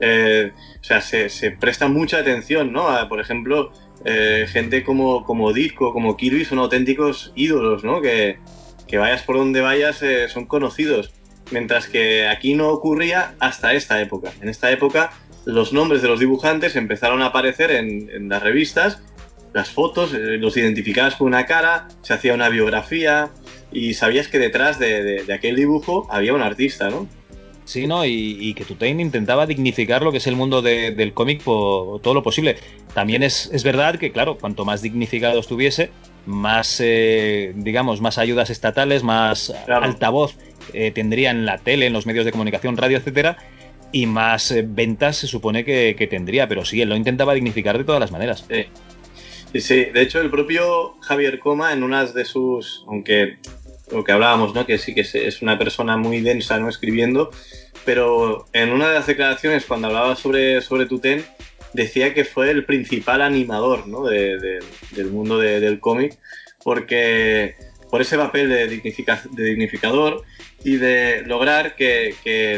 eh, 0.00 0.52
o 0.80 0.84
sea, 0.84 1.00
se, 1.00 1.28
se 1.28 1.50
presta 1.52 1.88
mucha 1.88 2.18
atención, 2.18 2.72
¿no? 2.72 2.88
A, 2.88 3.08
por 3.08 3.20
ejemplo, 3.20 3.72
eh, 4.04 4.46
gente 4.48 4.84
como, 4.84 5.24
como 5.24 5.52
Disco, 5.52 5.92
como 5.92 6.16
Kirby 6.16 6.44
son 6.44 6.58
auténticos 6.58 7.32
ídolos, 7.34 7.82
¿no? 7.84 8.00
Que, 8.00 8.38
que 8.86 8.98
vayas 8.98 9.22
por 9.22 9.36
donde 9.36 9.60
vayas 9.60 10.02
eh, 10.02 10.28
son 10.28 10.46
conocidos. 10.46 11.12
Mientras 11.52 11.88
que 11.88 12.26
aquí 12.26 12.54
no 12.54 12.68
ocurría 12.70 13.34
hasta 13.38 13.72
esta 13.72 14.00
época. 14.00 14.32
En 14.42 14.48
esta 14.48 14.70
época 14.70 15.12
los 15.46 15.72
nombres 15.72 16.02
de 16.02 16.08
los 16.08 16.20
dibujantes 16.20 16.76
empezaron 16.76 17.22
a 17.22 17.26
aparecer 17.26 17.70
en, 17.70 18.10
en 18.10 18.28
las 18.28 18.42
revistas, 18.42 19.00
las 19.54 19.70
fotos, 19.70 20.12
eh, 20.12 20.36
los 20.38 20.56
identificabas 20.56 21.14
con 21.16 21.28
una 21.28 21.46
cara, 21.46 21.88
se 22.02 22.12
hacía 22.12 22.34
una 22.34 22.48
biografía 22.50 23.30
y 23.72 23.94
sabías 23.94 24.28
que 24.28 24.38
detrás 24.38 24.78
de, 24.78 25.02
de- 25.02 25.24
de 25.24 25.32
aquel 25.32 25.56
dibujo 25.56 26.06
había 26.10 26.34
un 26.34 26.42
artista, 26.42 26.90
¿no? 26.90 27.08
Sí, 27.64 27.86
¿no? 27.88 28.04
Y, 28.04 28.36
y 28.40 28.54
que 28.54 28.64
Tutain 28.64 29.00
intentaba 29.00 29.44
dignificar 29.46 30.02
lo 30.02 30.12
que 30.12 30.18
es 30.18 30.26
el 30.28 30.36
mundo 30.36 30.62
de- 30.62 30.90
del 30.92 31.12
cómic 31.14 31.42
por 31.42 32.00
todo 32.00 32.14
lo 32.14 32.22
posible. 32.22 32.56
También 32.94 33.22
es, 33.24 33.48
es 33.52 33.64
verdad 33.64 33.96
que, 33.98 34.12
claro, 34.12 34.36
cuanto 34.38 34.64
más 34.64 34.82
dignificado 34.82 35.40
estuviese, 35.40 35.90
más, 36.26 36.78
eh, 36.80 37.52
digamos, 37.56 38.00
más 38.00 38.18
ayudas 38.18 38.50
estatales, 38.50 39.02
más 39.02 39.52
Claro. 39.64 39.84
altavoz 39.84 40.36
eh, 40.74 40.90
tendría 40.92 41.30
en 41.30 41.44
la 41.46 41.58
tele, 41.58 41.86
en 41.86 41.92
los 41.92 42.06
medios 42.06 42.24
de 42.24 42.32
comunicación, 42.32 42.76
radio, 42.76 42.98
etcétera, 42.98 43.36
y 43.92 44.06
más 44.06 44.50
eh, 44.50 44.64
ventas 44.66 45.16
se 45.16 45.26
supone 45.26 45.64
que, 45.64 45.94
tendría. 46.10 46.48
Pero 46.48 46.64
sí, 46.64 46.80
él 46.82 46.88
lo 46.88 46.96
intentaba 46.96 47.34
dignificar 47.34 47.78
de 47.78 47.84
todas 47.84 48.00
las 48.00 48.12
maneras. 48.12 48.44
Sí. 48.50 48.64
Sí, 49.52 49.60
sí. 49.60 49.84
De 49.86 50.02
hecho, 50.02 50.20
el 50.20 50.30
propio 50.30 50.96
Javier 51.00 51.38
Coma, 51.38 51.72
en 51.72 51.82
unas 51.82 52.12
de 52.14 52.24
sus. 52.24 52.84
Aunque 52.88 53.38
lo 53.92 54.02
que 54.04 54.12
hablábamos, 54.12 54.54
¿no? 54.54 54.66
Que 54.66 54.78
sí 54.78 54.94
que 54.94 55.02
es- 55.02 55.42
una 55.42 55.56
persona 55.58 55.96
muy 55.96 56.20
densa, 56.20 56.58
¿no? 56.58 56.68
Escribiendo. 56.68 57.30
Pero 57.84 58.46
en 58.52 58.72
una 58.72 58.88
de 58.88 58.94
las 58.94 59.06
declaraciones, 59.06 59.64
cuando 59.64 59.86
hablaba 59.86 60.16
sobre, 60.16 60.60
sobre 60.60 60.86
Tutén, 60.86 61.24
decía 61.72 62.12
que 62.12 62.24
fue 62.24 62.50
el 62.50 62.64
principal 62.64 63.22
animador, 63.22 63.86
¿no? 63.86 64.04
de- 64.04 64.38
de- 64.38 64.58
del 64.92 65.10
mundo 65.10 65.38
de- 65.38 65.60
del 65.60 65.78
cómic. 65.78 66.18
Porque 66.64 67.54
por 67.90 68.00
ese 68.00 68.16
papel 68.18 68.48
de, 68.48 68.66
dignifica- 68.68 69.22
de 69.30 69.44
dignificador 69.44 70.24
y 70.64 70.76
de 70.76 71.22
lograr 71.24 71.76
que, 71.76 72.14
que 72.24 72.52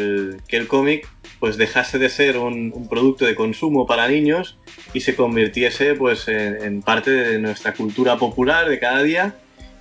el 0.56 0.66
cómic 0.66 1.06
pues 1.40 1.56
dejase 1.56 1.98
de 1.98 2.08
ser 2.08 2.38
un, 2.38 2.72
un 2.74 2.88
producto 2.88 3.24
de 3.24 3.34
consumo 3.34 3.86
para 3.86 4.08
niños 4.08 4.56
y 4.92 5.00
se 5.00 5.14
convirtiese 5.14 5.94
pues 5.94 6.28
en, 6.28 6.62
en 6.62 6.82
parte 6.82 7.10
de 7.10 7.38
nuestra 7.38 7.74
cultura 7.74 8.16
popular 8.16 8.68
de 8.68 8.78
cada 8.78 9.02
día 9.02 9.36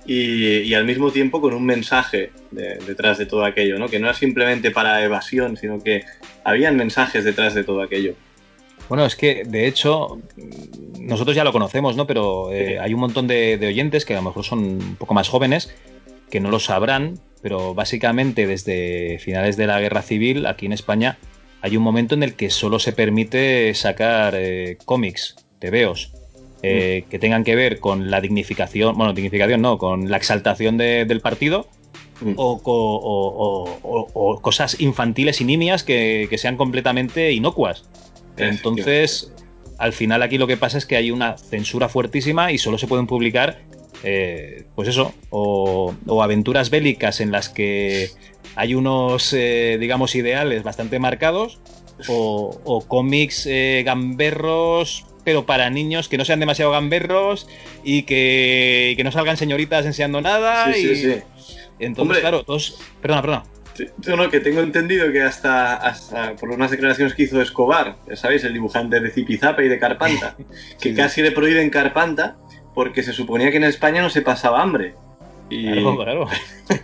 y, 0.06 0.58
y 0.60 0.74
al 0.74 0.84
mismo 0.84 1.10
tiempo 1.10 1.40
con 1.40 1.52
un 1.54 1.64
mensaje 1.66 2.30
de- 2.50 2.78
detrás 2.86 3.18
de 3.18 3.26
todo 3.26 3.44
aquello, 3.44 3.78
¿no? 3.78 3.88
que 3.88 3.98
no 3.98 4.06
era 4.06 4.14
simplemente 4.14 4.70
para 4.70 5.02
evasión, 5.04 5.56
sino 5.56 5.82
que 5.82 6.04
habían 6.44 6.76
mensajes 6.76 7.24
detrás 7.24 7.54
de 7.54 7.64
todo 7.64 7.82
aquello. 7.82 8.14
Bueno, 8.88 9.04
es 9.04 9.16
que 9.16 9.42
de 9.44 9.66
hecho 9.66 10.18
nosotros 10.98 11.36
ya 11.36 11.44
lo 11.44 11.52
conocemos, 11.52 11.94
¿no? 11.94 12.06
Pero 12.06 12.52
eh, 12.54 12.78
hay 12.78 12.94
un 12.94 13.00
montón 13.00 13.26
de, 13.26 13.58
de, 13.58 13.66
oyentes 13.66 14.06
que 14.06 14.14
a 14.14 14.16
lo 14.16 14.22
mejor 14.22 14.44
son 14.44 14.60
un 14.60 14.96
poco 14.96 15.12
más 15.12 15.28
jóvenes 15.28 15.74
que 16.30 16.40
no 16.40 16.50
lo 16.50 16.58
sabrán, 16.58 17.18
pero 17.42 17.74
básicamente 17.74 18.46
desde 18.46 19.18
finales 19.18 19.58
de 19.58 19.66
la 19.66 19.78
guerra 19.78 20.00
civil 20.00 20.46
aquí 20.46 20.64
en 20.64 20.72
España 20.72 21.18
hay 21.62 21.76
un 21.76 21.82
momento 21.82 22.14
en 22.14 22.22
el 22.22 22.34
que 22.34 22.50
solo 22.50 22.78
se 22.78 22.92
permite 22.92 23.74
sacar 23.74 24.34
eh, 24.36 24.78
cómics, 24.84 25.36
tebeos, 25.58 26.12
eh, 26.62 27.04
mm. 27.04 27.10
que 27.10 27.18
tengan 27.18 27.44
que 27.44 27.54
ver 27.54 27.80
con 27.80 28.10
la 28.10 28.20
dignificación, 28.20 28.96
bueno, 28.96 29.12
dignificación 29.12 29.62
no, 29.62 29.78
con 29.78 30.10
la 30.10 30.16
exaltación 30.16 30.76
de, 30.76 31.04
del 31.04 31.20
partido 31.20 31.68
mm. 32.20 32.32
o, 32.36 32.60
o, 32.64 34.10
o, 34.12 34.40
cosas 34.40 34.80
infantiles 34.80 35.40
y 35.40 35.44
nimias 35.44 35.82
que, 35.82 36.26
que 36.30 36.38
sean 36.38 36.56
completamente 36.56 37.32
inocuas. 37.32 37.84
Entonces, 38.36 39.32
al 39.78 39.92
final 39.92 40.22
aquí 40.22 40.38
lo 40.38 40.46
que 40.46 40.56
pasa 40.56 40.78
es 40.78 40.86
que 40.86 40.96
hay 40.96 41.10
una 41.10 41.38
censura 41.38 41.88
fuertísima 41.88 42.52
y 42.52 42.58
solo 42.58 42.78
se 42.78 42.86
pueden 42.86 43.06
publicar, 43.06 43.60
eh, 44.02 44.64
pues 44.74 44.88
eso, 44.88 45.14
o, 45.30 45.94
aventuras 46.22 46.70
bélicas 46.70 47.20
en 47.20 47.30
las 47.30 47.48
que 47.48 48.10
hay 48.56 48.74
unos, 48.74 49.32
eh, 49.32 49.76
digamos, 49.80 50.14
ideales 50.14 50.62
bastante 50.62 50.98
marcados, 50.98 51.60
o, 52.06 52.84
cómics 52.86 53.46
eh, 53.46 53.82
gamberros, 53.84 55.06
pero 55.24 55.46
para 55.46 55.68
niños 55.70 56.08
que 56.08 56.16
no 56.16 56.24
sean 56.24 56.40
demasiado 56.40 56.70
gamberros 56.70 57.48
y 57.82 58.02
que, 58.02 58.94
que 58.96 59.04
no 59.04 59.12
salgan 59.12 59.36
señoritas 59.36 59.84
enseñando 59.84 60.20
nada. 60.20 60.72
Sí, 60.72 60.80
y, 60.80 60.96
sí, 60.96 61.12
sí. 61.12 61.20
Entonces, 61.78 62.18
claro, 62.18 62.44
todos. 62.44 62.78
Perdona, 63.00 63.22
perdona. 63.22 63.44
No, 64.06 64.30
que 64.30 64.40
tengo 64.40 64.60
entendido 64.60 65.12
que 65.12 65.22
hasta, 65.22 65.76
hasta, 65.76 66.34
por 66.36 66.50
unas 66.50 66.70
declaraciones 66.70 67.14
que 67.14 67.24
hizo 67.24 67.40
Escobar, 67.40 67.96
ya 68.08 68.16
sabéis, 68.16 68.42
el 68.44 68.52
dibujante 68.52 69.00
de 69.00 69.10
Zipizape 69.10 69.64
y 69.64 69.68
de 69.68 69.78
Carpanta, 69.78 70.36
que 70.80 70.94
casi 70.94 71.22
le 71.22 71.30
prohíben 71.30 71.70
Carpanta 71.70 72.36
porque 72.74 73.02
se 73.02 73.12
suponía 73.12 73.50
que 73.50 73.56
en 73.56 73.64
España 73.64 74.02
no 74.02 74.10
se 74.10 74.22
pasaba 74.22 74.62
hambre. 74.62 74.94
Y... 75.50 75.72
Claro, 75.72 75.96
claro. 75.96 76.26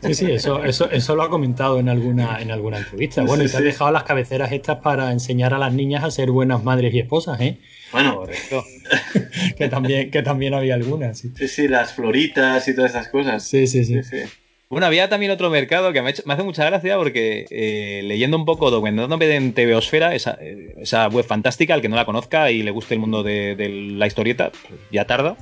Sí, 0.03 0.15
sí, 0.15 0.33
eso, 0.33 0.65
eso, 0.65 0.91
eso 0.91 1.17
lo 1.17 1.23
ha 1.23 1.31
comentado 1.31 1.79
en 1.79 1.89
alguna, 1.89 2.41
en 2.41 2.51
alguna 2.51 2.79
entrevista. 2.79 3.23
Bueno, 3.23 3.43
sí, 3.43 3.49
y 3.49 3.51
te 3.51 3.51
sí. 3.51 3.57
has 3.59 3.65
dejado 3.65 3.93
las 3.93 4.05
cabeceras 4.05 4.53
estas 4.53 4.79
para 4.79 5.13
enseñar 5.13 5.53
a 5.53 5.59
las 5.59 5.73
niñas 5.73 6.05
a 6.05 6.11
ser 6.11 6.31
buenas 6.31 6.65
madres 6.65 6.95
y 6.95 7.01
esposas, 7.01 7.41
¿eh? 7.41 7.59
Bueno, 7.93 8.17
correcto. 8.17 8.65
que, 9.59 9.69
también, 9.69 10.11
que 10.11 10.23
también 10.23 10.55
había 10.55 10.75
algunas. 10.75 11.19
Sí. 11.19 11.31
sí, 11.37 11.49
sí, 11.49 11.69
las 11.69 11.93
floritas 11.93 12.67
y 12.67 12.75
todas 12.75 12.93
esas 12.93 13.09
cosas. 13.09 13.45
Sí, 13.47 13.67
sí, 13.67 13.85
sí. 13.85 14.03
sí, 14.03 14.25
sí. 14.25 14.33
Bueno, 14.71 14.87
había 14.87 15.09
también 15.09 15.31
otro 15.31 15.51
mercado 15.51 15.93
que 15.93 16.03
me, 16.03 16.11
hecho, 16.11 16.23
me 16.27 16.35
hace 16.35 16.43
mucha 16.43 16.65
gracia 16.65 16.97
porque 16.97 17.47
eh, 17.51 18.01
leyendo 18.03 18.37
un 18.37 18.45
poco, 18.45 18.71
documentándome 18.71 19.33
en 19.37 19.53
TVosfera, 19.53 20.15
esa, 20.15 20.39
esa, 20.79 21.07
web 21.09 21.25
fantástica, 21.25 21.75
al 21.75 21.83
que 21.83 21.89
no 21.89 21.97
la 21.97 22.05
conozca 22.05 22.51
y 22.51 22.63
le 22.63 22.71
guste 22.71 22.95
el 22.95 23.01
mundo 23.01 23.23
de, 23.23 23.55
de 23.55 23.69
la 23.69 24.07
historieta, 24.07 24.51
pues 24.51 24.81
ya 24.91 25.05
tarda. 25.05 25.37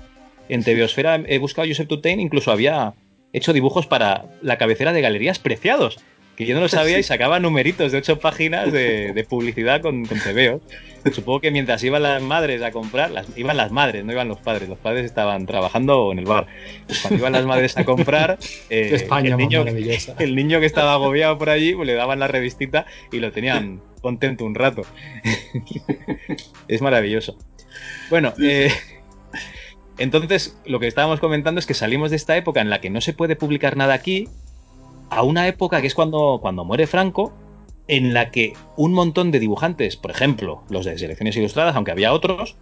En 0.49 0.63
TVosfera 0.63 1.23
he 1.27 1.39
buscado 1.39 1.65
a 1.65 1.69
Joseph 1.69 1.89
Tutain, 1.89 2.21
incluso 2.21 2.51
había 2.51 2.93
hecho 3.33 3.53
dibujos 3.53 3.87
para 3.87 4.27
la 4.43 4.59
cabecera 4.59 4.93
de 4.93 5.01
galerías 5.01 5.39
preciados, 5.39 5.99
que 6.37 6.47
yo 6.47 6.55
no 6.55 6.61
lo 6.61 6.69
sabía 6.69 6.99
y 6.99 7.03
sacaba 7.03 7.41
numeritos 7.41 7.93
de 7.93 7.99
ocho 7.99 8.19
páginas 8.19 8.73
de, 8.73 9.13
de 9.13 9.25
publicidad 9.25 9.81
con, 9.81 10.05
con 10.05 10.19
TVOs. 10.19 10.63
Supongo 11.11 11.41
que 11.41 11.51
mientras 11.51 11.83
iban 11.83 12.05
las 12.05 12.23
madres 12.23 12.63
a 12.63 12.71
comprar, 12.71 13.11
las, 13.11 13.27
iban 13.37 13.57
las 13.57 13.73
madres, 13.73 14.05
no 14.05 14.13
iban 14.13 14.29
los 14.29 14.39
padres, 14.39 14.69
los 14.69 14.79
padres 14.79 15.05
estaban 15.05 15.47
trabajando 15.47 16.13
en 16.13 16.21
el 16.21 16.27
bar. 16.27 16.47
Cuando 17.03 17.19
iban 17.19 17.33
las 17.33 17.45
madres 17.45 17.77
a 17.77 17.85
comprar, 17.85 18.39
eh, 18.71 18.91
España, 18.93 19.31
el, 19.31 19.37
niño, 19.37 19.65
el, 20.19 20.37
niño, 20.37 20.61
que 20.61 20.67
estaba 20.67 20.93
agobiado 20.93 21.39
por 21.39 21.51
allí, 21.51 21.75
pues 21.75 21.87
le 21.87 21.95
daban 21.95 22.21
la 22.21 22.29
revistita 22.29 22.87
y 23.11 23.19
lo 23.19 23.33
tenían 23.33 23.81
contento 24.01 24.45
un 24.45 24.55
rato. 24.55 24.83
es 26.69 26.81
maravilloso. 26.81 27.37
Bueno, 28.09 28.33
eh, 28.41 28.71
entonces 30.03 30.59
lo 30.67 30.81
que 30.81 30.89
estábamos 30.89 31.21
comentando 31.21 31.61
es 31.61 31.67
que 31.67 31.75
salimos 31.75 32.11
de 32.11 32.17
esta 32.17 32.37
época 32.37 32.61
en 32.61 32.71
la 32.71 32.81
que 32.81 32.91
no 32.91 33.01
se 33.01 33.13
puede 33.13 33.37
publicar 33.37 33.77
nada 33.77 33.95
aquí 33.95 34.29
a 35.11 35.23
una 35.23 35.47
época 35.47 35.81
que 35.81 35.87
es 35.87 35.95
cuando, 35.95 36.41
cuando 36.43 36.65
muere 36.65 36.89
Franco 36.89 37.33
en 37.87 38.13
la 38.13 38.33
que 38.33 38.53
un 38.77 38.95
montón 38.95 39.31
de 39.31 39.39
dibujantes, 39.39 39.97
por 39.97 40.11
ejemplo, 40.11 40.65
los 40.71 40.85
de 40.85 40.99
selecciones 40.99 41.37
ilustradas, 41.37 41.77
aunque 41.77 41.93
había 41.93 42.13
otros, 42.13 42.57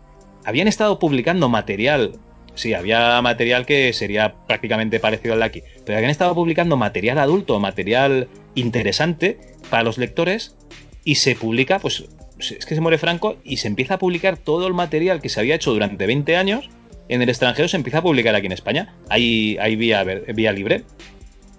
habían 0.45 0.69
estado 0.69 0.99
publicando 0.99 1.49
material. 1.49 2.19
Sí, 2.55 2.75
había 2.75 3.23
material 3.23 3.65
que 3.65 3.93
sería 3.95 4.35
prácticamente 4.47 5.01
parecido 5.01 5.33
al 5.33 5.41
de 5.41 5.47
aquí, 5.47 5.63
pero 5.87 5.97
habían 5.97 6.11
estado 6.11 6.35
publicando 6.35 6.77
material 6.77 7.19
adulto, 7.19 7.59
material 7.59 8.29
interesante 8.55 9.39
para 9.71 9.83
los 9.83 9.97
lectores 9.97 10.57
y 11.05 11.15
se 11.15 11.37
publica, 11.37 11.79
pues 11.79 12.05
es 12.39 12.67
que 12.67 12.75
se 12.75 12.81
muere 12.83 12.99
Franco 12.99 13.37
y 13.45 13.59
se 13.59 13.69
empieza 13.69 13.95
a 13.95 13.99
publicar 13.99 14.37
todo 14.37 14.67
el 14.67 14.75
material 14.75 15.23
que 15.23 15.31
se 15.31 15.41
había 15.41 15.55
hecho 15.55 15.73
durante 15.73 16.07
20 16.07 16.37
años 16.37 16.69
en 17.11 17.23
el 17.23 17.29
extranjero, 17.29 17.69
se 17.69 17.77
empieza 17.77 17.99
a 17.99 18.03
publicar 18.03 18.35
aquí 18.35 18.47
en 18.47 18.53
España. 18.53 18.95
Hay, 19.09 19.59
hay 19.61 19.75
vía, 19.75 20.05
vía 20.05 20.53
libre, 20.53 20.85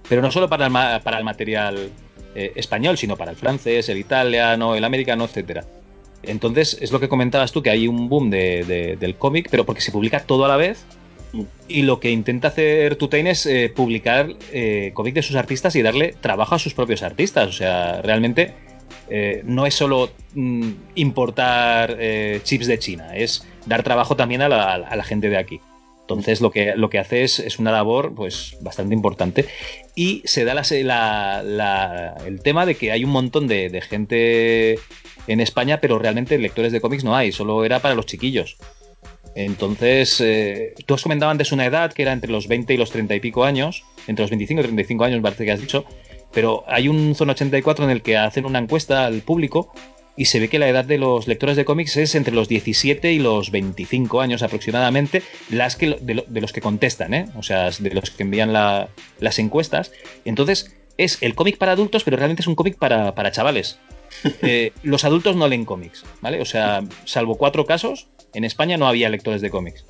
pero 0.08 0.22
no 0.22 0.32
solo 0.32 0.50
para 0.50 0.66
el, 0.66 1.24
material 1.24 1.90
eh, 2.36 2.54
español, 2.56 2.98
sino 2.98 3.18
para 3.18 3.32
el 3.32 3.38
francés, 3.38 3.90
el 3.90 3.98
italiano, 3.98 4.76
el 4.76 4.84
americano, 4.84 5.26
etcétera. 5.26 5.66
Entonces, 6.24 6.78
es 6.80 6.94
lo 6.94 7.02
que 7.02 7.10
comentabas 7.10 7.52
tú, 7.52 7.62
que 7.62 7.70
hay 7.70 7.88
un 7.88 8.08
boom 8.08 8.30
de, 8.30 8.64
de, 8.64 8.96
del 8.96 9.16
cómic, 9.16 9.50
pero 9.52 9.66
porque 9.66 9.82
se 9.82 9.92
publica 9.92 10.22
todo 10.22 10.46
a 10.46 10.48
la 10.48 10.56
vez. 10.56 10.86
Y 11.68 11.82
lo 11.82 12.00
que 12.00 12.12
intenta 12.12 12.50
hacer 12.50 12.96
Tutain 12.96 13.28
es 13.28 13.46
eh, 13.46 13.72
publicar 13.74 14.30
eh, 14.52 14.92
cómics 14.94 15.16
de 15.16 15.22
sus 15.22 15.36
artistas 15.36 15.76
y 15.76 15.82
darle 15.82 16.14
trabajo 16.20 16.56
a 16.56 16.60
sus 16.60 16.74
propios 16.74 17.04
artistas. 17.04 17.50
O 17.50 17.54
sea, 17.54 18.02
realmente 18.02 18.54
eh, 19.12 19.42
no 19.46 19.66
es 19.66 19.76
solo 19.76 20.10
mm, 20.34 20.72
importar 20.96 21.98
chips 22.44 22.68
de 22.68 22.80
China, 22.80 23.16
es 23.16 23.46
dar 23.66 23.84
trabajo 23.84 24.16
también 24.16 24.42
a 24.42 24.50
la, 24.50 25.04
gente 25.04 25.30
de 25.30 25.38
aquí. 25.38 25.60
Entonces 26.02 26.42
lo 26.42 26.52
que, 26.52 26.76
lo 26.76 26.90
que 26.90 27.00
hace 27.00 27.24
es, 27.24 27.60
una 27.60 27.72
labor 27.72 28.14
pues 28.14 28.58
bastante 28.62 28.94
importante 28.94 29.46
y 29.96 30.22
se 30.26 30.44
da 30.44 30.54
la, 30.54 31.44
la, 31.44 32.18
el 32.26 32.42
tema 32.42 32.66
de 32.66 32.76
que 32.76 32.92
hay 32.92 33.04
un 33.06 33.12
montón 33.12 33.48
de, 33.48 33.70
de, 33.70 33.82
gente 33.82 34.80
en 35.28 35.40
España, 35.40 35.80
pero 35.80 36.00
realmente 36.00 36.38
lectores 36.38 36.72
de 36.72 36.82
cómics 36.82 37.04
no 37.04 37.16
hay, 37.16 37.32
solo 37.32 37.64
era 37.64 37.80
para 37.80 37.96
los 37.96 38.06
chiquillos. 38.06 38.58
Entonces, 39.36 40.20
eh, 40.20 40.74
tú 40.86 40.94
has 40.94 41.04
comentado 41.04 41.32
antes 41.32 41.52
una 41.52 41.66
edad 41.66 41.94
que 41.94 42.02
era 42.02 42.12
entre 42.12 42.32
los 42.32 42.48
20 42.48 42.74
y 42.74 42.78
los 42.78 42.92
30 42.92 43.16
y 43.16 43.20
pico 43.20 43.44
años, 43.44 43.84
entre 44.08 44.24
los 44.24 44.30
25 44.30 44.60
y 44.60 44.64
35 44.64 45.04
años, 45.04 45.22
parece 45.22 45.46
que 45.46 45.52
has 45.52 45.62
dicho, 45.62 45.86
pero 46.34 46.64
hay 46.68 46.88
un 46.88 47.16
Zona 47.16 47.34
84 47.34 47.86
en 47.86 47.92
el 47.92 48.02
que 48.02 48.18
hacen 48.18 48.46
una 48.46 48.60
encuesta 48.60 49.06
al 49.06 49.22
público 49.22 49.72
y 50.16 50.26
se 50.26 50.40
ve 50.40 50.50
que 50.50 50.60
la 50.60 50.68
edad 50.68 50.86
de 50.86 50.98
los 50.98 51.28
lectores 51.28 51.56
de 51.56 51.66
cómics 51.66 51.98
es 51.98 52.16
entre 52.16 52.34
los 52.34 52.48
17 52.48 53.12
y 53.12 53.20
los 53.20 53.50
25 53.52 54.22
años 54.22 54.44
aproximadamente, 54.44 55.24
las 55.50 55.76
que, 55.76 55.98
de, 56.02 56.26
de 56.28 56.42
los 56.42 56.52
que 56.52 56.62
contestan, 56.62 57.14
¿eh? 57.14 57.26
o 57.36 57.44
sea, 57.44 57.70
de 57.72 57.90
los 57.92 58.12
que 58.12 58.24
envían 58.24 58.54
la, 58.54 58.90
las 59.20 59.40
encuestas. 59.40 59.92
Entonces, 60.26 60.76
es 60.98 61.18
el 61.22 61.34
cómic 61.36 61.58
para 61.58 61.72
adultos, 61.72 62.04
pero 62.04 62.18
realmente 62.18 62.42
es 62.42 62.48
un 62.48 62.56
cómic 62.56 62.78
para, 62.78 63.16
para 63.16 63.32
chavales. 63.32 63.80
Eh, 64.42 64.74
los 64.84 65.06
adultos 65.06 65.38
no 65.38 65.48
leen 65.48 65.64
cómics, 65.64 66.04
¿vale? 66.20 66.42
O 66.42 66.46
sea, 66.46 66.84
salvo 67.06 67.38
cuatro 67.38 67.66
casos, 67.66 68.08
en 68.34 68.44
España 68.44 68.76
no 68.78 68.88
había 68.88 69.08
lectores 69.08 69.42
de 69.42 69.50
cómics. 69.50 69.86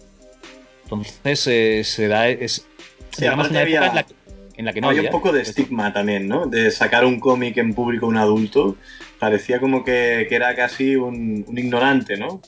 Entonces, 0.83 1.47
eh, 1.47 1.83
se 1.83 2.07
da. 2.07 2.29
Es, 2.29 2.67
sí, 3.11 3.21
digamos, 3.21 3.49
una 3.49 3.61
había... 3.61 3.79
época 3.79 3.89
en 3.89 3.95
la 3.95 4.03
que 4.03 4.13
en 4.61 4.65
la 4.65 4.73
que 4.73 4.81
no 4.81 4.89
había, 4.89 4.99
había 4.99 5.09
un 5.09 5.17
poco 5.17 5.33
de 5.33 5.41
estigma 5.41 5.91
también, 5.91 6.27
¿no? 6.27 6.45
De 6.45 6.69
sacar 6.69 7.03
un 7.03 7.19
cómic 7.19 7.57
en 7.57 7.73
público 7.73 8.05
un 8.05 8.17
adulto. 8.17 8.77
Parecía 9.19 9.59
como 9.59 9.83
que, 9.83 10.27
que 10.29 10.35
era 10.35 10.55
casi 10.55 10.95
un, 10.95 11.43
un, 11.47 11.57
ignorante, 11.57 12.15
¿no? 12.15 12.41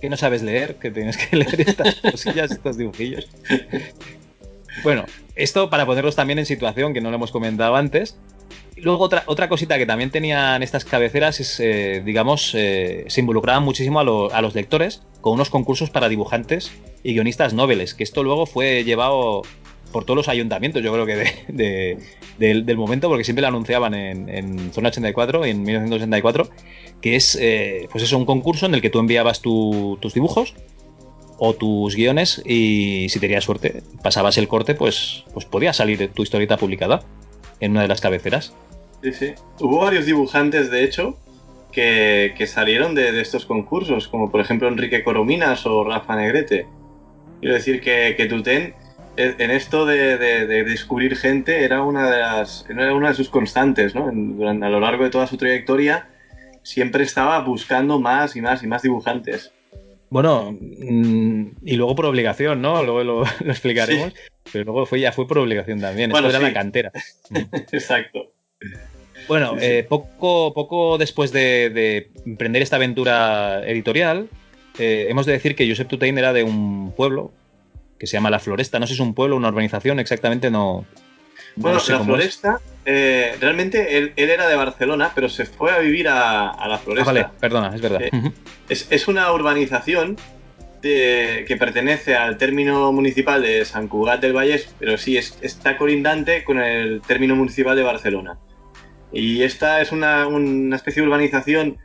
Que 0.00 0.08
no 0.08 0.16
sabes 0.16 0.42
leer, 0.42 0.76
que 0.76 0.90
tienes 0.90 1.18
que 1.18 1.36
leer 1.36 1.60
estas 1.60 1.96
cosillas, 1.96 2.50
estos 2.50 2.78
dibujillos. 2.78 3.28
Bueno, 4.82 5.04
esto 5.36 5.68
para 5.68 5.84
ponerlos 5.84 6.16
también 6.16 6.38
en 6.38 6.46
situación, 6.46 6.94
que 6.94 7.02
no 7.02 7.10
lo 7.10 7.16
hemos 7.16 7.30
comentado 7.30 7.76
antes. 7.76 8.18
Luego 8.76 9.04
otra, 9.04 9.24
otra 9.26 9.50
cosita 9.50 9.76
que 9.76 9.86
también 9.86 10.10
tenían 10.10 10.62
estas 10.62 10.86
cabeceras 10.86 11.38
es, 11.38 11.60
eh, 11.60 12.02
digamos, 12.04 12.52
eh, 12.54 13.04
se 13.08 13.20
involucraban 13.20 13.62
muchísimo 13.62 14.00
a, 14.00 14.04
lo, 14.04 14.32
a, 14.32 14.40
los 14.40 14.54
lectores 14.54 15.02
con 15.20 15.34
unos 15.34 15.50
concursos 15.50 15.90
para 15.90 16.08
dibujantes 16.08 16.72
y 17.02 17.12
guionistas 17.12 17.52
noveles, 17.52 17.94
que 17.94 18.04
esto 18.04 18.22
luego 18.22 18.46
fue 18.46 18.84
llevado 18.84 19.42
por 19.94 20.04
todos 20.04 20.16
los 20.16 20.28
ayuntamientos, 20.28 20.82
yo 20.82 20.92
creo 20.92 21.06
que 21.06 21.14
de, 21.14 21.98
de, 22.36 22.62
del, 22.64 22.76
momento, 22.76 23.08
porque 23.08 23.22
siempre 23.22 23.42
lo 23.42 23.46
anunciaban 23.46 23.94
en, 23.94 24.72
Zona 24.72 24.88
84, 24.88 25.44
en 25.44 25.62
1984, 25.62 26.48
que 27.00 27.14
es 27.14 27.38
eh, 27.40 27.86
pues 27.92 28.02
eso, 28.02 28.18
un 28.18 28.24
concurso 28.24 28.66
en 28.66 28.74
el 28.74 28.82
que 28.82 28.90
tú 28.90 28.98
enviabas 28.98 29.40
tu, 29.40 29.96
tus 30.00 30.12
dibujos 30.12 30.56
o 31.38 31.54
tus 31.54 31.94
guiones 31.94 32.42
y 32.44 33.06
si 33.08 33.20
tenías 33.20 33.44
suerte, 33.44 33.84
pasabas 34.02 34.36
el 34.36 34.48
corte, 34.48 34.74
pues, 34.74 35.22
pues 35.32 35.46
podía 35.46 35.72
salir 35.72 36.10
tu 36.12 36.24
historieta 36.24 36.56
publicada 36.56 37.04
en 37.60 37.70
una 37.70 37.82
de 37.82 37.88
las 37.88 38.00
cabeceras. 38.00 38.52
Sí, 39.00 39.12
sí. 39.12 39.34
Hubo 39.60 39.78
varios 39.78 40.06
dibujantes, 40.06 40.72
de 40.72 40.82
hecho, 40.82 41.16
que, 41.70 42.34
que 42.36 42.48
salieron 42.48 42.96
de, 42.96 43.20
estos 43.20 43.46
concursos, 43.46 44.08
como 44.08 44.32
por 44.32 44.40
ejemplo 44.40 44.66
Enrique 44.66 45.04
Corominas 45.04 45.64
o 45.66 45.84
Rafa 45.84 46.16
Negrete. 46.16 46.66
Quiero 47.38 47.54
decir 47.54 47.80
que, 47.80 48.14
que 48.16 48.26
Tuten 48.26 48.74
en 49.16 49.50
esto 49.50 49.86
de, 49.86 50.18
de, 50.18 50.46
de, 50.46 50.64
descubrir 50.64 51.16
gente 51.16 51.64
era 51.64 51.82
una 51.82 52.10
de 52.10 52.18
las 52.18 52.66
era 52.68 52.94
una 52.94 53.08
de 53.08 53.14
sus 53.14 53.28
constantes 53.28 53.94
¿no? 53.94 54.08
En, 54.08 54.36
durante, 54.36 54.66
a 54.66 54.68
lo 54.68 54.80
largo 54.80 55.04
de 55.04 55.10
toda 55.10 55.26
su 55.26 55.36
trayectoria 55.36 56.08
siempre 56.62 57.04
estaba 57.04 57.38
buscando 57.40 58.00
más 58.00 58.34
y 58.34 58.40
más 58.40 58.62
y 58.62 58.66
más 58.66 58.82
dibujantes. 58.82 59.52
Bueno, 60.10 60.56
mm, 60.60 61.46
y 61.64 61.76
luego 61.76 61.94
por 61.94 62.06
obligación, 62.06 62.62
¿no? 62.62 62.82
Luego 62.82 63.04
lo, 63.04 63.22
explicaremos. 63.46 64.12
Pero 64.52 64.64
luego 64.64 64.86
fue, 64.86 65.00
ya 65.00 65.12
fue 65.12 65.26
por 65.26 65.38
obligación 65.38 65.80
también. 65.80 66.10
Esto 66.10 66.28
era 66.28 66.38
la 66.38 66.52
cantera. 66.52 66.92
Exacto. 67.72 68.32
Bueno, 69.28 69.56
eh, 69.60 69.86
poco, 69.88 70.52
poco 70.52 70.98
después 70.98 71.32
de, 71.32 72.10
emprender 72.26 72.62
esta 72.62 72.76
aventura 72.76 73.66
editorial, 73.66 74.28
eh, 74.78 75.06
hemos 75.08 75.26
de 75.26 75.32
decir 75.32 75.54
que 75.56 75.68
Josep 75.68 75.88
Tutain 75.88 76.18
era 76.18 76.32
de 76.32 76.42
un 76.42 76.92
pueblo 76.92 77.32
que 77.98 78.06
se 78.06 78.16
llama 78.16 78.30
La 78.30 78.38
Floresta. 78.38 78.78
No 78.78 78.86
sé 78.86 78.94
si 78.94 78.94
es 78.94 79.06
un 79.06 79.14
pueblo, 79.14 79.36
una 79.36 79.48
urbanización, 79.48 79.98
exactamente 80.00 80.50
no. 80.50 80.84
Bueno, 81.56 81.80
La 81.88 82.00
Floresta, 82.00 82.60
eh, 82.84 83.36
realmente 83.40 83.96
él, 83.96 84.12
era 84.16 84.48
de 84.48 84.56
Barcelona, 84.56 85.12
pero 85.14 85.28
se 85.28 85.46
fue 85.46 85.72
a 85.72 85.78
vivir 85.78 86.08
a, 86.08 86.66
La 86.66 86.78
Floresta. 86.78 87.10
Ah, 87.10 87.14
vale, 87.14 87.28
perdona, 87.40 87.74
es 87.74 87.80
verdad. 87.80 88.00
es, 88.68 89.08
una 89.08 89.32
urbanización 89.32 90.16
que 90.82 91.56
pertenece 91.58 92.14
al 92.14 92.36
término 92.36 92.92
municipal 92.92 93.40
de 93.40 93.64
San 93.64 93.88
Cugat 93.88 94.20
del 94.20 94.34
Vallés, 94.34 94.74
pero 94.78 94.98
sí 94.98 95.16
está 95.16 95.78
colindante 95.78 96.44
con 96.44 96.58
el 96.60 97.00
término 97.00 97.34
municipal 97.36 97.74
de 97.74 97.82
Barcelona. 97.82 98.38
Y 99.10 99.42
esta 99.42 99.80
es 99.80 99.92
una, 99.92 100.26
especie 100.74 101.00
de 101.00 101.08
urbanización, 101.08 101.78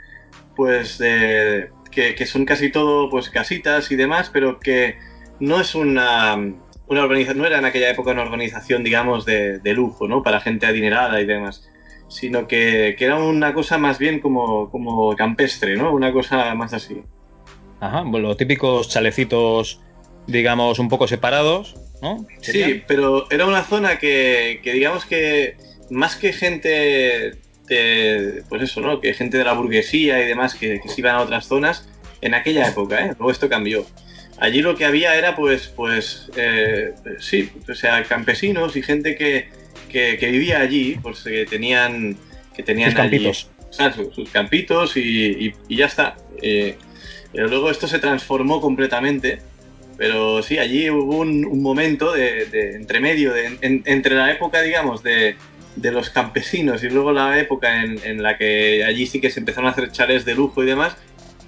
pues, 0.56 0.98
que, 0.98 2.26
son 2.26 2.44
casi 2.44 2.72
todo, 2.72 3.10
pues, 3.10 3.30
casitas 3.30 3.90
y 3.92 3.96
demás, 3.96 4.30
pero 4.34 4.60
que 4.60 4.98
no 5.40 5.60
es 5.60 5.76
una, 5.76 6.36
una 6.88 7.04
urbanización, 7.04 7.38
no 7.38 7.46
era 7.46 7.60
en 7.60 7.66
aquella 7.66 7.90
época 7.90 8.12
una 8.12 8.24
urbanización, 8.24 8.84
digamos, 8.84 9.26
de, 9.26 9.62
lujo, 9.74 10.08
¿no? 10.08 10.24
Para 10.24 10.42
gente 10.42 10.66
adinerada 10.66 11.22
y 11.22 11.26
demás, 11.26 11.70
sino 12.08 12.48
que, 12.48 12.96
era 13.00 13.18
una 13.18 13.54
cosa 13.54 13.78
más 13.78 14.00
bien 14.00 14.20
como, 14.20 14.70
como 14.70 15.16
campestre, 15.16 15.76
¿no? 15.76 15.94
Una 15.94 16.12
cosa 16.12 16.54
más 16.56 16.74
así. 16.74 17.02
Ajá, 17.80 18.04
los 18.04 18.38
típicos 18.38 18.90
chalecitos, 18.90 19.82
digamos, 20.28 20.80
un 20.80 20.90
poco 20.90 21.08
separados, 21.08 21.76
¿no? 22.02 22.26
Sí, 22.42 22.84
pero 22.88 23.30
era 23.32 23.46
una 23.46 23.64
zona 23.64 24.00
que, 24.00 24.60
que 24.64 24.74
digamos 24.74 25.06
que 25.06 25.58
más 25.90 26.16
que 26.16 26.34
gente 26.34 27.38
de, 27.68 28.44
pues 28.50 28.64
eso, 28.64 28.82
¿no? 28.82 29.00
Que 29.00 29.14
gente 29.14 29.38
de 29.38 29.44
la 29.44 29.54
burguesía 29.54 30.22
y 30.22 30.28
demás 30.28 30.56
que, 30.56 30.82
se 30.86 31.02
iban 31.02 31.16
a 31.16 31.22
otras 31.22 31.48
zonas, 31.48 31.88
en 32.22 32.34
aquella 32.34 32.68
época, 32.68 33.06
¿eh? 33.06 33.16
Luego 33.18 33.32
esto 33.32 33.48
cambió. 33.48 33.86
Allí 34.40 34.62
lo 34.62 34.76
que 34.76 34.86
había 34.86 35.16
era, 35.16 35.36
pues, 35.36 35.68
pues, 35.68 36.30
eh, 36.36 36.94
sí, 37.20 37.50
o 37.68 37.74
sea, 37.74 38.04
campesinos 38.04 38.76
y 38.76 38.82
gente 38.82 39.16
que, 39.16 39.50
vivía 40.22 40.60
allí, 40.60 40.98
pues 41.02 41.24
que 41.24 41.46
tenían, 41.46 42.16
que 42.56 42.64
tenían 42.64 42.92
sus 42.92 42.98
campitos. 42.98 43.50
sus, 44.14 44.30
campitos 44.30 44.98
y, 44.98 45.54
ya 45.70 45.88
está. 45.88 46.16
Eh, 46.42 46.78
pero 47.34 47.48
luego 47.48 47.70
esto 47.70 47.88
se 47.88 48.00
transformó 48.00 48.62
completamente. 48.62 49.40
Pero 49.98 50.42
sí, 50.42 50.58
allí 50.58 50.90
hubo 50.90 51.18
un, 51.18 51.62
momento 51.62 52.14
de, 52.14 52.46
de 52.46 52.76
entre 52.76 53.02
medio, 53.02 53.34
de, 53.34 53.58
entre 53.62 54.16
la 54.16 54.32
época, 54.32 54.62
digamos, 54.62 55.04
de, 55.04 55.36
de 55.76 55.92
los 55.92 56.10
campesinos 56.10 56.84
y 56.84 56.90
luego 56.90 57.12
la 57.12 57.40
época 57.40 57.84
en, 57.84 58.22
la 58.22 58.38
que 58.38 58.84
allí 58.84 59.06
sí 59.06 59.22
que 59.22 59.30
se 59.30 59.40
empezaron 59.40 59.68
a 59.68 59.72
hacer 59.72 59.92
chales 59.92 60.26
de 60.26 60.36
lujo 60.36 60.64
y 60.64 60.68
demás, 60.68 60.96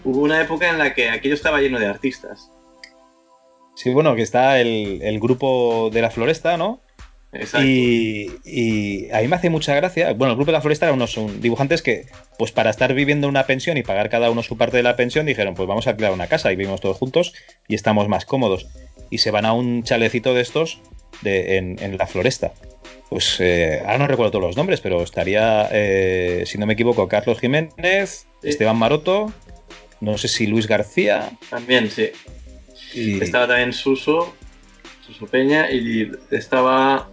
hubo 0.03 0.22
una 0.22 0.41
época 0.41 0.69
en 0.69 0.77
la 0.77 0.93
que 0.93 1.09
aquello 1.09 1.35
estaba 1.35 1.61
lleno 1.61 1.80
de 1.80 1.88
artistas. 1.88 2.51
Sí, 3.82 3.90
bueno, 3.90 4.16
que 4.16 4.22
está 4.22 4.60
el, 4.60 5.20
grupo 5.20 5.90
de 5.91 6.03
la 6.03 6.12
floresta, 6.12 6.56
¿no? 6.56 6.82
Exacto. 7.34 7.66
Y, 7.66 9.10
a 9.12 9.22
mí 9.22 9.28
me 9.28 9.36
hace 9.36 9.49
mucha 9.49 9.74
gracia. 9.74 10.14
Bueno, 10.14 10.34
el 10.34 10.36
grupo 10.36 10.52
de 10.52 10.58
la 10.58 10.62
floresta 10.62 10.86
eran 10.86 10.98
unos 10.98 11.18
dibujantes 11.41 11.82
que, 11.82 12.06
pues 12.38 12.52
para 12.52 12.70
estar 12.70 12.94
viviendo 12.94 13.28
una 13.28 13.48
pensión 13.48 13.78
y 13.78 13.84
pagar 13.84 14.10
cada 14.10 14.30
uno 14.30 14.44
su 14.44 14.56
parte 14.56 14.78
de 14.78 14.84
la 14.84 14.95
pensión, 14.95 15.26
dijeron, 15.26 15.56
pues 15.56 15.68
vamos 15.68 15.88
a 15.88 15.95
crear 15.95 16.12
una 16.12 16.28
casa 16.28 16.52
y 16.52 16.58
vivimos 16.58 16.80
todos 16.80 16.98
juntos 16.98 17.34
y 17.68 17.74
estamos 17.74 18.08
más 18.08 18.26
cómodos. 18.26 18.68
Y 19.10 19.18
se 19.18 19.32
van 19.32 19.45
a 19.45 19.53
un 19.53 19.82
chalecito 19.82 20.36
de 20.36 20.41
estos 20.41 20.80
en, 21.24 21.82
en 21.82 21.98
la 21.98 22.06
floresta 22.06 22.53
pues 23.10 23.41
eh, 23.41 23.82
ahora 23.82 23.98
no 23.98 24.08
recuerdo 24.08 24.32
todos 24.32 24.45
los 24.45 24.56
nombres, 24.56 24.80
pero 24.80 25.03
estaría, 25.03 25.68
eh, 25.74 26.44
si 26.45 26.58
no 26.58 26.66
me 26.66 26.76
equivoco, 26.76 27.10
Carlos 27.10 27.41
Jiménez, 27.41 28.26
Esteban 28.41 28.78
Maroto, 28.78 29.34
no 29.99 30.18
sé 30.18 30.30
si 30.30 30.48
Luis 30.48 30.66
García. 30.66 31.30
También, 31.49 31.91
sí. 31.91 32.12
Estaba 32.93 33.47
también 33.47 33.73
Suso, 33.73 34.35
Suso 35.05 35.27
Peña, 35.27 35.72
y 35.72 36.11
estaba, 36.31 37.09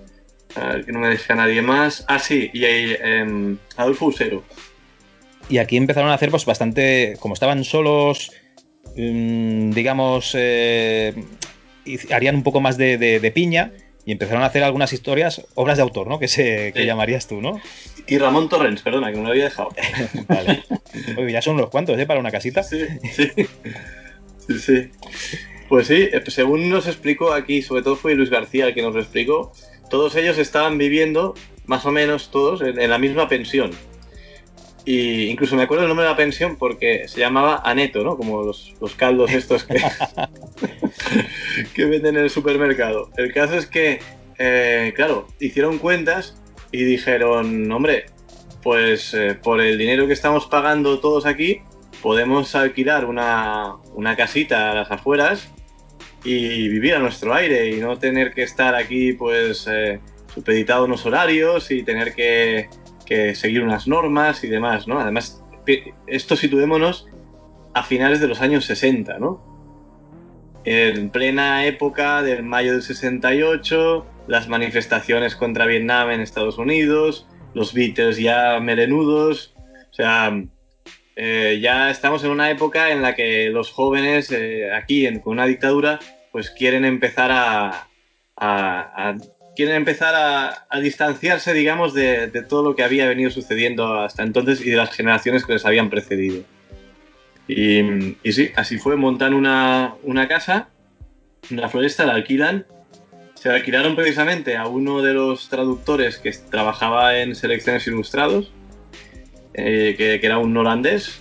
a 0.55 0.67
ver, 0.67 0.85
que 0.85 0.93
no 0.93 1.01
me 1.01 1.09
deja 1.09 1.35
nadie 1.35 1.63
más. 1.63 2.05
Ah, 2.09 2.19
sí, 2.19 2.51
y 2.53 2.65
eh, 2.65 3.57
Adolfo 3.77 4.07
Usero. 4.07 4.45
Y 5.49 5.59
aquí 5.59 5.77
empezaron 5.77 6.11
a 6.11 6.15
hacer 6.15 6.31
pues 6.31 6.45
bastante, 6.45 7.17
como 7.21 7.35
estaban 7.35 7.65
solos, 7.65 8.33
mm, 8.97 9.71
digamos, 9.71 10.35
harían 12.11 12.35
un 12.37 12.43
poco 12.43 12.61
más 12.61 12.77
de 12.77 13.33
piña 13.35 13.73
y 14.09 14.13
empezaron 14.13 14.43
a 14.43 14.47
hacer 14.47 14.65
algunas 14.65 14.91
historias, 14.95 15.45
obras 15.55 15.77
de 15.77 15.83
autor, 15.83 16.07
¿no? 16.07 16.19
Que, 16.19 16.29
se, 16.29 16.73
que 16.73 16.87
llamarías 16.87 17.27
tú, 17.27 17.43
¿no? 17.43 17.61
Y 18.07 18.17
Ramón 18.17 18.49
Torrens, 18.49 18.81
perdona, 18.81 19.11
que 19.11 19.19
no 19.19 19.25
lo 19.25 19.29
había 19.29 19.45
dejado. 19.45 19.69
vale. 20.29 20.65
Oye, 21.19 21.31
ya 21.31 21.43
son 21.43 21.57
unos 21.57 21.69
cuantos, 21.69 21.99
¿eh? 21.99 22.07
Para 22.07 22.19
una 22.19 22.31
casita. 22.31 22.63
Sí, 22.63 22.87
sí. 23.13 23.31
Sí, 24.47 24.59
sí. 24.59 24.91
Pues 25.69 25.87
sí, 25.87 26.09
eh, 26.13 26.23
según 26.29 26.71
nos 26.71 26.87
explicó 26.87 27.33
aquí, 27.33 27.63
sobre 27.63 27.83
todo 27.83 27.97
fue 27.97 28.15
Luis 28.15 28.31
García 28.31 28.67
el 28.67 28.75
que 28.75 28.83
nos 28.83 28.95
lo 28.95 29.01
explicó, 29.01 29.53
todos 29.91 30.17
ellos 30.17 30.39
estaban 30.39 30.79
viviendo, 30.79 31.35
más 31.67 31.87
o 31.87 31.91
menos 31.91 32.31
todos, 32.31 32.63
en 32.63 32.91
la 32.91 32.99
misma 32.99 33.29
pensión. 33.29 33.71
Y 34.89 35.27
incluso 35.27 35.55
me 35.55 35.65
acuerdo 35.65 35.85
el 35.85 35.89
nombre 35.89 36.07
de 36.07 36.13
la 36.13 36.17
pensión 36.17 36.57
porque 36.57 37.07
se 37.09 37.21
llamaba 37.21 37.61
Aneto, 37.63 38.03
¿no? 38.03 38.17
Como 38.17 38.43
los, 38.43 38.75
caldos 38.97 39.31
estos 39.31 39.65
que, 39.65 39.75
que 41.75 41.85
venden 41.85 42.17
en 42.17 42.25
el 42.25 42.31
supermercado. 42.31 43.11
El 43.19 43.35
caso 43.35 43.57
es 43.57 43.67
que, 43.67 43.99
eh, 44.39 44.95
claro, 44.97 45.27
hicieron 45.41 45.77
cuentas 45.77 46.41
y 46.73 46.85
dijeron, 46.85 47.71
hombre, 47.71 48.07
pues 48.63 49.13
eh, 49.13 49.35
por 49.35 49.61
el 49.61 49.77
dinero 49.77 50.07
que 50.07 50.15
estamos 50.15 50.47
pagando 50.47 51.01
todos 51.01 51.27
aquí, 51.27 51.61
podemos 52.03 52.55
alquilar 52.55 53.05
una, 53.05 53.77
casita 54.17 54.71
a 54.71 54.75
las 54.75 54.91
afueras 54.91 55.51
y 56.25 56.69
vivir 56.69 56.95
a 56.95 56.99
nuestro 56.99 57.35
aire 57.35 57.71
y 57.71 57.81
no 57.81 57.99
tener 57.99 58.33
que 58.33 58.43
estar 58.43 58.75
aquí, 58.75 59.13
pues, 59.13 59.67
eh, 59.71 60.01
supeditado 60.35 60.83
a 60.83 60.85
unos 60.87 61.07
horarios 61.07 61.71
y 61.71 61.83
tener 61.83 62.15
que 62.15 62.69
que 63.09 63.35
seguir 63.35 63.63
unas 63.63 63.89
normas 63.89 64.45
y 64.45 64.49
demás, 64.49 64.87
¿no? 64.87 65.01
Además, 65.01 65.43
esto 66.07 66.37
situémonos 66.37 67.07
a 67.73 67.83
finales 67.83 68.21
de 68.21 68.29
los 68.29 68.43
años 68.43 68.67
60, 68.67 69.19
¿no? 69.19 69.43
En 70.65 71.09
plena 71.09 71.65
época 71.65 72.23
del 72.23 72.43
mayo 72.43 72.73
del 72.73 72.83
68, 72.83 74.05
las 74.27 74.49
manifestaciones 74.49 75.37
contra 75.37 75.65
Vietnam 75.65 76.11
en 76.11 76.21
Estados 76.21 76.59
Unidos, 76.59 77.27
los 77.55 77.73
Beatles 77.73 78.19
ya 78.19 78.61
melenudos, 78.61 79.55
o 79.91 79.95
sea, 79.95 80.45
eh, 81.21 81.59
ya 81.61 81.91
estamos 81.91 82.23
en 82.25 82.31
una 82.31 82.51
época 82.51 82.91
en 82.93 83.03
la 83.03 83.15
que 83.15 83.51
los 83.51 83.71
jóvenes 83.71 84.31
eh, 84.31 84.73
aquí 84.73 85.05
en, 85.05 85.19
con 85.19 85.33
una 85.33 85.47
dictadura 85.47 85.99
pues 86.31 86.51
quieren 86.51 86.85
empezar 86.85 87.31
a, 87.33 87.89
a 88.37 89.15
quieren 89.59 89.75
empezar 89.75 90.15
a, 90.71 90.79
distanciarse, 90.79 91.53
digamos, 91.53 91.93
de, 91.93 92.29
todo 92.49 92.63
lo 92.63 92.77
que 92.77 92.85
había 92.85 93.09
venido 93.09 93.29
sucediendo 93.29 93.99
hasta 93.99 94.23
entonces 94.23 94.65
y 94.65 94.71
de 94.71 94.77
las 94.77 94.95
generaciones 94.95 95.45
que 95.45 95.55
les 95.55 95.67
habían 95.67 95.91
precedido. 95.91 96.45
Y, 97.49 97.83
sí, 98.31 98.53
así 98.55 98.79
fue, 98.79 98.95
montan 98.95 99.35
una, 99.35 99.97
casa, 100.29 100.69
una 101.51 101.69
floresta, 101.69 102.07
la 102.07 102.15
alquilan. 102.15 102.67
Se 103.35 103.51
alquilaron 103.51 103.97
precisamente 103.97 104.57
a 104.57 104.69
uno 104.69 105.03
de 105.03 105.15
los 105.15 105.49
traductores 105.49 106.19
que 106.19 106.31
trabajaba 106.31 107.19
en 107.19 107.35
Selecciones 107.35 107.85
Ilustrados, 107.89 108.53
eh, 109.59 109.95
que, 109.97 110.21
era 110.23 110.39
un 110.39 110.57
holandés, 110.57 111.21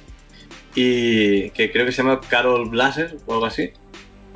y 0.75 1.49
que 1.51 1.71
creo 1.71 1.85
que 1.85 1.91
se 1.91 2.03
llama 2.03 2.21
Carol 2.29 2.69
Blaser 2.69 3.17
o 3.25 3.33
algo 3.33 3.45
así. 3.45 3.71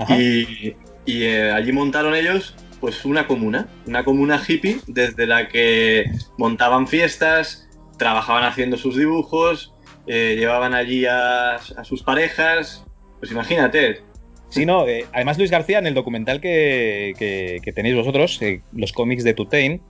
Y, 0.10 0.74
eh, 1.06 1.52
allí 1.52 1.72
montaron 1.72 2.16
ellos 2.16 2.56
pues 2.80 3.06
una 3.06 3.28
comuna, 3.28 3.68
una 3.86 4.04
comuna 4.04 4.42
hippie 4.46 4.80
desde 4.88 5.28
la 5.28 5.48
que 5.48 6.06
montaban 6.38 6.88
fiestas, 6.88 7.70
trabajaban 7.98 8.44
haciendo 8.44 8.76
sus 8.76 8.98
dibujos, 8.98 9.72
eh, 10.08 10.36
llevaban 10.38 10.74
allí 10.74 11.06
a, 11.06 11.60
sus 11.84 12.02
parejas, 12.02 12.84
pues 13.20 13.32
imagínate. 13.32 14.02
Sí, 14.50 14.66
no, 14.66 14.88
eh, 14.88 15.06
además 15.14 15.38
Luis 15.38 15.52
García 15.52 15.78
en 15.78 15.86
el 15.86 15.94
documental 15.94 16.42
que, 16.42 17.62
tenéis 17.76 17.96
vosotros, 17.96 18.42
eh, 18.42 18.62
los 18.74 18.92
cómics 18.92 19.24
de 19.24 19.36
Tutain, 19.36 19.82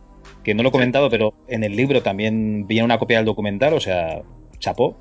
que 0.44 0.54
no 0.54 0.64
lo 0.64 0.70
he 0.70 0.72
comentado, 0.72 1.10
pero 1.10 1.34
en 1.48 1.64
el 1.64 1.76
libro 1.76 2.02
también 2.02 2.68
viene 2.68 2.86
una 2.86 2.98
copia 2.98 3.18
del 3.18 3.26
documental, 3.26 3.74
o 3.74 3.80
sea, 3.80 4.22
chapó. 4.60 4.98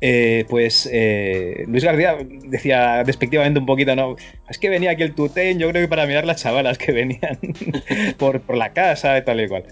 Eh, 0.00 0.44
pues 0.50 0.88
eh, 0.92 1.64
Luis 1.66 1.84
García 1.84 2.18
decía 2.46 3.04
despectivamente 3.04 3.58
un 3.58 3.66
poquito, 3.66 3.96
¿no? 3.96 4.16
Es 4.50 4.58
que 4.58 4.68
venía 4.68 4.90
aquí 4.90 5.02
el 5.02 5.14
tutén, 5.14 5.58
yo 5.58 5.70
creo 5.70 5.82
que 5.82 5.88
para 5.88 6.06
mirar 6.06 6.26
las 6.26 6.42
chavalas 6.42 6.76
que 6.76 6.92
venían 6.92 7.38
por, 8.18 8.54
la 8.54 8.72
casa 8.72 9.16
y 9.16 9.24
tal 9.24 9.40
y 9.40 9.48
cual. 9.48 9.64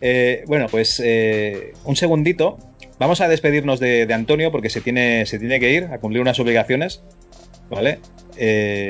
Eh, 0.00 0.44
bueno, 0.46 0.66
pues 0.70 1.02
un 1.84 1.96
segundito, 1.96 2.58
vamos 2.98 3.20
a 3.20 3.28
despedirnos 3.28 3.80
de, 3.80 4.06
de 4.06 4.14
Antonio 4.14 4.52
porque 4.52 4.70
se 4.70 4.80
tiene, 4.80 5.26
se 5.26 5.38
tiene 5.38 5.58
que 5.58 5.72
ir 5.72 5.84
a 5.84 5.98
cumplir 5.98 6.22
unas 6.22 6.38
obligaciones. 6.38 7.02
¿Vale? 7.70 7.98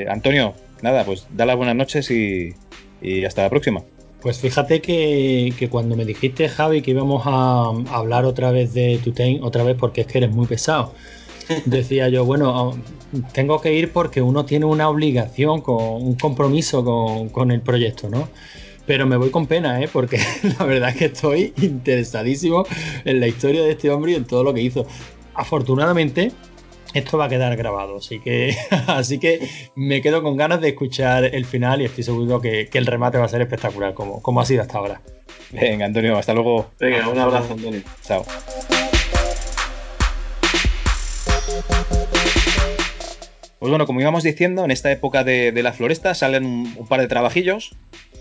Antonio, 0.09 0.53
nada, 0.81 1.05
pues 1.05 1.25
da 1.31 1.45
las 1.45 1.55
buenas 1.55 1.75
noches 1.75 2.11
y, 2.11 2.53
y 3.01 3.25
hasta 3.25 3.41
la 3.41 3.49
próxima. 3.49 3.83
Pues 4.25 4.39
fíjate 4.39 4.81
que, 4.81 5.53
que, 5.55 5.69
cuando 5.69 5.95
me 5.95 6.03
dijiste, 6.03 6.49
Javi, 6.49 6.81
que 6.81 6.89
íbamos 6.89 7.27
a, 7.27 7.65
a 7.69 7.95
hablar 7.95 8.25
otra 8.25 8.49
vez 8.49 8.73
de 8.73 8.99
Tutain, 9.03 9.43
otra 9.43 9.63
vez 9.63 9.77
porque 9.79 10.01
es 10.01 10.07
que 10.07 10.17
eres 10.17 10.31
muy 10.31 10.47
pesado, 10.47 10.95
decía 11.65 12.09
yo, 12.09 12.25
bueno, 12.25 12.75
tengo 13.33 13.61
que 13.61 13.75
ir 13.75 13.91
porque 13.91 14.23
uno 14.23 14.43
tiene 14.43 14.65
una 14.65 14.89
obligación, 14.89 15.61
con, 15.61 15.77
un 15.77 16.15
compromiso 16.15 16.83
con, 16.83 17.29
con 17.29 17.51
el 17.51 17.61
proyecto, 17.61 18.09
¿no? 18.09 18.27
Pero 18.87 19.05
me 19.05 19.15
voy 19.15 19.29
con 19.29 19.45
pena, 19.45 19.79
¿eh? 19.79 19.87
porque 19.93 20.17
la 20.57 20.65
verdad 20.65 20.89
es 20.89 20.95
que 20.95 21.05
estoy 21.05 21.53
interesadísimo 21.61 22.63
en 23.03 23.19
la 23.19 23.27
historia 23.27 23.61
de 23.61 23.73
este 23.73 23.91
hombre 23.91 24.13
y 24.13 24.15
en 24.15 24.25
todo 24.25 24.43
lo 24.43 24.55
que 24.55 24.61
hizo. 24.61 24.87
Afortunadamente, 25.35 26.31
esto 26.95 27.17
va 27.17 27.25
a 27.25 27.29
quedar 27.29 27.55
grabado, 27.57 27.97
así 27.97 28.19
que, 28.19 28.55
así 28.87 29.19
que 29.19 29.47
me 29.75 30.01
quedo 30.01 30.23
con 30.23 30.37
ganas 30.37 30.61
de 30.61 30.69
escuchar 30.69 31.25
el 31.25 31.45
final 31.45 31.81
y 31.81 31.85
estoy 31.85 32.05
seguro 32.05 32.39
que, 32.39 32.67
que 32.67 32.77
el 32.77 32.85
remate 32.85 33.17
va 33.17 33.25
a 33.25 33.29
ser 33.29 33.41
espectacular, 33.41 33.93
como, 33.93 34.21
como 34.21 34.39
ha 34.39 34.45
sido 34.45 34.61
hasta 34.61 34.77
ahora. 34.77 35.01
Venga, 35.51 35.85
Antonio, 35.85 36.17
hasta 36.17 36.33
luego. 36.33 36.71
Venga, 36.79 37.07
un 37.09 37.19
abrazo, 37.19 37.53
Antonio. 37.53 37.81
Chao. 38.01 38.25
Pues 43.59 43.69
bueno, 43.69 43.85
como 43.85 43.99
íbamos 43.99 44.23
diciendo, 44.23 44.63
en 44.63 44.71
esta 44.71 44.91
época 44.91 45.23
de, 45.23 45.51
de 45.51 45.63
la 45.63 45.73
floresta 45.73 46.13
salen 46.13 46.45
un, 46.45 46.73
un, 46.77 46.87
par 46.87 47.01
de 47.01 47.07
trabajillos. 47.07 47.75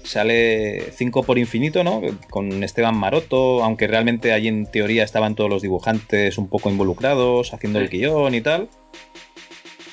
Sale 0.05 0.93
5 0.93 1.23
por 1.23 1.39
infinito, 1.39 1.83
¿no? 1.83 2.03
Con 2.31 2.63
Esteban 2.63 2.97
Maroto, 2.97 3.65
aunque 3.65 3.87
realmente 3.87 4.33
allí 4.33 4.49
en 4.49 4.67
teoría 4.67 5.03
estaban 5.03 5.35
todos 5.35 5.49
los 5.49 5.63
dibujantes 5.63 6.37
un 6.39 6.49
poco 6.49 6.69
involucrados, 6.71 7.53
haciendo 7.55 7.81
el 7.81 7.89
guion 7.89 8.35
y 8.35 8.41
tal. 8.43 8.69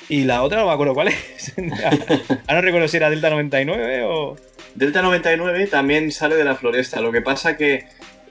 Y 0.08 0.24
la 0.24 0.42
otra 0.42 0.60
no 0.60 0.66
me 0.66 0.72
acuerdo 0.72 0.92
cuál 0.92 1.08
es. 1.08 1.54
Ahora 2.46 2.60
no 2.60 2.60
recuerdo 2.60 2.88
si 2.88 2.98
era 2.98 3.08
Delta 3.08 3.30
99 3.30 4.02
o. 4.04 4.36
Delta 4.74 5.00
99 5.00 5.66
también 5.68 6.12
sale 6.12 6.36
de 6.36 6.44
la 6.44 6.54
floresta. 6.56 7.00
Lo 7.00 7.10
que 7.10 7.22
pasa 7.22 7.56
que 7.56 7.86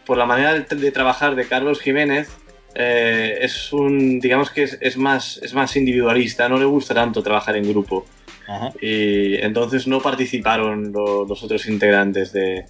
por 0.05 0.17
la 0.17 0.25
manera 0.25 0.59
de 0.59 0.91
trabajar 0.91 1.35
de 1.35 1.45
Carlos 1.47 1.81
Jiménez, 1.81 2.29
eh, 2.75 3.39
es 3.41 3.73
un, 3.73 4.19
digamos 4.19 4.49
que 4.49 4.63
es, 4.63 4.77
es, 4.81 4.97
más, 4.97 5.39
es 5.41 5.53
más 5.53 5.75
individualista, 5.75 6.47
no 6.47 6.57
le 6.57 6.65
gusta 6.65 6.93
tanto 6.93 7.23
trabajar 7.23 7.55
en 7.57 7.67
grupo. 7.67 8.05
Ajá. 8.51 8.73
Y 8.81 9.35
entonces 9.35 9.87
no 9.87 10.01
participaron 10.01 10.91
lo, 10.91 11.25
los 11.25 11.41
otros 11.41 11.67
integrantes 11.67 12.33
de, 12.33 12.65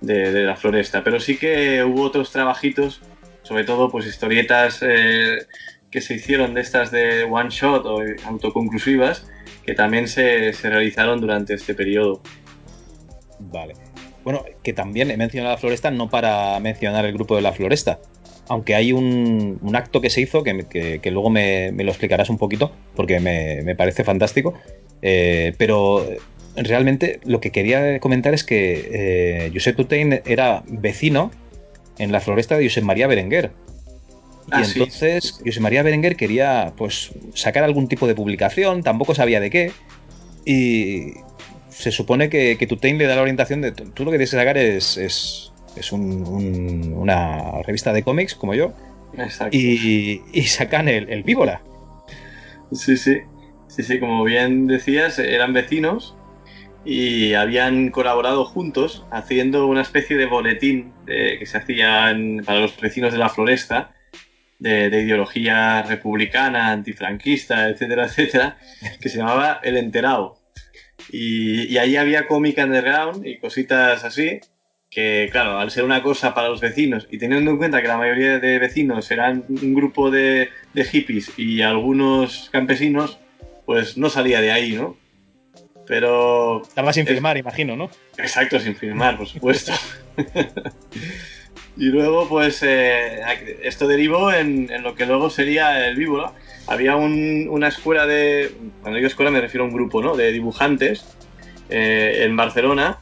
de, 0.00 0.32
de, 0.32 0.44
la 0.44 0.54
floresta, 0.54 1.02
pero 1.02 1.18
sí 1.18 1.36
que 1.36 1.82
hubo 1.82 2.02
otros 2.02 2.30
trabajitos, 2.30 3.00
sobre 3.42 3.64
todo 3.64 3.90
pues 3.90 4.06
historietas 4.06 4.78
eh, 4.82 5.38
que 5.90 6.00
se 6.00 6.14
hicieron 6.14 6.54
de 6.54 6.60
estas 6.60 6.92
de 6.92 7.24
one 7.24 7.50
shot 7.50 7.84
o 7.84 8.00
autoconclusivas, 8.26 9.26
que 9.66 9.74
también 9.74 10.06
se, 10.06 10.52
se 10.52 10.70
realizaron 10.70 11.20
durante 11.20 11.54
este 11.54 11.74
periodo. 11.74 12.22
Vale. 13.40 13.74
Bueno, 14.22 14.44
que 14.62 14.72
también 14.72 15.10
he 15.10 15.16
mencionado 15.16 15.54
la 15.54 15.58
floresta 15.58 15.90
no 15.90 16.08
para 16.08 16.60
mencionar 16.60 17.04
el 17.06 17.12
grupo 17.12 17.34
de 17.34 17.42
la 17.42 17.52
floresta, 17.52 17.98
aunque 18.48 18.74
hay 18.74 18.92
un, 18.92 19.58
un 19.60 19.76
acto 19.76 20.00
que 20.00 20.10
se 20.10 20.20
hizo 20.20 20.44
que, 20.44 20.66
que, 20.70 21.00
que 21.00 21.10
luego 21.10 21.28
me, 21.28 21.72
me, 21.72 21.82
lo 21.82 21.90
explicarás 21.90 22.30
un 22.30 22.38
poquito, 22.38 22.70
porque 22.94 23.18
me, 23.18 23.62
me 23.62 23.74
parece 23.74 24.04
fantástico. 24.04 24.54
Eh, 25.06 25.52
pero 25.58 26.08
realmente 26.56 27.20
lo 27.24 27.38
que 27.38 27.50
quería 27.50 28.00
comentar 28.00 28.32
es 28.32 28.42
que 28.42 28.88
eh, 28.90 29.50
Josep 29.52 29.76
Tutain 29.76 30.22
era 30.24 30.64
vecino 30.66 31.30
en 31.98 32.10
la 32.10 32.20
floresta 32.20 32.56
de 32.56 32.64
Josep 32.64 32.84
María 32.84 33.06
Berenguer. 33.06 33.52
Y 34.46 34.50
ah, 34.52 34.62
entonces 34.64 35.36
sí. 35.36 35.42
Josep 35.44 35.62
María 35.62 35.82
Berenguer 35.82 36.16
quería 36.16 36.72
pues 36.76 37.12
sacar 37.34 37.64
algún 37.64 37.86
tipo 37.86 38.06
de 38.06 38.14
publicación, 38.14 38.82
tampoco 38.82 39.14
sabía 39.14 39.40
de 39.40 39.50
qué. 39.50 39.72
Y 40.46 41.12
se 41.68 41.90
supone 41.90 42.30
que, 42.30 42.56
que 42.58 42.66
Tutain 42.66 42.96
le 42.96 43.06
da 43.06 43.16
la 43.16 43.22
orientación 43.22 43.60
de 43.60 43.72
tú 43.72 44.04
lo 44.04 44.10
que 44.10 44.16
tienes 44.16 44.30
que 44.30 44.36
sacar 44.36 44.56
es, 44.56 44.96
es 44.96 45.52
es 45.76 45.92
un, 45.92 46.26
un, 46.26 46.94
una 46.94 47.62
revista 47.62 47.92
de 47.92 48.02
cómics 48.02 48.34
como 48.34 48.54
yo. 48.54 48.72
Exacto. 49.18 49.56
Y, 49.56 50.22
y 50.32 50.42
sacan 50.44 50.88
el, 50.88 51.08
el, 51.10 51.22
víbora. 51.22 51.62
Sí, 52.72 52.96
sí. 52.96 53.18
Sí, 53.74 53.82
sí, 53.82 53.98
como 53.98 54.22
bien 54.22 54.68
decías, 54.68 55.18
eran 55.18 55.52
vecinos 55.52 56.14
y 56.84 57.32
habían 57.34 57.90
colaborado 57.90 58.44
juntos 58.44 59.04
haciendo 59.10 59.66
una 59.66 59.80
especie 59.80 60.16
de 60.16 60.26
boletín 60.26 60.92
de, 61.06 61.38
que 61.40 61.46
se 61.46 61.58
hacían 61.58 62.42
para 62.44 62.60
los 62.60 62.78
vecinos 62.78 63.12
de 63.12 63.18
la 63.18 63.28
floresta. 63.28 63.90
De, 64.60 64.88
de, 64.88 65.02
ideología 65.02 65.82
republicana, 65.82 66.70
antifranquista, 66.70 67.68
etcétera, 67.68 68.04
etcétera, 68.06 68.56
que 69.00 69.08
se 69.08 69.18
llamaba 69.18 69.58
El 69.64 69.76
Enterado. 69.76 70.36
Y, 71.10 71.64
y 71.64 71.76
ahí 71.78 71.96
había 71.96 72.28
cómic 72.28 72.56
underground 72.58 73.26
y 73.26 73.38
cositas 73.38 74.04
así, 74.04 74.38
que, 74.88 75.28
claro, 75.32 75.58
al 75.58 75.72
ser 75.72 75.84
una 75.84 76.02
cosa 76.02 76.32
para 76.32 76.48
los 76.48 76.60
vecinos 76.60 77.08
y 77.10 77.18
teniendo 77.18 77.50
en 77.50 77.58
cuenta 77.58 77.82
que 77.82 77.88
la 77.88 77.98
mayoría 77.98 78.38
de 78.38 78.58
vecinos 78.60 79.10
eran 79.10 79.44
un 79.48 79.74
grupo 79.74 80.10
de, 80.10 80.48
de 80.72 80.84
hippies 80.84 81.36
y 81.36 81.62
algunos 81.62 82.48
campesinos, 82.50 83.18
pues 83.66 83.96
no 83.96 84.10
salía 84.10 84.40
de 84.40 84.52
ahí, 84.52 84.72
¿no? 84.72 84.96
Pero. 85.86 86.62
Estaba 86.62 86.92
sin 86.92 87.06
firmar, 87.06 87.36
es... 87.36 87.42
imagino, 87.42 87.76
¿no? 87.76 87.90
Exacto, 88.16 88.58
sin 88.58 88.74
firmar, 88.74 89.16
por 89.16 89.26
supuesto. 89.26 89.72
y 91.76 91.86
luego, 91.86 92.28
pues, 92.28 92.62
eh, 92.62 93.20
esto 93.62 93.86
derivó 93.86 94.32
en, 94.32 94.70
en, 94.70 94.82
lo 94.82 94.94
que 94.94 95.06
luego 95.06 95.30
sería 95.30 95.86
el 95.86 95.96
víbora. 95.96 96.32
Había 96.66 96.96
un, 96.96 97.48
una 97.50 97.68
escuela 97.68 98.06
de. 98.06 98.52
Cuando 98.80 98.96
digo 98.96 99.06
escuela 99.06 99.30
me 99.30 99.40
refiero 99.40 99.64
a 99.64 99.68
un 99.68 99.74
grupo, 99.74 100.02
¿no? 100.02 100.16
De 100.16 100.32
dibujantes 100.32 101.04
eh, 101.68 102.22
en 102.24 102.36
Barcelona 102.36 102.98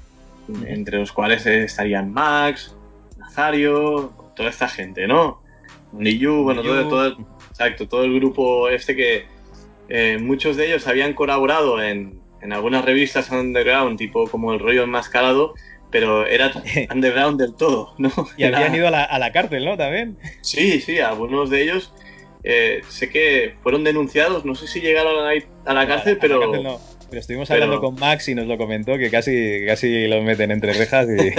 entre 0.67 0.99
los 0.99 1.13
cuales 1.13 1.47
estarían 1.47 2.13
Max, 2.13 2.75
Nazario, 3.19 4.13
toda 4.35 4.51
esta 4.51 4.69
gente, 4.69 5.07
¿no? 5.07 5.41
Niyu, 5.93 6.43
bueno, 6.43 6.63
todo, 6.63 6.89
todo, 6.89 7.17
exacto, 7.51 7.87
todo 7.87 8.05
el 8.05 8.15
grupo 8.15 8.69
este 8.69 8.97
que 8.97 9.27
eh, 9.95 10.17
muchos 10.19 10.57
de 10.57 10.69
ellos 10.69 10.89
habían 10.89 11.13
colaborado 11.13 11.83
en, 11.83 12.19
en, 12.41 12.53
algunas 12.55 12.83
revistas 12.83 13.31
underground, 13.31 13.99
tipo 13.99 14.27
como 14.27 14.55
el 14.55 14.59
rollo 14.59 14.85
enmascarado, 14.85 15.53
pero 15.91 16.27
era 16.27 16.51
underground 16.91 17.39
del 17.39 17.55
todo, 17.55 17.95
¿no? 17.99 18.11
Y 18.39 18.45
era... 18.45 18.57
habían 18.57 18.75
ido 18.75 18.89
a 18.89 18.91
la, 18.91 19.05
a 19.05 19.19
la, 19.19 19.33
cárcel, 19.33 19.67
¿no? 19.67 19.77
También. 19.77 20.17
Sí, 20.41 20.81
sí, 20.81 20.99
algunos 20.99 21.51
de 21.51 21.63
ellos 21.63 21.93
eh, 22.43 22.81
sé 22.89 23.11
que 23.11 23.55
fueron 23.63 23.85
denunciados, 23.85 24.47
no 24.47 24.55
sé 24.55 24.67
si 24.67 24.81
llegaron 24.81 25.27
a, 25.27 25.71
a 25.71 25.75
la 25.75 25.87
cárcel, 25.87 26.17
pero... 26.19 26.41
La 26.41 26.47
cárcel 26.47 26.63
no. 26.63 26.81
Pero 27.11 27.21
estuvimos 27.21 27.51
hablando 27.51 27.79
Pero... 27.79 27.91
con 27.91 28.01
Max 28.01 28.27
y 28.31 28.35
nos 28.35 28.47
lo 28.47 28.57
comentó 28.57 28.97
que 28.97 29.11
casi, 29.11 29.67
casi 29.67 30.09
los 30.09 30.25
meten 30.25 30.51
entre 30.51 30.73
rejas 30.73 31.07
y, 31.07 31.35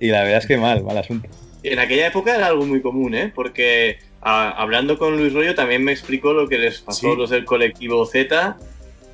y, 0.04 0.08
la 0.08 0.24
verdad 0.24 0.38
es 0.38 0.46
que 0.48 0.56
mal, 0.56 0.82
mal 0.82 0.98
asunto. 0.98 1.28
En 1.62 1.78
aquella 1.78 2.08
época 2.08 2.34
era 2.34 2.48
algo 2.48 2.66
muy 2.66 2.82
común, 2.82 3.14
¿eh? 3.14 3.30
Porque 3.32 3.98
a, 4.22 4.50
hablando 4.50 4.98
con 4.98 5.16
Luis 5.16 5.32
Rollo 5.32 5.54
también 5.54 5.82
me 5.82 5.92
explicó 5.92 6.32
lo 6.32 6.48
que 6.48 6.58
les 6.58 6.80
pasó 6.80 7.12
a 7.12 7.16
los 7.16 7.30
del 7.30 7.44
colectivo 7.44 8.04
Z 8.06 8.56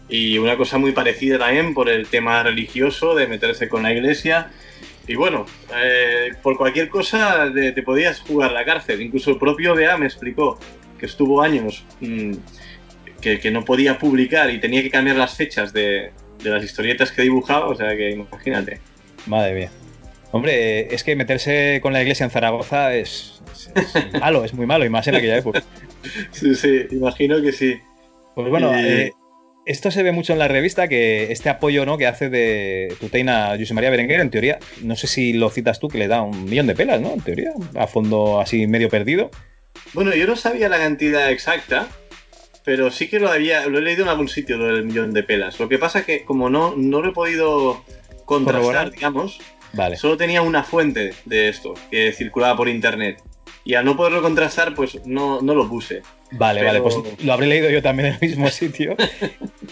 y 0.08 0.38
una 0.38 0.56
cosa 0.56 0.78
muy 0.78 0.92
parecida 0.92 1.38
también 1.38 1.74
por 1.74 1.88
el 1.88 2.06
tema 2.06 2.42
religioso 2.42 3.14
de 3.14 3.26
meterse 3.26 3.68
con 3.68 3.82
la 3.82 3.92
iglesia. 3.92 4.50
Y 5.08 5.14
bueno, 5.14 5.46
eh, 5.76 6.32
por 6.42 6.56
cualquier 6.56 6.88
cosa 6.88 7.50
te, 7.52 7.72
te, 7.72 7.82
podías 7.82 8.20
jugar 8.20 8.52
la 8.52 8.64
cárcel. 8.64 9.00
Incluso 9.02 9.30
el 9.30 9.38
propio 9.38 9.74
BA 9.74 9.96
me 9.96 10.06
explicó 10.06 10.58
que 10.98 11.06
estuvo 11.06 11.42
años 11.42 11.84
mmm, 12.00 12.32
que, 13.20 13.38
que, 13.38 13.50
no 13.50 13.64
podía 13.64 13.98
publicar 13.98 14.50
y 14.50 14.60
tenía 14.60 14.82
que 14.82 14.90
cambiar 14.90 15.16
las 15.16 15.36
fechas 15.36 15.72
de, 15.72 16.12
de, 16.42 16.50
las 16.50 16.64
historietas 16.64 17.12
que 17.12 17.22
dibujaba, 17.22 17.68
o 17.68 17.74
sea 17.74 17.96
que 17.96 18.10
imagínate. 18.10 18.80
Madre 19.26 19.54
mía. 19.54 19.70
Hombre, 20.32 20.94
es 20.94 21.04
que 21.04 21.16
meterse 21.16 21.80
con 21.82 21.92
la 21.92 22.02
iglesia 22.02 22.24
en 22.24 22.30
Zaragoza 22.30 22.94
es, 22.94 23.42
es, 23.52 23.96
es 23.96 24.20
malo, 24.20 24.44
es 24.44 24.54
muy 24.54 24.66
malo, 24.66 24.84
y 24.84 24.88
más 24.88 25.06
en 25.08 25.14
aquella 25.14 25.38
época. 25.38 25.62
sí, 26.30 26.54
sí, 26.54 26.86
imagino 26.90 27.40
que 27.40 27.52
sí. 27.52 27.78
Pues 28.34 28.50
bueno, 28.50 28.78
y... 28.78 28.84
eh, 28.84 29.12
esto 29.66 29.90
se 29.90 30.04
ve 30.04 30.12
mucho 30.12 30.32
en 30.32 30.38
la 30.38 30.46
revista, 30.46 30.86
que 30.86 31.32
este 31.32 31.48
apoyo 31.48 31.84
¿no? 31.84 31.98
que 31.98 32.06
hace 32.06 32.28
de 32.30 32.94
Tuteina 33.00 33.52
a 33.52 33.58
José 33.58 33.74
María 33.74 33.90
Berenguer, 33.90 34.20
en 34.20 34.30
teoría, 34.30 34.58
no 34.82 34.94
sé 34.94 35.08
si 35.08 35.32
lo 35.32 35.50
citas 35.50 35.80
tú, 35.80 35.88
que 35.88 35.98
le 35.98 36.06
da 36.06 36.22
un 36.22 36.44
millón 36.44 36.68
de 36.68 36.76
pelas, 36.76 37.00
¿no? 37.00 37.12
En 37.12 37.20
teoría, 37.20 37.52
a 37.74 37.86
fondo 37.88 38.40
así 38.40 38.66
medio 38.68 38.88
perdido. 38.88 39.30
Bueno, 39.92 40.14
yo 40.14 40.26
no 40.26 40.36
sabía 40.36 40.68
la 40.68 40.78
cantidad 40.78 41.30
exacta, 41.30 41.88
pero 42.64 42.92
sí 42.92 43.08
que 43.08 43.18
lo 43.18 43.28
había, 43.28 43.66
lo 43.66 43.78
he 43.78 43.82
leído 43.82 44.04
en 44.04 44.08
algún 44.08 44.28
sitio, 44.28 44.56
lo 44.56 44.66
del 44.66 44.84
millón 44.84 45.12
de 45.12 45.24
pelas. 45.24 45.58
Lo 45.58 45.68
que 45.68 45.78
pasa 45.78 46.06
que 46.06 46.24
como 46.24 46.48
no, 46.48 46.74
no 46.76 47.02
lo 47.02 47.10
he 47.10 47.12
podido 47.12 47.84
contrastar, 48.24 48.92
digamos, 48.92 49.40
vale. 49.72 49.96
solo 49.96 50.16
tenía 50.16 50.42
una 50.42 50.62
fuente 50.62 51.12
de 51.24 51.48
esto 51.48 51.74
que 51.90 52.12
circulaba 52.12 52.56
por 52.56 52.68
internet. 52.68 53.22
Y 53.64 53.74
al 53.74 53.84
no 53.84 53.96
poderlo 53.96 54.22
contrastar, 54.22 54.74
pues 54.74 55.04
no, 55.04 55.40
no 55.42 55.54
lo 55.54 55.68
puse. 55.68 56.02
Vale, 56.30 56.60
pero... 56.60 56.66
vale, 56.68 56.80
pues 56.82 57.24
lo 57.24 57.32
habré 57.32 57.48
leído 57.48 57.68
yo 57.68 57.82
también 57.82 58.08
en 58.08 58.14
el 58.14 58.20
mismo 58.20 58.48
sitio. 58.50 58.96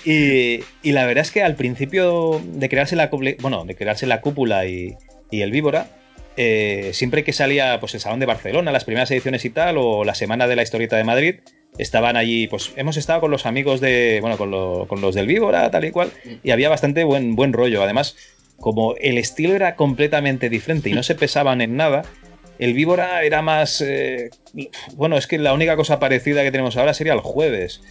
y, 0.05 0.61
y, 0.83 0.93
la 0.93 1.07
verdad 1.07 1.23
es 1.23 1.31
que 1.31 1.43
al 1.43 1.55
principio 1.55 2.41
de 2.45 2.69
crearse 2.69 2.97
la, 2.97 3.09
bueno, 3.41 3.65
de 3.65 3.77
crearse 3.77 4.07
la 4.07 4.21
cúpula 4.21 4.67
y, 4.67 4.97
y 5.31 5.43
el 5.43 5.53
víbora, 5.53 5.89
eh, 6.37 6.91
siempre 6.93 7.23
que 7.23 7.33
salía 7.33 7.79
pues, 7.81 7.95
el 7.95 8.01
Salón 8.01 8.21
de 8.21 8.27
Barcelona, 8.27 8.73
las 8.73 8.85
primeras 8.85 9.11
ediciones 9.11 9.45
y 9.45 9.51
tal, 9.51 9.77
o 9.79 10.05
la 10.05 10.15
Semana 10.15 10.47
de 10.47 10.57
la 10.57 10.63
Historieta 10.63 10.97
de 10.97 11.05
Madrid, 11.05 11.37
estaban 11.79 12.17
allí, 12.17 12.49
pues 12.49 12.73
hemos 12.77 12.97
estado 12.97 13.21
con 13.21 13.31
los 13.31 13.47
amigos 13.47 13.81
de, 13.81 14.19
bueno, 14.21 14.37
con, 14.37 14.87
con 14.87 15.01
los 15.01 15.15
del 15.15 15.27
Víbora, 15.27 15.71
tal 15.71 15.85
y 15.85 15.91
cual, 15.91 16.11
y 16.43 16.51
había 16.51 16.69
bastante 16.69 17.05
buen, 17.05 17.37
buen 17.37 17.53
rollo. 17.53 17.83
Además, 17.83 18.17
como 18.65 18.95
el 18.97 19.19
estilo 19.19 19.55
era 19.55 19.77
completamente 19.77 20.49
diferente 20.49 20.89
y 20.89 20.95
no 20.95 21.03
se 21.03 21.15
pesaban 21.15 21.61
en 21.61 21.77
nada, 21.77 22.01
el 22.59 22.73
Víbora 22.73 23.23
era 23.23 23.43
más... 23.43 23.83
Eh, 23.83 24.31
bueno, 24.95 25.19
es 25.19 25.27
que 25.27 25.37
la 25.37 25.53
única 25.53 25.77
cosa 25.77 26.01
parecida 26.01 26.43
que 26.43 26.51
tenemos 26.51 26.79
ahora 26.79 26.95
sería 26.95 27.13
el 27.13 27.21
jueves. 27.21 27.83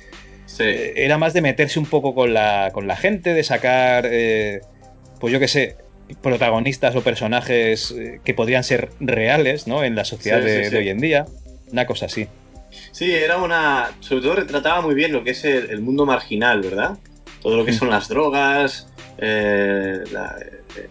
Eh, 0.57 0.93
era 0.95 1.19
más 1.19 1.35
de 1.35 1.43
meterse 1.43 1.77
un 1.77 1.85
poco 1.85 2.15
con 2.15 2.33
la, 2.33 2.71
con 2.73 2.87
la 2.87 2.95
gente, 2.95 3.35
de 3.35 3.43
sacar, 3.43 4.07
eh, 4.09 4.61
pues 5.19 5.31
yo 5.31 5.39
qué 5.39 5.47
sé, 5.47 5.77
protagonistas 6.23 6.95
o 6.95 7.03
personajes 7.03 7.93
que 8.23 8.33
podrían 8.33 8.63
ser 8.63 8.89
reales, 8.99 9.67
¿no? 9.67 9.83
En 9.83 9.93
la 9.93 10.05
sociedad 10.05 10.41
de, 10.41 10.75
hoy 10.75 10.89
en 10.89 10.97
día. 10.97 11.27
Una 11.71 11.85
cosa 11.85 12.07
así. 12.07 12.27
Sí, 12.91 13.13
era 13.13 13.37
una. 13.37 13.91
Sobre 13.99 14.23
todo 14.23 14.35
retrataba 14.37 14.81
muy 14.81 14.95
bien 14.95 15.11
lo 15.11 15.23
que 15.23 15.29
es 15.29 15.45
el, 15.45 15.81
mundo 15.81 16.07
marginal, 16.07 16.61
¿verdad? 16.61 16.97
Todo 17.43 17.57
lo 17.57 17.63
que 17.63 17.73
mm. 17.73 17.75
son 17.75 17.91
las 17.91 18.07
drogas, 18.07 18.87
la, 19.19 20.35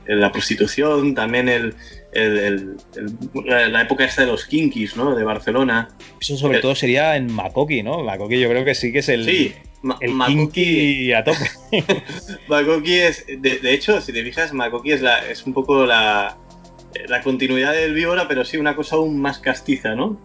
la, 0.07 0.33
prostitución, 0.33 1.15
también 1.15 1.49
el, 1.49 1.75
la, 3.45 3.83
época 3.83 4.05
esta 4.05 4.23
de 4.23 4.29
los 4.29 4.47
kinkis, 4.47 4.97
¿no? 4.97 5.15
De 5.15 5.25
Barcelona. 5.25 5.89
Eso 6.21 6.37
sobre 6.37 6.61
todo 6.61 6.75
sería 6.75 7.17
en 7.17 7.33
Makoki, 7.33 7.83
¿no? 7.83 8.03
Makoki 8.03 8.41
yo 8.41 8.49
creo 8.49 8.65
que 8.65 8.75
sí 8.75 8.93
que 8.93 9.01
es 9.01 9.09
el, 9.09 9.25
sí, 9.25 9.55
el 10.01 10.19
kinky 10.27 11.13
a 11.13 11.25
tope. 11.25 11.51
Makoki 12.49 12.95
es, 12.95 13.27
de, 13.27 13.75
hecho, 13.75 14.01
si 14.01 14.13
te 14.13 14.23
fijas, 14.23 14.53
Makoki 14.53 14.93
es, 14.93 15.03
la, 15.03 15.27
es 15.29 15.45
un 15.47 15.53
poco 15.53 15.87
la, 15.87 16.39
la 17.09 17.23
continuidad 17.23 17.73
del 17.73 17.95
víbora, 17.95 18.29
pero 18.29 18.45
sí 18.45 18.57
una 18.57 18.77
cosa 18.77 18.97
aún 18.97 19.21
más 19.21 19.39
castiza, 19.39 19.95
¿no? 19.95 20.21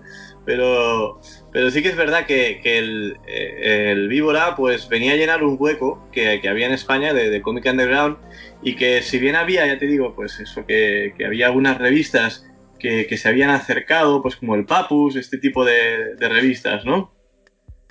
Pero, 0.46 1.20
pero 1.58 1.72
sí 1.72 1.82
que 1.82 1.88
es 1.88 1.96
verdad 1.96 2.28
que, 2.28 2.62
el, 2.64 3.18
eh, 3.26 3.90
el, 3.92 4.08
víbora 4.10 4.56
pues 4.56 4.88
venía 4.90 5.14
a 5.14 5.16
llenar 5.16 5.44
un 5.44 5.58
hueco 5.60 6.08
que, 6.12 6.40
que 6.40 6.50
había 6.50 6.68
en 6.68 6.74
España 6.74 7.16
de, 7.16 7.32
de 7.32 7.42
Underground 7.44 8.18
y 8.62 8.76
que 8.76 9.02
si 9.02 9.18
bien 9.18 9.36
había, 9.36 9.66
ya 9.66 9.80
te 9.80 9.88
digo, 9.88 10.14
pues 10.14 10.40
eso, 10.40 10.68
que, 10.68 11.16
había 11.26 11.48
algunas 11.48 11.80
revistas 11.80 12.46
que, 12.78 13.08
se 13.18 13.28
habían 13.28 13.50
acercado, 13.50 14.22
pues 14.22 14.36
como 14.36 14.54
el 14.54 14.66
Papus, 14.66 15.16
este 15.16 15.40
tipo 15.40 15.66
de, 15.66 16.16
revistas, 16.20 16.86
¿no? 16.86 17.12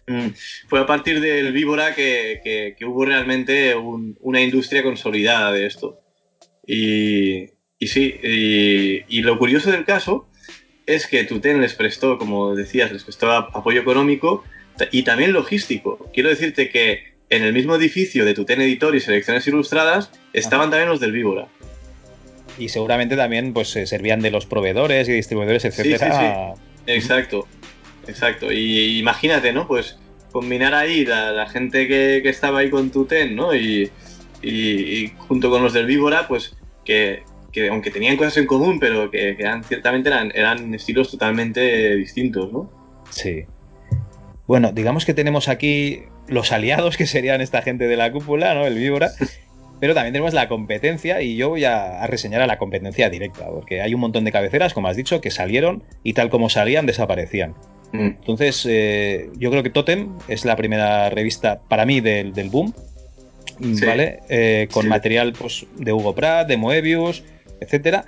Mm, 0.06 0.28
fue 0.68 0.78
a 0.78 0.86
partir 0.86 1.20
del 1.20 1.52
Víbora 1.52 1.92
que, 1.92 2.76
hubo 2.86 3.04
realmente 3.04 3.74
una 3.74 4.40
industria 4.40 4.84
consolidada 4.84 5.50
de 5.50 5.66
esto. 5.66 5.98
Y, 6.64 7.48
sí, 7.80 8.14
y, 8.22 9.22
lo 9.22 9.36
curioso 9.40 9.72
del 9.72 9.84
caso 9.84 10.28
es 10.86 11.06
que 11.06 11.24
Tuten 11.24 11.60
les 11.60 11.74
prestó, 11.74 12.18
como 12.18 12.54
decías, 12.54 12.92
les 12.92 13.04
prestó 13.04 13.30
apoyo 13.32 13.80
económico 13.80 14.44
y 14.92 15.02
también 15.02 15.32
logístico. 15.32 16.10
Quiero 16.14 16.28
decirte 16.28 16.68
que 16.68 17.14
en 17.28 17.42
el 17.42 17.52
mismo 17.52 17.74
edificio 17.74 18.24
de 18.24 18.34
Tuten 18.34 18.60
Editor 18.60 18.94
y 18.94 19.00
Selecciones 19.00 19.46
Ilustradas 19.46 20.10
estaban 20.32 20.70
también 20.70 20.88
los 20.88 21.00
del 21.00 21.12
Víbora. 21.12 21.48
Y 22.58 22.68
seguramente 22.68 23.16
también 23.16 23.52
pues 23.52 23.68
servían 23.68 24.20
de 24.20 24.30
los 24.30 24.46
proveedores 24.46 25.08
y 25.08 25.12
distribuidores, 25.12 25.64
etcétera. 25.64 26.54
Sí, 26.54 26.56
sí, 26.56 26.92
Exacto, 26.92 27.46
exacto. 28.06 28.52
Y 28.52 28.98
imagínate, 28.98 29.52
¿no? 29.52 29.66
Pues 29.66 29.98
combinar 30.32 30.74
ahí 30.74 31.04
la, 31.04 31.48
gente 31.48 31.88
que, 31.88 32.28
estaba 32.28 32.60
ahí 32.60 32.70
con 32.70 32.90
Tuten, 32.90 33.34
¿no? 33.34 33.54
Y, 33.54 33.90
junto 35.18 35.50
con 35.50 35.62
los 35.62 35.72
del 35.72 35.86
Víbora, 35.86 36.28
pues 36.28 36.56
que, 36.84 37.22
aunque 37.70 37.90
tenían 37.90 38.16
cosas 38.16 38.36
en 38.38 38.46
común, 38.46 38.78
pero 38.78 39.10
que, 39.10 39.30
eran, 39.30 39.64
ciertamente 39.64 40.08
eran, 40.08 40.32
eran 40.34 40.74
estilos 40.74 41.10
totalmente 41.10 41.96
distintos, 41.96 42.52
¿no? 42.52 42.70
Sí. 43.10 43.44
Bueno, 44.46 44.72
digamos 44.72 45.04
que 45.04 45.14
tenemos 45.14 45.48
aquí 45.48 46.02
los 46.28 46.52
aliados 46.52 46.96
que 46.96 47.06
serían 47.06 47.40
esta 47.40 47.62
gente 47.62 47.88
de 47.88 47.96
la 47.96 48.12
cúpula, 48.12 48.54
¿no? 48.54 48.66
El 48.66 48.74
víbora. 48.74 49.10
Pero 49.78 49.94
también 49.94 50.14
tenemos 50.14 50.32
la 50.32 50.48
competencia 50.48 51.20
y 51.20 51.36
yo 51.36 51.50
voy 51.50 51.64
a, 51.64 52.06
reseñar 52.06 52.40
a 52.40 52.46
la 52.46 52.56
competencia 52.56 53.10
directa, 53.10 53.46
porque 53.46 53.82
hay 53.82 53.92
un 53.92 54.00
montón 54.00 54.24
de 54.24 54.32
cabeceras, 54.32 54.72
como 54.72 54.88
has 54.88 54.96
dicho, 54.96 55.20
que 55.20 55.30
salieron 55.30 55.82
y 56.02 56.14
tal 56.14 56.30
como 56.30 56.48
salían, 56.48 56.86
desaparecían. 56.86 57.54
Mm. 57.92 58.06
Entonces, 58.06 58.66
eh, 58.68 59.28
yo 59.36 59.50
creo 59.50 59.62
que 59.62 59.68
Totem 59.68 60.16
es 60.28 60.46
la 60.46 60.56
primera 60.56 61.10
revista 61.10 61.60
para 61.68 61.84
mí 61.84 62.00
del, 62.00 62.32
boom, 62.48 62.72
¿vale? 63.84 64.20
Eh, 64.30 64.66
con 64.72 64.88
material 64.88 65.34
pues, 65.34 65.66
de 65.76 65.92
Hugo 65.92 66.14
Pratt, 66.14 66.48
de 66.48 66.56
Moebius, 66.56 67.22
etc. 67.60 68.04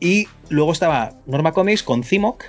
Y 0.00 0.26
luego 0.48 0.72
estaba 0.72 1.20
Norma 1.26 1.52
Comics 1.52 1.82
con 1.82 2.02
Cimoc, 2.02 2.44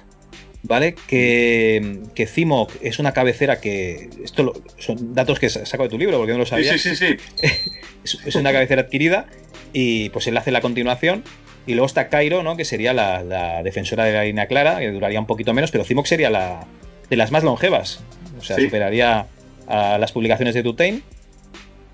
¿vale? 0.63 0.95
Que, 1.07 1.99
que 2.15 2.25
Cimoc 2.25 2.71
es 2.81 2.99
una 2.99 3.13
cabecera 3.13 3.59
que. 3.61 4.09
Esto 4.23 4.53
son 4.77 5.13
datos 5.13 5.39
que 5.39 5.49
saco 5.49 5.83
de 5.83 5.89
tu 5.89 5.97
libro, 5.97 6.17
porque 6.17 6.33
no 6.33 6.39
lo 6.39 6.45
sabía. 6.45 6.77
Sí, 6.77 6.79
sí, 6.79 6.95
sí. 6.95 7.15
es, 8.25 8.35
una 8.35 8.51
cabecera 8.51 8.83
adquirida 8.83 9.27
y 9.71 10.09
pues 10.09 10.27
él 10.27 10.37
hace 10.37 10.51
la 10.51 10.61
continuación. 10.61 11.23
Y 11.65 11.73
luego 11.73 11.85
está 11.85 12.09
Cairo, 12.09 12.43
¿no? 12.43 12.57
Que 12.57 12.65
sería 12.65 12.93
la, 12.93 13.61
defensora 13.63 14.03
de 14.03 14.13
la 14.13 14.23
línea 14.23 14.47
clara, 14.47 14.79
que 14.79 14.91
duraría 14.91 15.19
un 15.19 15.27
poquito 15.27 15.53
menos, 15.53 15.71
pero 15.71 15.85
Cimoc 15.85 16.07
sería 16.07 16.29
la 16.29 16.67
de 17.09 17.15
las 17.15 17.31
más 17.31 17.43
longevas. 17.43 18.03
O 18.37 18.43
sea, 18.43 18.57
superaría 18.57 19.27
a 19.67 19.97
las 19.97 20.11
publicaciones 20.11 20.55
de 20.55 20.63
Tutain. 20.63 21.03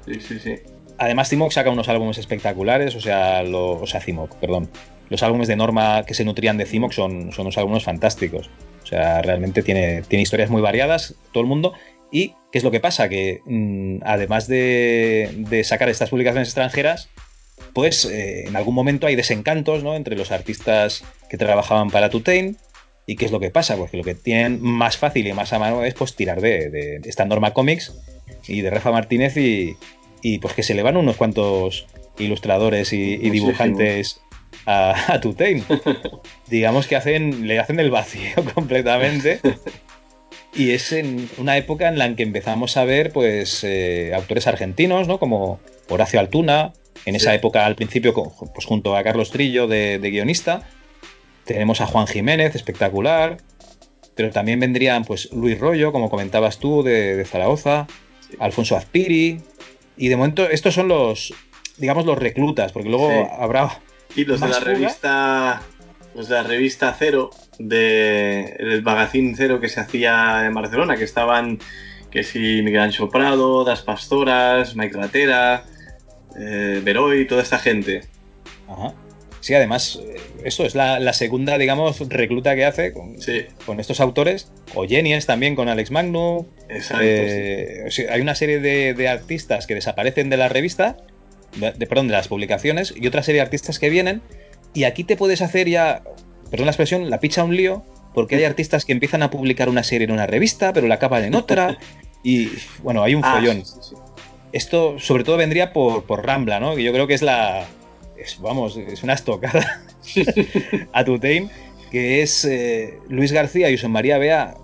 Sí, 0.05 0.19
sí, 0.21 0.39
sí. 0.39 0.55
Además, 0.99 1.29
Cimoc 1.29 1.51
saca 1.51 1.69
unos 1.69 1.89
álbumes 1.89 2.17
espectaculares, 2.17 2.93
o 2.95 3.01
sea, 3.01 3.41
o 3.43 3.87
sea, 3.87 4.01
Cimoc, 4.01 4.35
perdón 4.35 4.69
los 5.09 5.23
álbumes 5.23 5.47
de 5.47 5.55
Norma 5.55 6.03
que 6.05 6.13
se 6.13 6.23
nutrían 6.23 6.57
de 6.57 6.65
Cimoc 6.65 6.91
son, 6.91 7.31
son 7.31 7.45
unos 7.45 7.57
álbumes 7.57 7.83
fantásticos. 7.83 8.49
O 8.83 8.85
sea, 8.85 9.21
realmente 9.21 9.63
tiene, 9.63 10.03
tiene 10.03 10.23
historias 10.23 10.49
muy 10.49 10.61
variadas, 10.61 11.15
todo 11.31 11.41
el 11.41 11.49
mundo. 11.49 11.73
¿Y 12.11 12.33
qué 12.51 12.57
es 12.57 12.63
lo 12.63 12.71
que 12.71 12.79
pasa? 12.79 13.09
Que 13.09 13.41
mm, 13.45 13.99
además 14.03 14.47
de, 14.47 15.61
sacar 15.63 15.89
estas 15.89 16.09
publicaciones 16.09 16.49
extranjeras, 16.49 17.09
pues 17.73 18.05
eh, 18.05 18.47
en 18.47 18.55
algún 18.55 18.73
momento 18.73 19.07
hay 19.07 19.15
desencantos 19.15 19.83
¿no? 19.83 19.95
entre 19.95 20.15
los 20.15 20.31
artistas 20.31 21.03
que 21.29 21.37
trabajaban 21.37 21.89
para 21.89 22.09
Tutain. 22.09 22.57
¿Y 23.05 23.15
qué 23.15 23.25
es 23.25 23.31
lo 23.31 23.39
que 23.39 23.49
pasa? 23.49 23.75
Pues 23.75 23.89
que 23.89 23.97
lo 23.97 24.03
que 24.03 24.13
tienen 24.13 24.61
más 24.61 24.97
fácil 24.97 25.25
y 25.25 25.33
más 25.33 25.51
a 25.51 25.57
mano 25.57 25.83
es 25.83 25.95
pues, 25.95 26.15
tirar 26.15 26.41
de, 26.41 27.01
esta 27.05 27.25
Norma 27.25 27.53
Comics 27.53 27.91
y 28.47 28.61
de 28.61 28.69
Rafa 28.69 28.91
Martínez 28.91 29.35
y, 29.35 29.75
pues 30.39 30.53
que 30.53 30.63
se 30.63 30.73
le 30.73 30.83
van 30.83 30.97
unos 30.97 31.17
cuantos 31.17 31.87
ilustradores 32.17 32.93
y, 32.93 33.17
dibujantes 33.17 34.21
a, 34.65 35.13
a. 35.13 35.21
Digamos 36.47 36.87
que 36.87 36.95
hacen, 36.95 37.47
le 37.47 37.59
hacen 37.59 37.79
el 37.79 37.91
vacío 37.91 38.35
completamente. 38.53 39.39
Y 40.53 40.71
es 40.71 40.91
en 40.91 41.29
una 41.37 41.57
época 41.57 41.87
en 41.87 41.97
la 41.97 42.15
que 42.15 42.23
empezamos 42.23 42.75
a 42.77 42.83
ver 42.83 43.11
pues, 43.11 43.63
eh, 43.63 44.13
autores 44.15 44.47
argentinos, 44.47 45.07
¿no? 45.07 45.19
Como 45.19 45.59
Horacio 45.89 46.19
Altuna, 46.19 46.73
en 47.05 47.15
esa 47.15 47.33
época 47.33 47.65
al 47.65 47.75
principio 47.75 48.13
pues, 48.13 48.65
junto 48.65 48.95
a 48.95 49.03
Carlos 49.03 49.31
Trillo 49.31 49.67
de, 49.67 49.99
guionista. 49.99 50.67
Tenemos 51.45 51.81
a 51.81 51.87
Juan 51.87 52.07
Jiménez, 52.07 52.55
espectacular. 52.55 53.37
Pero 54.15 54.31
también 54.31 54.59
vendrían 54.59 55.05
pues, 55.05 55.31
Luis 55.31 55.59
Rollo, 55.59 55.91
como 55.91 56.09
comentabas 56.09 56.57
tú, 56.57 56.83
de, 56.83 57.23
Zaragoza. 57.25 57.87
Alfonso 58.39 58.75
Azpiri. 58.75 59.41
Y 59.99 60.07
de 60.07 60.15
momento 60.15 60.49
estos 60.49 60.73
son 60.73 60.87
los, 60.87 61.33
digamos, 61.77 62.05
los 62.05 62.17
reclutas, 62.17 62.71
porque 62.71 62.89
luego 62.89 63.29
habrá 63.37 63.81
y 64.15 64.25
los 64.25 64.39
de 64.39 64.47
la 64.47 64.59
revista. 64.59 65.61
Los 66.15 66.27
de 66.27 66.35
la 66.35 66.43
revista 66.43 66.95
Cero, 66.97 67.29
de 67.59 68.55
el 68.57 68.81
magazine 68.81 69.33
Cero 69.35 69.59
que 69.59 69.69
se 69.69 69.79
hacía 69.79 70.45
en 70.45 70.53
Barcelona, 70.53 70.95
que 70.95 71.03
estaban. 71.03 71.59
Que 72.09 72.23
si 72.23 72.63
Miguel 72.63 72.81
Ancho 72.81 73.09
Prado, 73.09 73.63
Das 73.63 73.83
Pastoras, 73.83 74.75
Mike 74.75 74.97
Ratera, 74.97 75.65
eh, 76.39 76.81
Veroy, 76.83 77.27
toda 77.27 77.43
esta 77.43 77.59
gente. 77.59 78.01
Ajá. 78.67 78.95
Sí, 79.41 79.53
además, 79.53 79.99
esto 80.43 80.65
es 80.65 80.75
la, 80.75 81.13
segunda, 81.13 81.57
digamos, 81.57 81.99
recluta 82.09 82.55
que 82.55 82.65
hace 82.65 82.93
con, 82.93 83.15
con 83.65 83.79
estos 83.79 83.99
autores. 84.01 84.51
O 84.75 84.85
Genies 84.87 85.25
también 85.25 85.55
con 85.55 85.69
Alex 85.69 85.91
Magnum. 85.91 86.45
Exacto. 86.69 87.03
Eh, 87.05 87.89
hay 88.09 88.21
una 88.21 88.35
serie 88.35 88.59
de, 88.59 88.93
de, 88.93 89.07
artistas 89.07 89.65
que 89.65 89.75
desaparecen 89.75 90.29
de 90.29 90.37
la 90.37 90.49
revista 90.49 90.97
de, 91.55 91.87
perdón, 91.87 92.07
de 92.07 92.13
las 92.13 92.27
publicaciones 92.27 92.93
y 92.95 93.07
otra 93.07 93.23
serie 93.23 93.39
de 93.39 93.43
artistas 93.43 93.79
que 93.79 93.89
vienen. 93.89 94.21
Y 94.73 94.83
aquí 94.83 95.03
te 95.03 95.17
puedes 95.17 95.41
hacer 95.41 95.67
ya, 95.67 96.03
perdón 96.49 96.65
la 96.65 96.71
expresión, 96.71 97.09
la 97.09 97.19
picha 97.19 97.43
un 97.43 97.55
lío, 97.55 97.83
porque 98.13 98.35
hay 98.35 98.43
artistas 98.45 98.85
que 98.85 98.91
empiezan 98.91 99.23
a 99.23 99.29
publicar 99.29 99.69
una 99.69 99.83
serie 99.83 100.05
en 100.05 100.11
una 100.11 100.27
revista, 100.27 100.73
pero 100.73 100.87
la 100.87 100.95
acaban 100.95 101.23
en 101.23 101.35
otra. 101.35 101.77
Y 102.23 102.49
bueno, 102.83 103.03
hay 103.03 103.15
un 103.15 103.23
ah, 103.23 103.35
follón. 103.35 103.63
Esto 104.51 104.99
sobre 104.99 105.23
todo 105.23 105.37
vendría 105.37 105.73
por, 105.73 106.03
por 106.05 106.25
Rambla, 106.25 106.59
¿no? 106.59 106.75
Que 106.75 106.83
yo 106.83 106.91
creo 106.91 107.07
que 107.07 107.13
es 107.13 107.21
la. 107.21 107.65
Vamos, 108.41 108.77
es 108.77 109.03
una 109.03 109.13
estocada 109.13 109.81
a 110.93 111.03
Tutein, 111.03 111.49
que 111.91 112.21
es 112.21 112.45
eh, 112.45 112.97
Luis 113.09 113.31
García, 113.31 113.69
José 113.71 113.87
María 113.87 114.17
Bea, 114.17 114.55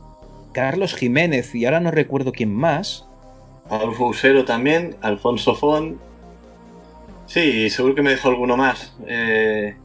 Carlos 0.53 0.95
Jiménez 0.95 1.53
y 1.55 1.65
ahora 1.65 1.79
no 1.79 1.91
recuerdo 1.91 2.31
quién 2.31 2.53
más. 2.53 3.05
Adolfo 3.69 4.07
Usero 4.07 4.45
también, 4.45 4.95
Alfonso 5.01 5.55
Font, 5.55 5.97
Sí, 7.27 7.69
seguro 7.69 7.95
que 7.95 8.01
me 8.01 8.11
dejó 8.11 8.29
alguno 8.29 8.55
más. 8.55 8.93
Eh, 9.07 9.75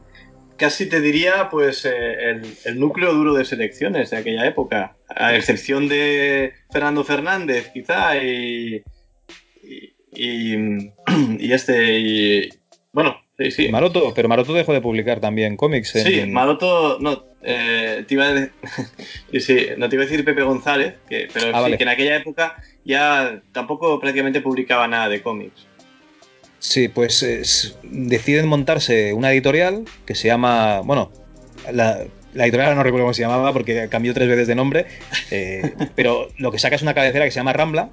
casi 0.57 0.87
te 0.87 1.01
diría, 1.01 1.49
pues, 1.49 1.85
eh, 1.85 2.41
el, 2.65 2.79
núcleo 2.79 3.13
duro 3.13 3.33
de 3.33 3.45
selecciones 3.45 4.11
de 4.11 4.17
aquella 4.17 4.45
época. 4.45 4.95
A 5.09 5.35
excepción 5.35 5.87
de 5.87 6.53
Fernando 6.71 7.03
Fernández, 7.03 7.71
quizá, 7.73 8.17
y. 8.17 8.83
Y, 10.13 10.91
y 11.39 11.51
este. 11.51 11.99
Y, 11.99 12.49
bueno, 12.93 13.20
sí, 13.45 13.51
sí. 13.51 13.69
Maroto, 13.69 14.13
pero 14.13 14.27
Maroto 14.27 14.53
dejó 14.53 14.73
de 14.73 14.81
publicar 14.81 15.19
también 15.19 15.57
cómics. 15.57 15.95
En... 15.95 16.05
Sí, 16.05 16.25
Maroto. 16.27 16.99
No, 16.99 17.23
eh, 17.43 18.03
te 18.07 18.13
iba 18.13 18.25
a 18.25 18.33
decir, 18.33 18.51
sí, 19.39 19.67
no 19.77 19.89
te 19.89 19.95
iba 19.95 20.03
a 20.03 20.07
decir 20.07 20.23
Pepe 20.23 20.43
González, 20.43 20.95
que, 21.09 21.27
pero 21.33 21.55
ah, 21.55 21.65
sí, 21.65 21.77
que 21.77 21.83
en 21.83 21.89
aquella 21.89 22.17
época 22.17 22.55
ya 22.85 23.41
tampoco 23.51 23.99
prácticamente 23.99 24.41
publicaba 24.41 24.87
nada 24.87 25.09
de 25.09 25.21
cómics. 25.21 25.67
Sí, 26.59 26.89
pues 26.89 27.75
deciden 27.81 28.47
montarse 28.47 29.13
una 29.13 29.31
editorial 29.31 29.85
que 30.05 30.13
se 30.13 30.27
llama, 30.27 30.81
bueno, 30.81 31.11
la, 31.71 32.05
editorial 32.35 32.75
no 32.75 32.83
recuerdo 32.83 33.05
cómo 33.05 33.13
se 33.15 33.23
llamaba 33.23 33.51
porque 33.51 33.87
cambió 33.89 34.13
tres 34.13 34.27
veces 34.27 34.47
de 34.47 34.55
nombre, 34.55 34.85
eh, 35.31 35.73
pero 35.95 36.27
lo 36.37 36.51
que 36.51 36.59
saca 36.59 36.75
es 36.75 36.83
una 36.83 36.93
cabecera 36.93 37.25
que 37.25 37.31
se 37.31 37.39
llama 37.39 37.53
Rambla 37.53 37.89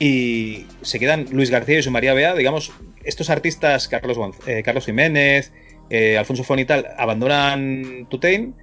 y 0.00 0.66
se 0.82 0.98
quedan 0.98 1.26
Luis 1.30 1.50
García 1.50 1.78
y 1.78 1.82
su 1.82 1.90
María 1.90 2.14
Bea, 2.14 2.34
digamos, 2.34 2.72
estos 3.04 3.30
artistas, 3.30 3.88
Carlos, 3.88 4.18
eh, 4.46 4.62
Carlos 4.64 4.86
Jiménez, 4.86 5.52
eh, 5.90 6.18
Alfonso 6.18 6.44
Fon 6.44 6.58
y 6.58 6.64
tal, 6.64 6.88
abandonan 6.98 8.06
Tutein, 8.10 8.54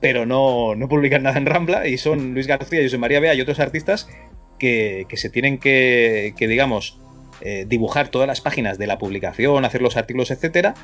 pero 0.00 0.26
no, 0.26 0.74
no, 0.74 0.88
publican 0.88 1.24
nada 1.24 1.38
en 1.38 1.46
Rambla 1.46 1.88
y 1.88 1.98
son 1.98 2.34
Luis 2.34 2.46
García 2.46 2.80
y 2.80 2.84
José 2.84 2.98
María 2.98 3.20
Bea 3.20 3.34
y 3.34 3.40
otros 3.40 3.58
artistas 3.58 4.08
que, 4.58 5.06
que 5.08 5.16
se 5.16 5.30
tienen 5.30 5.58
que, 5.58 6.34
que 6.36 6.46
digamos, 6.46 7.00
eh, 7.40 7.64
dibujar 7.66 8.08
todas 8.08 8.28
las 8.28 8.40
páginas 8.40 8.78
de 8.78 8.86
la 8.86 8.98
publicación, 8.98 9.64
hacer 9.64 9.82
los 9.82 9.96
artículos, 9.96 10.30
etcétera. 10.30 10.74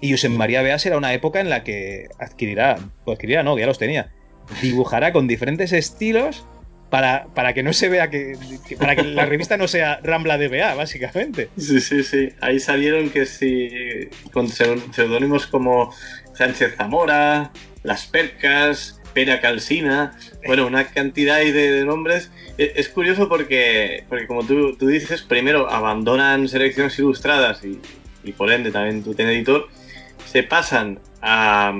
Y 0.00 0.10
José 0.12 0.28
María 0.28 0.62
Beas 0.62 0.86
era 0.86 0.96
una 0.96 1.12
época 1.12 1.40
en 1.40 1.50
la 1.50 1.64
que 1.64 2.08
adquirirá, 2.18 2.76
pues 3.04 3.16
adquirirá, 3.16 3.42
no, 3.42 3.58
ya 3.58 3.66
los 3.66 3.78
tenía, 3.78 4.12
dibujará 4.62 5.12
con 5.12 5.26
diferentes 5.26 5.72
estilos 5.72 6.46
para, 6.94 7.26
para, 7.34 7.54
que 7.54 7.64
no 7.64 7.72
se 7.72 7.88
vea 7.88 8.08
que, 8.08 8.38
para 8.78 8.94
que 8.94 9.02
la 9.02 9.26
revista 9.26 9.56
no 9.56 9.66
sea 9.66 9.98
Rambla 10.04 10.38
de 10.38 10.46
BA, 10.46 10.74
básicamente. 10.74 11.48
Sí, 11.58 11.80
sí, 11.80 12.04
sí. 12.04 12.28
Ahí 12.40 12.60
salieron 12.60 13.10
que 13.10 13.26
sí, 13.26 13.68
con 14.32 14.46
seudónimos 14.48 15.48
como 15.48 15.92
Sánchez 16.34 16.76
Zamora, 16.76 17.50
Las 17.82 18.06
Percas, 18.06 19.00
Pera 19.12 19.40
Calcina, 19.40 20.16
bueno, 20.46 20.68
una 20.68 20.84
cantidad 20.84 21.38
de 21.38 21.84
nombres 21.84 22.30
es 22.58 22.88
curioso 22.88 23.28
porque, 23.28 24.04
porque 24.08 24.28
como 24.28 24.44
tú, 24.44 24.76
dices, 24.86 25.22
primero 25.22 25.68
abandonan 25.68 26.46
selecciones 26.46 26.96
ilustradas 27.00 27.60
y, 27.64 27.80
por 28.34 28.52
ende 28.52 28.70
también 28.70 29.02
tu 29.02 29.14
ten 29.14 29.26
editor, 29.26 29.68
se 30.26 30.44
pasan 30.44 31.00
a, 31.22 31.74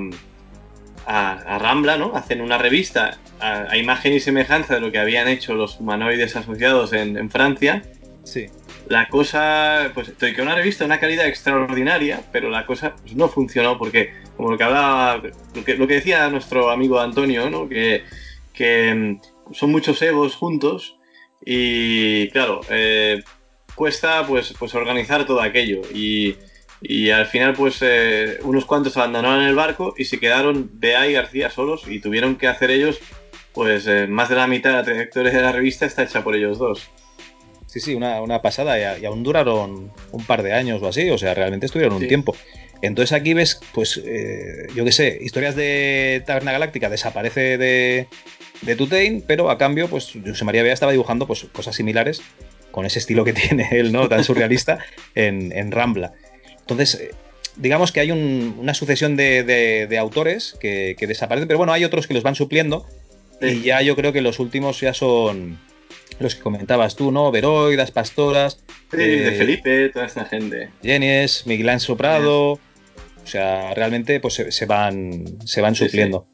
a, 1.05 1.59
Rambla, 1.59 1.97
¿no? 1.97 2.15
Hacen 2.15 2.41
una 2.41 2.57
revista 2.57 3.17
a, 3.39 3.77
imagen 3.77 4.13
y 4.13 4.19
semejanza 4.19 4.75
de 4.75 4.81
lo 4.81 4.91
que 4.91 4.99
habían 4.99 5.27
hecho 5.27 5.53
los 5.53 5.79
humanoides 5.79 6.35
asociados 6.35 6.93
en, 6.93 7.29
Francia. 7.29 7.83
Sí. 8.23 8.47
La 8.87 9.07
cosa, 9.07 9.91
pues, 9.93 10.13
que 10.17 10.41
una 10.41 10.55
revista 10.55 10.83
de 10.83 10.87
una 10.87 10.99
calidad 10.99 11.27
extraordinaria, 11.27 12.21
pero 12.31 12.49
la 12.49 12.65
cosa 12.65 12.95
pues, 13.01 13.15
no 13.15 13.27
funcionó 13.27 13.77
porque, 13.77 14.13
como 14.37 14.51
lo 14.51 14.57
que 14.57 14.63
hablaba, 14.63 15.21
lo 15.55 15.63
que, 15.63 15.75
lo 15.75 15.87
que 15.87 15.95
decía 15.95 16.29
nuestro 16.29 16.69
amigo 16.69 16.99
Antonio, 16.99 17.49
¿no? 17.49 17.67
Que, 17.67 18.03
que 18.53 19.17
son 19.51 19.71
muchos 19.71 20.01
egos 20.01 20.35
juntos 20.35 20.97
y 21.45 22.29
claro, 22.29 22.61
eh, 22.69 23.23
cuesta 23.75 24.25
pues, 24.25 24.53
pues 24.57 24.73
organizar 24.73 25.25
todo 25.25 25.41
aquello 25.41 25.81
y, 25.93 26.35
al 27.11 27.25
final 27.27 27.53
pues 27.53 27.79
eh, 27.81 28.39
unos 28.43 28.65
cuantos 28.65 28.95
abandonaron 28.97 29.43
el 29.43 29.55
barco 29.55 29.93
y 29.97 30.05
se 30.05 30.19
quedaron 30.19 30.69
Bea 30.73 31.07
y 31.07 31.13
García 31.13 31.49
solos 31.49 31.83
y 31.87 31.99
tuvieron 31.99 32.35
que 32.35 32.47
hacer 32.47 32.71
ellos 32.71 32.99
pues 33.53 33.87
eh, 33.87 34.07
más 34.07 34.29
de 34.29 34.35
la 34.35 34.47
mitad 34.47 34.71
de 34.71 34.75
la 34.75 34.83
trayectoria 34.83 35.31
de 35.31 35.41
la 35.41 35.51
revista 35.51 35.85
está 35.85 36.03
hecha 36.03 36.23
por 36.23 36.35
ellos 36.35 36.57
dos. 36.57 36.89
Sí, 37.67 37.79
sí, 37.79 37.95
una, 37.95 38.41
pasada 38.41 38.99
y, 38.99 39.05
aún 39.05 39.23
duraron 39.23 39.91
un 40.11 40.25
par 40.25 40.43
de 40.43 40.53
años 40.53 40.81
o 40.81 40.87
así, 40.87 41.09
o 41.09 41.17
sea, 41.17 41.33
realmente 41.33 41.65
estuvieron 41.65 41.95
un 41.95 42.07
tiempo. 42.07 42.35
Entonces 42.81 43.11
aquí 43.13 43.33
ves, 43.33 43.59
pues, 43.73 43.95
yo 43.95 44.85
qué 44.85 44.91
sé, 44.91 45.17
historias 45.21 45.55
de 45.55 46.23
Taberna 46.25 46.53
Galáctica 46.53 46.89
desaparece 46.89 47.57
de, 47.57 48.07
de 48.61 48.75
Tutein, 48.75 49.23
pero 49.25 49.49
a 49.49 49.57
cambio, 49.57 49.87
pues 49.89 50.13
José 50.25 50.45
María 50.45 50.63
Bea 50.63 50.73
estaba 50.73 50.91
dibujando 50.91 51.27
pues, 51.27 51.45
cosas 51.51 51.75
similares 51.75 52.21
con 52.71 52.85
ese 52.85 52.99
estilo 52.99 53.23
que 53.23 53.33
tiene 53.33 53.69
él, 53.71 53.91
¿no? 53.91 54.09
Tan 54.09 54.23
surrealista 54.23 54.79
en, 55.15 55.71
Rambla. 55.71 56.13
Entonces, 56.65 56.95
eh, 56.95 57.11
digamos 57.57 57.91
que 57.91 57.99
hay 57.99 58.11
una 58.11 58.73
sucesión 58.73 59.15
de, 59.15 59.97
autores 59.99 60.55
que, 60.59 60.95
desaparecen, 60.99 61.47
pero 61.47 61.57
bueno, 61.57 61.73
hay 61.73 61.83
otros 61.83 62.07
que 62.07 62.13
los 62.13 62.23
van 62.23 62.35
supliendo. 62.35 62.85
Y 63.41 63.61
ya 63.61 63.81
yo 63.81 63.95
creo 63.95 64.13
que 64.13 64.21
los 64.21 64.39
últimos 64.39 64.79
ya 64.79 64.93
son 64.93 65.59
los 66.19 66.35
que 66.35 66.41
comentabas 66.41 66.95
tú, 66.95 67.11
¿no? 67.11 67.31
Veroidas, 67.31 67.91
Pastoras. 67.91 68.63
de 68.91 69.27
eh, 69.27 69.31
Felipe, 69.33 69.89
toda 69.89 70.05
esta 70.05 70.25
gente. 70.25 70.69
Jenies, 70.81 71.45
Miguel 71.45 71.79
Soprado. 71.79 72.53
O 72.53 73.27
sea, 73.27 73.73
realmente 73.73 74.19
pues 74.19 74.35
se, 74.49 74.65
van, 74.65 75.25
se 75.45 75.61
van 75.61 75.75
supliendo. 75.75 76.27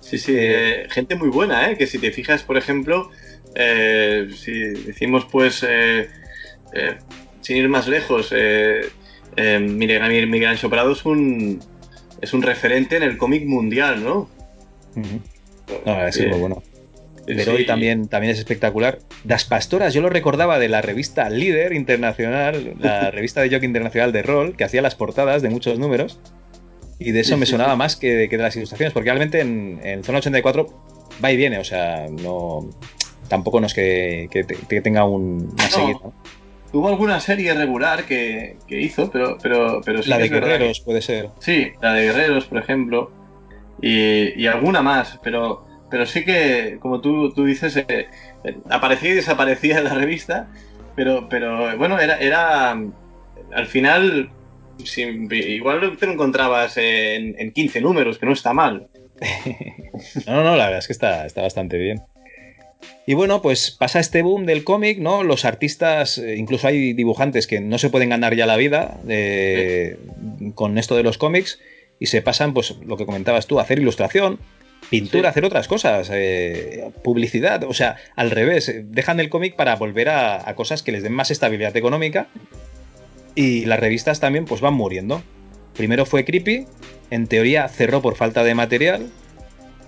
Sí, 0.00 0.18
sí, 0.18 0.34
eh, 0.36 0.86
gente 0.90 1.14
muy 1.16 1.28
buena, 1.28 1.70
¿eh? 1.70 1.76
Que 1.76 1.86
si 1.86 1.98
te 1.98 2.10
fijas, 2.10 2.42
por 2.42 2.56
ejemplo, 2.56 3.10
eh, 3.54 4.28
si 4.34 4.52
decimos, 4.52 5.26
pues, 5.30 5.64
sin 7.40 7.56
ir 7.56 7.68
más 7.68 7.88
lejos, 7.88 8.32
Miguel, 9.36 10.26
Miguel 10.28 10.48
Ancho 10.48 10.70
Prado 10.70 10.92
es 10.92 11.04
un, 11.04 11.60
es 12.20 12.32
un 12.32 12.42
referente 12.42 12.96
en 12.96 13.02
el 13.02 13.18
cómic 13.18 13.44
mundial, 13.46 14.02
¿no? 14.04 14.28
No, 15.84 16.06
es 16.06 16.20
muy 16.20 16.38
bueno. 16.38 16.62
Pero 17.26 17.52
hoy 17.52 17.64
también, 17.66 18.08
también 18.08 18.32
es 18.32 18.38
espectacular. 18.38 18.98
Das 19.24 19.44
Pastoras, 19.44 19.94
yo 19.94 20.02
lo 20.02 20.10
recordaba 20.10 20.58
de 20.58 20.68
la 20.68 20.82
revista 20.82 21.30
Líder 21.30 21.72
Internacional, 21.72 22.74
la 22.78 23.10
revista 23.12 23.40
de 23.40 23.48
jockey 23.48 23.66
internacional 23.66 24.12
de 24.12 24.22
rol, 24.22 24.56
que 24.56 24.64
hacía 24.64 24.82
las 24.82 24.94
portadas 24.94 25.42
de 25.42 25.48
muchos 25.48 25.78
números. 25.78 26.18
Y 26.98 27.12
de 27.12 27.20
eso 27.20 27.36
me 27.36 27.46
sonaba 27.46 27.76
más 27.76 27.96
que 27.96 28.14
de, 28.14 28.28
que 28.28 28.36
de, 28.36 28.42
las 28.42 28.56
ilustraciones, 28.56 28.92
porque 28.92 29.10
realmente 29.10 29.40
en, 29.40 30.04
Zona 30.04 30.18
84 30.18 30.66
va 31.22 31.32
y 31.32 31.36
viene, 31.36 31.58
o 31.58 31.64
sea, 31.64 32.06
no 32.08 32.70
tampoco 33.28 33.60
no 33.60 33.66
es 33.66 33.74
que, 33.74 34.28
tenga 34.82 35.04
un, 35.04 35.52
una. 35.52 36.12
Hubo 36.74 36.88
alguna 36.88 37.20
serie 37.20 37.54
regular 37.54 38.04
que, 38.04 38.56
hizo, 38.68 39.08
pero, 39.08 39.38
pero, 39.40 39.80
pero 39.84 40.02
sí 40.02 40.10
La 40.10 40.18
de 40.18 40.28
Guerreros 40.28 40.80
puede 40.80 41.02
ser. 41.02 41.30
Sí, 41.38 41.70
la 41.80 41.94
de 41.94 42.02
Guerreros, 42.02 42.46
por 42.46 42.58
ejemplo. 42.58 43.12
Y, 43.80 44.44
alguna 44.46 44.82
más, 44.82 45.20
pero, 45.22 45.64
pero 45.88 46.04
sí 46.04 46.24
que, 46.24 46.78
como 46.80 47.00
tú, 47.00 47.32
tú 47.32 47.44
dices, 47.44 47.76
eh, 47.76 48.08
eh, 48.42 48.56
aparecía 48.70 49.10
y 49.10 49.14
desaparecía 49.14 49.78
en 49.78 49.84
la 49.84 49.94
revista, 49.94 50.48
pero, 50.96 51.28
pero 51.28 51.78
bueno, 51.78 52.00
era, 52.00 52.18
era 52.18 52.70
al 52.72 53.66
final 53.66 54.30
igual 55.30 55.96
te 55.96 56.06
lo 56.06 56.12
encontrabas 56.12 56.76
en, 56.76 57.52
15 57.52 57.80
números, 57.82 58.18
que 58.18 58.26
no 58.26 58.32
está 58.32 58.52
mal. 58.52 58.88
no, 60.26 60.42
no, 60.42 60.56
la 60.56 60.64
verdad 60.64 60.78
es 60.78 60.88
que 60.88 60.92
está, 60.92 61.24
está 61.24 61.42
bastante 61.42 61.78
bien. 61.78 62.02
Y 63.06 63.14
bueno, 63.14 63.42
pues 63.42 63.70
pasa 63.70 64.00
este 64.00 64.22
boom 64.22 64.46
del 64.46 64.64
cómic, 64.64 64.98
¿no? 64.98 65.22
Los 65.22 65.44
artistas, 65.44 66.18
eh, 66.18 66.36
incluso 66.36 66.68
hay 66.68 66.94
dibujantes 66.94 67.46
que 67.46 67.60
no 67.60 67.78
se 67.78 67.90
pueden 67.90 68.08
ganar 68.08 68.34
ya 68.34 68.46
la 68.46 68.56
vida 68.56 69.00
eh, 69.08 69.98
con 70.54 70.78
esto 70.78 70.96
de 70.96 71.02
los 71.02 71.18
cómics 71.18 71.60
y 72.00 72.06
se 72.06 72.22
pasan, 72.22 72.54
pues 72.54 72.76
lo 72.84 72.96
que 72.96 73.06
comentabas 73.06 73.46
tú, 73.46 73.58
a 73.58 73.62
hacer 73.62 73.78
ilustración, 73.78 74.38
pintura, 74.90 75.28
hacer 75.28 75.44
otras 75.44 75.68
cosas, 75.68 76.10
eh, 76.12 76.90
publicidad, 77.02 77.64
o 77.64 77.74
sea, 77.74 77.96
al 78.16 78.30
revés, 78.30 78.72
dejan 78.84 79.20
el 79.20 79.28
cómic 79.28 79.54
para 79.54 79.76
volver 79.76 80.08
a, 80.08 80.48
a, 80.48 80.54
cosas 80.54 80.82
que 80.82 80.92
les 80.92 81.02
den 81.02 81.12
más 81.12 81.30
estabilidad 81.30 81.76
económica 81.76 82.28
y 83.34 83.64
las 83.66 83.80
revistas 83.80 84.20
también 84.20 84.44
pues 84.44 84.60
van 84.60 84.74
muriendo. 84.74 85.22
Primero 85.74 86.06
fue 86.06 86.24
Creepy, 86.24 86.66
en 87.10 87.26
teoría 87.26 87.68
cerró 87.68 88.00
por 88.00 88.16
falta 88.16 88.44
de 88.44 88.54
material. 88.54 89.10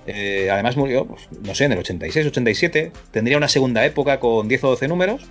Eh, 0.07 0.49
además 0.51 0.77
murió, 0.77 1.07
pues, 1.07 1.29
no 1.43 1.55
sé, 1.55 1.65
en 1.65 1.73
el 1.73 1.79
86, 1.79 2.27
87. 2.27 2.93
Tendría 3.11 3.37
una 3.37 3.49
segunda 3.49 3.85
época 3.85 4.21
con 4.21 4.49
10 4.49 4.65
o 4.65 4.69
12 4.71 4.89
números, 4.89 5.27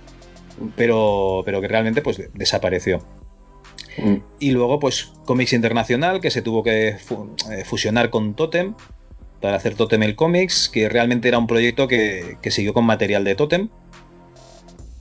pero, 0.76 1.42
pero 1.44 1.60
que 1.60 1.68
realmente 1.68 2.02
pues 2.02 2.20
desapareció. 2.34 2.98
Mm. 3.98 4.16
Y 4.38 4.50
luego, 4.50 4.78
pues, 4.78 5.12
Comics 5.24 5.52
Internacional, 5.52 6.20
que 6.20 6.30
se 6.30 6.42
tuvo 6.42 6.62
que 6.62 6.88
eh, 6.88 7.64
fusionar 7.64 8.10
con 8.10 8.34
Totem 8.34 8.74
para 9.40 9.56
hacer 9.56 9.74
Totem 9.74 10.02
el 10.02 10.16
Comics, 10.16 10.68
que 10.68 10.88
realmente 10.88 11.28
era 11.28 11.38
un 11.38 11.46
proyecto 11.46 11.88
que, 11.88 12.36
que 12.42 12.50
siguió 12.50 12.74
con 12.74 12.84
material 12.84 13.24
de 13.24 13.34
Totem 13.34 13.68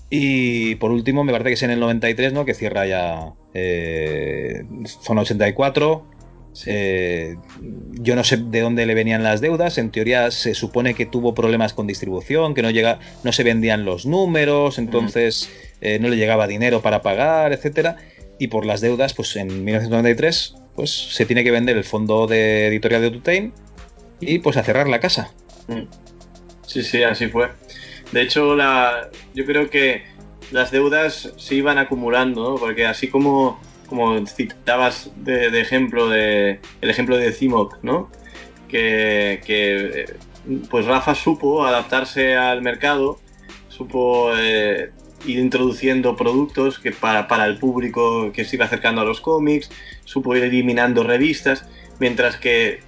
y 0.09 0.75
por 0.75 0.91
último, 0.91 1.23
me 1.23 1.31
parece 1.31 1.49
que 1.49 1.53
es 1.55 1.63
en 1.63 1.71
el 1.71 1.79
93, 1.79 2.31
¿no? 2.33 2.45
Que 2.45 2.53
cierra 2.53 2.85
ya 2.85 3.33
eh, 3.53 4.63
Zona 4.85 5.21
84. 5.21 6.05
Eh, 6.65 7.35
yo 7.91 8.15
no 8.15 8.23
sé 8.23 8.37
de 8.37 8.61
dónde 8.61 8.85
le 8.85 8.93
venían 8.93 9.23
las 9.23 9.41
deudas. 9.41 9.77
En 9.77 9.91
teoría 9.91 10.31
se 10.31 10.53
supone 10.53 10.93
que 10.93 11.05
tuvo 11.05 11.33
problemas 11.33 11.73
con 11.73 11.87
distribución, 11.87 12.53
que 12.53 12.61
no, 12.61 12.71
llega, 12.71 12.99
no 13.23 13.31
se 13.31 13.43
vendían 13.43 13.85
los 13.85 14.05
números, 14.05 14.77
entonces 14.77 15.49
eh, 15.81 15.99
no 15.99 16.07
le 16.07 16.17
llegaba 16.17 16.47
dinero 16.47 16.81
para 16.81 17.01
pagar, 17.01 17.53
etcétera. 17.53 17.97
Y 18.39 18.47
por 18.47 18.65
las 18.65 18.81
deudas, 18.81 19.13
pues 19.13 19.35
en 19.35 19.63
1993 19.63 20.55
pues 20.75 20.91
se 20.91 21.25
tiene 21.25 21.43
que 21.43 21.51
vender 21.51 21.77
el 21.77 21.85
fondo 21.85 22.27
de 22.27 22.67
editorial 22.67 23.01
de 23.01 23.11
Tutain 23.11 23.53
y 24.19 24.39
pues 24.39 24.57
a 24.57 24.63
cerrar 24.63 24.87
la 24.87 24.99
casa. 24.99 25.31
Mm. 25.67 25.83
Sí, 26.67 26.83
sí, 26.83 27.03
así 27.03 27.27
fue. 27.27 27.49
De 28.11 28.21
hecho, 28.21 28.55
la, 28.55 29.09
yo 29.33 29.45
creo 29.45 29.69
que 29.69 30.03
las 30.51 30.71
deudas 30.71 31.33
se 31.37 31.55
iban 31.55 31.77
acumulando, 31.77 32.51
¿no? 32.51 32.55
porque 32.55 32.85
así 32.85 33.07
como, 33.07 33.59
como 33.87 34.25
citabas 34.25 35.11
de, 35.17 35.59
ejemplo 35.59 36.09
de, 36.09 36.59
el 36.81 36.89
ejemplo 36.89 37.17
de 37.17 37.31
Cimoc, 37.31 37.77
¿no? 37.83 38.09
que, 38.67 39.41
que 39.45 40.05
pues 40.69 40.85
Rafa 40.85 41.15
supo 41.15 41.65
adaptarse 41.65 42.35
al 42.35 42.61
mercado, 42.61 43.19
supo 43.69 44.31
eh, 44.35 44.91
ir 45.25 45.39
introduciendo 45.39 46.15
productos 46.15 46.79
que 46.79 46.91
para, 46.91 47.27
para, 47.27 47.45
el 47.45 47.57
público 47.57 48.31
que 48.31 48.45
se 48.45 48.55
iba 48.55 48.65
acercando 48.65 49.01
a 49.01 49.05
los 49.05 49.21
cómics, 49.21 49.69
supo 50.03 50.35
ir 50.35 50.43
eliminando 50.43 51.03
revistas, 51.03 51.65
mientras 51.99 52.37
que 52.37 52.79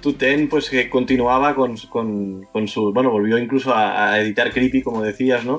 Tuten 0.00 0.48
pues 0.48 0.70
que 0.70 0.88
continuaba 0.88 1.54
con, 1.54 1.76
con, 1.76 2.46
con, 2.52 2.68
su, 2.68 2.92
bueno, 2.92 3.10
volvió 3.10 3.38
incluso 3.38 3.74
a, 3.74 4.18
editar 4.18 4.50
Creepy, 4.50 4.82
como 4.82 5.02
decías, 5.02 5.44
¿no? 5.44 5.58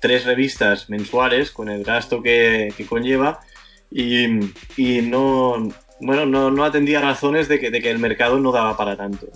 Tres 0.00 0.24
revistas 0.24 0.88
mensuales 0.88 1.50
con 1.50 1.68
el 1.68 1.82
gasto 1.82 2.22
que 2.22 2.72
conlleva 2.88 3.40
y, 3.90 4.26
y, 4.76 5.02
no, 5.02 5.68
bueno, 6.00 6.26
no, 6.26 6.50
no 6.50 6.64
atendía 6.64 7.00
razones 7.00 7.48
de 7.48 7.58
que, 7.58 7.70
de 7.70 7.80
que 7.80 7.90
el 7.90 7.98
mercado 7.98 8.38
no 8.38 8.52
daba 8.52 8.76
para 8.76 8.96
tanto 8.96 9.26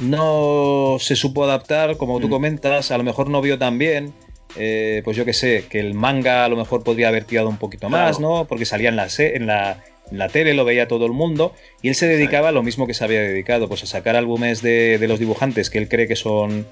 no 0.00 0.96
se 0.98 1.14
supo 1.14 1.44
adaptar, 1.44 1.96
como 1.96 2.18
tú 2.20 2.26
mm. 2.26 2.30
comentas, 2.30 2.90
a 2.90 2.98
lo 2.98 3.04
mejor 3.04 3.28
no 3.28 3.40
vio 3.40 3.58
tan 3.58 3.78
bien. 3.78 4.12
Eh, 4.56 5.02
pues 5.04 5.16
yo 5.16 5.24
que 5.24 5.32
sé, 5.32 5.66
que 5.70 5.78
el 5.78 5.94
manga 5.94 6.44
a 6.44 6.48
lo 6.48 6.56
mejor 6.56 6.82
podría 6.82 7.08
haber 7.08 7.24
tirado 7.24 7.48
un 7.48 7.58
poquito 7.58 7.88
más, 7.88 8.18
¿no? 8.18 8.46
Porque 8.48 8.64
salía 8.64 8.88
en 8.88 8.96
la, 8.96 9.06
en 9.16 9.46
la, 9.46 9.84
en 10.10 10.18
la 10.18 10.28
tele, 10.28 10.54
lo 10.54 10.64
veía 10.64 10.88
todo 10.88 11.06
el 11.06 11.12
mundo, 11.12 11.54
y 11.82 11.88
él 11.88 11.94
se 11.94 12.08
dedicaba 12.08 12.48
a 12.48 12.52
lo 12.52 12.64
mismo 12.64 12.88
que 12.88 12.94
se 12.94 13.04
había 13.04 13.20
dedicado, 13.20 13.68
pues 13.68 13.84
a 13.84 13.86
sacar 13.86 14.16
álbumes 14.16 14.60
de, 14.60 14.98
de 14.98 15.06
los 15.06 15.20
dibujantes 15.20 15.70
que 15.70 15.78
él 15.78 15.88
cree 15.88 16.08
que 16.08 16.16
son 16.16 16.66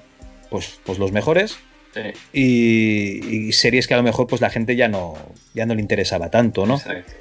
pues, 0.49 0.81
pues 0.83 0.99
los 0.99 1.13
mejores, 1.13 1.57
sí. 1.93 2.01
y, 2.33 3.47
y, 3.47 3.51
series 3.53 3.87
que 3.87 3.93
a 3.93 3.97
lo 3.97 4.03
mejor 4.03 4.27
pues 4.27 4.41
la 4.41 4.49
gente 4.49 4.75
ya 4.75 4.87
no, 4.87 5.15
ya 5.53 5.65
no 5.65 5.75
le 5.75 5.81
interesaba 5.81 6.29
tanto, 6.29 6.65
¿no? 6.65 6.75
Exacto. 6.75 7.13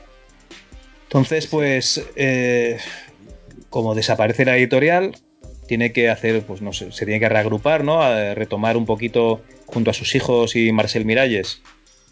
Entonces, 1.09 1.47
pues, 1.47 2.05
eh, 2.16 2.77
como 3.70 3.95
desaparece 3.95 4.45
la 4.45 4.59
editorial, 4.59 5.16
tiene 5.66 5.90
que 5.93 6.11
hacer, 6.11 6.43
pues 6.43 6.61
no 6.61 6.74
sé, 6.74 6.93
se 6.93 7.07
tiene 7.07 7.19
que 7.19 7.31
reagrupar, 7.31 7.82
¿no? 7.82 8.03
A 8.03 8.35
retomar 8.35 8.77
un 8.77 8.85
poquito 8.85 9.43
junto 9.65 9.90
a 9.90 9.95
sus 9.95 10.15
hijos 10.15 10.55
y 10.55 10.70
Marcel 10.70 11.07
Miralles, 11.07 11.62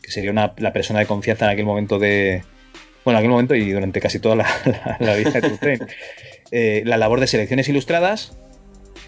que 0.03 0.11
sería 0.11 0.31
una, 0.31 0.55
la 0.57 0.73
persona 0.73 1.01
de 1.01 1.07
confianza 1.07 1.45
en 1.45 1.51
aquel 1.51 1.67
momento 1.67 1.99
de. 1.99 2.43
Bueno, 3.05 3.19
en 3.19 3.25
aquel 3.25 3.31
momento 3.31 3.55
y 3.55 3.71
durante 3.71 4.01
casi 4.01 4.19
toda 4.19 4.37
la, 4.37 4.49
la, 4.65 4.97
la 4.99 5.15
vida 5.15 5.31
de 5.33 5.43
Tutain. 5.43 5.79
eh, 6.51 6.83
la 6.87 6.97
labor 6.97 7.21
de 7.21 7.27
selecciones 7.27 7.69
ilustradas 7.69 8.33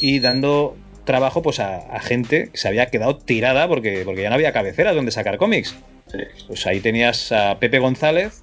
y 0.01 0.20
dando 0.20 0.77
trabajo 1.09 1.40
pues 1.40 1.59
a, 1.59 1.78
a, 1.78 2.01
gente 2.01 2.51
que 2.52 2.59
se 2.59 2.68
había 2.68 2.86
quedado 2.86 3.16
tirada 3.16 3.66
porque, 3.66 4.02
porque 4.05 4.20
ya 4.20 4.28
no 4.28 4.35
había 4.35 4.52
cabeceras 4.52 4.94
donde 4.94 5.10
sacar 5.10 5.39
cómics. 5.39 5.74
Sí. 6.12 6.18
Pues 6.47 6.66
ahí 6.66 6.80
tenías 6.80 7.32
a 7.32 7.59
Pepe 7.59 7.78
González, 7.78 8.43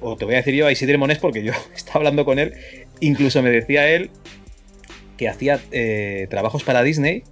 o 0.00 0.16
te 0.16 0.24
voy 0.24 0.34
a 0.34 0.36
decir 0.36 0.54
yo 0.54 0.68
a 0.68 0.72
Isidre 0.72 0.98
Monés 0.98 1.18
porque 1.18 1.42
yo 1.42 1.52
estaba 1.74 1.98
hablando 1.98 2.24
con 2.24 2.38
él, 2.38 2.54
incluso 3.00 3.42
me 3.42 3.50
decía 3.50 3.88
él 3.88 4.10
que 5.18 5.28
hacía 5.28 5.58
eh, 5.72 6.28
trabajos 6.30 6.62
para 6.62 6.84
Disney 6.84 7.24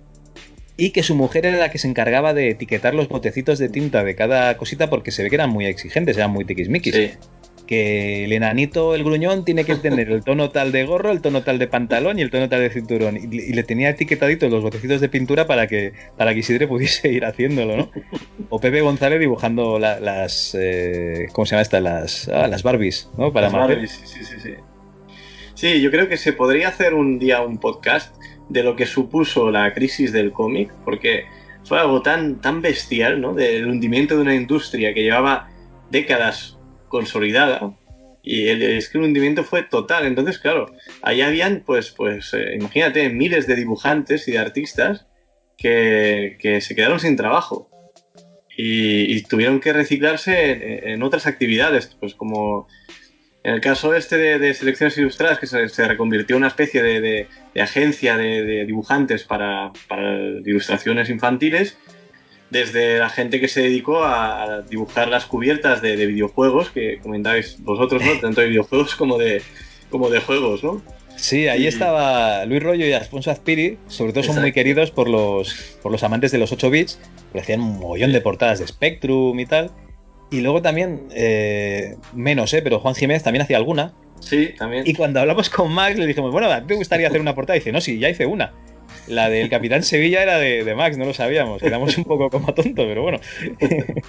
y 0.77 0.91
que 0.91 1.05
su 1.05 1.15
mujer 1.15 1.47
era 1.47 1.59
la 1.59 1.71
que 1.71 1.79
se 1.79 1.87
encargaba 1.87 2.35
de 2.35 2.51
etiquetar 2.51 2.95
los 2.95 3.09
botecitos 3.09 3.61
de 3.61 3.69
tinta 3.69 4.03
de 4.03 4.17
cada 4.17 4.57
cosita 4.57 4.91
porque 4.91 5.13
se 5.13 5.23
ve 5.23 5.29
que 5.29 5.37
eran 5.37 5.51
muy 5.51 5.67
exigentes, 5.67 6.17
eran 6.17 6.33
muy 6.33 6.45
tiquismiquis. 6.45 6.97
Sí. 6.97 7.13
Que 7.73 8.25
el 8.25 8.35
enanito, 8.35 8.95
el 8.95 9.03
gruñón, 9.03 9.47
tiene 9.47 9.65
que 9.65 9.77
tener 9.77 10.11
el 10.11 10.23
tono 10.23 10.51
tal 10.51 10.73
de 10.73 10.85
gorro, 10.85 11.11
el 11.11 11.23
tono 11.23 11.43
tal 11.43 11.59
de 11.59 11.69
pantalón 11.69 12.19
y 12.19 12.23
el 12.23 12.31
tono 12.31 12.51
tal 12.51 12.61
de 12.61 12.69
cinturón. 12.69 13.17
Y, 13.17 13.35
y 13.35 13.53
le 13.55 13.63
tenía 13.63 13.89
etiquetaditos 13.89 14.51
los 14.51 14.63
botecitos 14.63 15.01
de 15.01 15.09
pintura 15.09 15.47
para 15.47 15.67
que, 15.67 15.95
para 16.19 16.35
que 16.35 16.41
Isidre 16.41 16.69
pudiese 16.69 17.09
ir 17.09 17.25
haciéndolo, 17.25 17.79
¿no? 17.79 17.91
O 18.51 18.61
Pepe 18.61 18.83
González 18.83 19.19
dibujando 19.21 19.79
la, 19.79 19.99
las. 20.01 20.55
Eh, 20.61 21.29
¿Cómo 21.33 21.47
se 21.47 21.53
llama 21.53 21.63
esta? 21.63 21.81
Las, 21.81 22.29
ah, 22.29 22.47
las 22.47 22.63
Barbies, 22.63 23.09
¿no? 23.17 23.33
Para 23.33 23.47
las 23.47 23.55
Barbies, 23.55 24.03
sí, 24.05 24.23
sí, 24.23 24.35
sí. 24.39 24.51
Sí, 25.55 25.81
yo 25.81 25.91
creo 25.91 26.09
que 26.09 26.19
se 26.19 26.35
podría 26.35 26.69
hacer 26.69 26.93
un 26.93 27.19
día 27.19 27.41
un 27.41 27.57
podcast 27.57 28.15
de 28.51 28.63
lo 28.63 28.77
que 28.77 28.85
supuso 28.85 29.51
la 29.51 29.73
crisis 29.73 30.13
del 30.13 30.31
cómic, 30.31 30.75
porque 30.85 31.25
fue 31.65 31.81
algo 31.81 32.03
tan, 32.03 32.39
tan 32.43 32.61
bestial, 32.61 33.19
¿no? 33.19 33.33
Del 33.33 33.67
hundimiento 33.67 34.17
de 34.17 34.21
una 34.21 34.35
industria 34.35 34.93
que 34.93 35.03
llevaba 35.03 35.49
décadas 35.91 36.59
consolidada. 36.93 37.75
Y 38.23 38.49
el, 38.49 38.63
es 38.63 38.95
el 38.95 39.01
hundimiento 39.01 39.43
fue 39.43 39.65
total. 39.65 40.07
Entonces, 40.07 40.39
claro, 40.39 40.67
ahí 41.03 41.23
habían, 41.23 41.65
pues, 41.67 41.91
pues, 41.91 42.33
eh, 42.35 42.55
imagínate, 42.55 43.09
miles 43.09 43.47
de 43.49 43.57
dibujantes 43.57 44.29
y 44.29 44.33
de 44.33 44.39
artistas 44.39 45.07
que, 45.57 46.37
que 46.39 46.61
se 46.61 46.77
quedaron 46.77 47.01
sin 47.01 47.17
trabajo. 47.17 47.69
Y, 48.57 49.17
y 49.17 49.23
tuvieron 49.23 49.61
que 49.61 49.73
reciclarse 49.73 50.53
en, 50.53 50.89
en, 50.91 51.03
otras 51.03 51.27
actividades, 51.27 51.97
pues 51.99 52.15
como 52.15 52.69
en 53.45 53.55
el 53.55 53.61
caso 53.63 53.95
este 53.95 54.19
de, 54.19 54.39
de 54.39 54.53
selecciones 54.53 54.99
ilustradas, 54.99 55.39
que 55.39 55.47
se, 55.47 55.69
se, 55.71 55.89
reconvirtió 55.89 56.37
en 56.37 56.43
una 56.43 56.49
especie 56.49 56.83
de, 56.83 57.01
de, 57.01 57.29
de 57.55 57.63
agencia 57.63 58.19
de, 58.19 58.67
dibujantes 58.67 59.25
para, 59.25 59.73
para, 59.89 60.19
ilustraciones 60.45 61.09
infantiles, 61.09 61.79
desde 62.53 62.99
la 62.99 63.09
gente 63.09 63.41
que 63.41 63.49
se 63.49 63.63
dedicó 63.63 64.05
a, 64.05 64.63
dibujar 64.69 65.09
las 65.09 65.25
cubiertas 65.25 65.81
de, 65.81 65.97
videojuegos, 66.07 66.71
que 66.71 66.99
comentáis 67.01 67.57
vosotros, 67.61 68.03
¿no? 68.05 68.21
Tanto 68.21 68.43
de 68.43 68.49
videojuegos 68.49 68.95
como 68.95 69.17
de, 69.17 69.43
como 69.91 70.11
de 70.11 70.21
juegos, 70.21 70.63
¿no? 70.63 70.83
Sí, 71.17 71.49
ahí 71.49 71.65
y... 71.65 71.67
estaba 71.67 72.45
Luis 72.45 72.63
Rollo 72.63 72.87
y 72.87 72.93
Alfonso 72.93 73.31
Azpiri, 73.31 73.79
sobre 73.89 74.13
todo 74.13 74.23
son 74.25 74.41
muy 74.41 74.53
queridos 74.53 74.91
por 74.91 75.09
los, 75.09 75.79
por 75.83 75.91
los 75.91 76.03
amantes 76.03 76.31
de 76.31 76.39
los 76.39 76.53
8 76.53 76.69
bits, 76.71 77.01
que 77.33 77.41
hacían 77.41 77.61
un 77.61 77.79
mogollón 77.79 78.13
de 78.13 78.21
portadas 78.21 78.59
de 78.59 78.67
Spectrum 78.67 79.39
y 79.41 79.47
tal. 79.47 79.71
Y 80.31 80.41
luego 80.41 80.61
también, 80.61 81.09
eh, 81.15 81.97
menos, 82.13 82.53
¿eh? 82.53 82.61
Pero 82.63 82.81
Juan 82.81 82.95
Jiménez 82.95 83.23
también 83.23 83.43
hacía 83.43 83.57
alguna. 83.57 83.95
Sí, 84.21 84.51
también. 84.59 84.85
Y 84.87 84.95
cuando 84.95 85.21
hablamos 85.21 85.49
con 85.51 85.73
Max 85.73 85.99
le 85.99 86.07
dijimos, 86.07 86.33
bueno, 86.33 86.49
¿te 86.67 86.75
gustaría 86.75 87.09
hacer 87.09 87.21
una 87.21 87.35
portada? 87.35 87.57
Y 87.57 87.61
dice, 87.61 87.73
no, 87.73 87.81
sí, 87.81 87.99
ya 87.99 88.09
hice 88.09 88.27
una. 88.27 88.53
La 89.07 89.29
del 89.29 89.51
Capitán 89.51 89.83
Sevilla 89.83 90.23
era 90.23 90.39
de, 90.39 90.65
de 90.65 90.75
Max, 90.75 90.97
no 90.97 91.05
lo 91.05 91.15
sabíamos. 91.15 91.61
Quedamos 91.61 91.97
un 91.99 92.05
poco 92.05 92.31
como 92.31 92.55
tontos, 92.55 92.87
pero 92.87 93.03
bueno. 93.03 93.19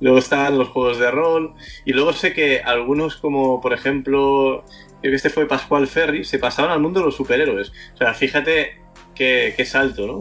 luego 0.00 0.18
estaban 0.18 0.58
los 0.58 0.68
juegos 0.68 0.98
de 0.98 1.10
rol. 1.10 1.54
Y 1.84 1.92
luego 1.92 2.12
sé 2.12 2.32
que 2.32 2.60
algunos, 2.60 3.16
como 3.16 3.60
por 3.60 3.72
ejemplo, 3.72 4.64
creo 5.00 5.12
que 5.12 5.16
este 5.16 5.30
fue 5.30 5.48
Pascual 5.48 5.86
Ferry, 5.86 6.24
se 6.24 6.38
pasaban 6.38 6.70
al 6.70 6.80
mundo 6.80 7.00
de 7.00 7.06
los 7.06 7.16
superhéroes. 7.16 7.72
O 7.94 7.96
sea, 7.96 8.14
fíjate 8.14 8.78
qué, 9.14 9.54
qué 9.56 9.64
salto, 9.64 10.06
¿no? 10.06 10.18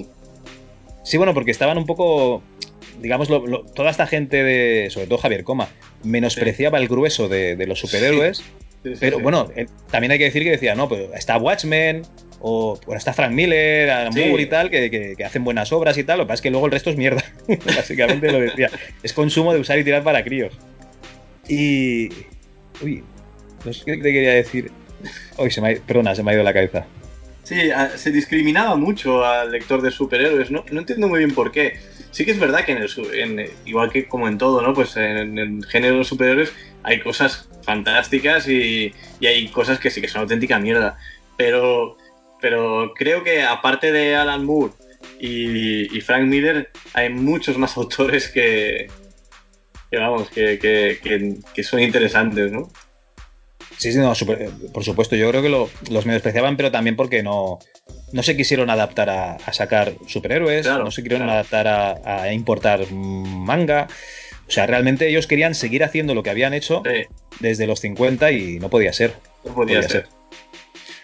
Sí, 1.04 1.18
bueno, 1.18 1.34
porque 1.34 1.52
estaban 1.52 1.78
un 1.78 1.86
poco 1.86 2.42
digamos, 3.00 3.30
lo, 3.30 3.46
lo, 3.46 3.64
toda 3.64 3.92
esta 3.92 4.08
gente 4.08 4.44
de, 4.44 4.90
sobre 4.90 5.08
todo 5.08 5.18
Javier 5.20 5.44
Coma, 5.44 5.68
menospreciaba 6.04 6.78
sí. 6.78 6.84
el 6.84 6.90
grueso 6.90 7.28
de, 7.28 7.56
de 7.56 7.68
los 7.68 7.80
superhéroes. 7.80 8.38
Sí. 8.38 8.44
Sí, 8.84 8.92
pero 9.00 9.20
bueno, 9.20 9.50
eh, 9.56 9.66
también 9.90 10.12
hay 10.12 10.20
que 10.20 10.26
decir 10.26 10.44
que 10.44 10.52
decía, 10.52 10.76
no, 10.76 10.88
pues 10.88 11.10
está 11.16 11.38
Watchmen, 11.38 12.04
o 12.48 12.80
bueno, 12.86 13.00
está 13.00 13.12
Frank 13.12 13.32
Miller, 13.32 13.90
Alan 13.90 14.14
Moore 14.14 14.44
y 14.44 14.46
tal, 14.46 14.70
que, 14.70 14.92
que, 14.92 15.16
que, 15.18 15.26
hacen 15.26 15.44
buenas 15.44 15.72
obras 15.72 15.98
y 15.98 16.04
tal. 16.04 16.20
Lo 16.20 16.26
que 16.26 16.28
pasa 16.28 16.36
es 16.36 16.42
que 16.42 16.52
luego 16.52 16.68
el 16.68 16.74
resto 16.74 16.92
es 16.92 16.96
mierda. 16.96 17.24
Básicamente 17.66 18.32
lo 18.32 18.40
decía. 18.40 18.70
Es 19.02 19.14
consumo 19.14 19.52
de 19.52 19.60
usar 19.60 19.80
y 19.80 19.84
tirar 19.84 20.04
para 20.04 20.24
críos. 20.24 20.54
Y. 21.48 22.10
Uy, 22.84 23.04
no 23.66 23.74
sé 23.74 23.84
qué 23.84 23.98
te 23.98 24.14
quería 24.14 24.34
decir. 24.34 24.72
Uy, 25.40 25.50
se 25.50 25.60
me 25.60 25.72
ha, 25.72 25.76
perdona, 25.80 26.14
se 26.14 26.22
me 26.22 26.32
ha 26.32 26.34
ido 26.36 26.44
la 26.44 26.54
cabeza. 26.54 26.86
Sí, 27.42 27.72
se 27.96 28.12
discriminaba 28.12 28.76
mucho 28.76 29.26
al 29.26 29.52
lector 29.52 29.82
de 29.82 29.90
superhéroes, 29.90 30.52
¿no? 30.52 30.64
No 30.72 30.82
entiendo 30.82 31.08
muy 31.08 31.20
bien 31.20 31.34
por 31.34 31.52
qué 31.52 31.80
sí 32.12 32.26
que 32.26 32.32
es 32.32 32.40
verdad 32.40 32.64
que 32.64 32.74
en 32.74 32.78
el, 32.78 32.90
en, 33.14 33.52
igual 33.66 33.92
que 33.92 34.08
como 34.08 34.28
en 34.28 34.38
todo, 34.38 34.62
¿no? 34.62 34.74
Pues 34.74 34.96
en 34.98 35.38
el 35.38 35.66
género 35.66 35.98
de 35.98 36.04
superhéroes 36.04 36.54
hay 36.84 37.00
cosas 37.02 37.50
fantásticas 37.64 38.48
y, 38.48 38.94
y, 39.20 39.26
hay 39.26 39.48
cosas 39.50 39.80
que 39.80 39.90
sí 39.90 40.00
que 40.00 40.08
son 40.08 40.22
auténtica 40.22 40.60
mierda. 40.60 40.98
Pero, 41.38 41.98
pero 42.42 42.94
creo 42.96 43.24
que 43.24 43.44
aparte 43.44 43.92
de 43.92 44.16
Alan 44.16 44.46
Moore 44.46 44.74
y, 45.20 45.96
y 45.96 46.02
Frank 46.02 46.26
Miller, 46.26 46.70
hay 46.94 47.10
muchos 47.10 47.58
más 47.58 47.78
autores 47.78 48.28
que, 48.30 48.88
que 49.90 49.98
vamos, 49.98 50.30
que, 50.30 50.60
que, 50.60 51.40
que, 51.54 51.64
son 51.64 51.80
interesantes, 51.80 52.52
¿no? 52.52 52.70
Sí, 53.78 53.92
sí, 53.92 54.00
no, 54.00 54.16
super, 54.16 54.50
por 54.74 54.84
supuesto. 54.84 55.16
Yo 55.16 55.30
creo 55.30 55.42
que 55.42 55.50
lo, 55.50 55.70
los 55.90 56.06
menospreciaban, 56.06 56.56
pero 56.56 56.72
también 56.72 56.96
porque 56.96 57.24
no, 57.24 57.60
no 58.12 58.24
se 58.24 58.38
quisieron 58.38 58.70
adaptar 58.70 59.10
a, 59.10 59.34
a 59.36 59.54
sacar 59.54 59.94
superhéroes, 60.08 60.66
claro, 60.66 60.86
no 60.86 60.92
se 60.92 61.04
quisieron 61.04 61.28
claro. 61.28 61.40
adaptar 61.40 61.68
a, 61.68 62.24
a, 62.24 62.34
importar 62.34 62.90
manga. 62.92 63.88
O 64.48 64.52
sea, 64.52 64.66
realmente 64.68 65.10
ellos 65.10 65.28
querían 65.28 65.56
seguir 65.56 65.84
haciendo 65.84 66.14
lo 66.14 66.24
que 66.24 66.30
habían 66.30 66.54
hecho 66.54 66.84
sí. 66.86 67.04
desde 67.40 67.68
los 67.68 67.82
50 67.82 68.32
y 68.32 68.60
no 68.60 68.70
podía 68.70 68.94
ser. 68.94 69.14
No 69.44 69.54
podía, 69.54 69.78
podía 69.78 69.90
ser. 69.90 70.06
ser. 70.06 70.15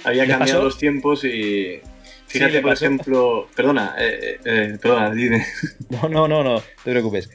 Había 0.03 0.27
cambiado 0.27 0.59
pasó? 0.59 0.63
los 0.63 0.77
tiempos 0.77 1.23
y. 1.23 1.79
Fíjate, 2.27 2.53
sí, 2.57 2.59
por 2.61 2.71
pasó? 2.71 2.85
ejemplo. 2.85 3.47
Perdona, 3.55 3.95
eh, 3.99 4.39
eh, 4.45 4.77
perdona, 4.81 5.11
dime. 5.11 5.45
No, 5.89 6.07
no, 6.09 6.27
no, 6.27 6.43
no, 6.43 6.61
te 6.83 6.91
preocupes. 6.91 7.29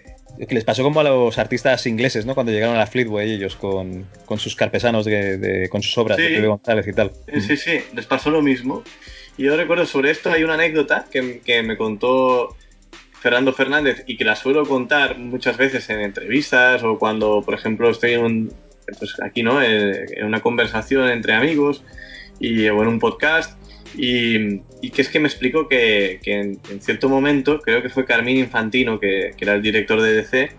que 0.49 0.55
les 0.55 0.65
pasó 0.65 0.83
como 0.83 1.01
a 1.01 1.05
los 1.05 1.39
artistas 1.39 1.87
ingleses, 1.87 2.25
¿no? 2.27 2.35
Cuando 2.35 2.53
llegaron 2.53 2.77
a 2.77 2.79
la 2.81 2.87
Fleetway 2.87 3.33
ellos 3.33 3.57
con, 3.57 4.07
con 4.25 4.39
sus 4.39 4.55
carpesanos, 4.57 5.05
de, 5.05 5.69
con 5.71 5.83
sus 5.83 5.97
obras 5.99 6.17
Sí. 6.17 6.23
de 6.25 6.29
Pepe 6.31 6.47
González 6.47 6.87
y 6.89 6.93
tal. 6.93 7.13
Sí, 7.47 7.57
sí, 7.57 7.81
les 7.95 8.07
pasó 8.07 8.31
lo 8.31 8.41
mismo. 8.43 8.83
Y 9.39 9.45
yo 9.45 9.57
recuerdo 9.57 9.85
sobre 9.85 10.11
esto, 10.11 10.33
hay 10.33 10.45
una 10.45 10.55
anécdota 10.55 11.07
que, 11.11 11.41
que 11.45 11.63
me 11.63 11.77
contó 11.77 12.57
Fernando 13.21 13.53
Fernández 13.53 14.03
y 14.07 14.17
que 14.17 14.25
la 14.25 14.35
suelo 14.37 14.65
contar 14.65 15.19
muchas 15.19 15.59
veces 15.59 15.89
en 15.91 16.01
entrevistas 16.01 16.83
o 16.83 16.99
cuando, 16.99 17.43
por 17.43 17.53
ejemplo, 17.55 17.91
estoy 17.91 18.13
en 18.15 18.21
un, 18.23 18.53
pues 18.99 19.17
aquí, 19.23 19.43
¿no? 19.43 19.61
Eh, 19.63 20.07
En 20.17 20.25
una 20.27 20.41
conversación 20.41 21.09
entre 21.11 21.35
amigos 21.35 21.83
y, 22.41 22.69
o 22.69 22.79
un 22.79 22.99
podcast. 22.99 23.59
Y, 23.97 24.61
y 24.83 24.91
que 24.91 25.03
es 25.03 25.09
que 25.09 25.21
me 25.21 25.29
explicó 25.29 25.69
que, 25.69 26.21
que 26.23 26.41
en, 26.41 26.61
cierto 26.81 27.09
momento, 27.09 27.61
creo 27.61 27.83
que 27.83 27.89
fue 27.89 28.05
Carmín 28.05 28.37
Infantino, 28.37 29.01
que, 29.01 29.33
que 29.37 29.45
era 29.45 29.55
el 29.55 29.63
director 29.63 30.01
de 30.01 30.15
DC, 30.15 30.51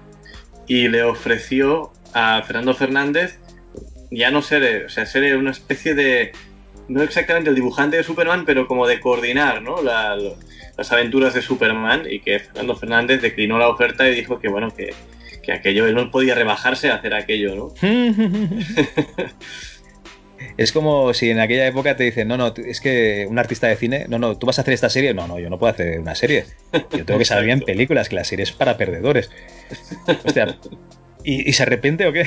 y 0.68 0.88
le 0.88 1.04
ofreció 1.04 1.92
a 2.14 2.42
Fernando 2.44 2.74
Fernández 2.74 3.40
ya 4.12 4.32
no 4.32 4.42
ser, 4.42 4.86
o 4.86 4.90
sea, 4.90 5.06
ser 5.06 5.36
una 5.38 5.52
especie 5.52 5.94
de, 5.94 6.32
no 6.88 7.02
exactamente 7.02 7.50
el 7.50 7.56
dibujante 7.56 7.98
de 7.98 8.04
Superman, 8.04 8.46
pero 8.46 8.68
como 8.68 8.88
de 8.88 9.00
coordinar, 9.00 9.62
¿no? 9.62 9.82
Las 9.82 10.92
aventuras 10.92 11.34
de 11.34 11.42
Superman 11.42 12.04
y 12.10 12.20
que 12.20 12.40
Fernando 12.40 12.76
Fernández 12.76 13.22
declinó 13.22 13.58
la 13.58 13.70
oferta 13.70 14.10
y 14.10 14.16
dijo 14.16 14.40
que, 14.40 14.48
bueno, 14.48 14.74
que, 14.74 14.94
que 15.44 15.52
aquello, 15.52 15.88
él 15.88 15.96
no 15.96 16.12
podía 16.12 16.36
rebajarse 16.36 16.90
a 16.90 16.96
hacer 16.96 17.14
aquello, 17.14 17.56
¿no? 17.56 17.74
Es 20.58 20.72
como 20.72 21.14
si 21.14 21.30
en 21.30 21.40
aquella 21.40 21.68
época 21.68 21.96
te 21.96 22.04
dicen, 22.04 22.28
no, 22.28 22.38
no, 22.38 22.54
es 22.56 22.82
que 22.82 23.28
un 23.30 23.40
artista 23.40 23.68
de 23.68 23.76
cine, 23.76 24.06
no, 24.08 24.20
no, 24.20 24.38
tú 24.38 24.46
vas 24.46 24.58
a 24.60 24.62
hacer 24.62 24.74
esta 24.74 24.90
serie. 24.90 25.14
No, 25.14 25.28
no, 25.28 25.40
yo 25.40 25.50
no 25.50 25.58
puedo 25.60 25.72
hacer 25.72 26.00
una 26.00 26.16
serie. 26.16 26.46
Yo 26.92 27.06
tengo 27.06 27.20
que 27.20 27.26
salir 27.26 27.46
en 27.46 27.58
Exacto. 27.58 27.66
películas, 27.66 28.10
que 28.10 28.16
la 28.16 28.24
serie 28.24 28.44
es 28.44 28.52
para 28.52 28.78
perdedores. 28.78 29.30
Hostia, 30.26 30.58
¿y, 31.24 31.50
y 31.50 31.54
se 31.54 31.64
arrepiente 31.64 32.08
o 32.08 32.14
qué? 32.14 32.26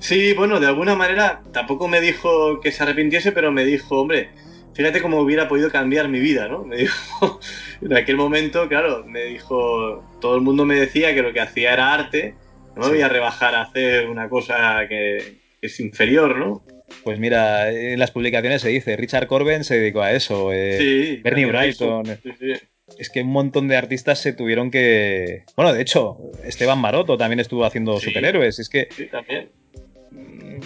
Sí, 0.00 0.34
bueno, 0.34 0.60
de 0.60 0.66
alguna 0.66 0.94
manera 0.94 1.42
tampoco 1.52 1.88
me 1.88 2.00
dijo 2.00 2.60
que 2.60 2.72
se 2.72 2.82
arrepintiese, 2.82 3.32
pero 3.32 3.52
me 3.52 3.64
dijo, 3.64 4.00
hombre, 4.00 4.28
fíjate 4.74 5.00
cómo 5.00 5.20
hubiera 5.20 5.48
podido 5.48 5.70
cambiar 5.70 6.08
mi 6.08 6.20
vida, 6.20 6.48
¿no? 6.48 6.64
Me 6.64 6.76
dijo, 6.76 7.40
en 7.80 7.96
aquel 7.96 8.16
momento, 8.16 8.68
claro, 8.68 9.04
me 9.06 9.24
dijo, 9.24 10.04
todo 10.20 10.36
el 10.36 10.42
mundo 10.42 10.64
me 10.64 10.76
decía 10.76 11.14
que 11.14 11.22
lo 11.22 11.32
que 11.32 11.40
hacía 11.40 11.72
era 11.72 11.92
arte, 11.92 12.34
no 12.76 12.82
me 12.82 12.88
voy 12.88 13.02
a 13.02 13.08
rebajar 13.08 13.54
a 13.54 13.62
hacer 13.62 14.08
una 14.08 14.28
cosa 14.28 14.86
que, 14.88 15.38
que 15.60 15.66
es 15.66 15.80
inferior, 15.80 16.36
¿no? 16.36 16.62
Pues 17.04 17.18
mira, 17.18 17.70
en 17.70 17.98
las 17.98 18.10
publicaciones 18.10 18.62
se 18.62 18.68
dice, 18.68 18.96
Richard 18.96 19.26
Corben 19.26 19.64
se 19.64 19.78
dedicó 19.78 20.02
a 20.02 20.12
eso. 20.12 20.52
eh, 20.52 20.76
sí. 20.78 21.20
Bernie. 21.22 21.72
Sí, 21.72 22.30
sí. 22.38 22.52
Es 22.98 23.08
que 23.10 23.22
un 23.22 23.28
montón 23.30 23.68
de 23.68 23.76
artistas 23.76 24.18
se 24.20 24.32
tuvieron 24.32 24.70
que... 24.70 25.44
Bueno, 25.56 25.72
de 25.72 25.80
hecho, 25.80 26.18
Esteban 26.44 26.78
Maroto 26.78 27.16
también 27.16 27.40
estuvo 27.40 27.64
haciendo 27.64 27.98
superhéroes. 27.98 28.58
Es 28.58 28.68
que 28.68 28.88
Sí, 28.90 29.06
también. 29.06 29.48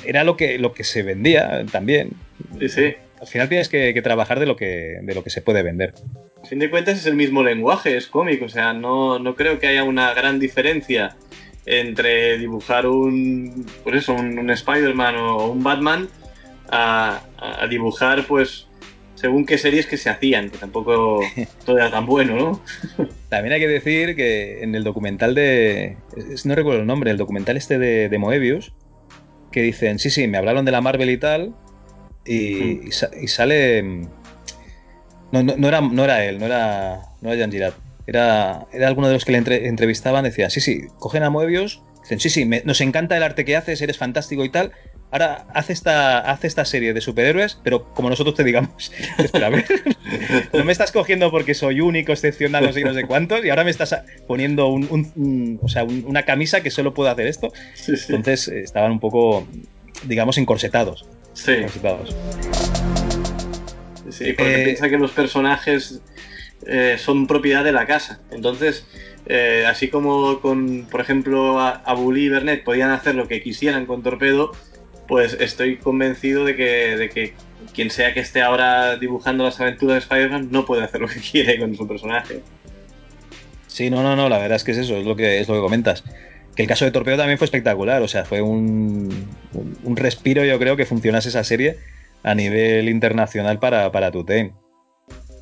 era 0.04 0.24
lo 0.24 0.36
que, 0.36 0.58
lo 0.58 0.72
que 0.74 0.82
se 0.84 1.02
vendía 1.02 1.64
también. 1.70 2.10
Sí, 2.58 2.68
sí. 2.68 2.94
Al 3.20 3.26
final 3.26 3.48
tienes 3.48 3.68
que, 3.68 3.94
que 3.94 4.02
trabajar 4.02 4.40
de 4.40 4.46
lo 4.46 4.56
que, 4.56 4.98
de 5.02 5.14
lo 5.14 5.22
que 5.22 5.30
se 5.30 5.40
puede 5.40 5.62
vender. 5.62 5.94
A 6.42 6.46
fin 6.46 6.58
de 6.58 6.68
cuentas 6.68 6.98
es 6.98 7.06
el 7.06 7.14
mismo 7.14 7.42
lenguaje, 7.42 7.96
es 7.96 8.08
cómic, 8.08 8.42
o 8.42 8.48
sea, 8.48 8.72
no, 8.72 9.18
no 9.18 9.34
creo 9.36 9.58
que 9.58 9.68
haya 9.68 9.84
una 9.84 10.12
gran 10.12 10.38
diferencia 10.38 11.16
entre 11.66 12.38
dibujar 12.38 12.86
un, 12.86 13.66
pues 13.82 13.96
eso, 13.96 14.14
un, 14.14 14.38
un 14.38 14.50
Spider-Man 14.50 15.16
o 15.16 15.48
un 15.50 15.62
Batman 15.62 16.08
a, 16.70 17.20
a 17.38 17.66
dibujar, 17.66 18.24
pues, 18.26 18.68
según 19.16 19.44
qué 19.46 19.58
series 19.58 19.86
que 19.86 19.96
se 19.96 20.08
hacían, 20.10 20.50
que 20.50 20.58
tampoco 20.58 21.20
todo 21.64 21.76
era 21.78 21.90
tan 21.90 22.06
bueno, 22.06 22.36
¿no? 22.36 22.62
También 23.28 23.54
hay 23.54 23.60
que 23.60 23.68
decir 23.68 24.14
que 24.14 24.62
en 24.62 24.74
el 24.74 24.84
documental 24.84 25.34
de. 25.34 25.96
no 26.44 26.54
recuerdo 26.54 26.80
el 26.80 26.86
nombre, 26.86 27.10
el 27.10 27.16
documental 27.16 27.56
este 27.56 27.78
de, 27.78 28.08
de 28.08 28.18
Moebius, 28.18 28.72
que 29.50 29.62
dicen, 29.62 29.98
sí, 29.98 30.10
sí, 30.10 30.28
me 30.28 30.38
hablaron 30.38 30.64
de 30.64 30.70
la 30.72 30.80
Marvel 30.80 31.10
y 31.10 31.18
tal, 31.18 31.54
y, 32.24 32.86
y 32.88 32.92
sa- 32.92 33.10
y 33.20 33.26
sale. 33.26 33.82
mm, 33.82 34.08
No, 35.32 35.42
no, 35.42 35.56
no 35.56 35.68
era, 35.68 35.80
no 35.80 36.04
era 36.04 36.24
él, 36.24 36.38
no 36.38 36.46
era, 36.46 37.00
no 37.20 37.30
era 37.30 37.38
Jean 37.38 37.50
Girard. 37.50 37.74
Era, 38.06 38.66
era 38.72 38.86
alguno 38.88 39.08
de 39.08 39.14
los 39.14 39.24
que 39.24 39.32
le 39.32 39.38
entre- 39.38 39.66
entrevistaban, 39.66 40.24
decían, 40.24 40.50
sí, 40.50 40.60
sí, 40.60 40.82
cogen 40.98 41.22
a 41.24 41.30
Moebius, 41.30 41.82
dicen, 42.02 42.20
sí, 42.20 42.30
sí, 42.30 42.44
me- 42.44 42.62
nos 42.64 42.80
encanta 42.80 43.16
el 43.16 43.22
arte 43.22 43.44
que 43.44 43.56
haces, 43.56 43.80
eres 43.82 43.98
fantástico 43.98 44.44
y 44.44 44.48
tal. 44.48 44.72
Ahora 45.12 45.46
haz 45.54 45.70
esta, 45.70 46.18
haz 46.18 46.44
esta 46.44 46.64
serie 46.64 46.92
de 46.92 47.00
superhéroes, 47.00 47.58
pero 47.62 47.92
como 47.94 48.10
nosotros 48.10 48.34
te 48.34 48.42
digamos. 48.44 48.92
Espera, 49.18 49.46
a 49.46 49.50
ver. 49.50 49.64
No 50.52 50.64
me 50.64 50.72
estás 50.72 50.90
cogiendo 50.92 51.30
porque 51.30 51.54
soy 51.54 51.80
único, 51.80 52.12
excepcional, 52.12 52.64
no 52.64 52.72
sé, 52.72 52.82
no 52.82 52.92
sé 52.94 53.04
cuántos, 53.04 53.44
y 53.44 53.50
ahora 53.50 53.64
me 53.64 53.70
estás 53.70 53.96
poniendo 54.26 54.66
un- 54.68 54.88
un- 54.90 55.12
un- 55.16 55.60
o 55.62 55.68
sea, 55.68 55.84
un- 55.84 56.04
una 56.06 56.24
camisa 56.24 56.60
que 56.60 56.70
solo 56.70 56.92
puedo 56.92 57.08
hacer 57.10 57.26
esto. 57.28 57.52
Sí, 57.74 57.96
sí. 57.96 58.14
Entonces 58.14 58.48
eh, 58.48 58.60
estaban 58.62 58.90
un 58.92 59.00
poco, 59.00 59.48
digamos, 60.04 60.38
encorsetados. 60.38 61.06
Sí, 61.34 61.52
encorsetados. 61.52 62.14
sí, 64.10 64.32
porque 64.32 64.60
Eh, 64.60 64.64
piensa 64.64 64.88
que 64.88 64.98
los 64.98 65.12
personajes 65.12 66.02
eh, 66.64 66.96
son 66.98 67.26
propiedad 67.26 67.64
de 67.64 67.72
la 67.72 67.86
casa. 67.86 68.20
Entonces, 68.30 68.86
eh, 69.26 69.64
así 69.68 69.88
como 69.88 70.40
con, 70.40 70.86
por 70.90 71.00
ejemplo, 71.00 71.60
a- 71.60 71.82
Abulí 71.84 72.24
y 72.26 72.28
Bernet 72.28 72.64
podían 72.64 72.90
hacer 72.90 73.14
lo 73.14 73.28
que 73.28 73.42
quisieran 73.42 73.86
con 73.86 74.02
Torpedo, 74.02 74.52
pues 75.08 75.36
estoy 75.40 75.76
convencido 75.76 76.44
de 76.44 76.56
que, 76.56 76.96
de 76.96 77.08
que 77.10 77.34
quien 77.74 77.90
sea 77.90 78.12
que 78.14 78.20
esté 78.20 78.42
ahora 78.42 78.96
dibujando 78.96 79.44
las 79.44 79.60
aventuras 79.60 79.94
de 79.94 79.98
Spider-Man 80.00 80.48
no 80.50 80.64
puede 80.64 80.82
hacer 80.84 81.00
lo 81.00 81.08
que 81.08 81.20
quiere 81.32 81.58
con 81.58 81.74
su 81.76 81.86
personaje. 81.86 82.40
Sí, 83.66 83.90
no, 83.90 84.02
no, 84.02 84.16
no, 84.16 84.28
la 84.28 84.38
verdad 84.38 84.56
es 84.56 84.64
que 84.64 84.72
es 84.72 84.78
eso, 84.78 84.96
es 84.96 85.04
lo 85.04 85.16
que, 85.16 85.40
es 85.40 85.48
lo 85.48 85.54
que 85.54 85.60
comentas. 85.60 86.02
Que 86.54 86.62
el 86.62 86.68
caso 86.68 86.86
de 86.86 86.90
Torpedo 86.90 87.18
también 87.18 87.36
fue 87.36 87.44
espectacular, 87.44 88.00
o 88.00 88.08
sea, 88.08 88.24
fue 88.24 88.40
un, 88.40 89.28
un- 89.84 89.96
respiro, 89.96 90.42
yo 90.44 90.58
creo, 90.58 90.76
que 90.76 90.86
funcionase 90.86 91.28
esa 91.28 91.44
serie 91.44 91.76
a 92.22 92.34
nivel 92.34 92.88
internacional 92.88 93.58
para, 93.58 93.92
para. 93.92 94.10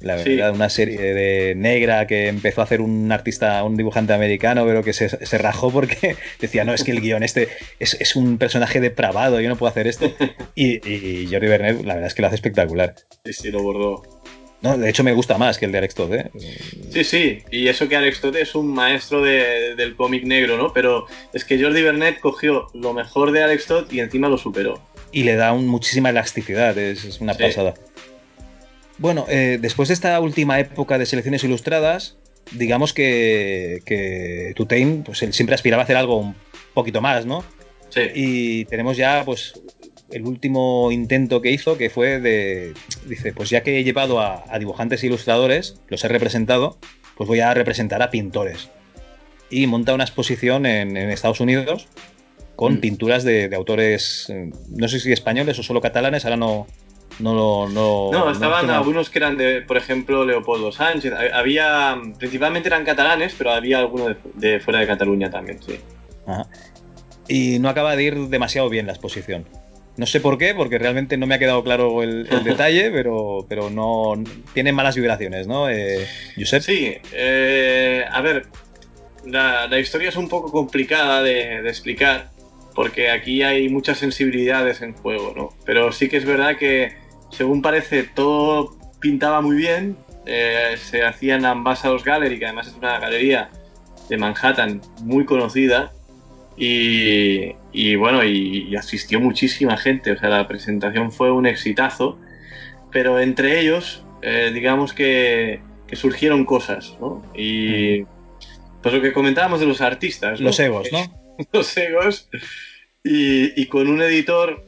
La 0.05 0.19
Sí. 0.19 0.37
verdad, 0.37 0.53
una 0.55 0.69
serie 0.69 0.99
de 1.01 1.55
negra 1.57 2.07
que 2.07 2.29
empezó 2.29 2.61
a 2.61 2.65
hacer 2.65 2.81
un 2.83 3.11
artista, 3.11 3.65
un 3.65 3.77
dibujante 3.77 4.13
americano, 4.13 4.65
pero 4.67 4.83
que 4.85 4.93
se, 4.93 5.09
se 5.09 5.39
rajó 5.39 5.71
porque 5.71 6.17
decía, 6.41 6.65
no, 6.65 6.75
es 6.75 6.85
que 6.85 6.91
el 6.93 7.01
guion 7.01 7.23
este 7.23 7.49
es, 7.81 7.95
es 8.01 8.15
un 8.15 8.37
personaje 8.39 8.81
depravado, 8.81 9.41
yo 9.41 9.49
no 9.49 9.57
puedo 9.57 9.71
hacer 9.71 9.87
esto. 9.87 10.13
Y, 10.55 10.87
y 10.89 11.27
Jordi 11.31 11.47
Bernet, 11.49 11.85
la 11.85 11.95
verdad 11.95 12.07
es 12.09 12.15
que 12.15 12.21
lo 12.23 12.29
hace 12.29 12.37
espectacular. 12.37 12.95
Sí, 13.25 13.33
sí, 13.33 13.51
lo 13.51 13.63
bordó. 13.63 14.03
No, 14.63 14.79
de 14.79 14.89
hecho, 14.89 15.05
me 15.05 15.13
gusta 15.13 15.37
más 15.37 15.59
que 15.59 15.67
el 15.67 15.73
de 15.73 15.79
Alex 15.79 15.95
Todd, 15.95 16.15
¿eh? 16.15 16.31
Sí, 16.91 17.05
sí, 17.05 17.39
y 17.51 17.69
eso 17.69 17.87
que 17.89 17.97
Alex 17.97 18.21
Todd 18.23 18.37
es 18.37 18.55
un 18.55 18.69
maestro 18.69 19.21
de- 19.23 19.75
del 19.77 19.95
cómic 19.97 20.25
negro, 20.25 20.57
¿no? 20.57 20.73
Pero 20.73 21.07
es 21.35 21.45
que 21.45 21.61
Jordi 21.63 21.83
Bernet 21.83 22.19
cogió 22.21 22.69
lo 22.73 22.95
mejor 22.95 23.33
de 23.33 23.43
Alex 23.43 23.67
Todd 23.67 23.93
y 23.93 24.01
encima 24.01 24.29
lo 24.29 24.39
superó. 24.39 24.81
y 25.13 25.23
le 25.23 25.37
da 25.37 25.53
un- 25.53 25.69
muchísima 25.69 26.11
elasticidad, 26.11 26.77
es, 26.77 27.05
es 27.05 27.21
una 27.21 27.35
Sí. 27.35 27.43
pasada. 27.45 27.75
Bueno, 28.99 29.27
eh, 29.29 29.59
después 29.61 29.89
de 29.89 29.95
esta 29.95 30.19
última 30.21 30.61
época 30.61 30.99
de 30.99 31.07
selecciones 31.07 31.43
ilustradas, 31.45 32.17
digamos 32.53 32.93
que, 32.93 33.81
que 33.85 34.53
Tutain, 34.55 35.03
pues 35.03 35.23
él 35.23 35.33
siempre 35.33 35.55
aspiraba 35.55 35.83
a 35.83 35.85
hacer 35.85 35.97
algo 35.97 36.19
un 36.19 36.37
poquito 36.75 37.01
más, 37.01 37.27
¿no? 37.27 37.45
Sí. 37.89 38.03
Y 38.15 38.65
tenemos 38.67 38.97
ya, 38.97 39.25
pues, 39.25 39.61
el 40.11 40.25
último 40.27 40.93
intento 40.93 41.41
que 41.41 41.51
hizo, 41.51 41.77
que 41.77 41.91
fue 41.91 42.21
de, 42.21 42.73
dice, 43.07 43.33
pues 43.33 43.51
ya 43.51 43.63
que 43.63 43.79
he 43.79 43.85
llevado 43.85 44.21
a, 44.21 44.45
a 44.49 44.59
dibujantes 44.59 45.03
e 45.03 45.07
ilustradores, 45.07 45.81
los 45.89 46.05
he 46.05 46.09
representado, 46.09 46.79
pues 47.17 47.27
voy 47.29 47.41
a 47.41 47.53
representar 47.55 48.03
a 48.03 48.11
pintores. 48.11 48.71
Y 49.51 49.67
monta 49.67 49.95
una 49.95 50.05
exposición 50.05 50.67
en, 50.67 50.97
en 50.97 51.11
Estados 51.11 51.41
Unidos 51.41 51.89
con 52.57 52.75
Mm. 52.75 52.81
pinturas 52.81 53.25
de, 53.25 53.49
de 53.49 53.57
autores, 53.57 54.31
eh, 54.31 54.51
no 54.69 54.87
sé 54.89 55.01
si 55.01 55.11
españoles 55.13 55.59
o 55.59 55.63
solo 55.65 55.81
catalanes, 55.81 56.25
ahora 56.25 56.37
no, 56.37 56.67
no 57.21 57.35
lo... 57.35 57.69
No, 57.69 58.11
No, 58.13 58.31
estaban 58.31 58.69
algunos 58.71 59.11
que 59.11 59.19
eran 59.19 59.37
de, 59.37 59.63
por 59.63 59.77
ejemplo, 59.77 60.25
Leopoldo 60.25 60.73
Sánchez. 60.73 61.13
Ha- 61.13 61.39
Había, 61.39 61.97
principalmente 62.19 62.69
eran 62.69 62.85
catalanes, 62.85 63.35
pero 63.37 63.51
había 63.53 63.79
algunos 63.79 64.09
de, 64.09 64.17
de 64.53 64.61
fuera 64.61 64.81
de 64.81 64.87
Cataluña 64.87 65.31
también, 65.31 65.63
sí. 65.63 65.79
Ajá. 66.27 66.47
Y 67.29 67.59
no 67.59 67.69
acaba 67.69 67.97
de 67.97 68.03
ir 68.05 68.15
demasiado 68.29 68.69
bien 68.69 68.87
la 68.87 68.93
exposición. 68.93 69.47
No 69.97 70.07
sé 70.07 70.21
por 70.21 70.39
qué, 70.39 70.55
porque 70.57 70.77
realmente 70.79 71.17
no 71.17 71.27
me 71.27 71.37
ha 71.37 71.39
quedado 71.39 71.63
claro 71.63 72.03
el, 72.03 72.27
el 72.31 72.43
detalle, 72.45 72.91
pero, 72.91 73.47
pero 73.49 73.71
no 73.71 74.15
tiene 74.53 74.73
malas 74.73 74.97
vibraciones, 74.97 75.47
¿no? 75.47 75.69
Eh, 75.71 76.07
Josep. 76.37 76.63
Sí, 76.63 76.97
eh, 77.13 78.05
a 78.11 78.21
ver, 78.21 78.47
la, 79.25 79.67
la 79.69 79.79
historia 79.79 80.09
es 80.09 80.17
un 80.17 80.29
poco 80.29 80.51
complicada 80.51 81.23
de, 81.23 81.63
de 81.63 81.69
explicar, 81.69 82.31
porque 82.75 83.09
aquí 83.11 83.43
hay 83.43 83.69
muchas 83.69 83.99
sensibilidades 83.99 84.83
en 84.83 84.95
juego, 84.95 85.33
¿no? 85.37 85.51
Pero 85.65 85.93
sí 85.93 86.09
que 86.09 86.17
es 86.17 86.25
verdad 86.25 86.57
que, 86.57 86.93
según 87.37 87.63
parece, 87.63 88.05
todo 88.05 88.77
pintaba 89.01 89.41
muy 89.41 89.57
bien. 89.57 89.97
eh, 90.27 90.77
se 90.79 91.05
hacía 91.05 91.35
en 91.37 91.45
Ambassadors 91.45 92.03
Gallery, 92.05 92.39
que 92.39 92.47
además 92.47 92.69
es 92.69 92.75
una 92.77 92.99
galería 92.99 93.51
de 94.09 94.17
Manhattan 94.17 94.81
muy 95.03 95.25
conocida. 95.27 95.93
Y, 96.57 97.53
y 97.73 97.97
bueno, 97.97 98.25
y, 98.25 98.69
y 98.69 98.77
asistió 98.77 99.21
muchísima 99.21 99.77
gente, 99.77 100.13
o 100.13 100.17
sea, 100.19 100.29
la 100.31 100.47
presentación 100.49 101.11
fue 101.13 101.31
un 101.33 101.47
exitazo, 101.47 102.19
pero 102.93 103.19
entre 103.21 103.61
ellos, 103.61 104.05
eh, 104.23 104.51
digamos 104.55 104.93
que, 104.93 105.61
que 105.89 105.97
surgieron 105.97 106.45
cosas, 106.45 106.97
¿no? 107.01 107.21
Y 107.35 108.05
pues 108.83 108.95
lo 108.95 109.03
que 109.03 109.13
comentábamos 109.13 109.61
de 109.61 109.67
los 109.67 109.81
artistas. 109.81 110.41
Los 110.41 110.61
egos, 110.61 110.89
¿no? 110.93 111.01
los 111.53 111.77
egos. 111.77 112.29
Y, 113.03 113.61
y, 113.61 113.67
con 113.67 113.89
un 113.89 114.01
editor 114.01 114.64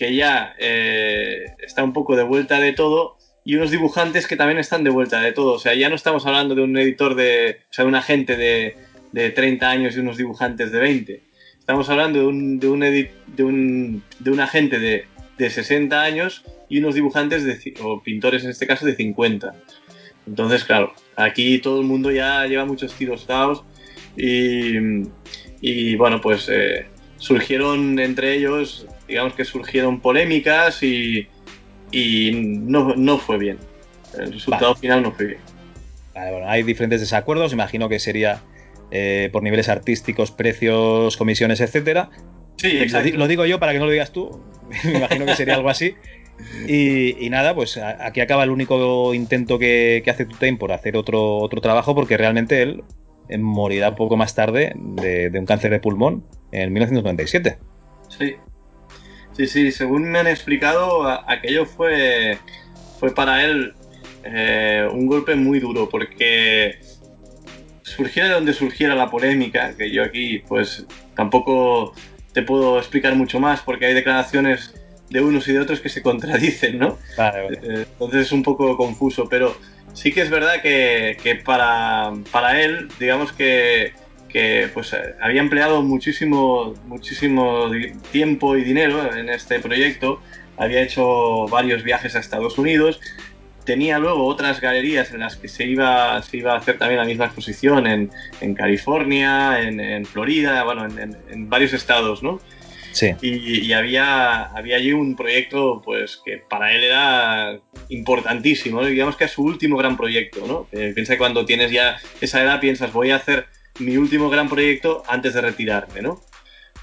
que 0.00 0.14
ya 0.14 0.54
eh, 0.58 1.44
está 1.58 1.84
un 1.84 1.92
poco 1.92 2.16
de 2.16 2.22
vuelta 2.22 2.58
de 2.58 2.72
todo 2.72 3.18
y 3.44 3.56
unos 3.56 3.70
dibujantes 3.70 4.26
que 4.26 4.34
también 4.34 4.58
están 4.58 4.82
de 4.82 4.88
vuelta 4.88 5.20
de 5.20 5.32
todo. 5.32 5.52
O 5.52 5.58
sea, 5.58 5.74
ya 5.74 5.90
no 5.90 5.94
estamos 5.94 6.24
hablando 6.24 6.54
de 6.54 6.62
un 6.62 6.74
editor 6.78 7.14
de, 7.14 7.58
o 7.70 7.72
sea, 7.72 7.84
de 7.84 7.90
un 7.90 7.94
agente 7.94 8.38
de, 8.38 8.78
de 9.12 9.28
30 9.28 9.68
años 9.68 9.94
y 9.94 10.00
unos 10.00 10.16
dibujantes 10.16 10.72
de 10.72 10.78
20. 10.78 11.22
Estamos 11.58 11.90
hablando 11.90 12.18
de 12.18 12.24
un, 12.24 12.58
de 12.58 12.68
un, 12.68 12.80
de 12.80 13.44
un, 13.44 14.02
de 14.20 14.30
un 14.30 14.40
agente 14.40 14.78
de, 14.78 15.04
de, 15.36 15.50
60 15.50 16.00
años 16.00 16.46
y 16.70 16.78
unos 16.78 16.94
dibujantes 16.94 17.44
de, 17.44 17.74
o 17.82 18.02
pintores 18.02 18.42
en 18.44 18.48
este 18.48 18.66
caso 18.66 18.86
de 18.86 18.96
50. 18.96 19.54
Entonces, 20.26 20.64
claro, 20.64 20.94
aquí 21.16 21.58
todo 21.58 21.78
el 21.78 21.86
mundo 21.86 22.10
ya 22.10 22.46
lleva 22.46 22.64
muchos 22.64 22.94
tiros 22.94 23.26
dados 23.26 23.64
y, 24.16 24.78
y 25.60 25.94
bueno, 25.96 26.22
pues 26.22 26.48
eh, 26.50 26.86
surgieron 27.18 27.98
entre 27.98 28.34
ellos, 28.34 28.86
digamos 29.10 29.34
que 29.34 29.44
surgieron 29.44 30.00
polémicas 30.00 30.82
y, 30.82 31.26
y 31.90 32.30
no, 32.32 32.94
no, 32.96 33.18
fue 33.18 33.38
bien. 33.38 33.58
El 34.16 34.32
resultado 34.32 34.72
vale. 34.72 34.80
final 34.80 35.02
no 35.02 35.12
fue 35.12 35.26
bien. 35.26 35.40
Vale, 36.14 36.30
bueno, 36.30 36.48
hay 36.48 36.62
diferentes 36.62 37.00
desacuerdos, 37.00 37.52
imagino 37.52 37.88
que 37.88 37.98
sería 37.98 38.40
eh, 38.90 39.28
por 39.32 39.42
niveles 39.42 39.68
artísticos, 39.68 40.30
precios, 40.30 41.16
comisiones, 41.16 41.60
etcétera. 41.60 42.10
Sí, 42.56 42.78
exacto. 42.78 43.16
Lo, 43.16 43.26
digo 43.26 43.44
yo 43.46 43.58
para 43.58 43.72
que 43.72 43.78
no 43.80 43.86
lo 43.86 43.92
digas 43.92 44.12
tú, 44.12 44.40
me 44.84 44.98
imagino 44.98 45.26
que 45.26 45.34
sería 45.34 45.56
algo 45.56 45.68
así. 45.68 45.94
Y, 46.66 47.22
y, 47.22 47.28
nada, 47.28 47.54
pues 47.54 47.76
aquí 47.76 48.20
acaba 48.20 48.44
el 48.44 48.50
único 48.50 49.12
intento 49.12 49.58
que, 49.58 50.00
que 50.02 50.10
hace 50.10 50.24
Tutain 50.24 50.56
por 50.56 50.72
hacer 50.72 50.96
otro, 50.96 51.36
otro 51.36 51.60
trabajo, 51.60 51.94
porque 51.94 52.16
realmente 52.16 52.62
él 52.62 52.82
morirá 53.38 53.94
poco 53.94 54.16
más 54.16 54.34
tarde 54.34 54.72
de, 54.76 55.28
de 55.28 55.38
un 55.38 55.44
cáncer 55.44 55.70
de 55.70 55.80
pulmón 55.80 56.24
en 56.52 56.72
1997. 56.72 57.58
Sí, 58.08 58.36
sí, 59.46 59.46
sí, 59.46 59.72
según 59.72 60.10
me 60.10 60.18
han 60.18 60.26
explicado, 60.26 61.08
aquello 61.28 61.64
fue, 61.64 62.38
fue 62.98 63.14
para 63.14 63.44
él 63.44 63.74
eh, 64.24 64.86
un 64.92 65.06
golpe 65.06 65.34
muy 65.34 65.60
duro, 65.60 65.88
porque 65.88 66.78
surgiera 67.82 68.28
de 68.28 68.34
donde 68.34 68.52
surgiera 68.52 68.94
la 68.94 69.10
polémica, 69.10 69.74
que 69.76 69.90
yo 69.90 70.04
aquí 70.04 70.40
pues 70.46 70.86
tampoco 71.14 71.94
te 72.32 72.42
puedo 72.42 72.78
explicar 72.78 73.14
mucho 73.14 73.40
más, 73.40 73.60
porque 73.60 73.86
hay 73.86 73.94
declaraciones 73.94 74.74
de 75.08 75.20
unos 75.20 75.48
y 75.48 75.52
de 75.52 75.60
otros 75.60 75.80
que 75.80 75.88
se 75.88 76.02
contradicen, 76.02 76.78
¿no? 76.78 76.98
Vale, 77.16 77.42
vale. 77.42 77.60
Entonces 77.62 78.26
es 78.26 78.32
un 78.32 78.42
poco 78.42 78.76
confuso, 78.76 79.28
pero 79.28 79.56
sí 79.94 80.12
que 80.12 80.20
es 80.20 80.30
verdad 80.30 80.62
que, 80.62 81.16
que 81.22 81.36
para, 81.36 82.12
para, 82.30 82.60
él, 82.60 82.88
digamos 82.98 83.32
que, 83.32 83.92
que 84.32 84.68
pues, 84.72 84.94
había 85.20 85.40
empleado 85.40 85.82
muchísimo, 85.82 86.74
muchísimo 86.86 87.70
tiempo 88.12 88.56
y 88.56 88.64
dinero 88.64 89.14
en 89.14 89.28
este 89.28 89.60
proyecto, 89.60 90.20
había 90.56 90.82
hecho 90.82 91.46
varios 91.48 91.82
viajes 91.82 92.16
a 92.16 92.20
Estados 92.20 92.58
Unidos, 92.58 93.00
tenía 93.64 93.98
luego 93.98 94.26
otras 94.26 94.60
galerías 94.60 95.12
en 95.12 95.20
las 95.20 95.36
que 95.36 95.48
se 95.48 95.64
iba, 95.64 96.20
se 96.22 96.38
iba 96.38 96.54
a 96.54 96.58
hacer 96.58 96.78
también 96.78 97.00
la 97.00 97.06
misma 97.06 97.26
exposición 97.26 97.86
en, 97.86 98.10
en 98.40 98.54
California, 98.54 99.60
en, 99.60 99.80
en, 99.80 100.04
Florida, 100.04 100.64
bueno, 100.64 100.86
en, 100.86 101.16
en 101.30 101.48
varios 101.48 101.72
estados, 101.72 102.22
¿no? 102.22 102.40
Sí. 102.92 103.14
Y, 103.20 103.66
y, 103.66 103.72
había, 103.72 104.46
había 104.46 104.76
allí 104.76 104.92
un 104.92 105.14
proyecto 105.14 105.80
pues 105.84 106.20
que 106.24 106.38
para 106.38 106.74
él 106.74 106.82
era 106.82 107.60
importantísimo, 107.88 108.80
¿no? 108.80 108.86
digamos 108.86 109.16
que 109.16 109.24
es 109.24 109.30
su 109.30 109.42
último 109.42 109.76
gran 109.76 109.96
proyecto, 109.96 110.44
¿no? 110.46 110.66
Eh, 110.72 110.92
piensa 110.94 111.14
que 111.14 111.18
cuando 111.18 111.44
tienes 111.44 111.70
ya 111.70 111.98
esa 112.20 112.42
edad 112.42 112.60
piensas 112.60 112.92
voy 112.92 113.10
a 113.10 113.16
hacer 113.16 113.46
mi 113.80 113.96
último 113.96 114.30
gran 114.30 114.48
proyecto 114.48 115.02
antes 115.08 115.34
de 115.34 115.40
retirarme, 115.40 116.02
¿no? 116.02 116.20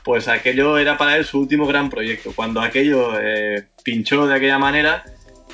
Pues 0.03 0.27
aquello 0.27 0.77
era 0.77 0.97
para 0.97 1.17
él 1.17 1.25
su 1.25 1.39
último 1.39 1.67
gran 1.67 1.89
proyecto. 1.89 2.31
Cuando 2.35 2.61
aquello 2.61 3.19
eh, 3.19 3.67
pinchó 3.83 4.25
de 4.25 4.35
aquella 4.35 4.57
manera, 4.57 5.03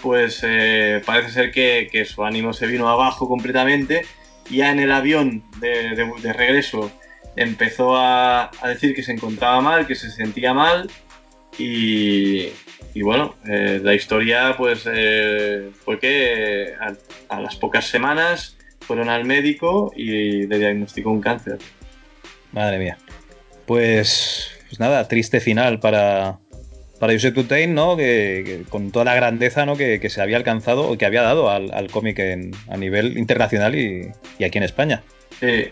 pues 0.01 0.41
eh, 0.43 1.01
parece 1.05 1.31
ser 1.31 1.51
que, 1.51 2.05
su 2.05 2.23
ánimo 2.23 2.53
se 2.53 2.67
vino 2.67 2.87
abajo 2.87 3.27
completamente. 3.27 4.05
Ya 4.49 4.71
en 4.71 4.79
el 4.79 4.91
avión 4.91 5.43
de, 5.59 6.33
regreso 6.33 6.91
empezó 7.35 7.95
a, 7.95 8.51
decir 8.67 8.93
que 8.93 9.03
se 9.03 9.13
encontraba 9.13 9.59
mal, 9.61 9.87
que 9.87 9.95
se 9.95 10.11
sentía 10.11 10.53
mal 10.53 10.89
y, 11.57 12.49
bueno, 13.01 13.35
eh, 13.47 13.79
la 13.81 13.95
historia 13.95 14.55
pues 14.57 14.83
fue 14.83 15.99
que 15.99 16.75
a, 17.29 17.39
las 17.39 17.55
pocas 17.55 17.87
semanas 17.87 18.57
fueron 18.85 19.09
al 19.09 19.25
médico 19.25 19.91
y 19.95 20.47
le 20.47 20.59
diagnosticó 20.59 21.11
un 21.11 21.21
cáncer. 21.21 21.57
Madre 22.51 22.79
mía. 22.79 22.97
Pues, 23.65 24.51
pues 24.67 24.79
nada, 24.79 25.07
triste 25.07 25.39
final 25.39 25.79
para, 25.79 26.39
para 26.99 27.13
Josep 27.13 27.33
Tutain, 27.33 27.73
¿no? 27.73 27.95
Que, 27.97 28.43
que, 28.45 28.63
con 28.69 28.91
toda 28.91 29.05
la 29.05 29.15
grandeza 29.15 29.65
¿no? 29.65 29.75
que, 29.75 29.99
que, 29.99 30.09
se 30.09 30.21
había 30.21 30.37
alcanzado 30.37 30.89
o 30.89 30.97
que 30.97 31.05
había 31.05 31.21
dado 31.21 31.49
al, 31.49 31.73
al 31.73 31.89
cómic 31.89 32.19
a 32.69 32.77
nivel 32.77 33.17
internacional 33.17 33.75
y, 33.75 34.11
y 34.37 34.43
aquí 34.43 34.57
en 34.57 34.63
España. 34.63 35.03
Sí, 35.39 35.71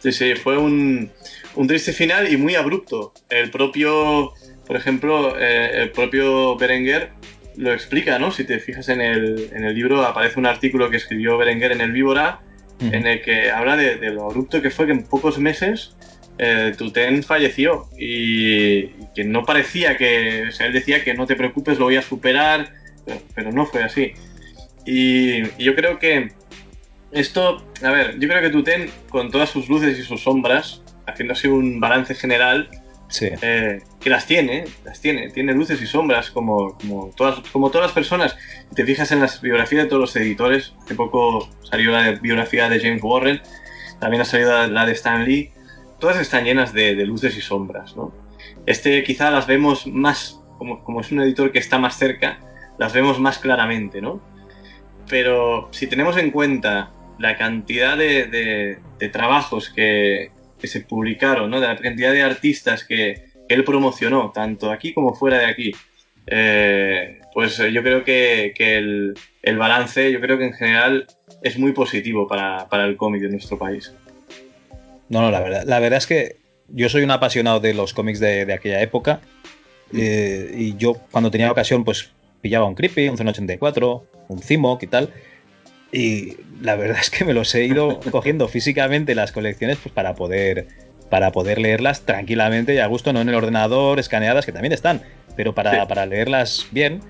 Sí, 0.00 0.12
sí, 0.12 0.34
fue 0.34 0.56
un, 0.56 1.10
un, 1.56 1.66
triste 1.66 1.92
final 1.92 2.32
y 2.32 2.38
muy 2.38 2.54
abrupto. 2.54 3.12
El 3.28 3.50
propio, 3.50 4.32
por 4.66 4.76
ejemplo, 4.76 5.38
eh, 5.38 5.82
el 5.82 5.90
propio 5.90 6.56
Berenguer 6.56 7.10
lo 7.56 7.72
explica, 7.74 8.18
¿no? 8.18 8.30
Si 8.30 8.44
te 8.44 8.58
fijas 8.60 8.88
en 8.88 9.02
el, 9.02 9.50
en 9.52 9.64
el 9.64 9.74
libro, 9.74 10.02
aparece 10.06 10.38
un 10.38 10.46
artículo 10.46 10.88
que 10.88 10.96
escribió 10.96 11.36
Berenguer 11.36 11.72
en 11.72 11.82
el 11.82 11.92
Víbora, 11.92 12.40
en 12.80 13.06
el 13.06 13.22
que 13.22 13.50
habla 13.50 13.76
de, 13.76 13.96
lo 14.10 14.26
abrupto 14.26 14.62
que 14.62 14.70
fue 14.70 14.86
que 14.86 14.92
en 14.92 15.04
pocos 15.04 15.38
meses 15.38 15.94
eh, 16.38 16.72
Tuten 16.76 17.22
falleció 17.22 17.88
y, 17.98 18.86
que 19.14 19.24
no 19.24 19.44
parecía 19.44 19.96
que, 19.96 20.46
o 20.48 20.52
sea, 20.52 20.66
él 20.66 20.72
decía 20.72 21.04
que 21.04 21.14
no 21.14 21.26
te 21.26 21.36
preocupes, 21.36 21.78
lo 21.78 21.86
voy 21.86 21.96
a 21.96 22.02
superar, 22.02 22.72
pero, 23.04 23.20
pero 23.34 23.52
no 23.52 23.66
fue 23.66 23.82
así. 23.82 24.12
Y, 24.86 25.42
y 25.58 25.64
yo 25.64 25.74
creo 25.74 25.98
que 25.98 26.32
esto, 27.12 27.62
a 27.82 27.90
ver, 27.90 28.18
yo 28.18 28.28
creo 28.28 28.40
que 28.40 28.50
Tuten, 28.50 28.90
con 29.08 29.30
todas 29.30 29.50
sus 29.50 29.68
luces 29.68 29.98
y 29.98 30.02
sus 30.02 30.22
sombras, 30.22 30.82
haciendo 31.06 31.34
así 31.34 31.48
un 31.48 31.80
balance 31.80 32.14
general, 32.14 32.70
eh, 33.20 33.82
que 34.00 34.10
las 34.10 34.26
tiene, 34.26 34.64
las 34.84 35.00
tiene, 35.00 35.30
tiene 35.30 35.52
luces 35.52 35.80
y 35.82 35.86
sombras 35.86 36.30
como, 36.30 36.78
como, 36.78 37.10
todas, 37.16 37.40
como 37.50 37.70
todas 37.70 37.88
las 37.88 37.94
personas. 37.94 38.36
Si 38.68 38.74
te 38.74 38.84
fijas 38.84 39.10
en 39.12 39.20
las 39.20 39.40
biografías 39.40 39.84
de 39.84 39.88
todos 39.88 40.00
los 40.00 40.16
editores, 40.16 40.74
hace 40.80 40.94
poco 40.94 41.48
salió 41.62 41.90
la 41.90 42.12
biografía 42.12 42.68
de 42.68 42.80
James 42.80 43.02
Warren, 43.02 43.40
también 43.98 44.22
ha 44.22 44.24
salido 44.24 44.66
la 44.68 44.86
de 44.86 44.92
Stan 44.92 45.24
Lee, 45.24 45.50
todas 45.98 46.18
están 46.18 46.44
llenas 46.44 46.72
de, 46.72 46.94
luces 47.04 47.36
y 47.36 47.40
sombras, 47.40 47.96
¿no? 47.96 48.12
Este 48.66 49.02
quizá 49.02 49.30
las 49.30 49.46
vemos 49.46 49.86
más, 49.86 50.40
como, 50.58 50.82
como 50.84 51.00
es 51.00 51.10
un 51.10 51.20
editor 51.20 51.50
que 51.52 51.58
está 51.58 51.78
más 51.78 51.98
cerca, 51.98 52.38
las 52.78 52.92
vemos 52.92 53.18
más 53.18 53.38
claramente, 53.38 54.00
¿no? 54.00 54.20
Pero 55.08 55.68
si 55.72 55.86
tenemos 55.88 56.16
en 56.16 56.30
cuenta 56.30 56.92
la 57.18 57.36
cantidad 57.36 57.98
de 57.98 58.78
trabajos 59.12 59.68
que, 59.70 60.30
que, 60.60 60.66
se 60.66 60.80
publicaron, 60.80 61.50
¿no? 61.50 61.60
de 61.60 61.66
la 61.66 61.76
cantidad 61.76 62.12
de 62.12 62.22
artistas 62.22 62.84
que, 62.84 63.28
él 63.48 63.64
promocionó, 63.64 64.30
tanto 64.32 64.70
aquí 64.70 64.94
como 64.94 65.12
fuera 65.12 65.38
de 65.40 65.46
aquí, 65.46 65.72
eh, 66.28 67.18
pues 67.34 67.56
yo 67.56 67.82
creo 67.82 68.04
que, 68.04 68.54
el, 68.56 69.14
el, 69.42 69.58
balance, 69.58 70.12
yo 70.12 70.20
creo 70.20 70.38
que 70.38 70.44
en 70.44 70.52
general 70.52 71.08
es 71.42 71.58
muy 71.58 71.72
positivo 71.72 72.28
para, 72.28 72.68
para 72.68 72.84
el 72.84 72.96
cómic 72.96 73.22
de 73.22 73.30
nuestro 73.30 73.58
país. 73.58 73.92
No, 75.08 75.20
no, 75.20 75.32
la 75.32 75.40
verdad, 75.40 75.64
la 75.66 75.80
verdad 75.80 75.98
es 75.98 76.06
que 76.06 76.36
yo 76.68 76.88
soy 76.88 77.02
un 77.02 77.10
apasionado 77.10 77.58
de 77.58 77.74
los 77.74 77.92
cómics 77.92 78.20
de, 78.20 78.46
de 78.46 78.52
aquella 78.52 78.80
época 78.82 79.20
mm. 79.90 79.98
eh, 80.00 80.54
y 80.56 80.76
yo 80.76 80.94
cuando 81.10 81.32
tenía 81.32 81.50
ocasión 81.50 81.82
pues 81.84 82.12
pillaba 82.40 82.66
un 82.66 82.76
Creepy, 82.76 83.08
un 83.08 83.28
84, 83.28 84.06
un 84.28 84.38
Cimoc 84.40 84.82
y 84.84 84.86
tal 84.86 85.10
y 85.92 86.36
la 86.60 86.76
verdad 86.76 86.98
es 87.00 87.10
que 87.10 87.24
me 87.24 87.34
los 87.34 87.54
he 87.54 87.64
ido 87.64 88.00
cogiendo 88.10 88.48
físicamente 88.48 89.14
las 89.14 89.32
colecciones 89.32 89.78
pues 89.82 89.92
para 89.92 90.14
poder 90.14 90.68
para 91.10 91.32
poder 91.32 91.58
leerlas 91.58 92.02
tranquilamente 92.02 92.74
y 92.74 92.78
a 92.78 92.86
gusto, 92.86 93.12
no 93.12 93.20
en 93.20 93.28
el 93.28 93.34
ordenador, 93.34 93.98
escaneadas, 93.98 94.46
que 94.46 94.52
también 94.52 94.72
están, 94.72 95.02
pero 95.36 95.54
para, 95.54 95.72
sí. 95.72 95.88
para 95.88 96.06
leerlas 96.06 96.68
bien 96.70 97.00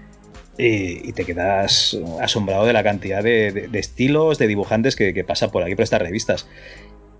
y, 0.56 1.06
y, 1.08 1.12
te 1.12 1.24
quedas 1.24 1.98
asombrado 2.20 2.64
de 2.64 2.72
la 2.72 2.82
cantidad 2.82 3.22
de, 3.22 3.52
de, 3.52 3.68
de 3.68 3.78
estilos, 3.78 4.38
de 4.38 4.46
dibujantes 4.46 4.96
que, 4.96 5.12
que, 5.12 5.22
pasa 5.22 5.50
por 5.50 5.62
aquí, 5.62 5.74
por 5.74 5.84
estas 5.84 6.00
revistas. 6.00 6.48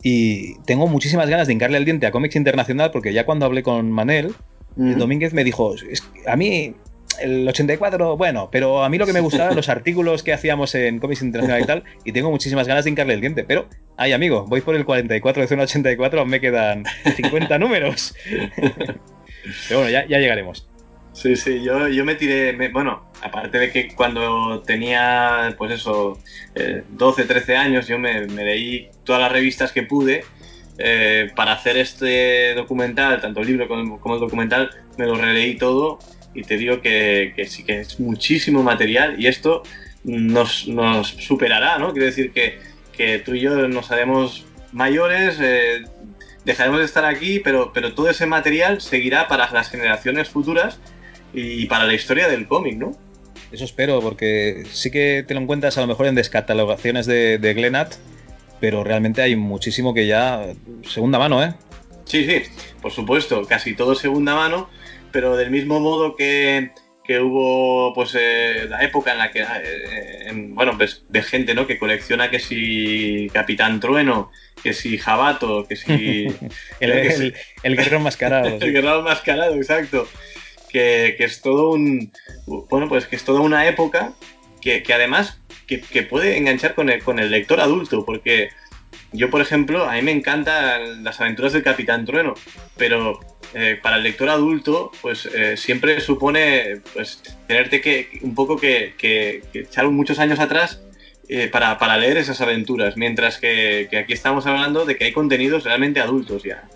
Y 0.03 0.59
tengo 0.61 0.87
muchísimas 0.87 1.29
ganas 1.29 1.47
de 1.47 1.53
hincarle 1.53 1.77
el 1.77 1.85
diente 1.85 2.07
a 2.07 2.11
Comics 2.11 2.37
Internacional 2.37 2.91
porque 2.91 3.13
ya 3.13 3.27
cuando 3.27 3.45
hablé 3.45 3.63
con 3.63 3.91
Manel, 3.93 4.35
mm. 4.77 4.95
Domínguez 4.97 5.35
me 5.35 5.45
dijo, 5.45 5.75
es 5.75 6.03
a 6.27 6.37
mí 6.37 6.75
el 7.21 7.49
84, 7.49 8.17
bueno, 8.17 8.49
pero 8.51 8.85
a 8.85 8.89
mí 8.89 8.99
lo 8.99 9.07
que 9.07 9.13
me 9.13 9.21
gustaban 9.21 9.57
los 9.57 9.69
artículos 9.69 10.23
que 10.23 10.33
hacíamos 10.33 10.75
en 10.75 10.99
Comics 10.99 11.23
Internacional 11.23 11.63
y 11.63 11.67
tal, 11.67 11.85
y 12.05 12.13
tengo 12.13 12.31
muchísimas 12.31 12.67
ganas 12.67 12.85
de 12.85 12.91
hincarle 12.91 13.15
el 13.15 13.21
diente, 13.21 13.45
pero, 13.45 13.69
ay 13.97 14.13
amigo, 14.13 14.45
voy 14.47 14.61
por 14.61 14.75
el 14.75 14.85
44 14.85 15.43
de 15.43 15.49
zona 15.49 15.63
84, 15.65 16.27
me 16.27 16.41
quedan 16.41 16.85
50 17.17 17.59
números. 17.59 18.15
pero 19.69 19.81
bueno, 19.81 19.91
ya, 19.91 20.07
ya, 20.07 20.19
llegaremos. 20.19 20.67
Sí, 21.13 21.35
sí, 21.37 21.63
yo, 21.63 21.89
yo 21.89 22.05
me 22.05 22.15
tiré, 22.15 22.53
me, 22.53 22.69
bueno, 22.69 23.11
aparte 23.21 23.59
de 23.59 23.71
que 23.71 23.95
cuando 23.95 24.63
tenía, 24.63 25.55
pues 25.59 25.73
eso, 25.73 26.19
eh, 26.55 26.85
12, 26.91 27.25
13 27.25 27.57
años, 27.57 27.89
yo 27.89 27.99
me, 27.99 28.27
me 28.29 28.45
leí 28.45 28.89
todas 29.05 29.21
las 29.21 29.33
revistas 29.33 29.73
que 29.73 29.83
pude, 29.83 30.23
eh, 30.83 31.31
para 31.37 31.53
hacer 31.53 31.77
este 31.77 32.55
documental, 32.55 33.21
tanto 33.21 33.41
el 33.41 33.49
libro 33.49 33.69
como, 33.69 34.15
el 34.15 34.21
documental, 34.21 34.71
me 34.97 35.05
lo 35.05 35.15
releí 35.15 35.59
todo 35.59 35.99
y 36.35 36.43
te 36.43 36.57
digo 36.57 36.81
que, 36.81 37.35
sí 37.49 37.65
que 37.65 37.81
es 37.81 38.01
muchísimo 38.01 38.63
material 38.63 39.17
y 39.19 39.27
esto 39.27 39.63
nos, 40.05 40.67
superará, 41.19 41.79
¿no? 41.79 41.93
Quiero 41.93 42.07
decir 42.07 42.33
que, 42.33 42.59
que, 42.97 43.19
tú 43.19 43.35
y 43.35 43.41
yo 43.41 43.69
nos 43.69 43.91
haremos 43.91 44.47
mayores, 44.73 45.39
eh, 45.41 45.85
dejaremos 46.45 46.81
de 46.81 46.87
estar 46.87 47.05
aquí, 47.05 47.41
pero, 47.41 47.73
pero 47.73 47.95
todo 47.95 48.09
ese 48.09 48.27
material 48.27 48.81
seguirá 48.81 49.29
para 49.29 49.51
las 49.51 49.71
generaciones 49.71 50.29
futuras 50.29 50.79
y 51.33 51.67
para 51.67 51.85
la 51.85 51.95
historia 51.95 52.29
del 52.29 52.47
cómic, 52.47 52.77
¿no? 52.77 52.93
Eso 53.53 53.65
espero, 53.65 54.01
porque 54.01 54.63
sí 54.71 54.91
que 54.91 55.25
te 55.27 55.35
lo 55.35 55.41
encuentras 55.41 55.77
a 55.77 55.81
lo 55.81 55.89
mejor 55.89 56.07
en 56.07 56.15
descatalogaciones 56.15 57.07
de, 57.07 57.39
de 57.39 57.55
Glenat, 57.55 57.95
pero 58.61 58.85
realmente 58.85 59.23
hay 59.23 59.35
muchísimo 59.35 59.93
que 59.93 60.07
ya 60.07 60.47
segunda 60.89 61.19
mano, 61.19 61.43
¿eh? 61.43 61.55
Sí, 62.05 62.25
sí, 62.25 62.43
por 62.81 62.93
supuesto, 62.93 63.45
casi 63.47 63.75
todo 63.75 63.95
segunda 63.95 64.35
mano, 64.35 64.69
pero 65.13 65.37
del 65.37 65.51
mismo 65.51 65.81
modo 65.81 66.17
que, 66.17 66.71
hubo 67.21 67.93
pues 67.93 68.17
eh, 68.17 68.67
la 68.69 68.85
época 68.85 69.11
en 69.11 69.19
la 69.19 69.33
que 69.33 69.41
eh, 69.43 70.31
bueno 70.51 70.77
ves, 70.77 71.03
gente 71.25 71.55
no 71.55 71.67
que 71.67 71.77
colecciona 71.77 72.31
que 72.31 72.39
si 72.39 73.29
Capitán 73.33 73.81
Trueno 73.81 74.31
que 74.63 74.73
si 74.73 74.97
Jabato 74.97 75.67
que 75.67 75.75
si 75.75 76.27
el, 76.81 77.35
el, 77.65 77.77
guerrero 77.77 77.97
enmascarado 77.97 78.47
el 78.61 78.73
guerrero 78.73 79.01
enmascarado 79.01 79.57
exacto. 79.57 80.07
Que, 80.71 81.17
es 81.19 81.43
todo 81.43 81.71
un. 81.71 82.13
Bueno, 82.47 82.89
pues 82.89 83.07
que 83.07 83.17
es 83.17 83.25
toda 83.25 83.41
una 83.41 83.67
época 83.67 84.13
que, 84.61 84.85
además 84.95 85.41
que, 85.67 85.79
puede 86.05 86.37
enganchar 86.37 86.75
con 86.75 86.91
el, 86.91 87.03
con 87.03 87.19
el 87.19 87.31
lector 87.31 87.61
adulto, 87.61 88.05
porque 88.05 88.51
yo, 89.13 89.31
por 89.31 89.41
ejemplo, 89.41 89.85
a 89.85 89.95
mí 89.95 90.03
me 90.03 90.13
encantan 90.13 91.03
las 91.03 91.21
aventuras 91.21 91.53
del 91.53 91.63
Capitán 91.63 92.05
Trueno, 92.05 92.35
pero 92.77 93.21
eh, 93.55 93.79
para 93.83 93.97
el 93.97 94.05
lector 94.05 94.29
adulto, 94.29 94.93
pues 95.03 95.27
eh, 95.27 95.57
siempre 95.57 96.01
supone 96.01 96.81
pues 96.95 97.21
tenerte 97.49 97.81
que 97.81 98.21
un 98.23 98.35
poco 98.35 98.57
que, 98.57 99.43
echar 99.53 99.89
muchos 99.89 100.19
años 100.21 100.39
atrás 100.39 100.81
eh, 101.29 101.49
para, 101.49 101.79
para, 101.79 101.97
leer 101.97 102.19
esas 102.19 102.41
aventuras, 102.41 102.97
mientras 102.97 103.39
que, 103.39 103.89
aquí 103.97 104.13
estamos 104.13 104.47
hablando 104.47 104.85
de 104.85 104.97
que 104.97 105.05
hay 105.05 105.13
contenidos 105.13 105.65
realmente 105.65 106.01
adultos 106.01 106.45
ya. 106.45 106.69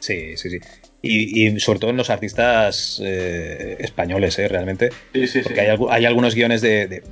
Sí, 0.00 0.36
sí, 0.36 0.50
sí. 0.50 0.58
Y, 1.04 1.58
sobre 1.58 1.80
todo 1.80 1.90
en 1.90 1.96
los 1.96 2.10
artistas 2.10 3.02
eh, 3.04 3.76
españoles, 3.80 4.38
¿eh? 4.38 4.46
realmente. 4.46 4.90
Sí, 5.12 5.26
sí, 5.26 5.40
Porque 5.40 5.60
Hay, 5.60 5.76
hay, 5.90 6.04
algunos 6.04 6.34
guiones 6.36 6.60
de, 6.60 7.02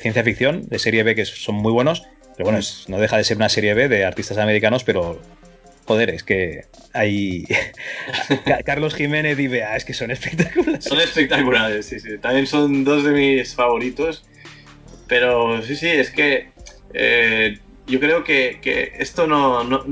ciencia 0.00 0.22
ficción, 0.22 0.68
de 0.68 0.78
serie 0.78 1.02
B, 1.02 1.16
que 1.16 1.24
son 1.24 1.56
muy 1.56 1.72
buenos, 1.72 2.04
pero 2.42 2.50
bueno, 2.50 2.66
no 2.88 2.98
deja 2.98 3.18
de 3.18 3.24
ser 3.24 3.36
una 3.36 3.48
serie 3.48 3.72
B 3.72 3.88
de 3.88 4.04
artistas 4.04 4.36
americanos, 4.36 4.82
pero 4.82 5.20
joder, 5.84 6.10
es 6.10 6.24
que 6.24 6.64
hay. 6.92 7.44
Carlos 8.64 8.96
Jiménez 8.96 9.38
y 9.38 9.46
Bea, 9.46 9.76
es 9.76 9.84
que 9.84 9.94
son 9.94 10.10
espectaculares. 10.10 10.84
Son 10.84 11.00
espectaculares, 11.00 11.86
sí, 11.86 12.00
sí. 12.00 12.18
También 12.18 12.48
son 12.48 12.82
dos 12.82 13.04
de 13.04 13.12
mis 13.12 13.54
favoritos. 13.54 14.24
Pero 15.06 15.62
sí, 15.62 15.76
sí, 15.76 15.88
es 15.88 16.10
que 16.10 16.48
eh, 16.94 17.60
yo 17.86 18.00
creo 18.00 18.24
que, 18.24 18.58
que 18.60 18.92
esto 18.98 19.28
no, 19.28 19.84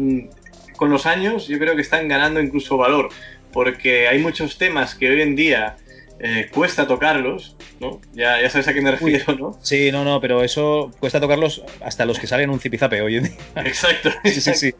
Con 0.77 0.91
los 0.91 1.07
años, 1.07 1.47
yo 1.47 1.59
creo 1.61 1.77
que 1.77 1.83
están 1.83 2.09
ganando 2.09 2.41
incluso 2.41 2.77
valor 2.77 3.11
porque 3.53 4.09
hay 4.09 4.19
muchos 4.19 4.59
temas 4.59 4.95
que 4.95 5.09
hoy 5.09 5.23
en 5.23 5.37
día 5.37 5.77
eh, 6.23 6.51
cuesta 6.53 6.87
tocarlos, 6.87 7.57
¿no? 7.81 7.99
Ya, 8.13 8.41
ya 8.43 8.51
sabes 8.51 8.69
a 8.69 8.75
qué 8.75 8.83
me 8.83 8.91
refiero, 8.91 9.35
¿no? 9.37 9.59
Sí, 9.63 9.91
no, 9.91 10.05
no, 10.05 10.21
pero 10.21 10.45
eso 10.45 10.91
cuesta 11.01 11.19
tocarlos 11.19 11.63
hasta 11.83 12.05
los 12.05 12.19
que 12.19 12.27
salen 12.27 12.51
un 12.51 12.61
zipizape 12.61 13.01
hoy 13.01 13.17
en 13.17 13.25
día. 13.25 13.37
Exacto. 13.57 14.11
sí, 14.25 14.41
sí, 14.41 14.53
sí. 14.55 14.75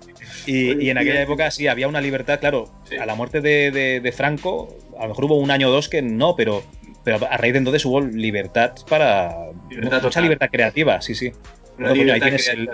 Y, 0.45 0.91
en 0.91 0.99
aquella 0.99 1.23
época 1.23 1.51
sí, 1.51 1.67
había 1.67 1.89
una 1.89 2.03
libertad, 2.03 2.41
claro, 2.41 2.71
a 3.01 3.07
la 3.07 3.15
muerte 3.15 3.41
de, 3.41 4.13
Franco, 4.15 4.77
a 4.99 5.05
lo 5.05 5.09
mejor 5.09 5.25
hubo 5.25 5.37
un 5.39 5.51
año 5.51 5.69
o 5.69 5.71
dos 5.71 5.89
que 5.89 6.03
no, 6.03 6.37
pero, 6.37 6.63
pero 7.05 7.19
a 7.31 7.37
raíz 7.39 7.55
de 7.55 7.59
entonces 7.59 7.87
hubo 7.87 8.03
libertad 8.03 8.75
para... 8.87 9.35
mucha 10.03 10.21
libertad 10.21 10.49
creativa, 10.53 11.01
sí, 11.01 11.15
sí. 11.15 11.33
el, 11.79 12.71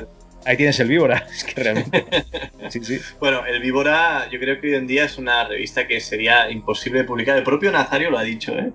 ahí 0.47 0.57
tienes 0.57 0.79
el 0.81 0.89
Víbora. 0.89 1.27
Es 1.31 1.45
que 1.45 1.63
realmente. 1.63 2.05
sí, 2.69 2.81
sí. 2.83 2.99
Bueno, 3.21 3.45
el 3.45 3.61
Víbora, 3.61 4.29
yo 4.31 4.39
creo 4.39 4.61
que 4.61 4.69
hoy 4.69 4.75
en 4.77 4.87
día 4.87 5.05
es 5.05 5.19
una 5.19 5.45
revista 5.45 5.87
que 5.87 6.01
sería 6.01 6.51
imposible 6.51 7.01
de 7.01 7.05
publicar. 7.05 7.37
El 7.37 7.45
propio 7.45 7.71
Nazario 7.71 8.11
lo 8.11 8.19
ha 8.19 8.23
dicho, 8.23 8.57
¿eh? 8.59 8.73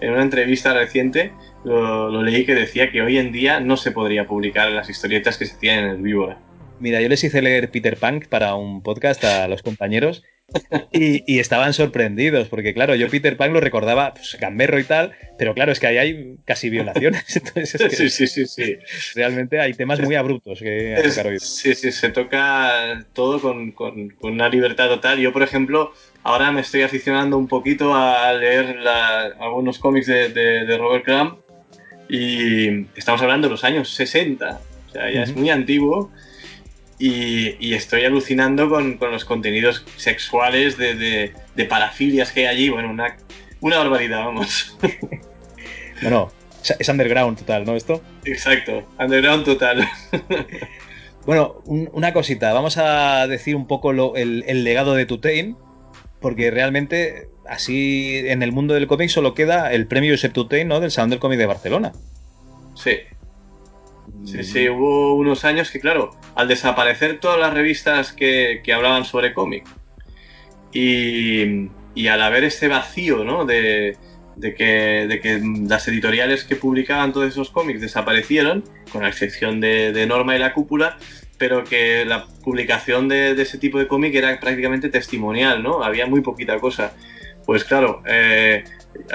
En 0.00 0.10
una 0.10 0.22
entrevista 0.22 0.74
reciente 0.74 1.32
lo, 1.64 2.22
leí 2.22 2.44
que 2.44 2.54
decía 2.54 2.90
que 2.90 3.00
hoy 3.00 3.16
en 3.18 3.32
día 3.32 3.60
no 3.60 3.76
se 3.76 3.90
podría 3.90 4.26
publicar 4.26 4.70
las 4.70 4.90
historietas 4.90 5.38
que 5.38 5.46
se 5.46 5.54
hacían 5.54 5.78
en 5.78 5.90
el 5.90 6.02
Víbora. 6.02 6.38
Mira, 6.80 7.00
yo 7.00 7.08
les 7.08 7.22
hice 7.24 7.40
leer 7.40 7.70
Peter 7.70 7.96
Punk 7.96 8.26
para 8.26 8.54
un 8.54 8.82
podcast 8.82 9.24
a 9.24 9.48
los 9.48 9.62
compañeros 9.62 10.24
y, 10.92 11.38
estaban 11.38 11.72
sorprendidos, 11.72 12.48
porque 12.48 12.74
claro, 12.74 12.94
yo 12.94 13.08
Peter 13.08 13.36
Pan 13.36 13.52
lo 13.52 13.60
recordaba 13.60 14.14
pues, 14.14 14.36
gamberro 14.40 14.78
y 14.78 14.84
tal, 14.84 15.12
pero 15.38 15.54
claro, 15.54 15.72
es 15.72 15.80
que 15.80 15.86
ahí 15.86 15.98
hay 15.98 16.36
casi 16.44 16.70
violaciones. 16.70 17.24
sí, 17.90 18.10
sí, 18.10 18.26
sí, 18.26 18.46
sí. 18.46 18.78
Realmente 19.14 19.60
hay 19.60 19.74
temas 19.74 20.00
muy 20.00 20.14
abruptos 20.14 20.60
que 20.60 20.96
hoy. 21.24 21.38
Sí, 21.40 21.74
sí, 21.74 21.92
se 21.92 22.10
toca 22.10 23.04
todo 23.12 23.40
con, 23.40 23.74
una 24.20 24.48
libertad 24.48 24.88
total. 24.88 25.18
Yo, 25.18 25.32
por 25.32 25.42
ejemplo, 25.42 25.92
ahora 26.22 26.52
me 26.52 26.60
estoy 26.60 26.82
aficionando 26.82 27.36
un 27.36 27.48
poquito 27.48 27.94
a 27.94 28.32
leer 28.32 28.78
algunos 29.40 29.78
cómics 29.78 30.06
de, 30.06 30.76
Robert 30.78 31.04
Crumb 31.04 31.36
y 32.08 32.86
estamos 32.96 33.22
hablando 33.22 33.48
de 33.48 33.52
los 33.52 33.64
años 33.64 33.88
60. 33.90 34.60
O 34.88 34.90
sea, 34.92 35.10
ya 35.10 35.22
es 35.22 35.34
muy 35.34 35.50
antiguo 35.50 36.10
y, 37.06 37.74
estoy 37.74 38.04
alucinando 38.04 38.70
con, 38.70 38.98
los 38.98 39.24
contenidos 39.26 39.84
sexuales 39.96 40.78
de, 40.78 41.32
parafilias 41.68 42.32
que 42.32 42.40
hay 42.40 42.56
allí. 42.56 42.68
Bueno, 42.70 42.90
una, 42.90 43.16
una 43.60 43.78
barbaridad, 43.78 44.24
vamos. 44.24 44.76
bueno, 46.02 46.32
es 46.78 46.88
underground 46.88 47.38
total, 47.38 47.66
¿no? 47.66 47.76
Esto. 47.76 48.02
Exacto, 48.24 48.88
underground 48.98 49.44
total. 49.44 49.86
bueno, 51.26 51.62
una 51.66 52.14
cosita, 52.14 52.54
vamos 52.54 52.78
a 52.78 53.26
decir 53.26 53.54
un 53.54 53.66
poco 53.66 53.90
el, 54.16 54.64
legado 54.64 54.94
de 54.94 55.04
Tutain, 55.04 55.56
porque 56.20 56.50
realmente 56.50 57.28
así 57.46 58.22
en 58.24 58.42
el 58.42 58.52
mundo 58.52 58.72
del 58.72 58.86
cómic 58.86 59.10
solo 59.10 59.34
queda 59.34 59.72
el 59.74 59.86
premio 59.86 60.14
Josep 60.14 60.32
Tutain, 60.32 60.66
¿no? 60.66 60.80
Del 60.80 60.90
Salón 60.90 61.10
del 61.10 61.18
Cómic 61.18 61.38
de 61.38 61.46
Barcelona. 61.46 61.92
Sí, 62.74 62.92
Sí, 64.24 64.42
sí, 64.42 64.68
hubo 64.68 65.14
unos 65.14 65.44
años 65.44 65.70
que, 65.70 65.80
claro, 65.80 66.10
al 66.34 66.48
desaparecer 66.48 67.20
todas 67.20 67.38
las 67.38 67.52
revistas 67.52 68.12
que, 68.12 68.62
hablaban 68.74 69.04
sobre 69.04 69.34
cómic 69.34 69.66
y, 70.72 71.68
al 72.08 72.22
haber 72.22 72.44
ese 72.44 72.68
vacío, 72.68 73.24
¿no? 73.24 73.44
De, 73.44 73.96
que, 74.40 75.40
las 75.68 75.86
editoriales 75.88 76.44
que 76.44 76.56
publicaban 76.56 77.12
todos 77.12 77.28
esos 77.28 77.50
cómics 77.50 77.80
desaparecieron, 77.80 78.64
con 78.90 79.02
la 79.02 79.08
excepción 79.08 79.60
de, 79.60 80.06
Norma 80.08 80.36
y 80.36 80.38
la 80.38 80.54
Cúpula, 80.54 80.98
pero 81.38 81.64
que 81.64 82.04
la 82.04 82.26
publicación 82.42 83.08
de, 83.08 83.32
ese 83.40 83.58
tipo 83.58 83.78
de 83.78 83.86
cómic 83.86 84.14
era 84.14 84.40
prácticamente 84.40 84.88
testimonial, 84.88 85.62
¿no? 85.62 85.84
Había 85.84 86.06
muy 86.06 86.22
poquita 86.22 86.58
cosa. 86.58 86.92
Pues 87.44 87.62
claro, 87.64 88.02
eh, 88.06 88.64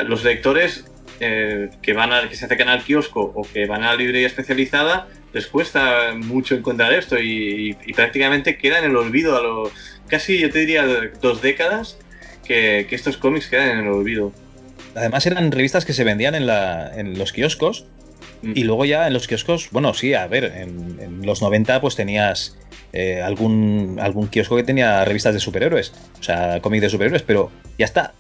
los 0.06 0.24
lectores 0.24 0.86
eh, 1.22 1.70
que 1.82 1.94
van 1.94 2.14
a, 2.14 2.30
que 2.30 2.36
se 2.36 2.46
acercan 2.46 2.70
al 2.70 2.82
kiosco 2.82 3.34
o 3.36 3.42
que 3.42 3.66
van 3.66 3.84
a 3.84 3.88
la 3.88 3.96
librería 3.96 4.28
especializada, 4.28 5.08
les 5.34 5.48
cuesta 5.48 6.14
mucho 6.16 6.56
encontrar 6.56 6.94
esto 6.94 7.18
y, 7.20 7.76
prácticamente 7.94 8.58
queda 8.58 8.80
en 8.80 8.86
el 8.86 8.96
olvido 8.96 9.38
a 9.38 9.42
lo 9.42 9.72
casi 10.08 10.40
yo 10.40 10.50
te 10.50 10.60
diría 10.60 10.86
dos 11.22 11.42
décadas 11.42 11.98
que, 12.46 12.88
estos 12.90 13.18
cómics 13.18 13.48
quedan 13.48 13.70
en 13.70 13.80
el 13.80 13.92
olvido. 13.92 14.32
Además 14.96 15.26
eran 15.26 15.52
revistas 15.52 15.86
que 15.86 15.94
se 15.94 16.04
vendían 16.04 16.36
en, 16.36 16.48
la, 16.48 16.92
en 16.96 17.20
los 17.20 17.34
kioscos 17.34 17.86
mm. 18.42 18.54
y 18.56 18.64
luego 18.64 18.86
ya 18.86 19.06
en 19.06 19.14
los 19.14 19.28
kioscos, 19.28 19.70
bueno, 19.72 19.94
sí, 19.94 20.14
a 20.14 20.26
ver, 20.28 20.46
en, 20.46 21.26
los 21.26 21.42
90 21.42 21.82
pues 21.82 21.96
tenías 21.96 22.58
eh, 22.94 23.22
algún, 23.22 24.00
algún 24.02 24.30
kiosco 24.30 24.56
que 24.56 24.64
tenía 24.64 25.04
revistas 25.04 25.34
de 25.34 25.42
superhéroes, 25.42 25.94
o 26.18 26.24
sea, 26.24 26.62
cómics 26.62 26.84
de 26.84 26.90
superhéroes, 26.90 27.24
pero 27.24 27.52
ya 27.78 27.86
está. 27.86 28.14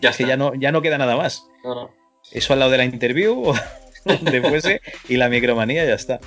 Ya 0.00 0.12
que 0.12 0.26
ya 0.26 0.36
no, 0.36 0.54
ya 0.54 0.72
no 0.72 0.82
queda 0.82 0.96
nada 0.96 1.16
más. 1.16 1.46
No, 1.62 1.74
no 1.74 1.98
eso 2.32 2.52
al 2.52 2.58
lado 2.58 2.70
de 2.70 2.78
la 2.78 2.84
interview 2.84 3.50
o 3.50 3.54
donde 4.04 4.40
fuese 4.40 4.80
y 5.08 5.16
la 5.16 5.28
micromanía 5.28 5.84
ya 5.84 5.94
está. 5.94 6.20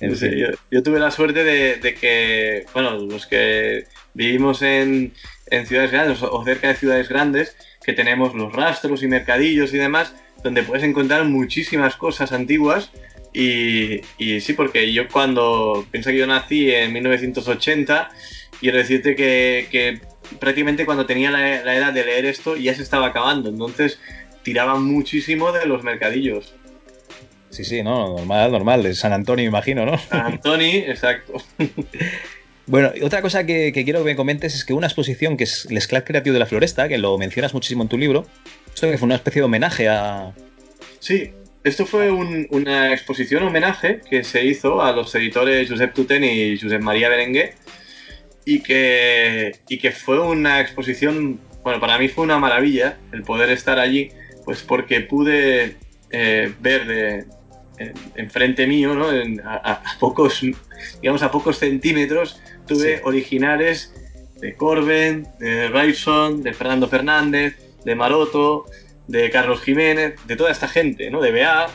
yo, 0.00 0.82
tuve 0.82 0.98
la 0.98 1.10
suerte 1.10 1.44
de, 1.44 1.94
que, 1.94 2.66
bueno, 2.72 2.92
los 2.98 3.26
que 3.26 3.86
vivimos 4.14 4.62
en, 4.62 5.12
ciudades 5.66 5.90
grandes 5.90 6.22
o 6.22 6.44
cerca 6.44 6.68
de 6.68 6.76
ciudades 6.76 7.08
grandes, 7.08 7.56
que 7.84 7.92
tenemos 7.92 8.34
los 8.34 8.52
rastros 8.52 9.02
y 9.02 9.08
mercadillos 9.08 9.74
y 9.74 9.78
demás, 9.78 10.14
donde 10.42 10.62
puedes 10.62 10.84
encontrar 10.84 11.24
muchísimas 11.24 11.96
cosas 11.96 12.32
antiguas. 12.32 12.90
Y, 13.32 14.00
sí, 14.40 14.52
porque 14.54 14.92
yo 14.92 15.08
cuando 15.08 15.86
pienso 15.90 16.10
que 16.10 16.18
yo 16.18 16.26
nací 16.26 16.72
en 16.72 16.92
1980, 16.92 18.10
quiero 18.60 18.78
decirte 18.78 19.14
que, 19.14 20.00
prácticamente 20.38 20.84
cuando 20.84 21.06
tenía 21.06 21.30
la, 21.30 21.62
la, 21.64 21.74
edad 21.74 21.92
de 21.92 22.04
leer 22.04 22.24
esto 22.24 22.56
ya 22.56 22.74
se 22.74 22.82
estaba 22.82 23.08
acabando. 23.08 23.50
Entonces, 23.50 23.98
tiraban 24.42 24.84
muchísimo 24.84 25.52
de 25.52 25.66
los 25.66 25.82
mercadillos. 25.82 26.54
Sí, 27.50 27.64
sí, 27.64 27.82
no, 27.82 28.16
normal, 28.16 28.52
normal, 28.52 28.82
de 28.82 28.94
San 28.94 29.12
Antonio, 29.12 29.44
imagino, 29.44 29.84
¿no? 29.84 29.98
San 29.98 30.26
Antonio, 30.26 30.84
exacto. 30.86 31.34
Bueno, 32.70 32.92
otra 33.02 33.20
cosa 33.20 33.44
que, 33.44 33.72
quiero 33.72 33.98
que 33.98 34.10
me 34.10 34.14
comentes 34.14 34.54
es 34.54 34.64
que 34.64 34.72
una 34.72 34.86
exposición 34.86 35.36
que 35.36 35.42
es 35.42 35.66
el 35.68 35.76
Esclat 35.76 36.06
Creativo 36.06 36.34
de 36.34 36.38
la 36.38 36.46
Floresta, 36.46 36.88
que 36.88 36.98
lo 36.98 37.18
mencionas 37.18 37.52
muchísimo 37.52 37.82
en 37.82 37.88
tu 37.88 37.98
libro, 37.98 38.26
esto 38.72 38.88
que 38.88 38.96
fue 38.96 39.06
una 39.06 39.16
especie 39.16 39.40
de 39.40 39.46
homenaje 39.46 39.88
a... 39.88 40.32
Sí, 41.00 41.32
esto 41.64 41.84
fue 41.84 42.12
una 42.12 42.92
exposición 42.92 43.42
homenaje 43.42 44.00
que 44.08 44.22
se 44.22 44.44
hizo 44.44 44.80
a 44.82 44.92
los 44.92 45.12
editores 45.16 45.68
Josep 45.68 45.92
Tuten 45.92 46.22
y 46.22 46.56
Josep 46.56 46.80
María 46.80 47.08
Berenguer 47.08 47.54
y 48.44 48.60
que, 48.60 49.58
y 49.68 49.78
que 49.78 49.90
fue 49.90 50.20
una 50.20 50.60
exposición, 50.60 51.40
bueno, 51.64 51.80
para 51.80 51.98
mí 51.98 52.06
fue 52.06 52.22
una 52.22 52.38
maravilla 52.38 52.98
el 53.12 53.24
poder 53.24 53.50
estar 53.50 53.80
allí, 53.80 54.12
pues 54.50 54.64
porque 54.64 55.00
pude 55.02 55.76
eh, 56.10 56.52
ver 56.58 56.84
de, 56.84 57.24
enfrente 58.16 58.66
mío, 58.66 58.96
¿no? 58.96 59.06
a, 59.44 59.80
pocos, 60.00 60.44
digamos, 61.00 61.22
a 61.22 61.30
pocos 61.30 61.58
centímetros, 61.58 62.42
tuve 62.66 63.00
originales 63.04 63.94
de 64.40 64.56
Corben, 64.56 65.28
de 65.38 65.68
Ryerson, 65.68 66.42
de 66.42 66.52
Fernando 66.52 66.88
Fernández, 66.88 67.56
de 67.84 67.94
Maroto, 67.94 68.64
de 69.06 69.30
Carlos 69.30 69.60
Jiménez, 69.60 70.16
de 70.26 70.34
toda 70.34 70.50
esta 70.50 70.66
gente, 70.66 71.08
¿no? 71.12 71.20
De 71.20 71.30
BA. 71.30 71.68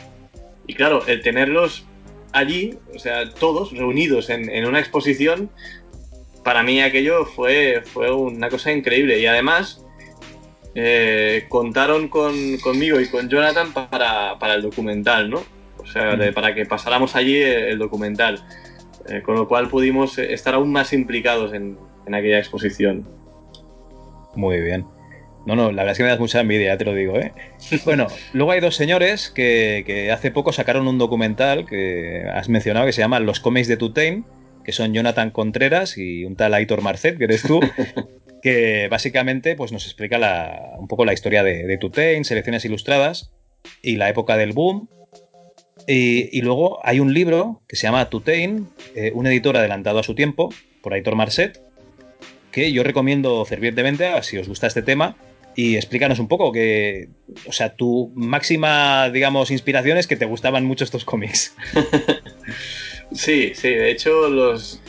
Y 0.66 0.74
claro, 0.74 1.02
el 1.06 1.22
tenerlos 1.22 1.86
allí, 2.32 2.74
o 2.94 2.98
sea, 2.98 3.32
todos 3.32 3.72
reunidos 3.72 4.28
en, 4.28 4.66
una 4.66 4.80
exposición, 4.80 5.48
para 6.44 6.62
mí 6.62 6.82
aquello 6.82 7.24
fue, 7.24 7.80
fue 7.86 8.12
una 8.12 8.50
cosa 8.50 8.70
increíble. 8.70 9.18
Y 9.18 9.24
además, 9.24 9.85
eh, 10.78 11.46
contaron 11.48 12.08
con, 12.08 12.58
conmigo 12.58 13.00
y 13.00 13.08
con 13.08 13.28
Jonathan 13.30 13.72
para, 13.72 14.38
para 14.38 14.54
el 14.54 14.62
documental, 14.62 15.30
¿no? 15.30 15.42
o 15.86 15.86
sea, 15.86 16.18
para 16.34 16.54
que 16.54 16.66
pasáramos 16.66 17.16
allí 17.16 17.36
el, 17.36 17.78
documental. 17.78 18.42
Eh, 19.08 19.22
con 19.22 19.36
lo 19.36 19.46
cual 19.46 19.68
pudimos 19.68 20.18
estar 20.18 20.54
aún 20.54 20.72
más 20.72 20.92
implicados 20.92 21.54
en, 21.54 21.78
aquella 22.06 22.38
exposición. 22.38 23.08
Muy 24.34 24.60
bien. 24.60 24.84
No, 25.46 25.54
no, 25.54 25.70
la 25.70 25.82
verdad 25.82 25.92
es 25.92 25.98
que 25.98 26.04
me 26.04 26.10
das 26.10 26.18
mucha 26.18 26.40
envidia, 26.40 26.72
ya 26.72 26.78
te 26.78 26.84
lo 26.84 26.92
digo, 26.92 27.16
¿eh? 27.16 27.32
Bueno, 27.84 28.08
luego 28.32 28.50
hay 28.50 28.60
dos 28.60 28.74
señores 28.74 29.30
que, 29.30 30.10
hace 30.12 30.32
poco 30.32 30.52
sacaron 30.52 30.88
un 30.88 30.98
documental 30.98 31.66
que 31.66 32.24
has 32.34 32.48
mencionado 32.48 32.84
que 32.84 32.92
se 32.92 33.00
llama 33.00 33.20
Los 33.20 33.38
cómics 33.40 33.68
de 33.68 33.76
Tutain, 33.76 34.24
que 34.64 34.72
son 34.72 34.92
Jonathan 34.92 35.30
Contreras 35.30 35.96
y 35.96 36.24
un 36.24 36.34
tal 36.34 36.52
Aitor 36.52 36.82
Marcet, 36.82 37.16
que 37.16 37.24
eres 37.24 37.42
tú, 37.42 37.60
que 38.46 38.86
básicamente 38.88 39.56
pues, 39.56 39.72
nos 39.72 39.86
explica 39.86 40.20
un 40.78 40.86
poco 40.86 41.04
la 41.04 41.12
historia 41.12 41.42
de, 41.42 41.64
de 41.66 41.78
Tutain, 41.78 42.24
selecciones 42.24 42.64
ilustradas 42.64 43.32
y 43.82 43.96
la 43.96 44.08
época 44.08 44.36
del 44.36 44.52
boom 44.52 44.88
y, 45.88 46.40
luego 46.42 46.78
hay 46.84 47.00
un 47.00 47.12
libro 47.12 47.62
que 47.66 47.74
se 47.74 47.82
llama 47.82 48.08
Tutain, 48.08 48.68
eh, 48.94 49.10
un 49.14 49.26
editor 49.26 49.56
adelantado 49.56 49.98
a 49.98 50.04
su 50.04 50.14
tiempo, 50.14 50.52
por 50.80 50.94
Aitor 50.94 51.16
Marcet, 51.16 51.60
que 52.52 52.70
yo 52.70 52.84
recomiendo 52.84 53.44
fervientemente 53.44 54.10
si 54.22 54.38
os 54.38 54.46
gusta 54.46 54.68
este 54.68 54.82
tema. 54.82 55.16
Y 55.56 55.74
explícanos 55.74 56.18
un 56.20 56.28
poco 56.28 56.52
que, 56.52 57.08
o 57.46 57.52
sea, 57.52 57.74
tu 57.74 58.12
máxima, 58.14 59.10
digamos, 59.10 59.50
inspiración 59.50 59.98
es 59.98 60.06
que 60.06 60.16
te 60.16 60.26
gustaban 60.26 60.64
mucho 60.64 60.84
estos 60.84 61.04
cómics. 61.04 61.56
sí, 63.12 63.52
sí, 63.54 63.70
de 63.70 63.90
hecho 63.90 64.28
los... 64.28 64.80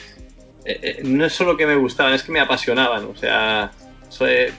Eh, 0.68 0.80
eh, 0.82 1.02
no 1.06 1.24
es 1.24 1.32
solo 1.32 1.56
que 1.56 1.66
me 1.66 1.78
gustaban, 1.78 2.14
es 2.14 2.24
que 2.24 2.32
me 2.34 2.42
apasionaban, 2.42 3.06
o 3.06 3.16
sea, 3.16 3.72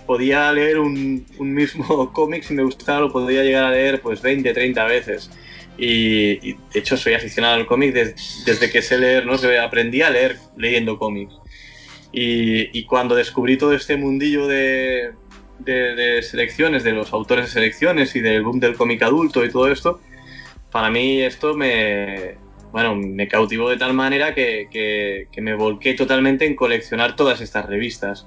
podía 0.06 0.50
leer 0.52 0.78
un, 0.78 1.26
mismo 1.38 2.10
cómic 2.14 2.44
si 2.44 2.54
me 2.54 2.62
gustaba, 2.62 3.00
lo 3.00 3.12
podría 3.12 3.44
llegar 3.44 3.64
a 3.64 3.70
leer 3.72 4.00
pues 4.00 4.22
20, 4.22 4.54
30 4.54 4.84
veces. 4.86 5.30
Y, 5.76 6.54
de 6.54 6.58
hecho 6.74 6.96
soy 6.96 7.12
aficionado 7.12 7.56
al 7.56 7.66
cómic 7.66 7.92
desde 7.92 8.70
que 8.70 8.80
sé 8.80 8.96
leer, 8.98 9.26
¿no? 9.26 9.34
aprendí 9.62 10.00
a 10.00 10.08
leer 10.08 10.38
leyendo 10.56 10.98
cómics. 10.98 11.34
Y, 12.10 12.84
cuando 12.84 13.14
descubrí 13.14 13.58
todo 13.58 13.74
este 13.74 13.98
mundillo 13.98 14.48
de, 14.48 15.12
de, 15.58 16.22
selecciones, 16.22 16.84
de 16.84 16.92
los 16.92 17.12
autores 17.12 17.44
de 17.44 17.50
selecciones 17.50 18.16
y 18.16 18.20
del 18.20 18.42
boom 18.42 18.60
del 18.60 18.76
cómic 18.76 19.02
adulto 19.02 19.44
y 19.44 19.50
todo 19.50 19.70
esto, 19.70 20.00
para 20.70 20.88
mí 20.88 21.20
esto 21.20 21.54
me, 21.54 22.38
bueno, 22.72 22.94
me 22.94 23.28
cautivó 23.28 23.70
de 23.70 23.76
tal 23.76 23.94
manera 23.94 24.34
que, 24.34 24.68
que, 24.70 25.28
que 25.32 25.40
me 25.40 25.54
volqué 25.54 25.94
totalmente 25.94 26.46
en 26.46 26.54
coleccionar 26.54 27.16
todas 27.16 27.40
estas 27.40 27.66
revistas. 27.66 28.26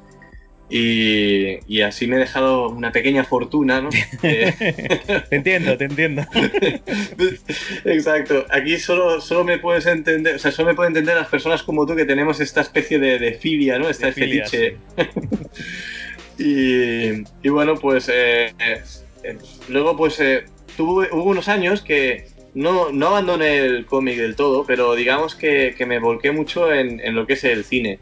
Y, 0.73 1.81
así 1.81 2.07
me 2.07 2.15
he 2.15 2.19
dejado 2.19 2.69
una 2.69 2.93
pequeña 2.93 3.25
fortuna, 3.25 3.81
¿no? 3.81 3.89
te 4.21 5.25
entiendo, 5.29 5.77
te 5.77 5.83
entiendo. 5.83 6.23
Exacto. 7.85 8.45
Aquí 8.49 8.79
solo, 8.79 9.19
solo 9.19 9.43
me 9.43 9.59
puedes 9.59 9.85
entender, 9.85 10.35
o 10.35 10.39
sea, 10.39 10.51
solo 10.51 10.69
me 10.69 10.75
pueden 10.75 10.91
entender 10.91 11.17
las 11.17 11.27
personas 11.27 11.61
como 11.63 11.85
tú 11.85 11.93
que 11.93 12.05
tenemos 12.05 12.39
esta 12.39 12.61
especie 12.61 12.99
de, 12.99 13.33
filia, 13.33 13.79
¿no? 13.79 13.89
Esta 13.89 14.13
fetiche. 14.13 14.77
y, 16.37 17.49
bueno, 17.49 17.75
pues 17.75 18.09
eh, 18.13 18.53
eh, 18.59 19.37
luego 19.67 19.97
pues 19.97 20.21
eh, 20.21 20.45
tuve, 20.77 21.09
hubo 21.11 21.31
unos 21.31 21.49
años 21.49 21.81
que 21.81 22.27
no, 22.53 22.91
no 22.91 23.07
abandoné 23.07 23.59
el 23.59 23.85
cómic 23.85 24.17
del 24.17 24.35
todo, 24.35 24.65
pero 24.65 24.95
digamos 24.95 25.35
que, 25.35 25.75
me 25.87 25.99
volqué 25.99 26.31
mucho 26.31 26.73
en, 26.73 26.99
en 26.99 27.15
lo 27.15 27.25
que 27.25 27.33
es 27.33 27.43
el 27.43 27.63
cine. 27.63 27.99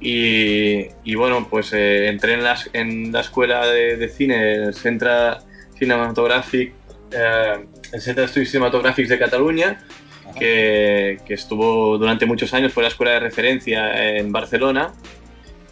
Y, 0.00 1.14
bueno, 1.14 1.46
pues 1.48 1.72
eh, 1.72 2.08
entré 2.08 2.34
en 2.34 2.44
la, 2.44 2.58
en 2.74 3.12
la 3.12 3.20
escuela 3.20 3.66
de, 3.66 4.08
cine, 4.08 4.54
el 4.54 4.74
Centre 4.74 5.38
Cinematogràfic, 5.78 6.72
eh, 7.10 7.64
el 7.92 8.00
Centre 8.00 8.26
d'Estudis 8.26 8.52
Cinematogràfics 8.52 9.08
de 9.08 9.18
Cataluña, 9.18 9.78
que, 10.38 11.18
que, 11.24 11.34
estuvo 11.34 11.96
durante 11.96 12.26
muchos 12.26 12.52
años, 12.52 12.72
fue 12.72 12.82
la 12.82 12.90
escuela 12.90 13.12
de 13.12 13.20
referencia 13.20 14.18
en 14.18 14.30
Barcelona. 14.30 14.92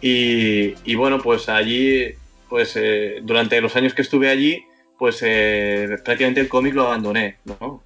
Y, 0.01 0.73
y 0.83 0.95
bueno, 0.95 1.19
pues 1.21 1.47
allí, 1.47 2.15
pues 2.49 2.73
eh, 2.75 3.19
durante 3.21 3.61
los 3.61 3.75
años 3.75 3.93
que 3.93 4.01
estuve 4.01 4.29
allí, 4.29 4.65
pues 4.97 5.19
prácticamente 6.03 6.41
el 6.41 6.49
cómic 6.49 6.73
lo 6.73 6.87
abandoné, 6.87 7.37
¿no? 7.45 7.83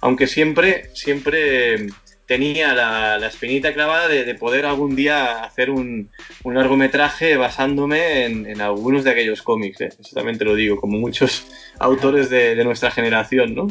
aunque 0.00 0.26
siempre, 0.26 0.90
siempre 0.94 1.88
tenía 2.26 2.74
la, 2.74 3.26
espinita 3.26 3.72
clavada 3.72 4.08
de, 4.08 4.34
poder 4.34 4.66
algún 4.66 4.96
día 4.96 5.44
hacer 5.44 5.70
un, 5.70 6.10
largometraje 6.44 7.36
basándome 7.36 8.24
en, 8.24 8.60
algunos 8.60 9.04
de 9.04 9.10
aquellos 9.10 9.42
cómics, 9.42 9.80
¿eh? 9.80 9.88
eso 9.98 10.14
también 10.14 10.36
te 10.36 10.44
lo 10.44 10.54
digo, 10.54 10.80
como 10.80 10.98
muchos 10.98 11.46
autores 11.78 12.28
de, 12.28 12.62
nuestra 12.64 12.90
generación, 12.90 13.54
¿no? 13.54 13.68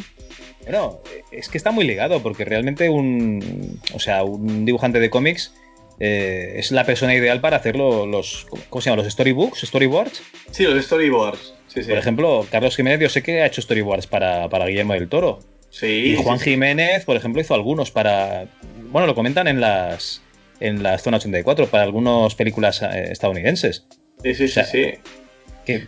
Bueno, 0.64 1.00
es 1.32 1.50
que 1.50 1.58
está 1.58 1.72
muy 1.72 1.86
ligado, 1.86 2.24
porque 2.24 2.44
realmente 2.44 2.90
un, 2.90 3.80
o 3.94 4.00
sea, 4.00 4.24
un 4.24 4.66
dibujante 4.66 5.00
de 5.00 5.10
cómics 5.12 5.54
eh, 6.00 6.54
es 6.56 6.72
la 6.72 6.86
persona 6.86 7.14
ideal 7.14 7.40
para 7.40 7.58
hacerlo 7.58 8.08
los, 8.08 8.48
¿cómo 8.70 8.82
se 8.82 8.90
llama? 8.90 9.04
¿Los 9.04 9.12
storybooks? 9.12 9.60
¿Storyboards? 9.60 10.24
Sí, 10.52 10.64
los 10.64 10.84
storyboards. 10.84 11.54
Por 11.76 11.98
ejemplo, 11.98 12.48
Carlos 12.50 12.76
Jiménez, 12.76 13.00
yo 13.00 13.10
sé 13.10 13.22
que 13.22 13.42
ha 13.42 13.46
hecho 13.46 13.62
storyboards 13.62 14.08
para, 14.08 14.50
para 14.50 14.66
Guillermo 14.66 14.94
del 14.94 15.10
Toro 15.10 15.40
y 15.82 16.16
Juan 16.16 16.40
Jiménez, 16.40 17.04
por 17.06 17.18
ejemplo, 17.18 17.42
hizo 17.42 17.54
algunos 17.54 17.92
para. 17.92 18.48
Bueno, 18.92 19.08
lo 19.08 19.16
comentan 19.16 19.48
en 19.48 19.60
las 19.60 20.22
en 20.60 20.84
la 20.84 20.98
zona 20.98 21.18
84 21.18 21.68
para 21.68 21.84
algunas 21.84 22.34
películas 22.36 22.82
eh, 22.82 23.10
estadounidenses. 23.12 23.86
Sí, 24.24 24.34
sí, 24.34 24.48
sí, 24.48 24.62
sí. 24.72 24.94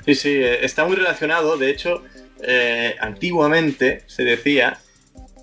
Sí, 0.05 0.15
sí, 0.15 0.29
eh, 0.29 0.65
está 0.65 0.85
muy 0.85 0.97
relacionado. 0.97 1.57
De 1.57 1.69
hecho, 1.69 2.03
eh, 2.41 2.95
antiguamente 2.99 4.01
se 4.07 4.23
decía, 4.23 4.79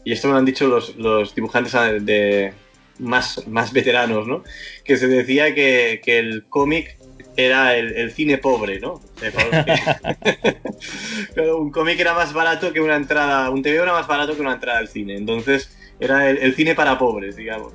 y 0.04 0.12
esto 0.12 0.28
me 0.28 0.32
lo 0.32 0.38
han 0.40 0.44
dicho 0.44 0.66
los, 0.66 1.34
dibujantes 1.34 1.72
de, 2.04 2.52
más, 2.98 3.46
más 3.46 3.72
veteranos, 3.72 4.26
¿no? 4.26 4.44
Que 4.84 4.96
se 4.96 5.06
decía 5.06 5.54
que, 5.54 6.02
que 6.04 6.18
el 6.18 6.44
cómic 6.48 6.98
era 7.36 7.76
el, 7.76 8.10
cine 8.12 8.38
pobre, 8.38 8.80
¿no? 8.80 9.00
un 11.58 11.70
cómic 11.70 11.98
era 11.98 12.14
más 12.14 12.32
barato 12.32 12.72
que 12.72 12.80
una 12.80 12.96
entrada, 12.96 13.50
un 13.50 13.62
TV 13.62 13.78
era 13.78 13.92
más 13.92 14.06
barato 14.06 14.34
que 14.34 14.40
una 14.40 14.54
entrada 14.54 14.78
al 14.78 14.88
cine, 14.88 15.16
entonces 15.16 15.76
era 16.00 16.30
el, 16.30 16.54
cine 16.54 16.74
para 16.74 16.98
pobres, 16.98 17.36
digamos. 17.36 17.72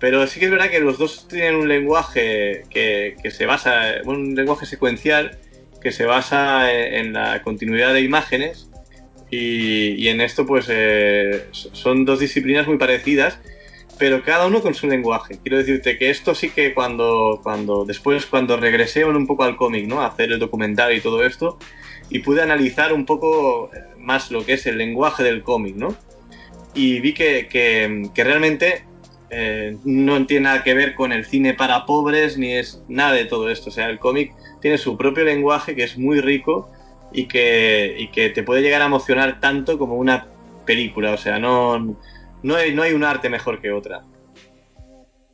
Pero 0.00 0.26
sí 0.26 0.40
que 0.40 0.46
es 0.46 0.50
verdad 0.50 0.70
que 0.70 0.80
los 0.80 0.98
dos 0.98 1.28
tienen 1.28 1.54
un 1.54 1.68
lenguaje 1.68 2.64
que, 2.70 3.16
se 3.30 3.46
basa, 3.46 3.94
un 4.04 4.34
lenguaje 4.34 4.66
secuencial 4.66 5.38
que 5.80 5.92
se 5.92 6.04
basa 6.04 6.72
en, 6.72 7.12
la 7.12 7.42
continuidad 7.42 7.94
de 7.94 8.02
imágenes 8.02 8.68
y, 9.30 10.08
en 10.08 10.20
esto 10.20 10.44
pues 10.44 10.66
eh, 10.68 11.46
son 11.52 12.04
dos 12.04 12.20
disciplinas 12.20 12.66
muy 12.66 12.78
parecidas 12.78 13.38
pero 13.98 14.22
cada 14.22 14.46
uno 14.46 14.60
con 14.62 14.74
su 14.74 14.86
lenguaje. 14.86 15.38
Quiero 15.42 15.58
decirte 15.58 15.98
que 15.98 16.10
esto 16.10 16.34
sí 16.34 16.50
que 16.50 16.74
cuando, 16.74 17.40
cuando 17.42 17.84
después, 17.84 18.26
cuando 18.26 18.56
regresé 18.56 19.04
un 19.04 19.26
poco 19.26 19.44
al 19.44 19.56
cómic, 19.56 19.86
¿no? 19.86 20.00
A 20.00 20.06
hacer 20.06 20.32
el 20.32 20.38
documental 20.38 20.94
y 20.94 21.00
todo 21.00 21.24
esto, 21.24 21.58
y 22.10 22.20
pude 22.20 22.42
analizar 22.42 22.92
un 22.92 23.06
poco 23.06 23.70
más 23.98 24.30
lo 24.30 24.44
que 24.44 24.54
es 24.54 24.66
el 24.66 24.78
lenguaje 24.78 25.22
del 25.22 25.42
cómic, 25.42 25.76
¿no? 25.76 25.94
Y 26.74 27.00
vi 27.00 27.12
que, 27.14 27.48
que, 27.48 28.24
realmente 28.24 28.84
eh, 29.30 29.76
no 29.84 30.24
tiene 30.26 30.44
nada 30.44 30.62
que 30.62 30.74
ver 30.74 30.94
con 30.94 31.12
el 31.12 31.24
cine 31.24 31.54
para 31.54 31.86
pobres, 31.86 32.38
ni 32.38 32.52
es 32.52 32.82
nada 32.88 33.12
de 33.12 33.26
todo 33.26 33.50
esto. 33.50 33.70
O 33.70 33.72
sea, 33.72 33.88
el 33.88 33.98
cómic 33.98 34.32
tiene 34.60 34.78
su 34.78 34.96
propio 34.96 35.24
lenguaje 35.24 35.74
que 35.74 35.84
es 35.84 35.98
muy 35.98 36.20
rico 36.20 36.70
y 37.12 37.26
que, 37.26 37.94
y 37.98 38.08
que 38.08 38.30
te 38.30 38.42
puede 38.42 38.62
llegar 38.62 38.82
a 38.82 38.86
emocionar 38.86 39.40
tanto 39.40 39.78
como 39.78 39.94
una 39.96 40.28
película. 40.64 41.12
O 41.12 41.18
sea, 41.18 41.38
no 41.38 41.96
no 42.42 42.56
hay, 42.56 42.74
no 42.74 42.82
hay 42.82 42.92
un 42.92 43.04
arte 43.04 43.28
mejor 43.28 43.60
que 43.60 43.70
otra. 43.72 44.04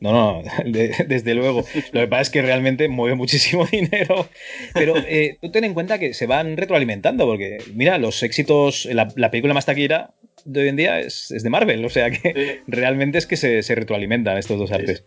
No, 0.01 0.13
no, 0.13 0.43
desde 0.65 1.33
luego. 1.33 1.65
Lo 1.91 2.01
que 2.01 2.07
pasa 2.07 2.21
es 2.21 2.29
que 2.29 2.41
realmente 2.41 2.87
mueve 2.87 3.15
muchísimo 3.15 3.65
dinero. 3.71 4.29
Pero 4.73 4.95
eh, 4.97 5.37
tú 5.41 5.51
ten 5.51 5.63
en 5.63 5.73
cuenta 5.73 5.99
que 5.99 6.13
se 6.13 6.25
van 6.25 6.57
retroalimentando, 6.57 7.25
porque 7.25 7.57
mira, 7.73 7.97
los 7.97 8.23
éxitos, 8.23 8.85
la, 8.85 9.31
película 9.31 9.53
más 9.53 9.65
taquillera 9.65 10.13
de 10.45 10.61
hoy 10.61 10.67
en 10.69 10.75
día 10.77 10.99
es, 10.99 11.29
de 11.29 11.49
Marvel, 11.49 11.83
o 11.83 11.89
sea 11.89 12.09
que 12.11 12.61
realmente 12.67 13.17
es 13.17 13.25
que 13.25 13.35
se, 13.35 13.75
retroalimentan 13.75 14.37
estos 14.37 14.57
dos 14.57 14.71
artes. 14.71 15.03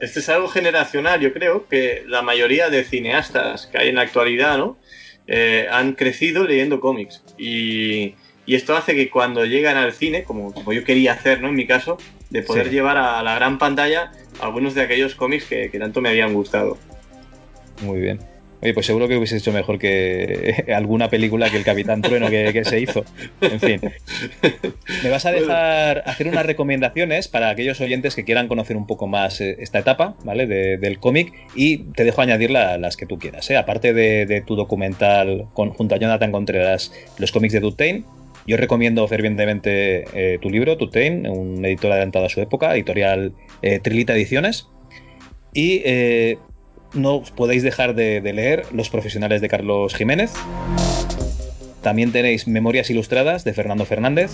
Este 0.00 0.20
es 0.20 0.28
algo 0.28 0.46
generacional, 0.46 1.20
yo 1.20 1.32
creo 1.32 1.66
que 1.68 2.02
la 2.06 2.22
mayoría 2.22 2.68
de 2.70 2.84
cineastas 2.84 3.66
que 3.66 3.78
hay 3.78 3.88
en 3.88 3.96
la 3.96 4.02
actualidad, 4.02 4.58
¿no? 4.58 4.78
Eh, 5.26 5.66
han 5.70 5.94
crecido 5.94 6.44
leyendo 6.44 6.80
cómics. 6.80 7.24
Y, 7.36 8.14
esto 8.54 8.76
hace 8.76 8.94
que 8.94 9.10
cuando 9.10 9.44
llegan 9.44 9.76
al 9.76 9.92
cine, 9.92 10.22
como, 10.24 10.54
como 10.54 10.72
yo 10.72 10.84
quería 10.84 11.12
hacer, 11.12 11.40
¿no? 11.40 11.48
En 11.48 11.54
mi 11.54 11.66
caso, 11.66 11.98
de 12.30 12.42
poder 12.42 12.70
llevar 12.70 12.96
a 12.96 13.22
la 13.22 13.34
gran 13.34 13.58
pantalla 13.58 14.12
algunos 14.40 14.74
de 14.74 14.82
aquellos 14.82 15.14
cómics 15.14 15.44
que, 15.44 15.68
tanto 15.78 16.00
me 16.00 16.08
habían 16.08 16.32
gustado. 16.34 16.78
Muy 17.82 18.00
bien. 18.00 18.20
Oye, 18.62 18.72
pues 18.72 18.86
seguro 18.86 19.06
que 19.06 19.16
hubiese 19.16 19.36
hecho 19.36 19.52
mejor 19.52 19.78
que 19.78 20.64
alguna 20.74 21.10
película 21.10 21.50
que 21.50 21.58
el 21.58 21.64
Capitán 21.64 22.00
Trueno 22.00 22.30
que, 22.30 22.64
se 22.64 22.80
hizo. 22.80 23.04
En 23.42 23.60
fin. 23.60 23.80
Me 25.02 25.10
vas 25.10 25.26
a 25.26 25.32
dejar 25.32 26.02
hacer 26.06 26.26
unas 26.26 26.46
recomendaciones 26.46 27.28
para 27.28 27.50
aquellos 27.50 27.80
oyentes 27.80 28.14
que 28.14 28.24
quieran 28.24 28.48
conocer 28.48 28.76
un 28.76 28.86
poco 28.86 29.06
más 29.06 29.40
eh, 29.42 29.56
esta 29.60 29.78
etapa, 29.80 30.16
¿vale? 30.24 30.46
del 30.46 30.98
cómic 30.98 31.32
y 31.54 31.78
te 31.92 32.04
dejo 32.04 32.22
añadir 32.22 32.50
las 32.50 32.96
que 32.96 33.04
tú 33.04 33.18
quieras. 33.18 33.48
¿eh? 33.50 33.58
Aparte 33.58 33.92
de, 33.92 34.42
tu 34.46 34.56
documental 34.56 35.48
con, 35.52 35.70
junto 35.70 35.94
a 35.94 35.98
Jonathan 35.98 36.32
Contreras, 36.32 36.92
los 37.18 37.32
cómics 37.32 37.52
de 37.52 37.60
Dutain, 37.60 38.06
yo 38.46 38.56
recomiendo 38.56 39.06
fervientemente 39.08 40.04
eh, 40.14 40.38
tu 40.40 40.50
libro, 40.50 40.76
Tutain, 40.76 41.26
un 41.28 41.64
editor 41.64 41.90
adelantado 41.90 42.26
a 42.26 42.28
su 42.28 42.40
época, 42.40 42.74
editorial 42.74 43.32
eh, 43.62 43.80
Trilita 43.80 44.14
Ediciones. 44.14 44.68
Y 45.52 45.82
eh, 45.84 46.38
no 46.94 47.22
podéis 47.34 47.62
dejar 47.64 47.94
de, 47.94 48.20
leer 48.20 48.64
Los 48.72 48.88
Profesionales 48.88 49.40
de 49.40 49.48
Carlos 49.48 49.94
Jiménez. 49.94 50.32
También 51.82 52.12
tenéis 52.12 52.46
Memorias 52.46 52.88
Ilustradas 52.90 53.44
de 53.44 53.52
Fernando 53.52 53.84
Fernández. 53.84 54.30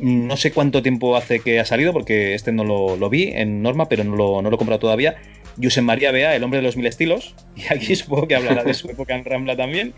No 0.00 0.36
sé 0.36 0.52
cuánto 0.52 0.82
tiempo 0.82 1.16
hace 1.16 1.38
que 1.38 1.60
ha 1.60 1.64
salido, 1.64 1.92
porque 1.92 2.34
este 2.34 2.50
no 2.50 2.64
lo, 2.64 3.08
vi 3.08 3.28
en 3.34 3.62
norma, 3.62 3.88
pero 3.88 4.02
no 4.02 4.16
lo, 4.16 4.42
no 4.42 4.50
lo 4.50 4.56
he 4.56 4.58
comprado 4.58 4.80
todavía. 4.80 5.14
Josep 5.62 5.84
María 5.84 6.10
Bea, 6.10 6.34
El 6.34 6.42
hombre 6.42 6.58
de 6.58 6.64
los 6.64 6.76
mil 6.76 6.86
estilos. 6.86 7.36
Y 7.56 7.72
aquí 7.72 7.94
supongo 7.94 8.26
que 8.26 8.34
hablará 8.34 8.64
de 8.64 8.74
su 8.74 8.88
época 8.90 9.14
en 9.14 9.24
Rambla 9.24 9.56
también. 9.56 9.94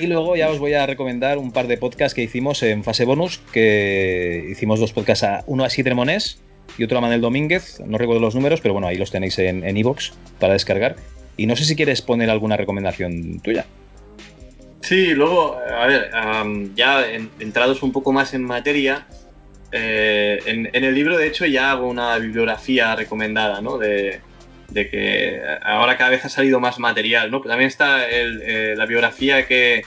Y 0.00 0.06
luego 0.06 0.34
ya 0.34 0.48
os 0.50 0.58
voy 0.58 0.72
a 0.72 0.86
recomendar 0.86 1.38
un 1.38 1.52
par 1.52 1.66
de 1.66 1.76
podcasts 1.76 2.14
que 2.14 2.22
hicimos 2.22 2.62
en 2.62 2.82
fase 2.82 3.04
bonus, 3.04 3.38
que 3.52 4.46
hicimos 4.50 4.80
dos 4.80 4.92
podcasts, 4.92 5.44
uno 5.46 5.64
a 5.64 5.70
Sidre 5.70 5.94
Monés 5.94 6.40
y 6.78 6.84
otro 6.84 6.98
a 6.98 7.00
Manel 7.02 7.20
Domínguez, 7.20 7.80
no 7.84 7.98
recuerdo 7.98 8.20
los 8.20 8.34
números, 8.34 8.60
pero 8.60 8.72
bueno, 8.72 8.86
ahí 8.86 8.96
los 8.96 9.10
tenéis 9.10 9.38
en 9.38 9.76
Evox 9.76 10.14
para 10.38 10.54
descargar. 10.54 10.96
Y 11.36 11.46
no 11.46 11.54
sé 11.54 11.64
si 11.64 11.76
quieres 11.76 12.00
poner 12.00 12.30
alguna 12.30 12.56
recomendación 12.56 13.40
tuya. 13.40 13.66
Sí, 14.80 15.14
luego, 15.14 15.56
a 15.56 15.86
ver, 15.86 16.10
ya 16.74 17.04
entrados 17.38 17.82
un 17.82 17.92
poco 17.92 18.12
más 18.12 18.34
en 18.34 18.42
materia, 18.42 19.06
eh, 19.72 20.38
en, 20.46 20.84
el 20.84 20.94
libro 20.94 21.16
de 21.16 21.28
hecho 21.28 21.46
ya 21.46 21.70
hago 21.70 21.86
una 21.88 22.18
bibliografía 22.18 22.96
recomendada, 22.96 23.60
¿no? 23.60 23.78
De, 23.78 24.20
de 24.70 24.88
que 24.88 25.40
ahora 25.62 25.96
cada 25.96 26.10
vez 26.10 26.24
ha 26.24 26.28
salido 26.28 26.60
más 26.60 26.78
material, 26.78 27.30
¿no? 27.30 27.40
Pero 27.40 27.50
también 27.50 27.68
está 27.68 28.08
eh, 28.08 28.74
la 28.76 28.86
biografía 28.86 29.46
que, 29.46 29.82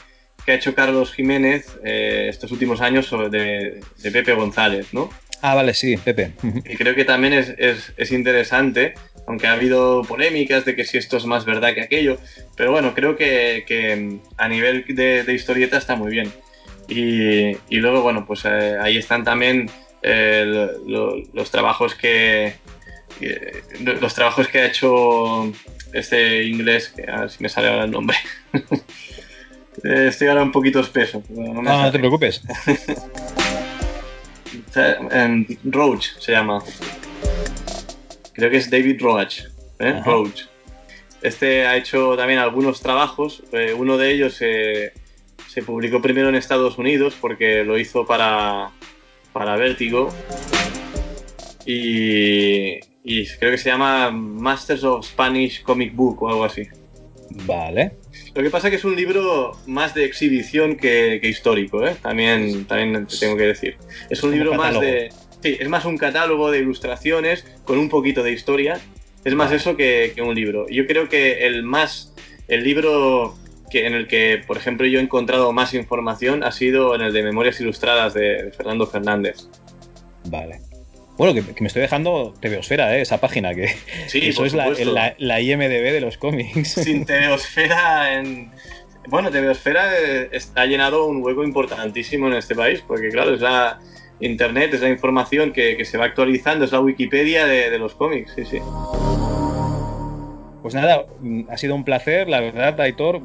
ha 0.45 0.53
hecho 0.53 0.75
Carlos 0.75 1.13
Jiménez 1.13 1.77
eh, 1.85 2.27
estos 2.29 2.51
últimos 2.51 2.81
años 2.81 3.09
de, 3.31 3.79
de, 3.97 4.11
Pepe 4.11 4.33
González, 4.33 4.93
¿no? 4.93 5.09
Ah, 5.41 5.55
vale, 5.55 5.73
sí, 5.73 5.97
Pepe. 5.97 6.31
Y 6.65 6.75
creo 6.77 6.95
que 6.95 7.03
también 7.03 7.33
es, 7.33 8.11
interesante, 8.11 8.93
aunque 9.27 9.47
ha 9.47 9.53
habido 9.53 10.01
polémicas 10.03 10.63
de 10.63 10.75
que 10.75 10.85
si 10.85 10.97
esto 10.97 11.17
es 11.17 11.25
más 11.25 11.43
verdad 11.43 11.73
que 11.73 11.81
aquello, 11.81 12.17
pero 12.55 12.71
bueno, 12.71 12.93
creo 12.93 13.17
que, 13.17 14.19
a 14.37 14.47
nivel 14.47 14.85
de, 14.87 15.33
historieta 15.33 15.77
está 15.77 15.95
muy 15.95 16.11
bien. 16.11 16.31
Y, 16.87 17.75
luego, 17.77 18.01
bueno, 18.01 18.25
pues 18.25 18.45
eh, 18.45 18.77
ahí 18.81 18.97
están 18.97 19.23
también 19.23 19.69
los 20.01 21.51
trabajos 21.51 21.95
que, 21.95 22.53
los 23.79 24.13
trabajos 24.13 24.47
que 24.47 24.59
ha 24.59 24.65
hecho 24.67 25.51
este 25.93 26.43
inglés, 26.43 26.89
que 26.95 27.09
a 27.09 27.21
ver 27.21 27.29
si 27.29 27.41
me 27.41 27.49
sale 27.49 27.69
ahora 27.69 27.85
el 27.85 27.91
nombre. 27.91 28.17
Eh, 29.83 30.05
estoy 30.09 30.27
ahora 30.27 30.43
un 30.43 30.51
poquito 30.51 30.81
espeso. 30.81 31.23
No, 31.29 31.63
no, 31.63 31.91
te 31.91 31.97
preocupes. 31.97 32.43
Roach 35.63 36.09
se 36.19 36.31
llama. 36.31 36.63
Creo 38.33 38.51
que 38.51 38.57
es 38.57 38.69
David 38.69 39.01
Roach. 39.01 39.39
¿eh? 39.79 39.99
Roach. 40.05 40.43
Este 41.23 41.65
ha 41.65 41.75
hecho 41.75 42.15
también 42.15 42.37
algunos 42.37 42.81
trabajos. 42.81 43.41
Eh, 43.51 43.73
uno 43.75 43.97
de 43.97 44.11
ellos 44.11 44.35
se 44.35 44.93
publicó 45.65 46.03
primero 46.03 46.29
en 46.29 46.35
Estados 46.35 46.77
Unidos 46.77 47.17
porque 47.19 47.63
lo 47.63 47.79
hizo 47.79 48.05
para, 48.05 48.69
para 49.33 49.55
Vértigo. 49.57 50.13
Y, 51.65 52.79
y 53.03 53.27
creo 53.27 53.51
que 53.51 53.57
se 53.57 53.69
llama 53.69 54.11
Masters 54.11 54.83
of 54.83 55.05
Spanish 55.05 55.61
Comic 55.63 55.95
Book 55.95 56.23
o 56.23 56.29
algo 56.29 56.45
así. 56.45 56.67
Vale. 57.45 57.93
Lo 58.33 58.43
que 58.43 58.49
pasa 58.49 58.67
es 58.67 58.71
que 58.71 58.77
es 58.77 58.85
un 58.85 58.95
libro 58.95 59.51
más 59.67 59.93
de 59.93 60.05
exhibición 60.05 60.77
que, 60.77 61.19
histórico, 61.23 61.85
¿eh? 61.85 61.95
También, 62.01 62.65
también 62.65 63.05
te 63.05 63.17
tengo 63.17 63.35
que 63.35 63.47
decir. 63.47 63.77
Es 64.09 64.23
un 64.23 64.31
libro 64.31 64.53
más 64.53 64.79
de... 64.79 65.11
Sí, 65.41 65.57
es 65.59 65.67
más 65.67 65.83
un 65.83 65.97
catálogo 65.97 66.51
de 66.51 66.59
ilustraciones 66.59 67.45
con 67.65 67.77
un 67.77 67.89
poquito 67.89 68.23
de 68.23 68.31
historia. 68.31 68.79
Es 69.25 69.35
más 69.35 69.51
eso 69.51 69.75
que, 69.75 70.13
un 70.25 70.33
libro. 70.33 70.67
Yo 70.69 70.87
creo 70.87 71.09
que 71.09 71.45
el 71.45 71.63
más... 71.63 72.13
El 72.47 72.63
libro 72.63 73.35
que, 73.69 73.87
en 73.87 73.93
el 73.93 74.07
que, 74.07 74.41
por 74.45 74.57
ejemplo, 74.57 74.85
yo 74.87 74.99
he 74.99 75.01
encontrado 75.01 75.51
más 75.51 75.73
información 75.73 76.43
ha 76.43 76.51
sido 76.51 76.95
en 76.95 77.01
el 77.01 77.13
de 77.13 77.23
Memorias 77.23 77.59
Ilustradas 77.59 78.13
de 78.13 78.51
Fernando 78.55 78.85
Fernández. 78.87 79.47
Vale. 80.29 80.72
Bueno, 81.17 81.33
que, 81.33 81.61
me 81.61 81.67
estoy 81.67 81.83
dejando 81.83 82.33
Tebeosfera, 82.39 82.97
¿eh? 82.97 83.01
esa 83.01 83.19
página, 83.19 83.53
que 83.53 83.65
eso 84.13 84.45
es 84.45 84.53
la, 84.53 85.41
IMDB 85.41 85.91
de 85.91 86.01
los 86.01 86.17
cómics. 86.17 86.69
Sin 86.73 87.05
Tebeosfera, 87.07 88.15
en... 88.15 88.51
bueno, 89.09 89.29
Tebeosfera 89.29 89.91
eh, 90.01 90.29
ha 90.55 90.65
llenado 90.65 91.05
un 91.05 91.23
hueco 91.23 91.43
importantísimo 91.43 92.27
en 92.27 92.33
este 92.33 92.55
país, 92.55 92.83
porque 92.87 93.09
claro, 93.09 93.35
es 93.35 93.41
la 93.41 93.79
Internet, 94.19 94.73
es 94.73 94.81
la 94.81 94.89
información 94.89 95.53
que, 95.53 95.83
se 95.85 95.97
va 95.97 96.05
actualizando, 96.05 96.65
es 96.65 96.71
la 96.71 96.79
Wikipedia 96.79 97.45
de, 97.45 97.77
los 97.77 97.93
cómics, 97.93 98.33
sí, 98.35 98.45
sí. 98.45 98.59
Pues 100.63 100.73
nada, 100.73 101.05
ha 101.49 101.57
sido 101.57 101.75
un 101.75 101.83
placer, 101.83 102.27
la 102.27 102.39
verdad, 102.39 102.79
Aitor. 102.81 103.21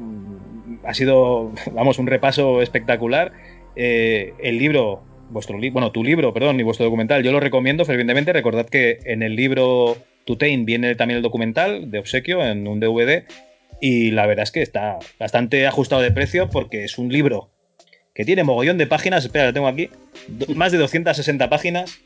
Ha 0.83 0.93
sido, 0.93 1.51
vamos, 1.73 1.97
un 1.97 2.05
repaso 2.05 2.61
espectacular. 2.61 3.31
Eh, 3.75 4.33
el 4.39 4.57
libro 4.57 5.03
vuestro 5.29 5.57
bueno, 5.71 5.91
tu 5.91 6.03
libro, 6.03 6.33
perdón, 6.33 6.59
y 6.59 6.63
vuestro 6.63 6.85
documental. 6.85 7.23
Yo 7.23 7.31
lo 7.31 7.39
recomiendo 7.39 7.85
fervientemente. 7.85 8.33
Recordad 8.33 8.67
que 8.67 8.99
en 9.05 9.23
el 9.23 9.35
libro 9.35 9.97
Tutain 10.25 10.65
viene 10.65 10.95
también 10.95 11.17
el 11.17 11.23
documental 11.23 11.89
de 11.91 11.99
obsequio 11.99 12.45
en 12.45 12.67
un 12.67 12.79
DVD. 12.79 13.23
Y 13.81 14.11
la 14.11 14.25
verdad 14.25 14.43
es 14.43 14.51
que 14.51 14.61
está 14.61 14.99
bastante 15.17 15.65
ajustado 15.65 16.01
de 16.01 16.11
precio 16.11 16.49
porque 16.49 16.83
es 16.83 16.97
un 16.97 17.11
libro 17.11 17.49
que 18.13 18.25
tiene 18.25 18.43
mogollón 18.43 18.77
de 18.77 18.87
páginas. 18.87 19.23
Espera, 19.23 19.45
lo 19.45 19.53
tengo 19.53 19.67
aquí. 19.67 19.89
más 20.55 20.71
de 20.71 20.77
260 20.77 21.49
páginas. 21.49 21.99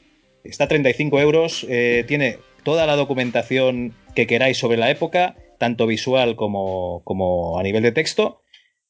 Está 0.44 0.66
a 0.66 0.68
35 0.68 1.20
euros. 1.20 1.66
Eh, 1.70 2.04
tiene 2.08 2.38
toda 2.64 2.86
la 2.86 2.96
documentación 2.96 3.94
que 4.14 4.28
queráis 4.28 4.58
sobre 4.58 4.78
la 4.78 4.90
época, 4.90 5.36
tanto 5.58 5.88
visual 5.88 6.36
como, 6.36 7.02
como 7.04 7.58
a 7.60 7.64
nivel 7.64 7.84
de 7.84 7.92
texto. 7.92 8.43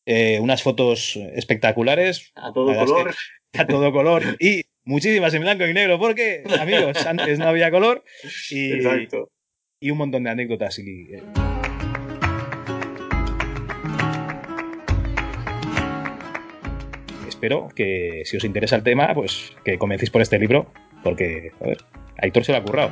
Eh, 0.06 0.40
unas 0.42 0.64
fotos 0.64 1.16
espectaculares. 1.34 2.32
A 2.36 2.52
todo 2.52 2.76
color 2.76 3.16
a 3.54 3.68
todo 3.68 3.92
color 3.92 4.24
y 4.40 4.64
muchísimas 4.84 5.34
en 5.34 5.42
blanco 5.42 5.66
y 5.66 5.74
negro, 5.74 6.00
porque, 6.00 6.44
amigos, 6.60 6.98
antes 7.06 7.40
no 7.40 7.48
había 7.48 7.72
color 7.72 8.04
y, 8.50 8.72
y 9.80 9.92
un 9.92 9.98
montón 9.98 10.24
de 10.24 10.30
anécdotas. 10.30 10.80
Y, 10.80 11.14
eh, 11.14 11.24
espero 17.28 17.70
que 17.76 18.24
si 18.26 18.38
os 18.38 18.44
interesa 18.44 18.76
el 18.76 18.84
tema, 18.84 19.14
pues 19.14 19.54
que 19.64 19.78
comencéis 19.78 20.10
por 20.10 20.22
este 20.22 20.40
libro, 20.40 20.72
porque, 21.04 21.52
a 21.62 21.68
ver, 21.68 21.78
Aitor 22.18 22.44
se 22.44 22.52
lo 22.54 22.58
ha 22.58 22.64
currado. 22.64 22.92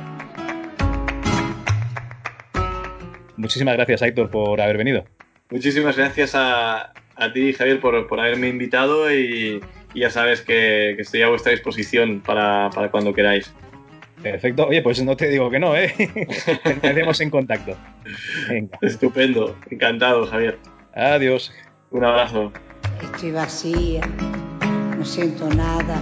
Muchísimas 3.36 3.74
gracias, 3.74 4.02
Aitor, 4.02 4.30
por 4.30 4.60
haber 4.60 4.76
venido. 4.76 5.04
Muchísimas 5.50 5.96
gracias 5.96 6.34
a, 6.34 6.92
a 7.16 7.32
ti, 7.32 7.52
Javier, 7.52 7.80
por, 7.80 8.06
por 8.06 8.20
haberme 8.20 8.48
invitado 8.48 9.12
y, 9.12 9.60
y 9.94 10.00
ya 10.00 10.10
sabes 10.10 10.40
que, 10.40 10.92
estoy 10.92 11.22
a 11.22 11.28
vuestra 11.28 11.52
disposición 11.52 12.20
para, 12.20 12.70
cuando 12.90 13.12
queráis. 13.12 13.52
Perfecto. 14.22 14.66
Oye, 14.68 14.82
pues 14.82 15.02
no 15.02 15.16
te 15.16 15.28
digo 15.28 15.50
que 15.50 15.58
no, 15.58 15.76
¿eh? 15.76 15.92
Quedemos 16.82 17.20
en 17.20 17.30
contacto. 17.30 17.76
Estupendo. 18.80 19.56
Encantado, 19.70 20.26
Javier. 20.26 20.58
Adiós. 20.94 21.52
Un 21.90 22.04
abrazo. 22.04 22.52
Estoy 23.02 23.32
vacía, 23.32 24.00
no 24.96 25.04
siento 25.04 25.48
nada, 25.48 26.00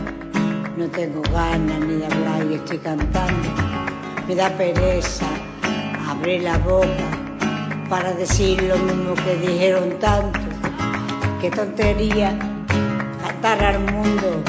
no 0.77 0.89
tengo 0.91 1.23
ganas 1.33 1.81
ni 1.81 1.97
de 1.97 2.07
hablar 2.07 2.47
y 2.51 2.55
estoy 2.55 2.79
cantando. 2.79 3.49
Me 4.29 4.35
da 4.35 4.51
pereza 4.51 5.27
abrir 6.07 6.43
la 6.43 6.59
boca 6.59 6.89
para 7.89 8.13
decir 8.13 8.63
lo 8.63 8.77
mismo 8.79 9.15
que 9.15 9.37
dijeron 9.49 9.99
tanto. 9.99 10.50
Qué 11.41 11.51
tontería 11.51 12.39
cantar 13.25 13.65
al 13.65 13.79
mundo, 13.79 14.43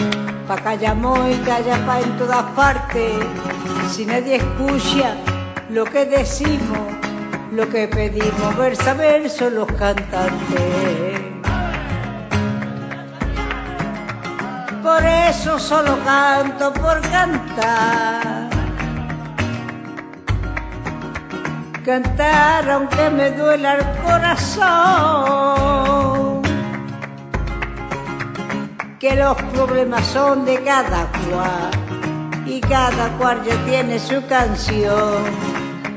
pa' 0.46 0.58
callamos 0.58 1.20
y 1.30 1.36
calla 1.46 1.86
pa' 1.86 2.02
en 2.02 2.18
todas 2.18 2.44
partes. 2.52 3.14
Si 3.92 4.06
nadie 4.06 4.36
escucha 4.36 5.16
lo 5.70 5.86
que 5.86 6.06
decimos, 6.06 6.80
lo 7.54 7.70
que 7.70 7.88
pedimos, 7.88 8.58
verso 8.58 8.90
a 8.90 8.94
verso 8.96 9.50
los 9.50 9.72
cantantes. 9.72 11.22
Por 14.84 15.06
eso 15.06 15.60
solo 15.60 15.98
canto 16.04 16.74
por 16.74 17.00
cantar. 17.10 18.50
Cantar 21.86 22.70
aunque 22.70 23.10
me 23.10 23.32
duela 23.32 23.76
el 23.76 23.86
corazón. 24.04 25.62
Que 29.02 29.15
los 29.15 29.36
problemas 29.36 30.06
son 30.06 30.45
de 30.45 30.64
cada 30.64 31.07
cual 31.11 31.72
y 32.45 32.61
cada 32.61 33.10
cual 33.18 33.44
ya 33.44 33.56
tiene 33.65 33.98
su 33.98 34.23
canción. 34.28 35.23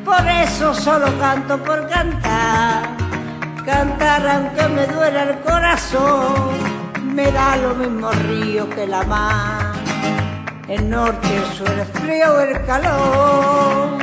Por 0.07 0.27
eso 0.27 0.75
solo 0.75 1.07
canto 1.21 1.63
por 1.63 1.87
cantar. 1.91 2.97
Cantar 3.67 4.27
aunque 4.27 4.69
me 4.69 4.87
duela 4.87 5.23
el 5.25 5.39
corazón 5.41 6.75
me 7.15 7.31
da 7.31 7.57
lo 7.57 7.75
mismo 7.75 8.11
río 8.11 8.69
que 8.71 8.87
la 8.87 9.03
mar, 9.05 9.75
el 10.67 10.89
norte, 10.89 11.29
el 11.37 11.45
sur, 11.57 11.87
frío, 11.93 12.41
el 12.41 12.65
calor. 12.65 13.99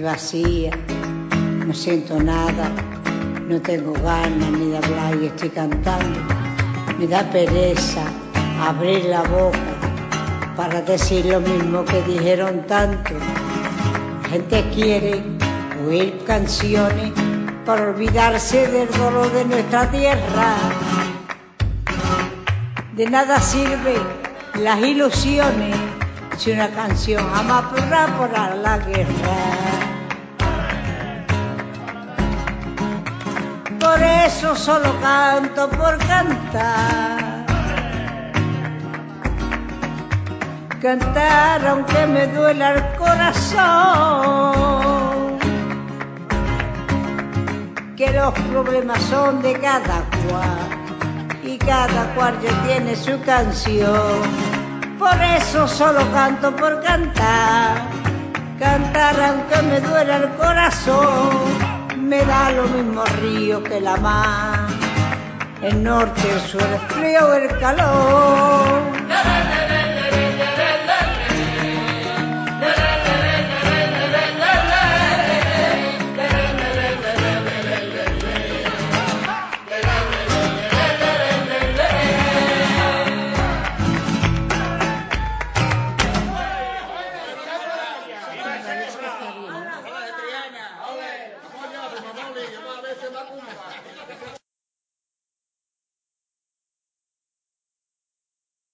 Vacía, 0.00 0.70
no 1.66 1.72
siento 1.72 2.22
nada, 2.22 2.70
no 3.48 3.60
tengo 3.62 3.92
ganas 3.92 4.50
ni 4.50 4.70
de 4.70 4.76
hablar 4.76 5.16
y 5.22 5.26
estoy 5.26 5.48
cantando. 5.50 6.20
Me 6.98 7.06
da 7.06 7.22
pereza 7.30 8.02
abrir 8.60 9.04
la 9.06 9.22
boca 9.22 9.58
para 10.56 10.82
decir 10.82 11.26
lo 11.26 11.40
mismo 11.40 11.84
que 11.84 12.02
dijeron 12.02 12.66
tanto. 12.66 13.14
La 14.22 14.28
gente 14.28 14.64
quiere 14.74 15.22
oír 15.86 16.22
canciones 16.26 17.12
para 17.64 17.90
olvidarse 17.90 18.66
del 18.68 18.88
dolor 18.90 19.32
de 19.32 19.44
nuestra 19.44 19.90
tierra. 19.90 20.54
De 22.94 23.06
nada 23.06 23.40
sirve 23.40 23.94
las 24.54 24.78
ilusiones 24.80 25.76
si 26.38 26.52
una 26.52 26.68
canción 26.68 27.22
jamás 27.30 27.64
podrá 27.72 28.54
la 28.56 28.78
guerra. 28.78 29.85
Por 33.96 34.04
eso 34.04 34.54
solo 34.54 34.94
canto 35.00 35.70
por 35.70 35.96
cantar. 35.96 37.46
Cantar 40.82 41.66
aunque 41.66 42.06
me 42.06 42.26
duela 42.26 42.74
el 42.74 42.82
corazón. 42.98 43.56
Que 47.96 48.12
los 48.12 48.34
problemas 48.34 49.00
son 49.04 49.40
de 49.40 49.54
cada 49.54 50.02
cual 50.28 50.58
y 51.42 51.56
cada 51.56 52.14
cual 52.14 52.34
ya 52.42 52.52
tiene 52.66 52.94
su 52.96 53.18
canción. 53.22 54.20
Por 54.98 55.22
eso 55.38 55.66
solo 55.66 56.00
canto 56.12 56.54
por 56.54 56.82
cantar. 56.82 57.80
Cantar 58.58 59.16
aunque 59.22 59.62
me 59.62 59.80
duela 59.80 60.16
el 60.18 60.28
corazón. 60.34 61.65
Me 62.06 62.24
da 62.24 62.52
lo 62.52 62.68
mismo 62.68 63.04
río 63.20 63.60
que 63.64 63.80
la 63.80 63.96
mar. 63.96 64.68
El 65.60 65.82
norte, 65.82 66.22
el 66.32 66.40
sur, 66.40 66.62
el 66.62 66.78
frío, 66.94 67.34
el 67.34 67.48
calor. 67.58 68.95